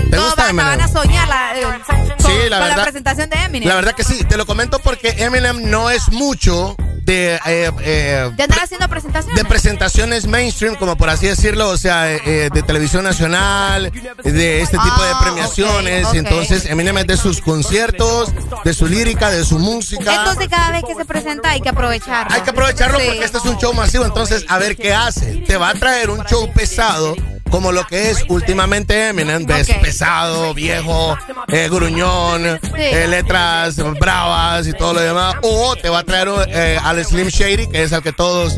[0.09, 0.67] ¿Te todos gusta van, Eminem?
[0.67, 1.97] van a soñar la, eh, con,
[2.31, 3.69] Sí, la con verdad- la presentación de Eminem.
[3.69, 8.31] La verdad que sí, te lo comento porque Eminem no es mucho de, eh, eh,
[8.35, 9.35] de andar haciendo presentaciones.
[9.35, 13.91] de presentaciones mainstream, como por así decirlo, o sea, eh, eh, de televisión nacional,
[14.23, 16.07] de este tipo de Ah, premiaciones.
[16.13, 18.29] Entonces, Eminem es de sus conciertos,
[18.63, 20.13] de su lírica, de su música.
[20.15, 22.31] Entonces cada vez que se presenta hay que aprovecharlo.
[22.35, 23.05] Hay que aprovecharlo Sí.
[23.07, 25.38] porque este es un show masivo, entonces a ver qué hace.
[25.47, 27.15] Te va a traer un show pesado.
[27.49, 29.81] Como lo que es últimamente Eminem, ves Ok.
[29.81, 35.35] pesado, viejo, eh, gruñón, eh, letras bravas y todo lo demás.
[35.41, 38.55] O te va a traer eh, al Slim Shady, que es al que todos,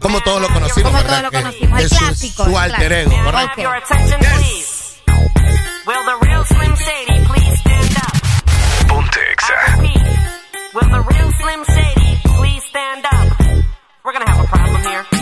[0.00, 0.90] como todos lo conocimos.
[0.90, 1.20] Como ¿verdad?
[1.20, 3.30] todos lo Que conocimos, el es su- clásico, Su, el alter ego, clásico.
[3.30, 3.52] ¿correcto?
[3.52, 3.58] Ok.
[3.62, 4.72] Your attention, please.
[5.86, 8.88] Will the real Slim Shady please stand up?
[8.88, 10.02] Ponte I repeat,
[10.74, 13.62] will the real Slim Shady please stand up?
[14.04, 15.21] We're gonna have a problem here.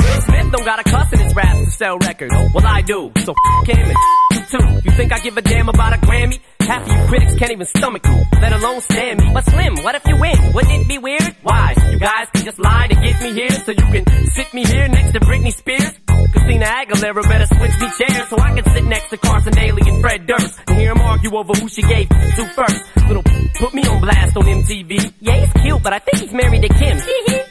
[0.21, 2.33] Smith don't got a cuss in his raps to sell records.
[2.53, 3.11] Well, I do.
[3.23, 3.97] So f him and
[4.31, 4.81] you too.
[4.83, 6.39] You think I give a damn about a Grammy?
[6.61, 9.31] Half of you critics can't even stomach me, let alone stand me.
[9.33, 10.53] But Slim, what if you win?
[10.53, 11.35] Wouldn't it be weird?
[11.43, 11.75] Why?
[11.91, 14.87] You guys can just lie to get me here so you can sit me here
[14.87, 15.91] next to Britney Spears?
[16.31, 20.01] Christina Aguilera better switch me chairs so I can sit next to Carson Daly and
[20.01, 22.83] Fred Durst and hear them argue over who she gave to first.
[23.07, 23.23] Little
[23.55, 25.13] put me on blast on MTV.
[25.19, 26.97] Yeah, he's cute, but I think he's married to Kim.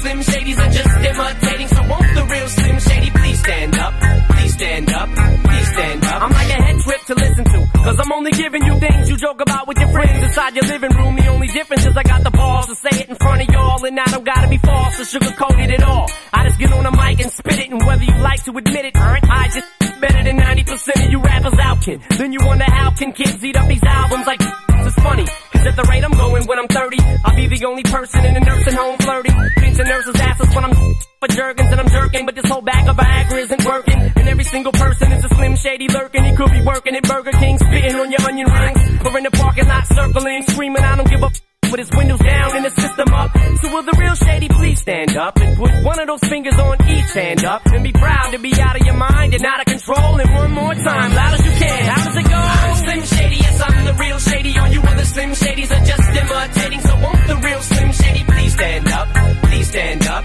[0.00, 1.68] Slim Shadys are just imitating.
[1.68, 3.92] So won't the real Slim Shady please stand up?
[4.30, 5.08] Please stand up,
[5.44, 6.22] please stand up.
[6.22, 7.59] I'm like a head trip to listen to.
[8.00, 11.16] I'm only giving you things you joke about with your friends inside your living room.
[11.16, 13.84] The only difference is I got the balls to say it in front of y'all.
[13.84, 16.08] And I don't gotta be false or sugarcoated at all.
[16.32, 17.70] I just get on a mic and spit it.
[17.70, 21.58] And whether you like to admit it, I just better than 90% of you rappers
[21.60, 22.00] out, kid.
[22.16, 24.40] Then you wonder how can kids eat up these albums like
[24.86, 25.26] it's funny.
[25.52, 28.36] Cause at the rate I'm going when I'm 30, I'll be the only person in
[28.36, 29.36] a nursing home flirting.
[29.56, 30.74] Pinching nurses' asses when I'm
[31.20, 34.00] for jerkins and I'm jerking, but this whole bag of Viagra isn't working.
[34.16, 36.24] And every single person is a slim shady lurking.
[36.24, 39.30] He could be working at Burger King, spitting on your onion rings, or in the
[39.30, 41.40] parking lot circling, screaming, I don't give a f-
[41.70, 43.30] with his windows down and his system up.
[43.62, 46.76] So will the real shady please stand up and put one of those fingers on
[46.88, 49.66] each hand up and be proud to be out of your mind and out of
[49.66, 50.18] control.
[50.18, 51.84] And one more time, loud as you can.
[51.84, 52.42] How does it go?
[52.84, 54.58] Slim Shady, yes, I'm the real Shady.
[54.58, 56.80] All you other Slim Shadys are just imitating.
[56.80, 59.08] So won't the real Slim Shady please stand up?
[59.44, 60.24] Please stand up,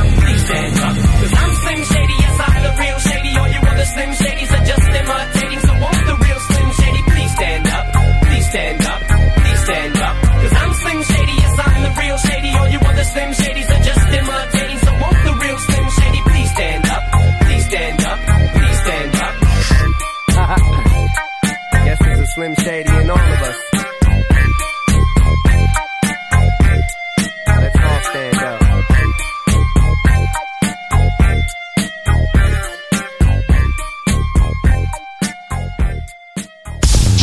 [22.41, 23.57] Slim Shady in all of us.
[27.45, 28.61] Let's all stand up.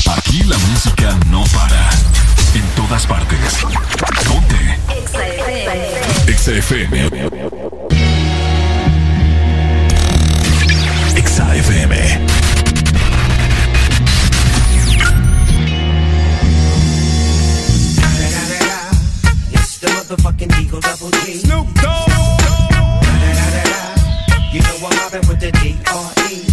[0.06, 1.90] Aquí la música no para.
[2.54, 3.66] En todas partes.
[4.28, 4.78] Ponte.
[6.28, 6.52] Exa
[20.08, 21.34] motherfucking Eagle Double G.
[21.34, 22.08] Snoop Dogg.
[24.52, 26.44] You know I'm mobbing with the D.R.E.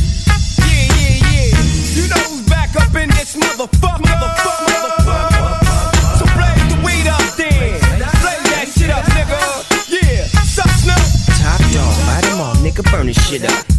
[0.60, 1.56] Yeah, yeah, yeah.
[1.96, 4.04] You know who's back up in this motherfucker.
[4.04, 6.20] Motherfucker, motherfucker.
[6.20, 7.80] So blaze the weed up then.
[8.20, 9.40] Blaze that shit up, nigga.
[9.88, 10.26] Yeah.
[10.44, 11.06] Sup, Snoop?
[11.40, 13.75] Top dog, light 'em all, nigga, burn this shit up.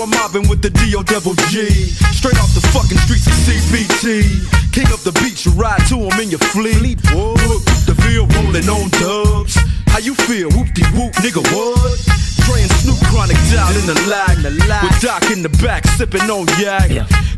[0.00, 1.02] I'm mobbing with the D.O.
[1.02, 1.66] Double G.
[2.14, 4.46] Straight off the fucking streets of CBT.
[4.70, 7.02] King of the beach, you ride to him in your fleet.
[7.10, 9.58] Look, the Ville rolling on dubs.
[9.90, 10.50] How you feel?
[10.54, 11.98] Whoop de whoop, nigga, what?
[12.46, 14.38] Dre and Snoop Chronic down in the lag.
[14.82, 16.88] With Doc in the back, sipping on yak.
[16.90, 17.37] Clip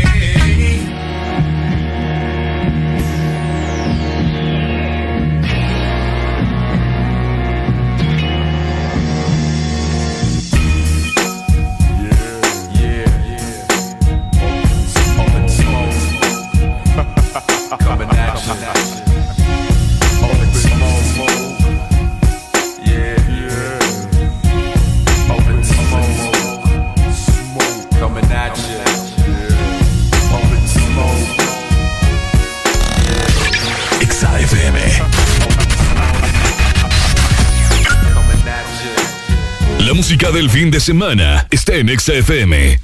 [39.79, 42.80] La música del fin de semana está en Exa FM.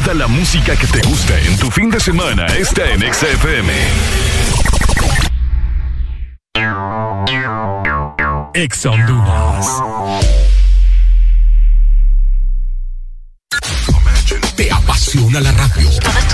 [0.00, 3.72] Toda la música que te gusta en tu fin de semana está en Exa FM.
[8.54, 9.66] Exa Honduras.
[14.56, 15.81] ¿Te apasiona la radio?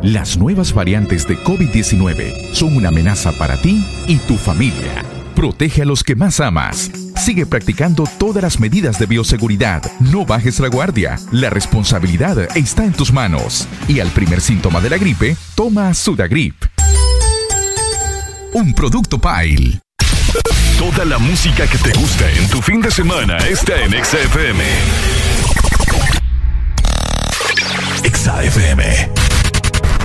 [0.00, 5.04] Las nuevas variantes de COVID-19 son una amenaza para ti y tu familia.
[5.36, 6.90] Protege a los que más amas.
[7.16, 9.82] Sigue practicando todas las medidas de bioseguridad.
[10.00, 11.18] No bajes la guardia.
[11.30, 13.68] La responsabilidad está en tus manos.
[13.86, 16.56] Y al primer síntoma de la gripe, toma Sudagrip.
[18.54, 19.80] Un producto Pile.
[20.78, 24.64] Toda la música que te gusta en tu fin de semana está en XFM.
[28.02, 29.21] XFM.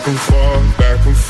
[0.00, 1.29] Back and forth, back and forth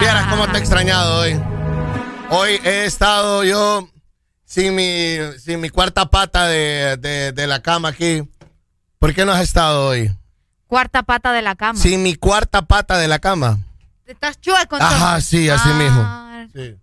[0.00, 1.40] Vieras cómo te he extrañado hoy.
[2.30, 3.88] Hoy he estado yo
[4.58, 8.28] sin mi, sin mi cuarta pata de, de- de la cama aquí.
[8.98, 10.12] ¿Por qué no has estado hoy?
[10.66, 11.78] Cuarta pata de la cama.
[11.78, 13.58] Sin mi cuarta pata de la cama.
[14.04, 14.74] Estás chueco.
[14.74, 16.60] Ajá, sí, así Ah, mismo.
[16.64, 16.76] Sí.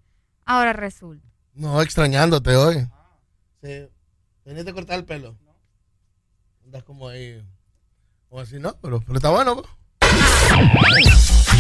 [0.46, 1.28] Ahora resulta.
[1.54, 2.88] No, extrañándote hoy.
[3.62, 3.90] Sí.
[4.46, 5.36] Veniste a cortar el pelo.
[6.64, 7.44] Andas como ahí.
[8.30, 8.74] Como así, ¿no?
[8.82, 9.58] Pero, pero está bueno.
[9.58, 9.68] pues.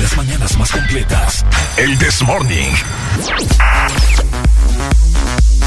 [0.02, 1.46] Las mañanas más completas.
[1.78, 2.72] El This Morning.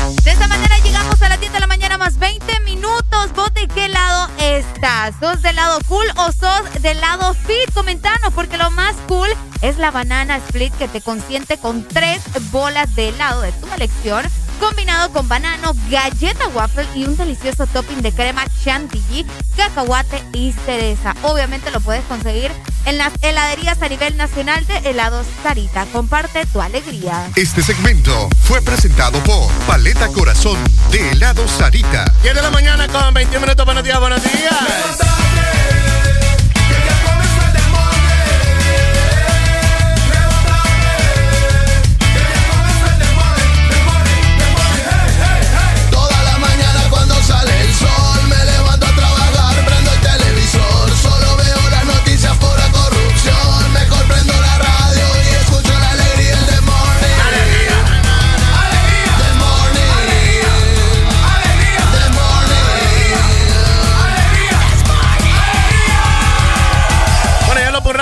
[0.09, 3.33] De esta manera llegamos a las 10 de la mañana más 20 minutos.
[3.37, 5.15] ¿Vos de qué lado estás?
[5.21, 7.71] ¿Sos del lado cool o sos del lado fit?
[7.75, 9.29] Comentanos porque lo más cool
[9.61, 14.25] es la banana split que te consiente con tres bolas de helado de tu elección
[14.59, 21.15] combinado con banano, galleta waffle y un delicioso topping de crema chantilly, cacahuate y cereza.
[21.23, 22.51] Obviamente lo puedes conseguir
[22.85, 25.87] en las heladerías a nivel nacional de helados Sarita.
[25.87, 27.31] Comparte tu alegría.
[27.37, 30.59] Este segmento fue presentado por Paleta Corazón
[30.91, 32.05] de helado Sarita.
[32.23, 33.65] 10 de la mañana con 21 minutos.
[33.65, 34.99] Buenos días, buenos días.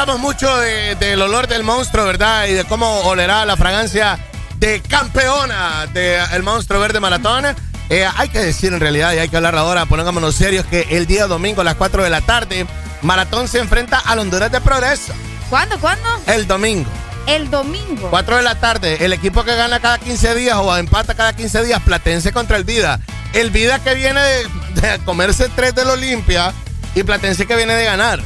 [0.06, 2.46] Hablamos mucho de- del olor del monstruo, ¿verdad?
[2.46, 4.16] Y de cómo olerá la fragancia
[4.56, 7.44] de campeona del monstruo verde maratón.
[7.90, 11.06] Eh, hay que decir en realidad, y hay que hablar ahora, pongámonos serios, que el
[11.08, 12.66] día domingo a las 4 de la tarde,
[13.02, 15.12] Maratón se enfrenta al Honduras de Progreso.
[15.50, 15.76] ¿Cuándo?
[15.80, 16.08] ¿Cuándo?
[16.28, 16.88] El domingo.
[17.26, 18.08] El domingo.
[18.08, 21.64] 4 de la tarde, el equipo que gana cada 15 días o empata cada 15
[21.64, 23.00] días, Platense contra el Vida.
[23.32, 24.46] El Vida que viene de,
[24.82, 26.52] de comerse 3 del Olimpia
[26.94, 28.20] y Platense que viene de ganar.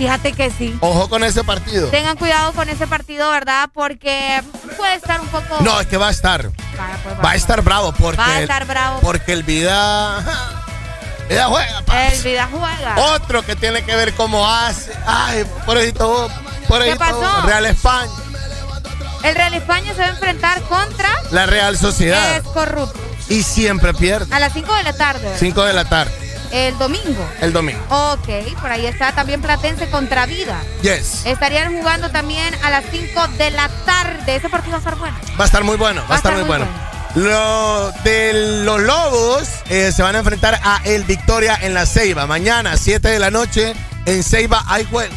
[0.00, 0.74] Fíjate que sí.
[0.80, 1.88] Ojo con ese partido.
[1.88, 3.68] Tengan cuidado con ese partido, ¿verdad?
[3.70, 4.42] Porque
[4.78, 5.58] puede estar un poco.
[5.60, 6.44] No, es que va a estar.
[6.48, 8.16] Vaya, pues, Va a estar bravo porque.
[8.16, 9.00] Va a estar bravo.
[9.02, 10.24] Porque el Vida.
[11.28, 11.84] Vida juega.
[12.10, 12.94] El vida juega.
[13.12, 14.90] Otro que tiene que ver cómo hace.
[15.06, 16.32] Ay, por vos,
[16.66, 17.42] por ¿Qué pasó?
[17.42, 18.10] Real España.
[19.22, 21.10] El Real España se va a enfrentar contra.
[21.30, 22.38] La Real Sociedad.
[22.38, 22.98] Es corrupto.
[23.28, 24.34] Y siempre pierde.
[24.34, 25.36] A las 5 de la tarde.
[25.38, 26.12] 5 de la tarde,
[26.52, 27.28] El domingo.
[27.40, 27.80] el domingo.
[27.88, 28.28] Ok,
[28.60, 30.60] por ahí está también Platense contra Vida.
[30.82, 31.24] Yes.
[31.24, 34.36] Estarían jugando también a las 5 de la tarde.
[34.36, 35.16] Ese partido va a estar bueno.
[35.38, 36.66] Va a estar muy bueno, va, a estar muy bueno.
[37.14, 42.26] Lo de los Lobos eh, se van a enfrentar a El Victoria en la Ceiba.
[42.26, 43.74] Mañana, 7 de la noche,
[44.06, 45.14] en Ceiba hay juego.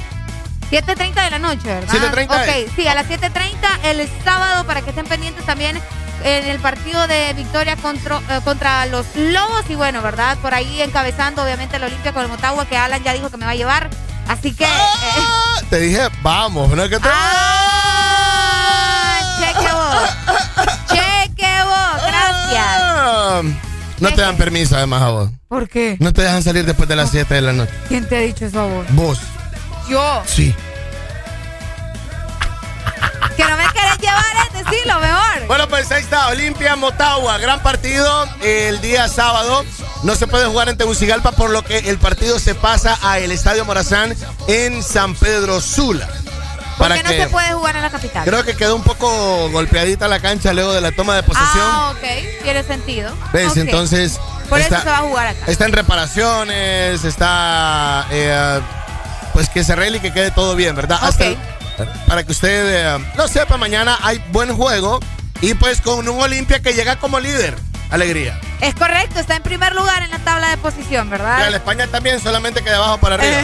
[0.71, 1.93] 7.30 de la noche, ¿verdad?
[1.93, 2.71] 7:30 Ok, es.
[2.75, 3.51] sí, a las 7.30
[3.83, 5.79] el sábado para que estén pendientes también
[6.23, 10.37] en el partido de victoria contra, eh, contra los Lobos y bueno, ¿verdad?
[10.39, 13.45] Por ahí encabezando obviamente el Olimpia con el Motagua que Alan ya dijo que me
[13.45, 13.89] va a llevar.
[14.27, 14.65] Así que...
[14.65, 14.69] Ah.
[15.61, 17.09] eh, Te dije, vamos, no es que te...
[17.93, 20.09] ah, cheque vos.
[20.87, 22.65] Cheque vos, gracias.
[22.67, 23.41] Ah,
[23.99, 25.29] No te dan permiso además a vos.
[25.47, 25.97] ¿Por qué?
[25.99, 27.71] No te dejan salir después de las 7 de la noche.
[27.87, 28.85] ¿Quién te ha dicho eso a vos?
[28.91, 29.19] Vos.
[29.89, 30.23] Yo.
[30.25, 30.55] Sí.
[34.65, 35.47] Es decirlo mejor.
[35.47, 39.63] Bueno, pues ahí está, Olimpia Motagua, gran partido el día sábado.
[40.03, 43.31] No se puede jugar en Tegucigalpa, por lo que el partido se pasa a el
[43.31, 44.15] Estadio Morazán
[44.47, 46.07] en San Pedro Sula.
[46.77, 48.25] ¿Por qué no que se puede jugar en la capital?
[48.25, 51.63] creo que quedó un poco golpeadita la cancha luego de la toma de posesión.
[51.63, 53.15] Ah, ok, tiene sentido.
[53.31, 53.55] ¿Ves?
[53.57, 54.19] Entonces.
[54.49, 55.45] Por está, eso se va a jugar acá.
[55.47, 58.07] Está en reparaciones, está.
[58.11, 58.59] eh,
[59.33, 60.99] pues que se arregle y que quede todo bien, ¿verdad?
[61.01, 61.37] Hasta el-
[62.07, 64.99] para que usted eh, lo sepa, mañana hay buen juego
[65.41, 67.55] y pues con un Olimpia que llega como líder.
[67.89, 68.39] Alegría.
[68.59, 71.43] Es correcto, está en primer lugar en la tabla de posición, Y ¿verdad?
[71.43, 73.37] a la España también, solamente que de abajo para arriba.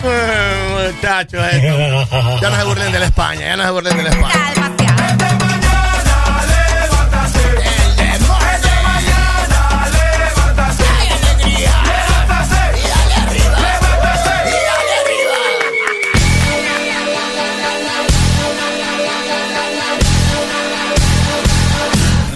[0.04, 2.38] Eh, Muchachos, esto.
[2.40, 4.72] Ya no se burlen de la España, ya no se burlen de la España.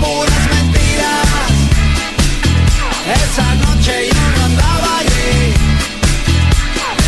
[0.00, 1.50] puras mentiras.
[3.22, 5.54] Esa noche yo no andaba allí.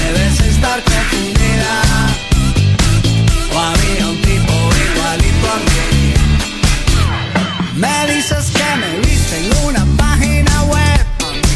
[0.01, 1.75] Debes estar confundida.
[3.55, 4.55] O había un tipo
[4.87, 6.15] igualito a mí.
[7.75, 11.05] Me dices que me viste en una página web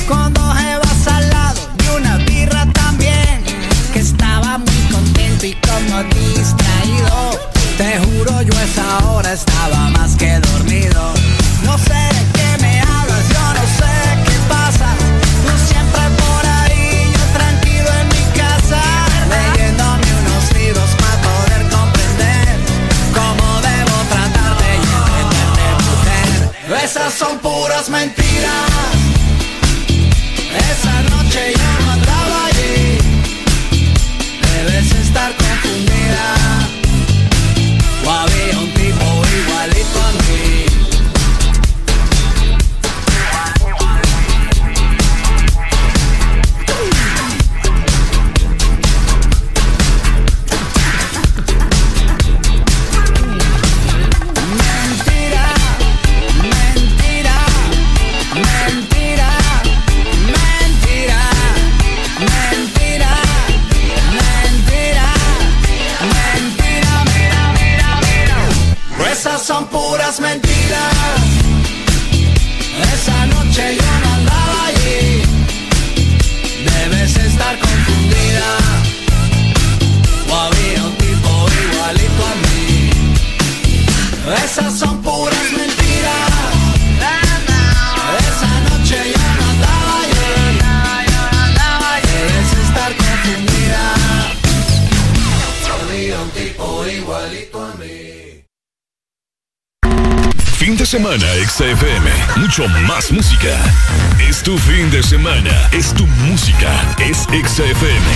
[0.09, 3.45] con dos evas al lado y una birra también.
[3.93, 7.55] Que estaba muy contento y como distraído.
[7.77, 11.14] Te juro, yo esa hora estaba más que dormido.
[26.97, 28.71] esas son puras mentiras.
[30.71, 32.99] Esa noche ya no andaba allí,
[34.43, 36.35] debes estar confundida.
[38.07, 38.71] O había un
[73.57, 75.23] No andaba allí.
[76.65, 78.59] Debes estar confundida.
[80.29, 82.91] O había un tipo igualito a mí.
[84.45, 85.74] Esas son puras mentiras.
[100.85, 102.11] De semana, XFM.
[102.37, 103.57] Mucho más música.
[104.29, 105.51] Es tu fin de semana.
[105.73, 106.71] Es tu música.
[106.99, 108.07] Es XFM.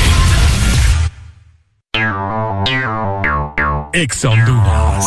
[3.94, 5.06] Ex Honduras.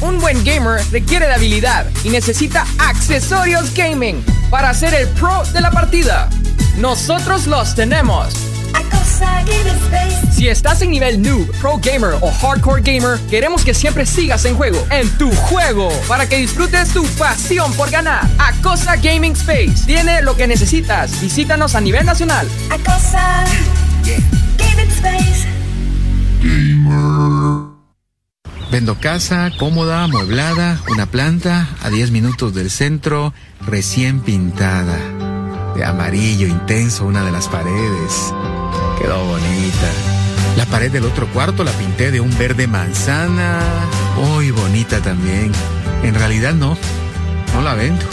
[0.00, 5.60] Un buen gamer requiere de habilidad y necesita accesorios gaming para ser el pro de
[5.60, 6.28] la partida.
[6.76, 8.50] Nosotros los tenemos.
[10.40, 14.56] Si estás en nivel noob, pro gamer o hardcore gamer, queremos que siempre sigas en
[14.56, 18.26] juego, en tu juego, para que disfrutes tu pasión por ganar.
[18.38, 21.20] Acosa Gaming Space tiene lo que necesitas.
[21.20, 22.48] Visítanos a nivel nacional.
[22.70, 23.44] Acosa.
[24.56, 25.46] Gaming Space.
[28.70, 33.34] Vendo casa, cómoda, amueblada, una planta a 10 minutos del centro,
[33.66, 34.96] recién pintada.
[35.74, 38.32] De amarillo intenso una de las paredes.
[39.00, 39.90] Quedó bonita.
[40.56, 43.60] La pared del otro cuarto la pinté de un verde manzana.
[44.16, 45.52] Muy bonita también.
[46.02, 46.76] En realidad no.
[47.54, 48.04] No la vendo.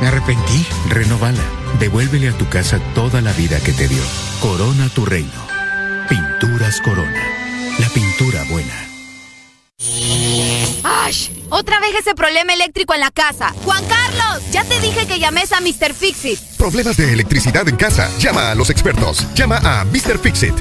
[0.00, 0.66] Me arrepentí.
[0.88, 1.42] Renovala.
[1.80, 4.02] Devuélvele a tu casa toda la vida que te dio.
[4.40, 5.30] Corona tu reino.
[6.08, 7.22] Pinturas Corona.
[7.78, 8.89] La pintura buena.
[10.84, 11.30] ¡Ash!
[11.48, 13.54] Otra vez ese problema eléctrico en la casa.
[13.64, 15.94] Juan Carlos, ya te dije que llames a Mr.
[15.94, 16.38] Fixit.
[16.58, 18.10] Problemas de electricidad en casa.
[18.18, 19.26] Llama a los expertos.
[19.34, 20.18] Llama a Mr.
[20.18, 20.54] Fixit.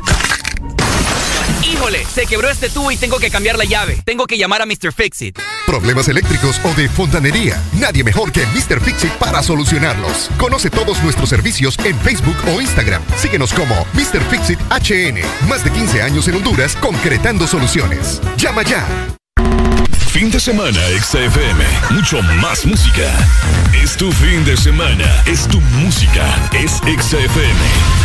[1.64, 4.02] Híjole, se quebró este tubo y tengo que cambiar la llave.
[4.06, 4.94] Tengo que llamar a Mr.
[4.94, 5.38] Fixit.
[5.66, 7.62] Problemas eléctricos o de fontanería.
[7.74, 8.80] Nadie mejor que Mr.
[8.80, 10.30] Fixit para solucionarlos.
[10.38, 13.02] Conoce todos nuestros servicios en Facebook o Instagram.
[13.18, 14.22] Síguenos como Mr.
[14.30, 15.20] Fixit HN.
[15.48, 18.22] Más de 15 años en Honduras concretando soluciones.
[18.38, 18.86] Llama ya.
[20.12, 21.64] Fin de semana, XFM.
[21.92, 23.14] Mucho más música.
[23.84, 25.24] Es tu fin de semana.
[25.26, 26.50] Es tu música.
[26.52, 27.99] Es XFM.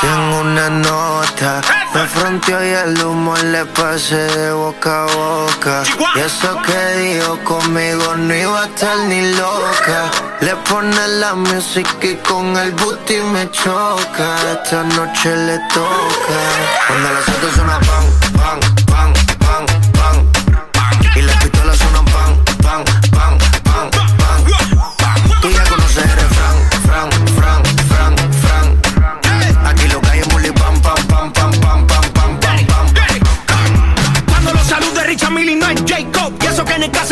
[0.00, 1.60] Tengo una nota,
[1.94, 5.82] me fronteó y el humo le pasé de boca a boca.
[6.16, 10.10] Y eso que dijo conmigo no iba a estar ni loca.
[10.40, 14.36] Le pone la música y con el booty me choca.
[14.54, 16.40] Esta noche le toca.
[16.88, 18.11] Cuando las pan, pan, pan,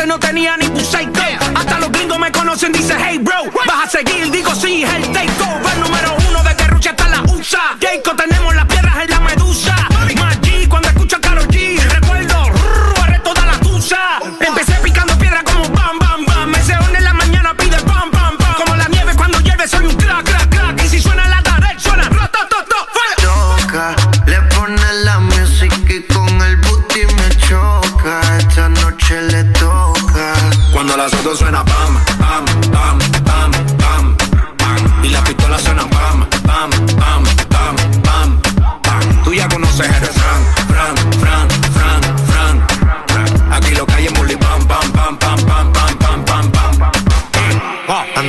[0.07, 1.21] no tenía ni Buseiko
[1.55, 5.79] Hasta los gringos me conocen, dice hey bro Vas a seguir, digo sí, el takeover
[5.79, 7.77] número uno de Guerrucha hasta la USA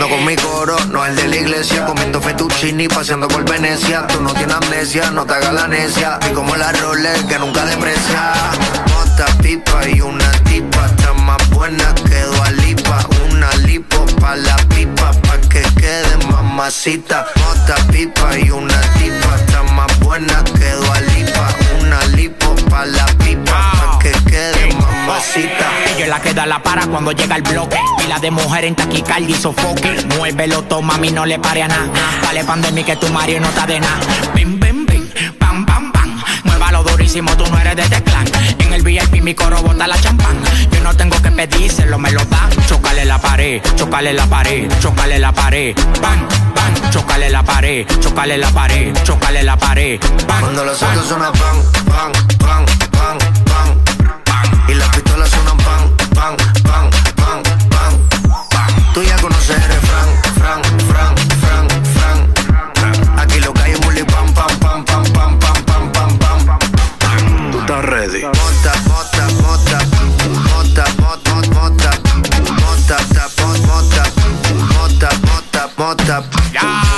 [0.01, 4.07] Ando con mi coro, no el de la iglesia, comiendo fettuccini, paseando por Venecia.
[4.07, 6.17] Tú no tienes amnesia, no te hagas la necia.
[6.27, 8.33] Y como la Rolex que nunca deprecia.
[8.89, 12.25] Mota, pipa y una tipa, está más buena que
[12.63, 13.05] Lipa.
[13.29, 17.27] Una lipo pa' la pipa, pa' que quede mamacita.
[17.35, 20.90] Mota, pipa y una tipa, está más buena que Lipa.
[25.31, 25.93] Mamacita.
[25.95, 27.79] Ella es la que da la para cuando llega el bloque.
[27.97, 30.05] Pila de mujer en taquicardia y sofoque.
[30.17, 31.87] Muévelo, toma, a mí no le pare a nada.
[32.21, 33.99] Dale pandemia que tu Mario no está de nada.
[34.35, 36.21] Bim, bim, bim, pam, pam, pam.
[36.43, 38.25] Muévalo durísimo, tú no eres de teclán.
[38.59, 40.37] En el VIP mi coro bota la champán.
[40.71, 42.49] Yo no tengo que pedírselo, me lo dan.
[42.67, 45.75] Chocale la pared, chocale la pared, chocale la pared.
[46.01, 49.99] Bam, bam, chocale la pared, chocale la pared, chocale la pared.
[50.27, 52.80] Bam, Cuando los autos suenan pan, pan, pan,
[75.81, 76.23] Mota.
[76.53, 76.90] Yeah.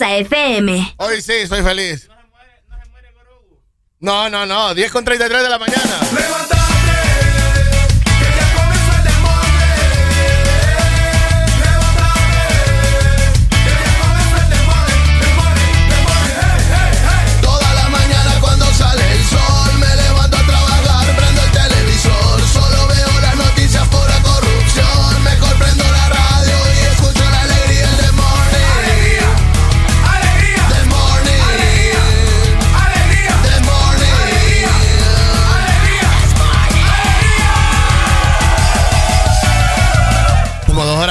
[0.00, 0.94] Exa FM.
[0.96, 2.08] Hoy sí, soy feliz.
[3.98, 4.74] No, no, no.
[4.74, 6.00] 10 con 33 de la mañana.
[6.10, 6.59] Toda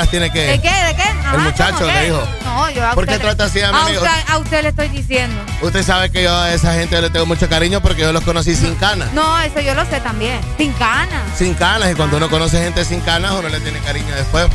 [0.09, 0.39] Tiene que.
[0.41, 0.69] ¿De qué?
[0.71, 1.03] ¿De qué?
[1.03, 2.23] Ajá, El muchacho ¿cómo le dijo.
[2.45, 4.01] No, yo a ¿Por qué trata así a mi a amigo?
[4.01, 5.41] usted, a usted le estoy diciendo.
[5.61, 8.55] Usted sabe que yo a esa gente le tengo mucho cariño porque yo los conocí
[8.55, 9.11] sin canas.
[9.13, 10.39] No, eso yo lo sé también.
[10.57, 11.21] Sin canas.
[11.38, 11.91] Sin canas.
[11.91, 14.47] Y cuando uno conoce gente sin canas, uno le tiene cariño después.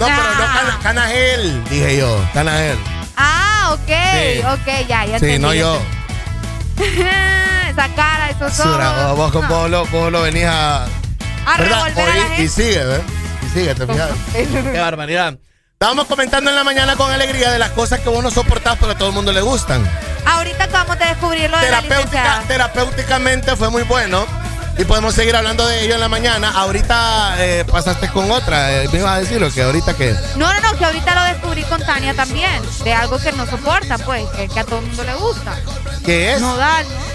[0.00, 2.28] No, pero no cana, canagel, dije yo.
[2.34, 2.76] Canagel.
[3.16, 3.88] Ah, ok.
[3.88, 4.40] Sí.
[4.42, 5.80] Ok, ya, ya Sí, entendí, no yo.
[7.70, 9.16] Esa cara, esos Sura, ojos.
[9.16, 10.84] vos, vos, vos lo, vos lo venís a.
[11.46, 12.42] A la gente.
[12.42, 13.00] Y sigue, ¿ves?
[13.54, 14.10] Sigue, te fijas.
[14.32, 15.38] Qué barbaridad.
[15.72, 18.94] Estábamos comentando en la mañana con alegría de las cosas que vos no soportás porque
[18.94, 19.88] a todo el mundo le gustan.
[20.26, 24.26] Ahorita acabamos de descubrir lo de la Terapéutica, terapéuticamente fue muy bueno.
[24.76, 26.50] Y podemos seguir hablando de ello en la mañana.
[26.50, 28.82] Ahorita eh, pasaste con otra.
[28.82, 30.14] eh, me ibas a decir lo que ahorita que.
[30.36, 32.60] No, no, no, que ahorita lo descubrí con Tania también.
[32.82, 35.54] De algo que no soporta, pues, que, que a todo el mundo le gusta.
[36.04, 36.40] ¿Qué es?
[36.40, 37.14] Nodal, ¿no?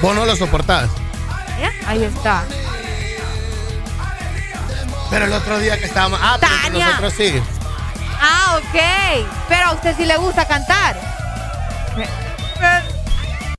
[0.00, 0.88] Vos no lo soportás.
[1.58, 1.72] ¿Ya?
[1.88, 2.44] Ahí está.
[5.10, 6.18] Pero el otro día que estábamos.
[6.22, 6.86] Ah, Tania.
[6.86, 7.42] nosotros sí.
[8.20, 8.80] Ah, ok.
[9.48, 10.96] Pero a usted sí le gusta cantar.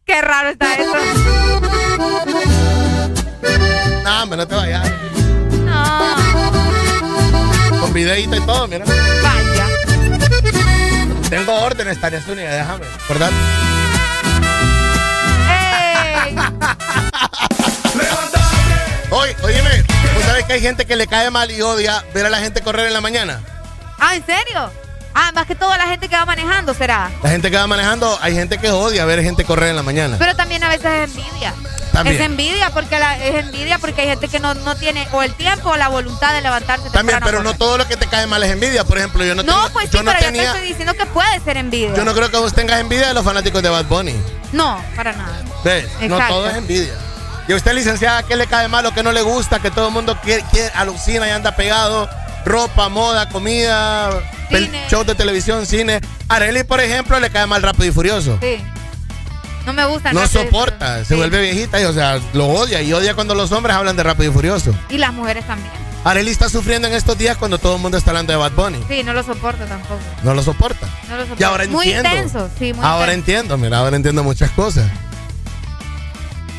[0.06, 0.94] Qué raro está eso.
[4.04, 4.92] No, hombre, no te vayas.
[5.66, 6.16] No.
[7.80, 8.86] Con videito y todo, mira.
[8.86, 9.68] Vaya.
[11.30, 12.86] Tengo órdenes, Tania Zúñiga, déjame.
[13.10, 13.32] ¿Verdad?
[15.50, 16.36] ¡Ey!
[19.06, 19.95] ¿tú sabes
[20.48, 22.94] que hay gente que le cae mal y odia ver a la gente correr en
[22.94, 23.42] la mañana?
[24.00, 24.72] Ah, ¿en serio?
[25.18, 27.10] Ah, más que todo la gente que va manejando será.
[27.24, 30.18] La gente que va manejando, hay gente que odia ver gente correr en la mañana.
[30.20, 31.54] Pero también a veces es envidia.
[31.94, 32.18] También.
[32.18, 35.34] Es envidia porque la, es envidia porque hay gente que no, no tiene o el
[35.36, 38.44] tiempo o la voluntad de levantarse También, pero no todo lo que te cae mal
[38.44, 38.84] es envidia.
[38.84, 40.68] Por ejemplo, yo no, No, tengo- pues sí, yo no pero yo tenía, te estoy
[40.68, 41.96] diciendo que puede ser envidia.
[41.96, 44.16] yo no creo que vos tengas envidia de los fanáticos de Bad Bunny.
[44.52, 45.42] No, para nada.
[45.64, 45.88] ¿Ves?
[46.02, 46.94] No todo es envidia.
[47.48, 49.60] Y a usted, licenciada, ¿qué le cae mal o qué no le gusta?
[49.60, 52.10] Que todo el mundo quiere, quiere- alucina y anda pegado.
[52.44, 54.10] Ropa, moda, comida,
[54.90, 56.00] shows de televisión, cine.
[56.30, 58.38] Arely, por ejemplo, le cae mal Rápido y Furioso.
[58.42, 58.58] Sí.
[59.66, 60.14] No me gusta.
[60.14, 62.82] No soporta, se vuelve viejita y, o sea, lo odia.
[62.84, 64.74] Y odia cuando los hombres hablan de Rápido y Furioso.
[64.90, 65.72] Y las mujeres también.
[66.04, 68.78] Arely está sufriendo en estos días cuando todo el mundo está hablando de Bad Bunny.
[68.88, 70.00] Sí, no lo soporto tampoco.
[70.22, 70.88] No lo soporta.
[71.10, 71.42] No lo soporto.
[71.42, 72.10] Y ahora muy entiendo.
[72.10, 73.40] intenso, sí, muy Ahora intenso.
[73.42, 74.86] entiendo, mira, ahora entiendo muchas cosas.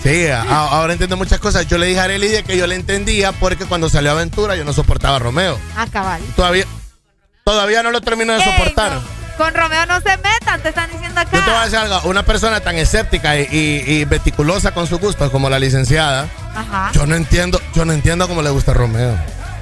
[0.06, 1.66] Sí, ahora entiendo muchas cosas.
[1.66, 4.64] Yo le dije a Arely de que yo le entendía porque cuando salió Aventura yo
[4.64, 5.58] no soportaba a Romeo.
[5.76, 6.20] Ah, cabal.
[6.36, 6.64] Todavía,
[7.42, 9.00] todavía no lo termino de Ey, soportar.
[9.36, 11.30] Con Romeo no se metan, te están diciendo acá.
[11.36, 14.86] Yo te voy a decir algo, una persona tan escéptica y, y- y meticulosa con
[14.86, 16.90] sus gustos como la licenciada, Ajá.
[16.94, 19.14] yo no entiendo, yo no entiendo cómo le gusta a Romeo.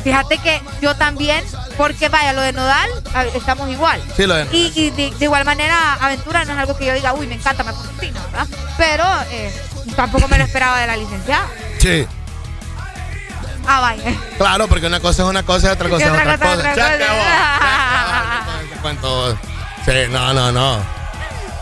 [0.04, 1.42] Fíjate que yo también,
[1.78, 2.90] porque vaya, lo de Nodal,
[3.35, 4.01] estamos igual.
[4.15, 6.92] Sí, lo de- Y, y de, de igual manera, Aventura no es algo que yo
[6.92, 8.47] diga, uy, me encanta, me fascina, ¿verdad?
[8.76, 9.51] Pero eh,
[9.97, 11.47] tampoco me lo esperaba de la licenciada.
[11.78, 12.06] Sí,
[13.67, 14.12] Ah, vaya.
[14.36, 16.74] claro, porque una cosa es una cosa y otra cosa es otra cosa cosa.
[16.76, 18.40] Ya acabó, ya
[19.00, 19.38] acabó.
[19.84, 20.78] Sí, no, no, no.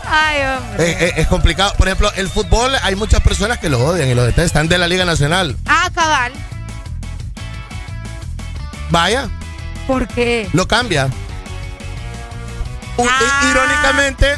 [0.09, 0.91] Ay, hombre.
[0.91, 1.73] Es, es- es complicado.
[1.77, 4.87] Por ejemplo, el fútbol, hay muchas personas que lo odian y lo detestan de la
[4.87, 5.57] Liga Nacional.
[5.65, 6.31] Ah, cabal.
[8.89, 9.27] Vaya,
[9.87, 10.47] ¿Por qué?
[10.53, 11.07] lo cambia.
[12.97, 13.41] U- Ah.
[13.51, 14.37] Irónicamente,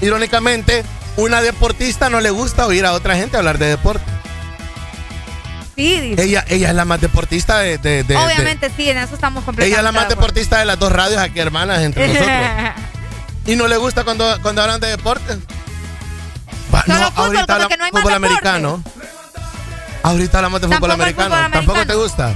[0.00, 0.84] irónicamente,
[1.16, 4.04] una deportista no le gusta oír a otra gente hablar de deporte.
[5.76, 6.22] Sí, dice.
[6.22, 9.42] Ella, ella es la más deportista de, de- de- de- Obviamente sí, en eso estamos
[9.44, 12.30] completamente ella es la más de deportista de las dos radios aquí, hermanas, entre nosotros.
[13.46, 15.36] y no le gusta cuando, cuando hablan de deporte.
[16.72, 18.14] Va, Solo fútbol, como habla- que no más fútbol deporte.
[18.14, 18.82] americano.
[20.04, 21.34] Ahorita hablamos de fútbol americano.
[21.34, 22.02] fútbol Tampoco te americano.
[22.02, 22.34] gusta.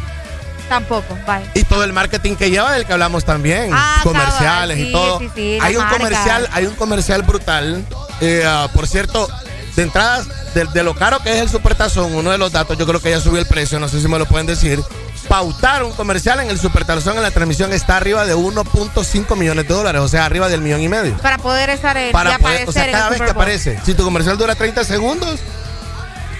[0.68, 1.50] Tampoco, vaya.
[1.54, 3.70] Y todo el marketing que lleva del que hablamos también.
[3.72, 5.18] Ah, comerciales y todo.
[5.20, 5.96] sí, sí, hay un marca.
[5.98, 7.84] comercial, hay un comercial brutal
[8.20, 9.28] Eh, ah, por cierto,
[9.76, 12.84] de entradas, de, de lo caro que es el Supertazón, uno de los datos, yo
[12.84, 14.80] creo que ya subió el precio, no sé si me lo pueden decir.
[15.28, 19.74] Pautar un comercial en el Supertazón en la transmisión está arriba de 1.5 millones de
[19.74, 21.16] dólares, o sea, arriba del millón y medio.
[21.18, 23.30] Para poder estar en, y Para poder, aparecer o sea, en cada el vez que
[23.30, 25.38] aparece, si tu comercial dura 30 segundos,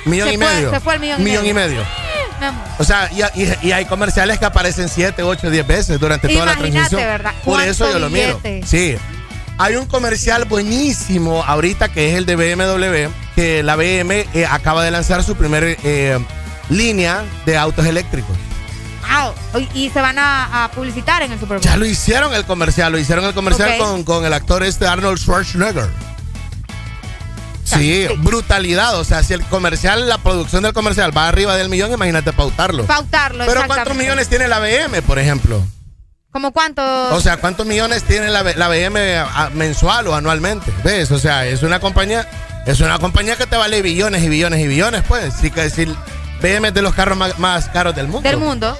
[0.05, 0.71] millón Se y fue- medio.
[0.71, 1.55] se fue el millón y y medio.
[1.55, 1.85] medio.
[2.41, 2.65] Mi amor.
[2.79, 6.47] O sea, y, y- y hay comerciales que aparecen 7, 8, 10 veces durante toda
[6.47, 7.01] la transmisión.
[7.01, 7.33] ¿verdad?
[7.45, 8.41] Por eso ¿Cuánto yo lo miro.
[8.65, 8.97] Sí.
[9.61, 14.85] Hay un comercial buenísimo ahorita que es el de BMW, que la BM eh, acaba
[14.85, 16.17] de lanzar su primer eh,
[16.71, 18.37] línea de autos eléctricos.
[19.11, 19.33] Ah,
[19.75, 21.65] y- y se van a, a publicitar en el Super Bowl.
[21.65, 25.19] Ya lo hicieron el comercial, lo hicieron el comercial con, con el actor este Arnold
[25.19, 25.89] Schwarzenegger.
[27.77, 28.99] Sí, brutalidad.
[28.99, 32.85] O sea, si el comercial, la producción del comercial va arriba del millón, imagínate pautarlo.
[32.87, 35.65] Pautarlo, Pero ¿cuántos millones tiene la BM, por ejemplo?
[36.31, 36.83] ¿Como cuánto?
[37.15, 40.73] O sea, ¿cuántos millones tiene la, la BM mensual o anualmente?
[40.85, 41.11] ¿Ves?
[41.11, 42.29] O sea, es una compañía,
[42.67, 45.33] es una compañía que te vale billones y billones y billones, pues.
[45.41, 45.95] Sí que decir,
[46.43, 48.29] BM es de los carros más, más caros del mundo.
[48.29, 48.77] del mundo.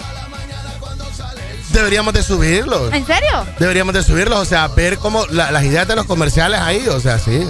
[1.71, 2.92] Deberíamos de subirlos.
[2.92, 3.47] ¿En serio?
[3.58, 6.99] Deberíamos de subirlos, o sea, ver cómo la- las ideas de los comerciales ahí, o
[7.01, 7.47] sea, sí.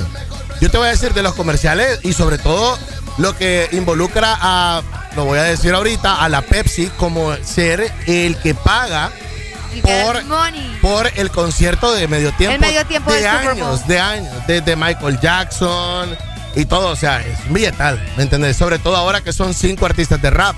[0.61, 2.79] Yo te voy a decir de los comerciales y sobre todo
[3.19, 4.83] lo que involucra a,
[5.17, 9.11] lo voy a decir ahorita, a la Pepsi como ser el que paga
[10.81, 12.55] por, el concierto de medio tiempo.
[12.55, 16.17] El medio tiempo de años, de años, desde Michael Jackson
[16.57, 18.57] y todo, o sea, es un billetal, ¿me entiendes?
[18.57, 20.57] Sobre todo ahora que son cinco artistas de rap.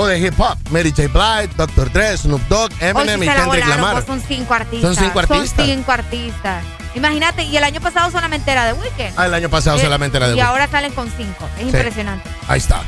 [0.00, 1.08] O de hip hop, Mary J.
[1.08, 1.92] Blige, Dr.
[1.92, 4.06] Dre, Snoop Dogg, Hoy Eminem sí y Kendrick Lamar.
[4.06, 4.94] son cinco artistas.
[4.94, 5.56] Son cinco artistas.
[5.56, 6.62] Son cinco artistas.
[6.94, 9.14] Imagínate, y el año pasado solamente era de Weekend.
[9.18, 10.48] Ah, el año pasado Eh, solamente era de Y Weeknd.
[10.48, 11.48] ahora salen con cinco.
[11.56, 11.68] Es Sí.
[11.68, 12.28] impresionante.
[12.48, 12.82] Ahí está.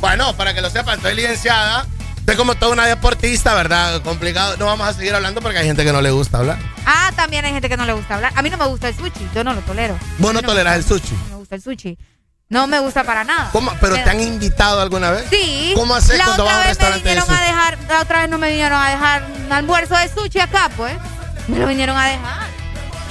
[0.00, 1.86] Bueno, para que lo sepan, estoy licenciada.
[2.18, 4.00] Estoy como toda una deportista, ¿verdad?
[4.02, 4.56] Complicado.
[4.56, 6.56] No vamos a seguir hablando porque hay gente que no le gusta hablar.
[6.86, 8.32] Ah, también hay gente que no le gusta hablar.
[8.36, 9.98] A mí no me gusta el sushi, yo no lo tolero.
[10.18, 11.14] Vos no mí toleras el sushi.
[11.14, 11.98] No me gusta el sushi.
[12.48, 13.48] No me gusta para nada.
[13.50, 13.72] ¿Cómo?
[13.80, 15.24] ¿Pero Me- te han invitado alguna vez?
[15.30, 15.72] Sí.
[15.74, 17.46] ¿Cómo haces la cuando vas a un restaurante de vinieron a sushi?
[17.50, 20.94] dejar, la otra vez no me vinieron a dejar un almuerzo de sushi acá, pues.
[21.48, 22.41] Me lo vinieron a dejar.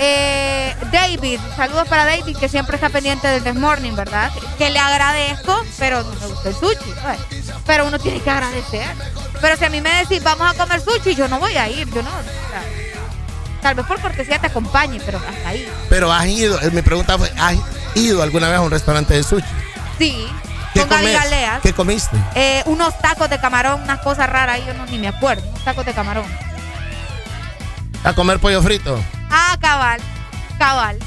[0.04, 4.32] Eh, David, saludos para David, que siempre está pendiente del This Morning, ¿verdad?
[4.58, 6.92] Que le agradezco, pero no me gusta el sushi.
[7.68, 8.88] Pero uno tiene que agradecer.
[9.40, 11.88] Pero si a mí me decís, vamos a comer sushi, yo no voy a ir,
[11.94, 12.10] yo no.
[13.62, 15.72] tal vez por cortesía te acompañe, pero hasta ahí.
[15.88, 17.58] Pero has ido, eh, mi pregunta fue, ¿has
[17.94, 19.46] ido alguna vez a un restaurante de sushi?
[20.00, 20.28] Sí,
[20.74, 20.90] ¿Qué con?
[20.90, 21.62] Galeas.
[21.62, 22.18] ¿Qué comiste?
[22.34, 25.48] Eh, unos tacos de camarón, unas cosas raras ahí, yo no, ni me acuerdo.
[25.48, 26.26] Unos tacos de camarón.
[28.04, 29.00] ¿A comer pollo frito?
[29.32, 30.00] Ah, cabal,
[30.60, 31.00] cabal.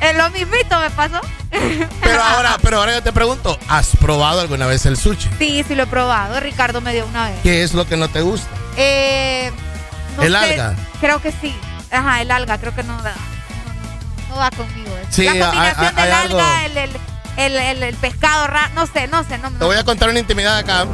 [0.00, 1.20] Eh, lo mismito me pasó.
[2.02, 5.28] Pero ahora, pero ahora yo te pregunto, ¿has probado alguna vez el sushi?
[5.38, 6.38] Sí, sí lo he probado.
[6.40, 7.36] Ricardo me dio una vez.
[7.42, 8.48] ¿Qué es lo que no te gusta?
[8.76, 9.50] Eh,
[10.16, 10.74] no ¿El sé, alga?
[11.00, 11.56] Creo que sí.
[11.90, 13.14] Ajá, el alga, creo que no da.
[14.28, 14.90] No, no va conmigo.
[15.10, 19.24] Sí, La combinación hay- del hay alga, el, el, el, pescado raro, no sé, no
[19.24, 19.38] sé.
[19.38, 20.86] No, Te voy a contar una intimidad acá.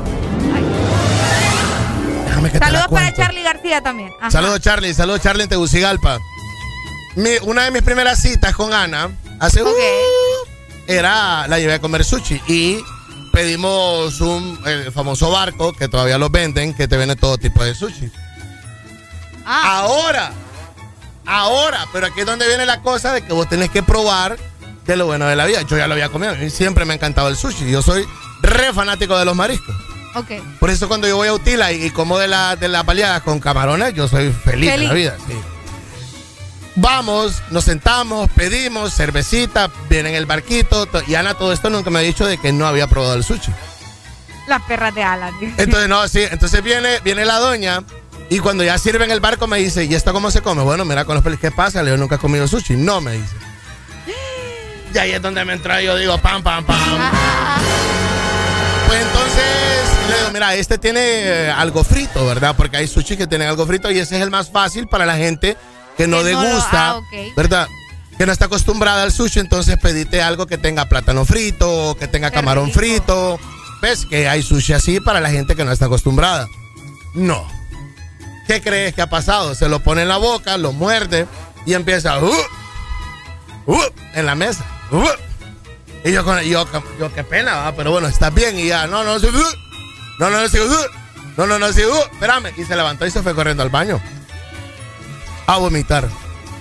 [2.58, 3.12] Saludos para.
[3.12, 4.12] Charlie García también.
[4.20, 4.31] Ajá.
[4.31, 6.19] Saludos Charlie, saludos Charlie en Tegucigalpa.
[7.17, 9.69] Mi- una de mis primeras citas con Ana, hace uh,
[10.87, 12.79] era, la llevé a comer sushi y
[13.33, 17.75] pedimos un el famoso barco que todavía lo venden, que te vende todo tipo de
[17.75, 18.11] sushi.
[19.47, 19.79] Ah.
[19.81, 20.33] Ahora,
[21.27, 24.37] ahora, pero aquí es donde viene la cosa de que vos tenés que probar
[24.87, 25.63] de lo bueno de la vida.
[25.63, 27.71] Yo ya lo había comido, y siempre me ha encantado el sushi.
[27.71, 28.07] Yo soy
[28.43, 29.75] re fanático de los mariscos.
[30.17, 30.31] Ok.
[30.61, 33.23] Por eso cuando yo voy a Utila y, y como de la de las baleadas
[33.23, 34.89] con camarones, yo soy feliz, de Feliz.
[34.89, 35.17] la vida.
[35.27, 35.35] sí.
[36.76, 40.87] Vamos, nos sentamos, pedimos cervecita, viene en el barquito.
[40.87, 43.23] to- Y Ana todo esto nunca me ha dicho de que no había probado el
[43.24, 43.53] sushi.
[44.49, 45.33] Las perras de Alan.
[45.57, 47.83] Entonces, no, sí, entonces viene, viene la doña
[48.28, 50.62] y cuando ya sirve en el barco me dice, ¿y esto cómo se come?
[50.62, 51.81] Bueno, mira con los pelos, ¿qué pasa?
[51.83, 52.74] Le digo, nunca he comido sushi.
[52.76, 53.35] No, me dice.
[54.94, 56.78] Y ahí es donde me entra y yo digo, pam, pam, pam.
[58.87, 62.55] Pues entonces le digo, mira, este tiene eh, algo frito, ¿verdad?
[62.57, 65.17] Porque hay sushi que tienen algo frito y ese es el más fácil para la
[65.17, 65.57] gente
[65.97, 67.01] que no Que no lo- degusta, ah.
[67.37, 67.69] ¿verdad?
[68.19, 72.31] Que no está acostumbrada al sushi, entonces pedite algo que tenga plátano frito, que tenga
[72.31, 72.78] Qué camarón rico.
[72.78, 73.41] frito.
[73.83, 74.07] ¿Ves?
[74.07, 76.49] Que hay sushi así para la gente que no está acostumbrada.
[77.15, 77.47] No.
[78.47, 79.55] ¿Qué crees que ha pasado?
[79.55, 81.27] Se lo pone en la boca, lo muerde
[81.67, 82.33] y empieza "Uh,
[83.67, 83.83] uh",
[84.15, 84.65] en la mesa.
[84.91, 85.05] "Uh".
[86.05, 86.67] Y yo, con, yo,
[87.01, 88.59] yo, qué pena, pero bueno, está bien.
[88.59, 89.43] Y ya, no, no, sí, "Uh".
[90.19, 90.77] no, no, no, sí, "Uh".
[91.37, 92.12] no, no, no, sí, "Uh".
[92.12, 92.53] espérame.
[92.57, 94.01] Y se levantó y se fue corriendo al baño
[95.47, 96.09] a vomitar.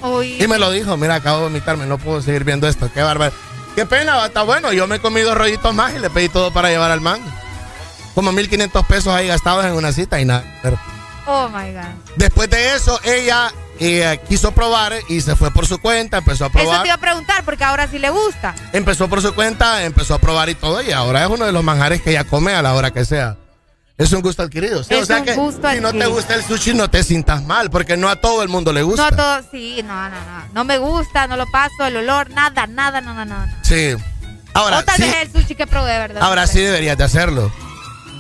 [0.02, 0.42] Uy.
[0.42, 3.34] Y me lo dijo, mira, acabo de vomitarme, no puedo seguir viendo esto, qué bárbaro.
[3.76, 4.72] Qué pena, está bueno.
[4.72, 7.20] Yo me he comido rollitos más y le pedí todo para llevar al man.
[8.14, 10.44] Como 1500 pesos ahí gastados en una cita y nada.
[11.26, 12.14] Oh my God.
[12.18, 16.50] después de eso, ella eh, quiso probar y se fue por su cuenta, empezó a
[16.50, 16.74] probar.
[16.74, 18.54] Eso te iba a preguntar porque ahora sí le gusta.
[18.74, 21.64] Empezó por su cuenta, empezó a probar y todo y ahora es uno de los
[21.64, 23.38] manjares que ella come a la hora que sea.
[23.98, 24.84] Es un gusto adquirido.
[24.84, 27.04] Sí, Es o sea un que gusto si no te gusta el sushi no te
[27.04, 29.12] sientas mal porque no a todo el mundo le gusta.
[29.12, 30.44] No todo, sí, no, no, no.
[30.54, 33.60] No me gusta, no lo paso, el olor, nada, nada, nada, nada.
[33.62, 33.96] Sí.
[34.56, 36.24] Ahora, o tal sí, vez el sushi que probé, ¿verdad?
[36.24, 37.52] ahora sí deberías de hacerlo.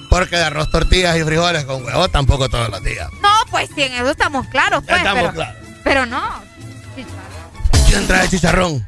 [0.09, 3.09] Porque de arroz, tortillas y frijoles con huevo tampoco todos los días.
[3.22, 4.97] No, pues sí, en eso estamos claros, pues.
[4.97, 5.56] Estamos pero, claros.
[5.83, 6.22] pero no.
[7.88, 8.88] ¿Quién trae chicharrón?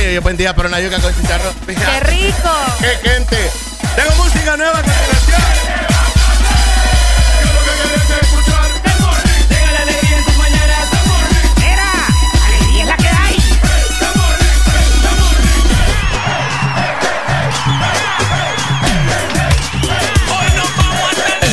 [0.00, 1.54] Yo vendía por una yuca con chicharrón.
[1.66, 2.50] ¡Qué rico!
[2.80, 3.36] ¡Qué gente!
[3.94, 5.40] Tengo música nueva a continuación.
[9.72, 10.88] La alegría en tus mañanas.
[11.62, 11.92] Era,
[12.46, 13.36] alegría es la que hay.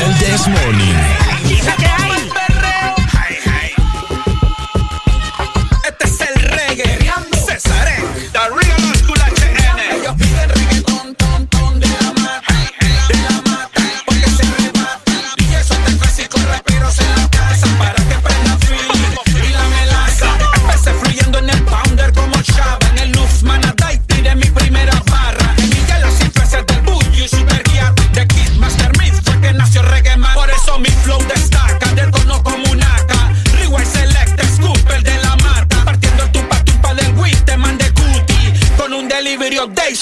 [0.06, 0.97] El This Morning.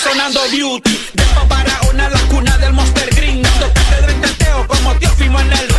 [0.06, 1.00] Sonando beauty.
[1.14, 3.42] De para una la cuna del Monster Green.
[3.74, 5.75] Cátedra en teteo como tío Fimo en el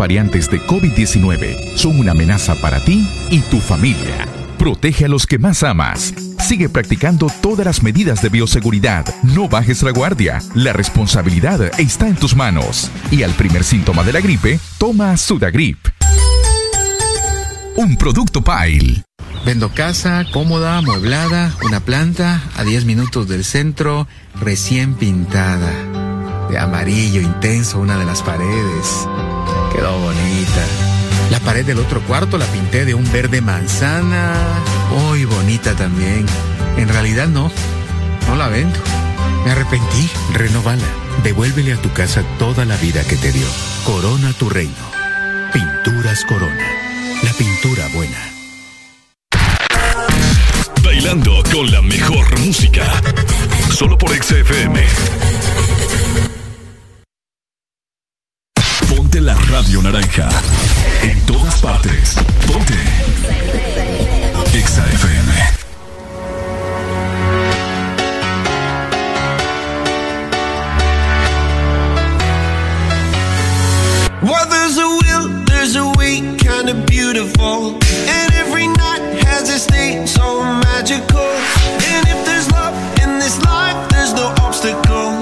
[0.00, 4.26] variantes de COVID-19 son una amenaza para ti y tu familia.
[4.58, 6.14] Protege a los que más amas.
[6.38, 9.04] Sigue practicando todas las medidas de bioseguridad.
[9.22, 10.40] No bajes la guardia.
[10.54, 12.90] La responsabilidad está en tus manos.
[13.10, 15.78] Y al primer síntoma de la gripe, toma Sudagrip.
[17.76, 19.02] Un producto Pile.
[19.44, 24.08] Vendo casa, cómoda, amueblada, una planta a 10 minutos del centro,
[24.40, 25.72] recién pintada.
[26.48, 29.06] De amarillo intenso una de las paredes.
[29.72, 30.64] Quedó bonita.
[31.30, 34.34] La pared del otro cuarto la pinté de un verde manzana.
[34.90, 36.26] Muy bonita también.
[36.76, 37.50] En realidad no,
[38.28, 38.78] no la vendo.
[39.44, 40.10] Me arrepentí.
[40.32, 40.86] Renovala.
[41.22, 43.46] Devuélvele a tu casa toda la vida que te dio.
[43.84, 44.90] Corona tu reino.
[45.52, 46.66] Pinturas Corona.
[47.22, 48.18] La pintura buena.
[50.82, 52.84] Bailando con la mejor música.
[53.70, 54.80] Solo por XFM.
[59.10, 60.28] Ponte la radio naranja.
[61.02, 62.14] En todas partes.
[62.46, 62.78] Ponte.
[64.52, 65.28] Exa FM.
[74.22, 77.78] Well, there's a will, there's a way, kinda beautiful.
[78.06, 81.32] And every night has a day, so magical.
[81.90, 85.19] And if there's love in this life, there's no obstacle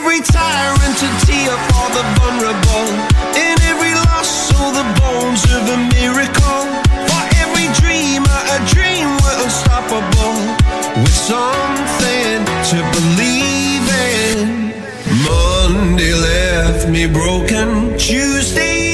[0.00, 2.88] every tyrant to tear for the vulnerable.
[3.36, 6.62] In every loss, all the bones of a miracle.
[7.08, 10.36] For every dreamer, a dream we're unstoppable.
[11.02, 12.38] With something
[12.70, 14.72] to believe in.
[15.28, 17.98] Monday left me broken.
[17.98, 18.89] Tuesday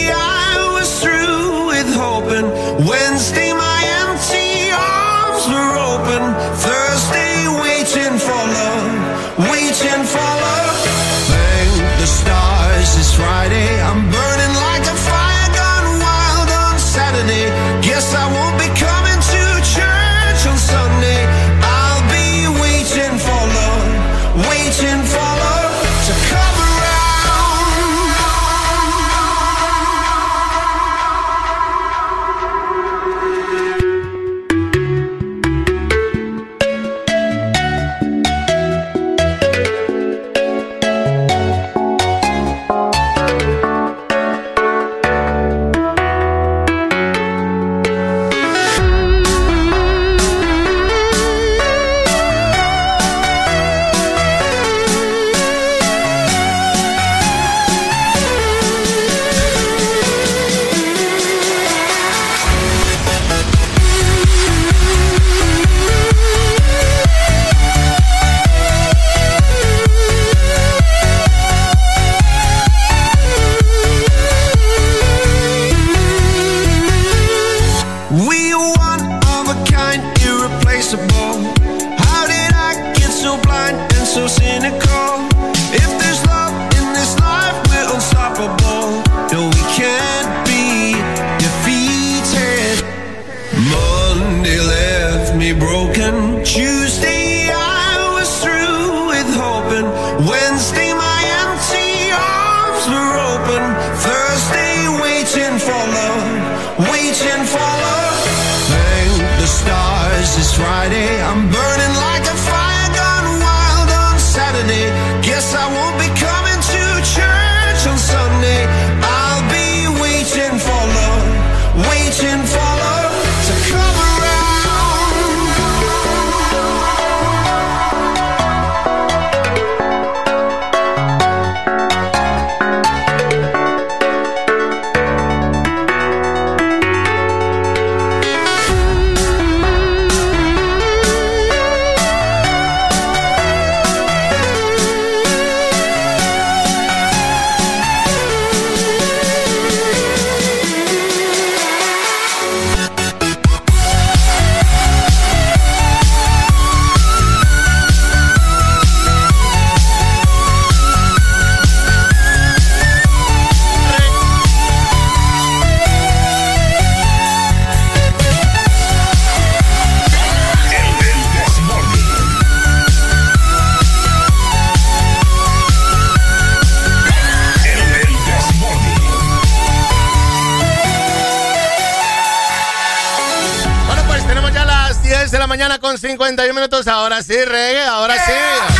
[185.76, 186.86] 10 de la mañana con 51 minutos.
[186.86, 188.32] Ahora sí, reggae, ahora sí.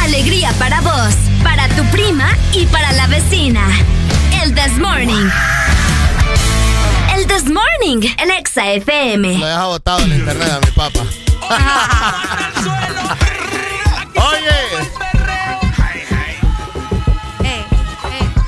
[0.02, 3.66] Alegría para vos, para tu prima y para la vecina.
[4.42, 5.28] El This Morning.
[7.14, 9.38] El This Morning, el Exa FM.
[9.38, 11.00] Lo deja botado en internet a mi papá.
[14.28, 14.48] Oye.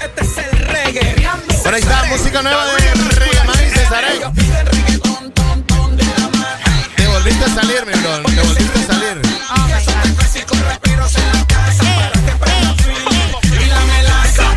[0.02, 1.14] Este es el reggae.
[1.62, 2.72] Por ahí está, música nueva de
[3.14, 3.56] Reggae Man
[4.44, 4.47] y.
[7.38, 8.22] Te volviste a salir, mi bro.
[8.34, 9.22] Te volviste a salir.
[13.60, 14.54] Y la melaza.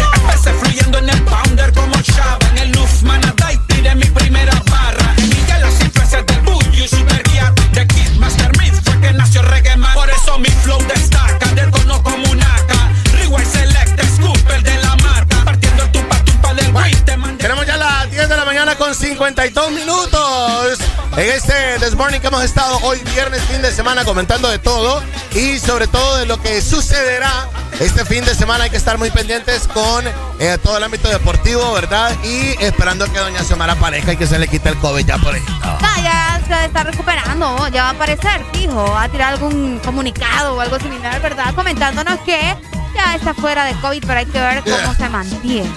[18.81, 20.80] Con 52 minutos.
[21.15, 25.03] En este This Morning que hemos estado hoy viernes, fin de semana, comentando de todo
[25.35, 27.47] y sobre todo de lo que sucederá
[27.80, 30.03] este fin de semana hay que estar muy pendientes con
[30.40, 32.12] eh, todo el ámbito deportivo, ¿verdad?
[32.24, 35.35] Y esperando que doña Xiomara aparezca y que se le quite el COVID ya por
[35.35, 35.44] ahí.
[35.62, 40.56] No, ya se está recuperando, ya va a aparecer, fijo, va a tirar algún comunicado
[40.56, 41.53] o algo similar, ¿verdad?
[41.53, 42.58] Comentándonos que
[42.96, 45.72] ya está fuera de COVID, pero hay que ver cómo se mantiene.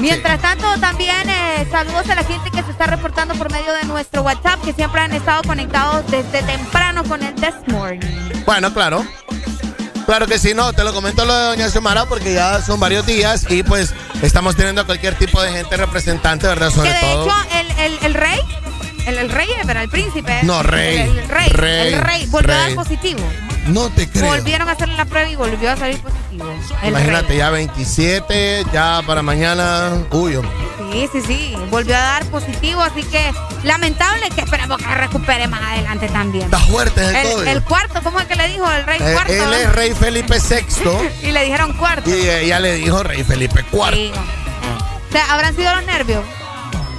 [0.00, 3.84] Mientras tanto, también eh, saludos a la gente que se está reportando por medio de
[3.84, 8.00] nuestro WhatsApp, que siempre han estado conectados desde temprano con el This Morning.
[8.46, 9.04] Bueno, claro.
[10.06, 13.04] Claro que sí, no, te lo comento lo de Doña Xiomara porque ya son varios
[13.04, 16.70] días y pues estamos teniendo a cualquier tipo de gente representante, ¿verdad?
[16.70, 17.26] Sobre que de todo.
[17.26, 18.40] hecho, el, el, el rey,
[19.06, 20.38] el, el rey, pero el príncipe.
[20.44, 20.96] No, rey.
[20.96, 23.20] El, el rey, Rey, el rey volvió a dar positivo.
[23.68, 24.26] No te creo.
[24.26, 26.50] Volvieron a hacerle la prueba y volvió a salir positivo.
[26.82, 29.92] El Imagínate, ya 27, ya para mañana.
[30.10, 30.52] Uy, hombre.
[30.92, 31.56] Sí, sí, sí.
[31.70, 33.30] Volvió a dar positivo, así que
[33.62, 36.44] lamentable que esperemos que recupere más adelante también.
[36.46, 38.70] Está fuerte el, El, el cuarto, ¿cómo es que le dijo?
[38.70, 39.32] El rey Eh, cuarto.
[39.32, 42.08] él es rey Felipe VI y le dijeron cuarto.
[42.08, 43.92] y ella le dijo rey Felipe IV.
[43.94, 44.12] Sí.
[45.08, 46.24] O sea, ¿habrán sido los nervios?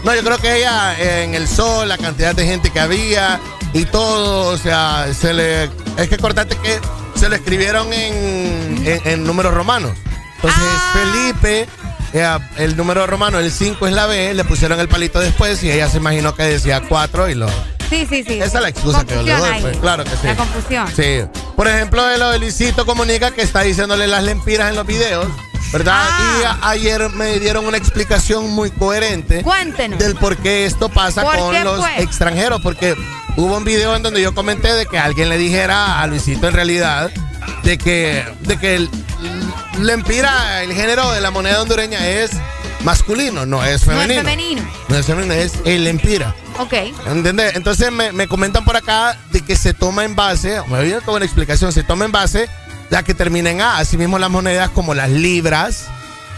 [0.04, 3.40] No, yo creo que ella eh, en el sol, la cantidad de gente que había
[3.74, 5.64] y todo, o sea, se le.
[5.98, 6.80] Es que acordate que
[7.16, 9.92] se lo escribieron en, en- en números romanos.
[10.36, 10.94] Entonces, Ah.
[10.94, 11.68] Felipe,
[12.14, 15.72] eh, el número romano, el 5 es la B, le pusieron el palito después y
[15.72, 17.48] ella se imaginó que decía 4 y lo.
[17.90, 18.40] Sí, sí, sí.
[18.40, 20.28] Esa es la excusa que yo le doy, pues, claro que sí.
[20.28, 20.88] La confusión.
[20.96, 21.22] Sí.
[21.56, 25.26] Por ejemplo, de lo de Luisito Comunica que está diciéndole las lempiras en los videos,
[25.72, 26.08] ¿verdad?
[26.40, 29.40] Y a- ayer me dieron una explicación muy coherente.
[29.40, 29.44] Ah.
[29.44, 30.00] Cuéntenos.
[30.00, 32.02] Del por qué esto pasa ¿Por con los fue?
[32.02, 32.62] extranjeros.
[32.62, 32.96] Porque
[33.38, 36.54] hubo un video en donde yo comenté de que alguien le dijera a Luisito en
[36.54, 37.12] realidad
[37.64, 38.90] de que, de que el,
[39.80, 42.32] lempira, el género de la moneda hondureña es
[42.84, 44.22] masculino, no es No es femenino.
[44.22, 44.62] femenino.
[44.88, 46.34] No es femenino, es el lempira.
[46.58, 46.74] Ok.
[47.08, 47.56] ¿Entiendes?
[47.56, 51.18] Entonces me, me comentan por acá de que se toma en base, me viene toda
[51.18, 52.50] una explicación, se toma en base
[52.90, 53.78] ya que termina en A.
[53.78, 55.86] Asimismo las monedas como las libras,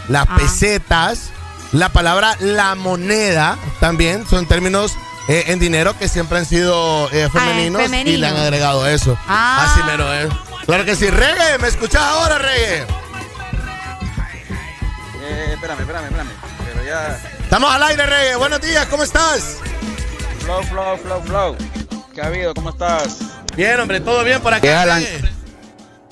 [0.08, 0.36] las Ah.
[0.36, 1.30] pesetas,
[1.72, 4.92] la palabra la moneda también son términos
[5.28, 8.18] eh, en dinero que siempre han sido eh, femeninos y femenino.
[8.18, 9.16] le han agregado eso.
[9.28, 9.68] Ah.
[9.70, 10.28] Así mero es.
[10.66, 11.08] Claro que sí.
[11.08, 12.86] Reggae, ¿me escuchas ahora, Reggae?
[15.22, 16.30] Eh, espérame, espérame, espérame.
[16.66, 17.18] Pero ya.
[17.42, 18.36] Estamos al aire, Reggae.
[18.36, 19.58] Buenos días, ¿cómo estás?
[20.40, 21.56] Flow, flow, flow, flow.
[22.14, 22.52] ¿Qué ha habido?
[22.54, 23.18] ¿Cómo estás?
[23.56, 24.52] Bien, hombre, todo bien por.
[24.52, 25.22] Reggae?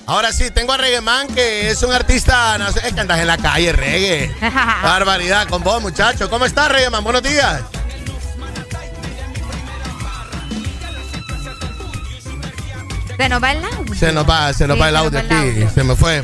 [0.07, 3.19] Ahora sí, tengo a Reggae Man, que es un artista, no sé, es que andas
[3.19, 4.35] en la calle, Reggae.
[4.83, 6.29] Barbaridad con vos, muchacho.
[6.29, 7.03] ¿Cómo estás, Reggae Man?
[7.03, 7.61] Buenos días.
[13.17, 13.95] Se nos va el audio.
[13.95, 15.35] Se nos va, se nos Sí, va el audio el aquí.
[15.35, 15.69] audio.
[15.69, 16.23] Se me fue.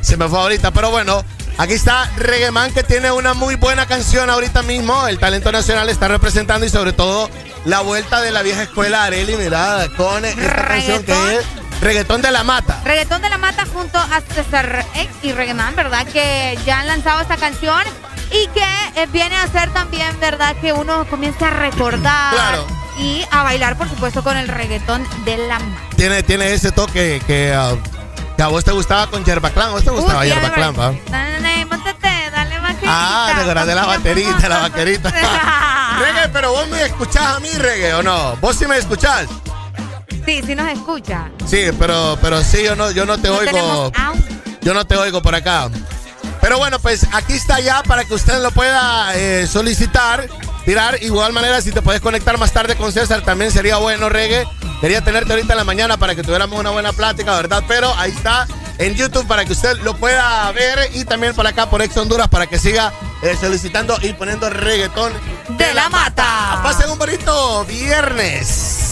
[0.00, 1.24] Se me fue ahorita, pero bueno.
[1.58, 5.06] Aquí está Reggae Man que tiene una muy buena canción ahorita mismo.
[5.06, 7.28] El talento nacional está representando y sobre todo
[7.66, 11.44] la vuelta de la vieja escuela Areli, mira, con esta canción que es
[11.82, 12.80] Reggaetón de la Mata.
[12.84, 16.06] Reggaetón de la Mata junto a César X y Reggaeman, ¿verdad?
[16.06, 17.82] Que ya han lanzado esta canción
[18.30, 18.64] y que
[19.02, 20.54] eh, viene a ser también, ¿verdad?
[20.60, 22.66] Que uno comience a recordar Claro.
[22.98, 25.96] y a bailar, por supuesto, con el reggaetón de la Mata.
[25.96, 27.52] Tiene, tiene ese toque que,
[28.36, 29.68] que a vos te gustaba con Yerba Clan.
[29.68, 30.94] ¿A vos te gustaba Yerba Clan, va?
[31.10, 32.86] Dale, móntate, dale vaquerita.
[32.88, 35.10] Ah, te acordás de la baterita, la vaquerita.
[35.98, 38.36] Reggae, pero vos me escuchás a mí, Reggae, ¿o no?
[38.36, 39.26] ¿Vos sí me escuchás?
[40.26, 41.30] Sí, sí nos escucha.
[41.46, 43.92] Sí, pero, pero sí, yo no, yo no te No oigo.
[44.62, 45.68] Yo no te oigo por acá.
[46.40, 50.28] Pero bueno, pues aquí está ya para que usted lo pueda eh, solicitar,
[50.64, 51.02] tirar.
[51.02, 54.46] Igual manera, si te puedes conectar más tarde con César, también sería bueno, Reggae.
[54.80, 57.62] Quería tenerte ahorita en la mañana para que tuviéramos una buena plática, ¿verdad?
[57.68, 58.46] Pero ahí está
[58.78, 62.28] en YouTube para que usted lo pueda ver y también por acá por Ex Honduras
[62.28, 65.12] para que siga eh, solicitando y poniendo reggaetón
[65.50, 66.60] de la mata.
[66.64, 68.91] Pasen un bonito viernes.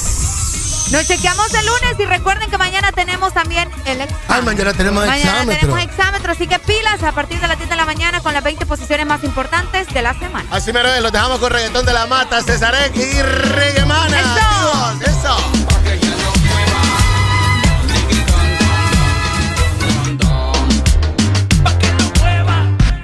[0.90, 4.24] Nos chequeamos el lunes y recuerden que mañana tenemos también el examen.
[4.28, 5.60] Ay, mañana tenemos Mañana exámetro.
[5.60, 8.42] tenemos exámetro, así que pilas a partir de las 10 de la mañana con las
[8.42, 10.48] 20 posiciones más importantes de la semana.
[10.50, 14.18] Así mero es, los dejamos con reggaetón de la mata, César X y Reggaemana.
[14.18, 15.36] Amigos, eso.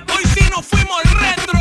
[0.08, 1.56] Hoy sí nos fuimos al retro.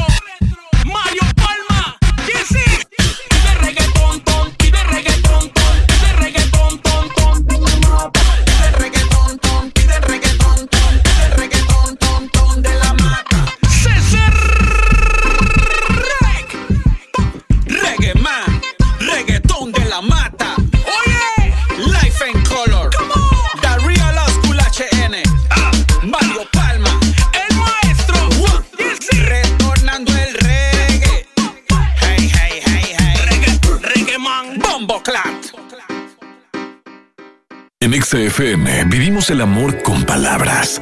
[38.06, 40.80] XFM vivimos el amor con palabras.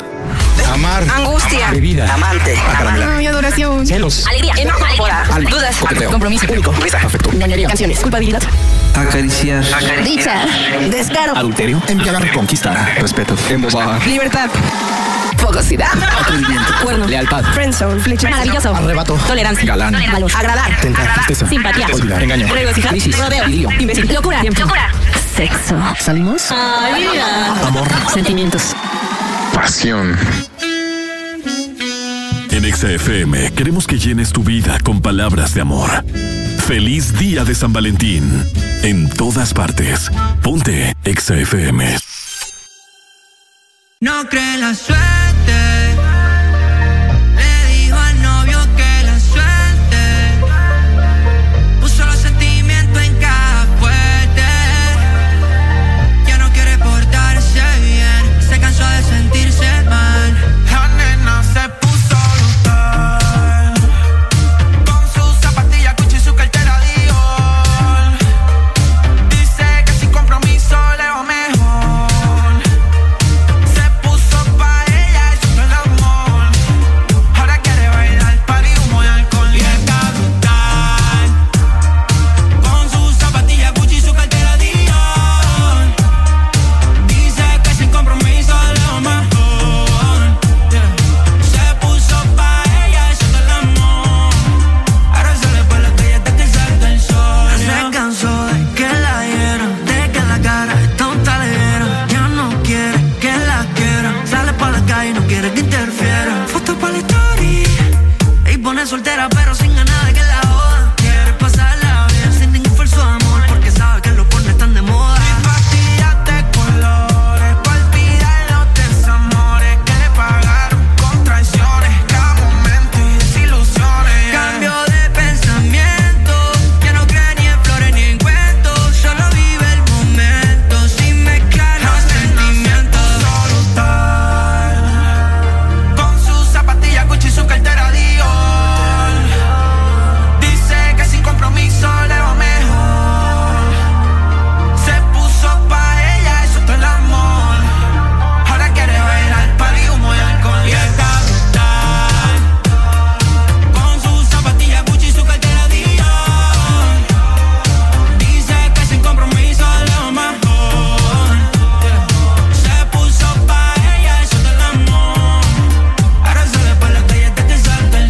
[0.73, 1.05] Amar.
[1.09, 1.71] Angustia.
[1.71, 2.13] Bebida.
[2.13, 2.53] Amante.
[3.15, 3.87] Ay, adoración.
[3.87, 4.27] Celos.
[4.27, 4.53] Alegría.
[4.57, 5.07] Enojo.
[5.49, 5.77] Dudas.
[5.77, 6.11] Coqueteo.
[6.11, 6.45] Compromiso.
[6.51, 6.71] Único.
[6.71, 7.31] Afecto.
[7.31, 7.69] Ñoñería.
[7.69, 8.01] Canciones.
[8.01, 8.41] Culpabilidad.
[8.93, 9.63] Acariciar.
[10.03, 10.45] Dicha.
[10.91, 11.37] Descaro.
[11.37, 11.81] Adulterio.
[11.87, 12.29] Enviar.
[12.33, 12.89] Conquista.
[12.99, 13.37] Respeto.
[13.49, 14.05] Embobar.
[14.05, 14.49] Libertad.
[15.37, 15.93] Fogosidad.
[16.19, 16.73] Atrevimiento.
[16.83, 17.07] Cuerno.
[17.07, 17.45] Lealtad.
[17.53, 18.01] Friendzone.
[18.01, 18.29] Flecha.
[18.29, 18.75] Maravilloso.
[18.75, 19.15] Arrebato.
[19.15, 19.65] Tolerancia.
[19.65, 19.95] Galán.
[20.11, 20.31] Valor.
[20.35, 20.81] Agradar.
[20.81, 21.13] Tentar.
[21.13, 21.47] Tristeza.
[21.47, 21.87] Simpatía.
[21.93, 22.21] Olvidar.
[22.21, 22.53] Engaño.
[22.53, 22.91] Regocijar.
[22.91, 23.17] Crisis.
[23.17, 23.71] Rodeo.
[23.79, 24.13] Imbécil.
[24.13, 24.43] Locura.
[24.43, 24.91] Locura.
[25.35, 25.75] Sexo.
[25.99, 26.51] ¿Salimos?
[26.51, 27.67] Ay, vida.
[27.67, 27.87] Amor.
[28.13, 28.75] Sentimientos.
[29.53, 30.15] Pasión.
[32.51, 35.89] En Exa FM queremos que llenes tu vida con palabras de amor.
[36.67, 38.45] Feliz día de San Valentín.
[38.83, 40.11] En todas partes.
[40.41, 41.97] Ponte Exa FM.
[44.01, 45.82] No cree la suerte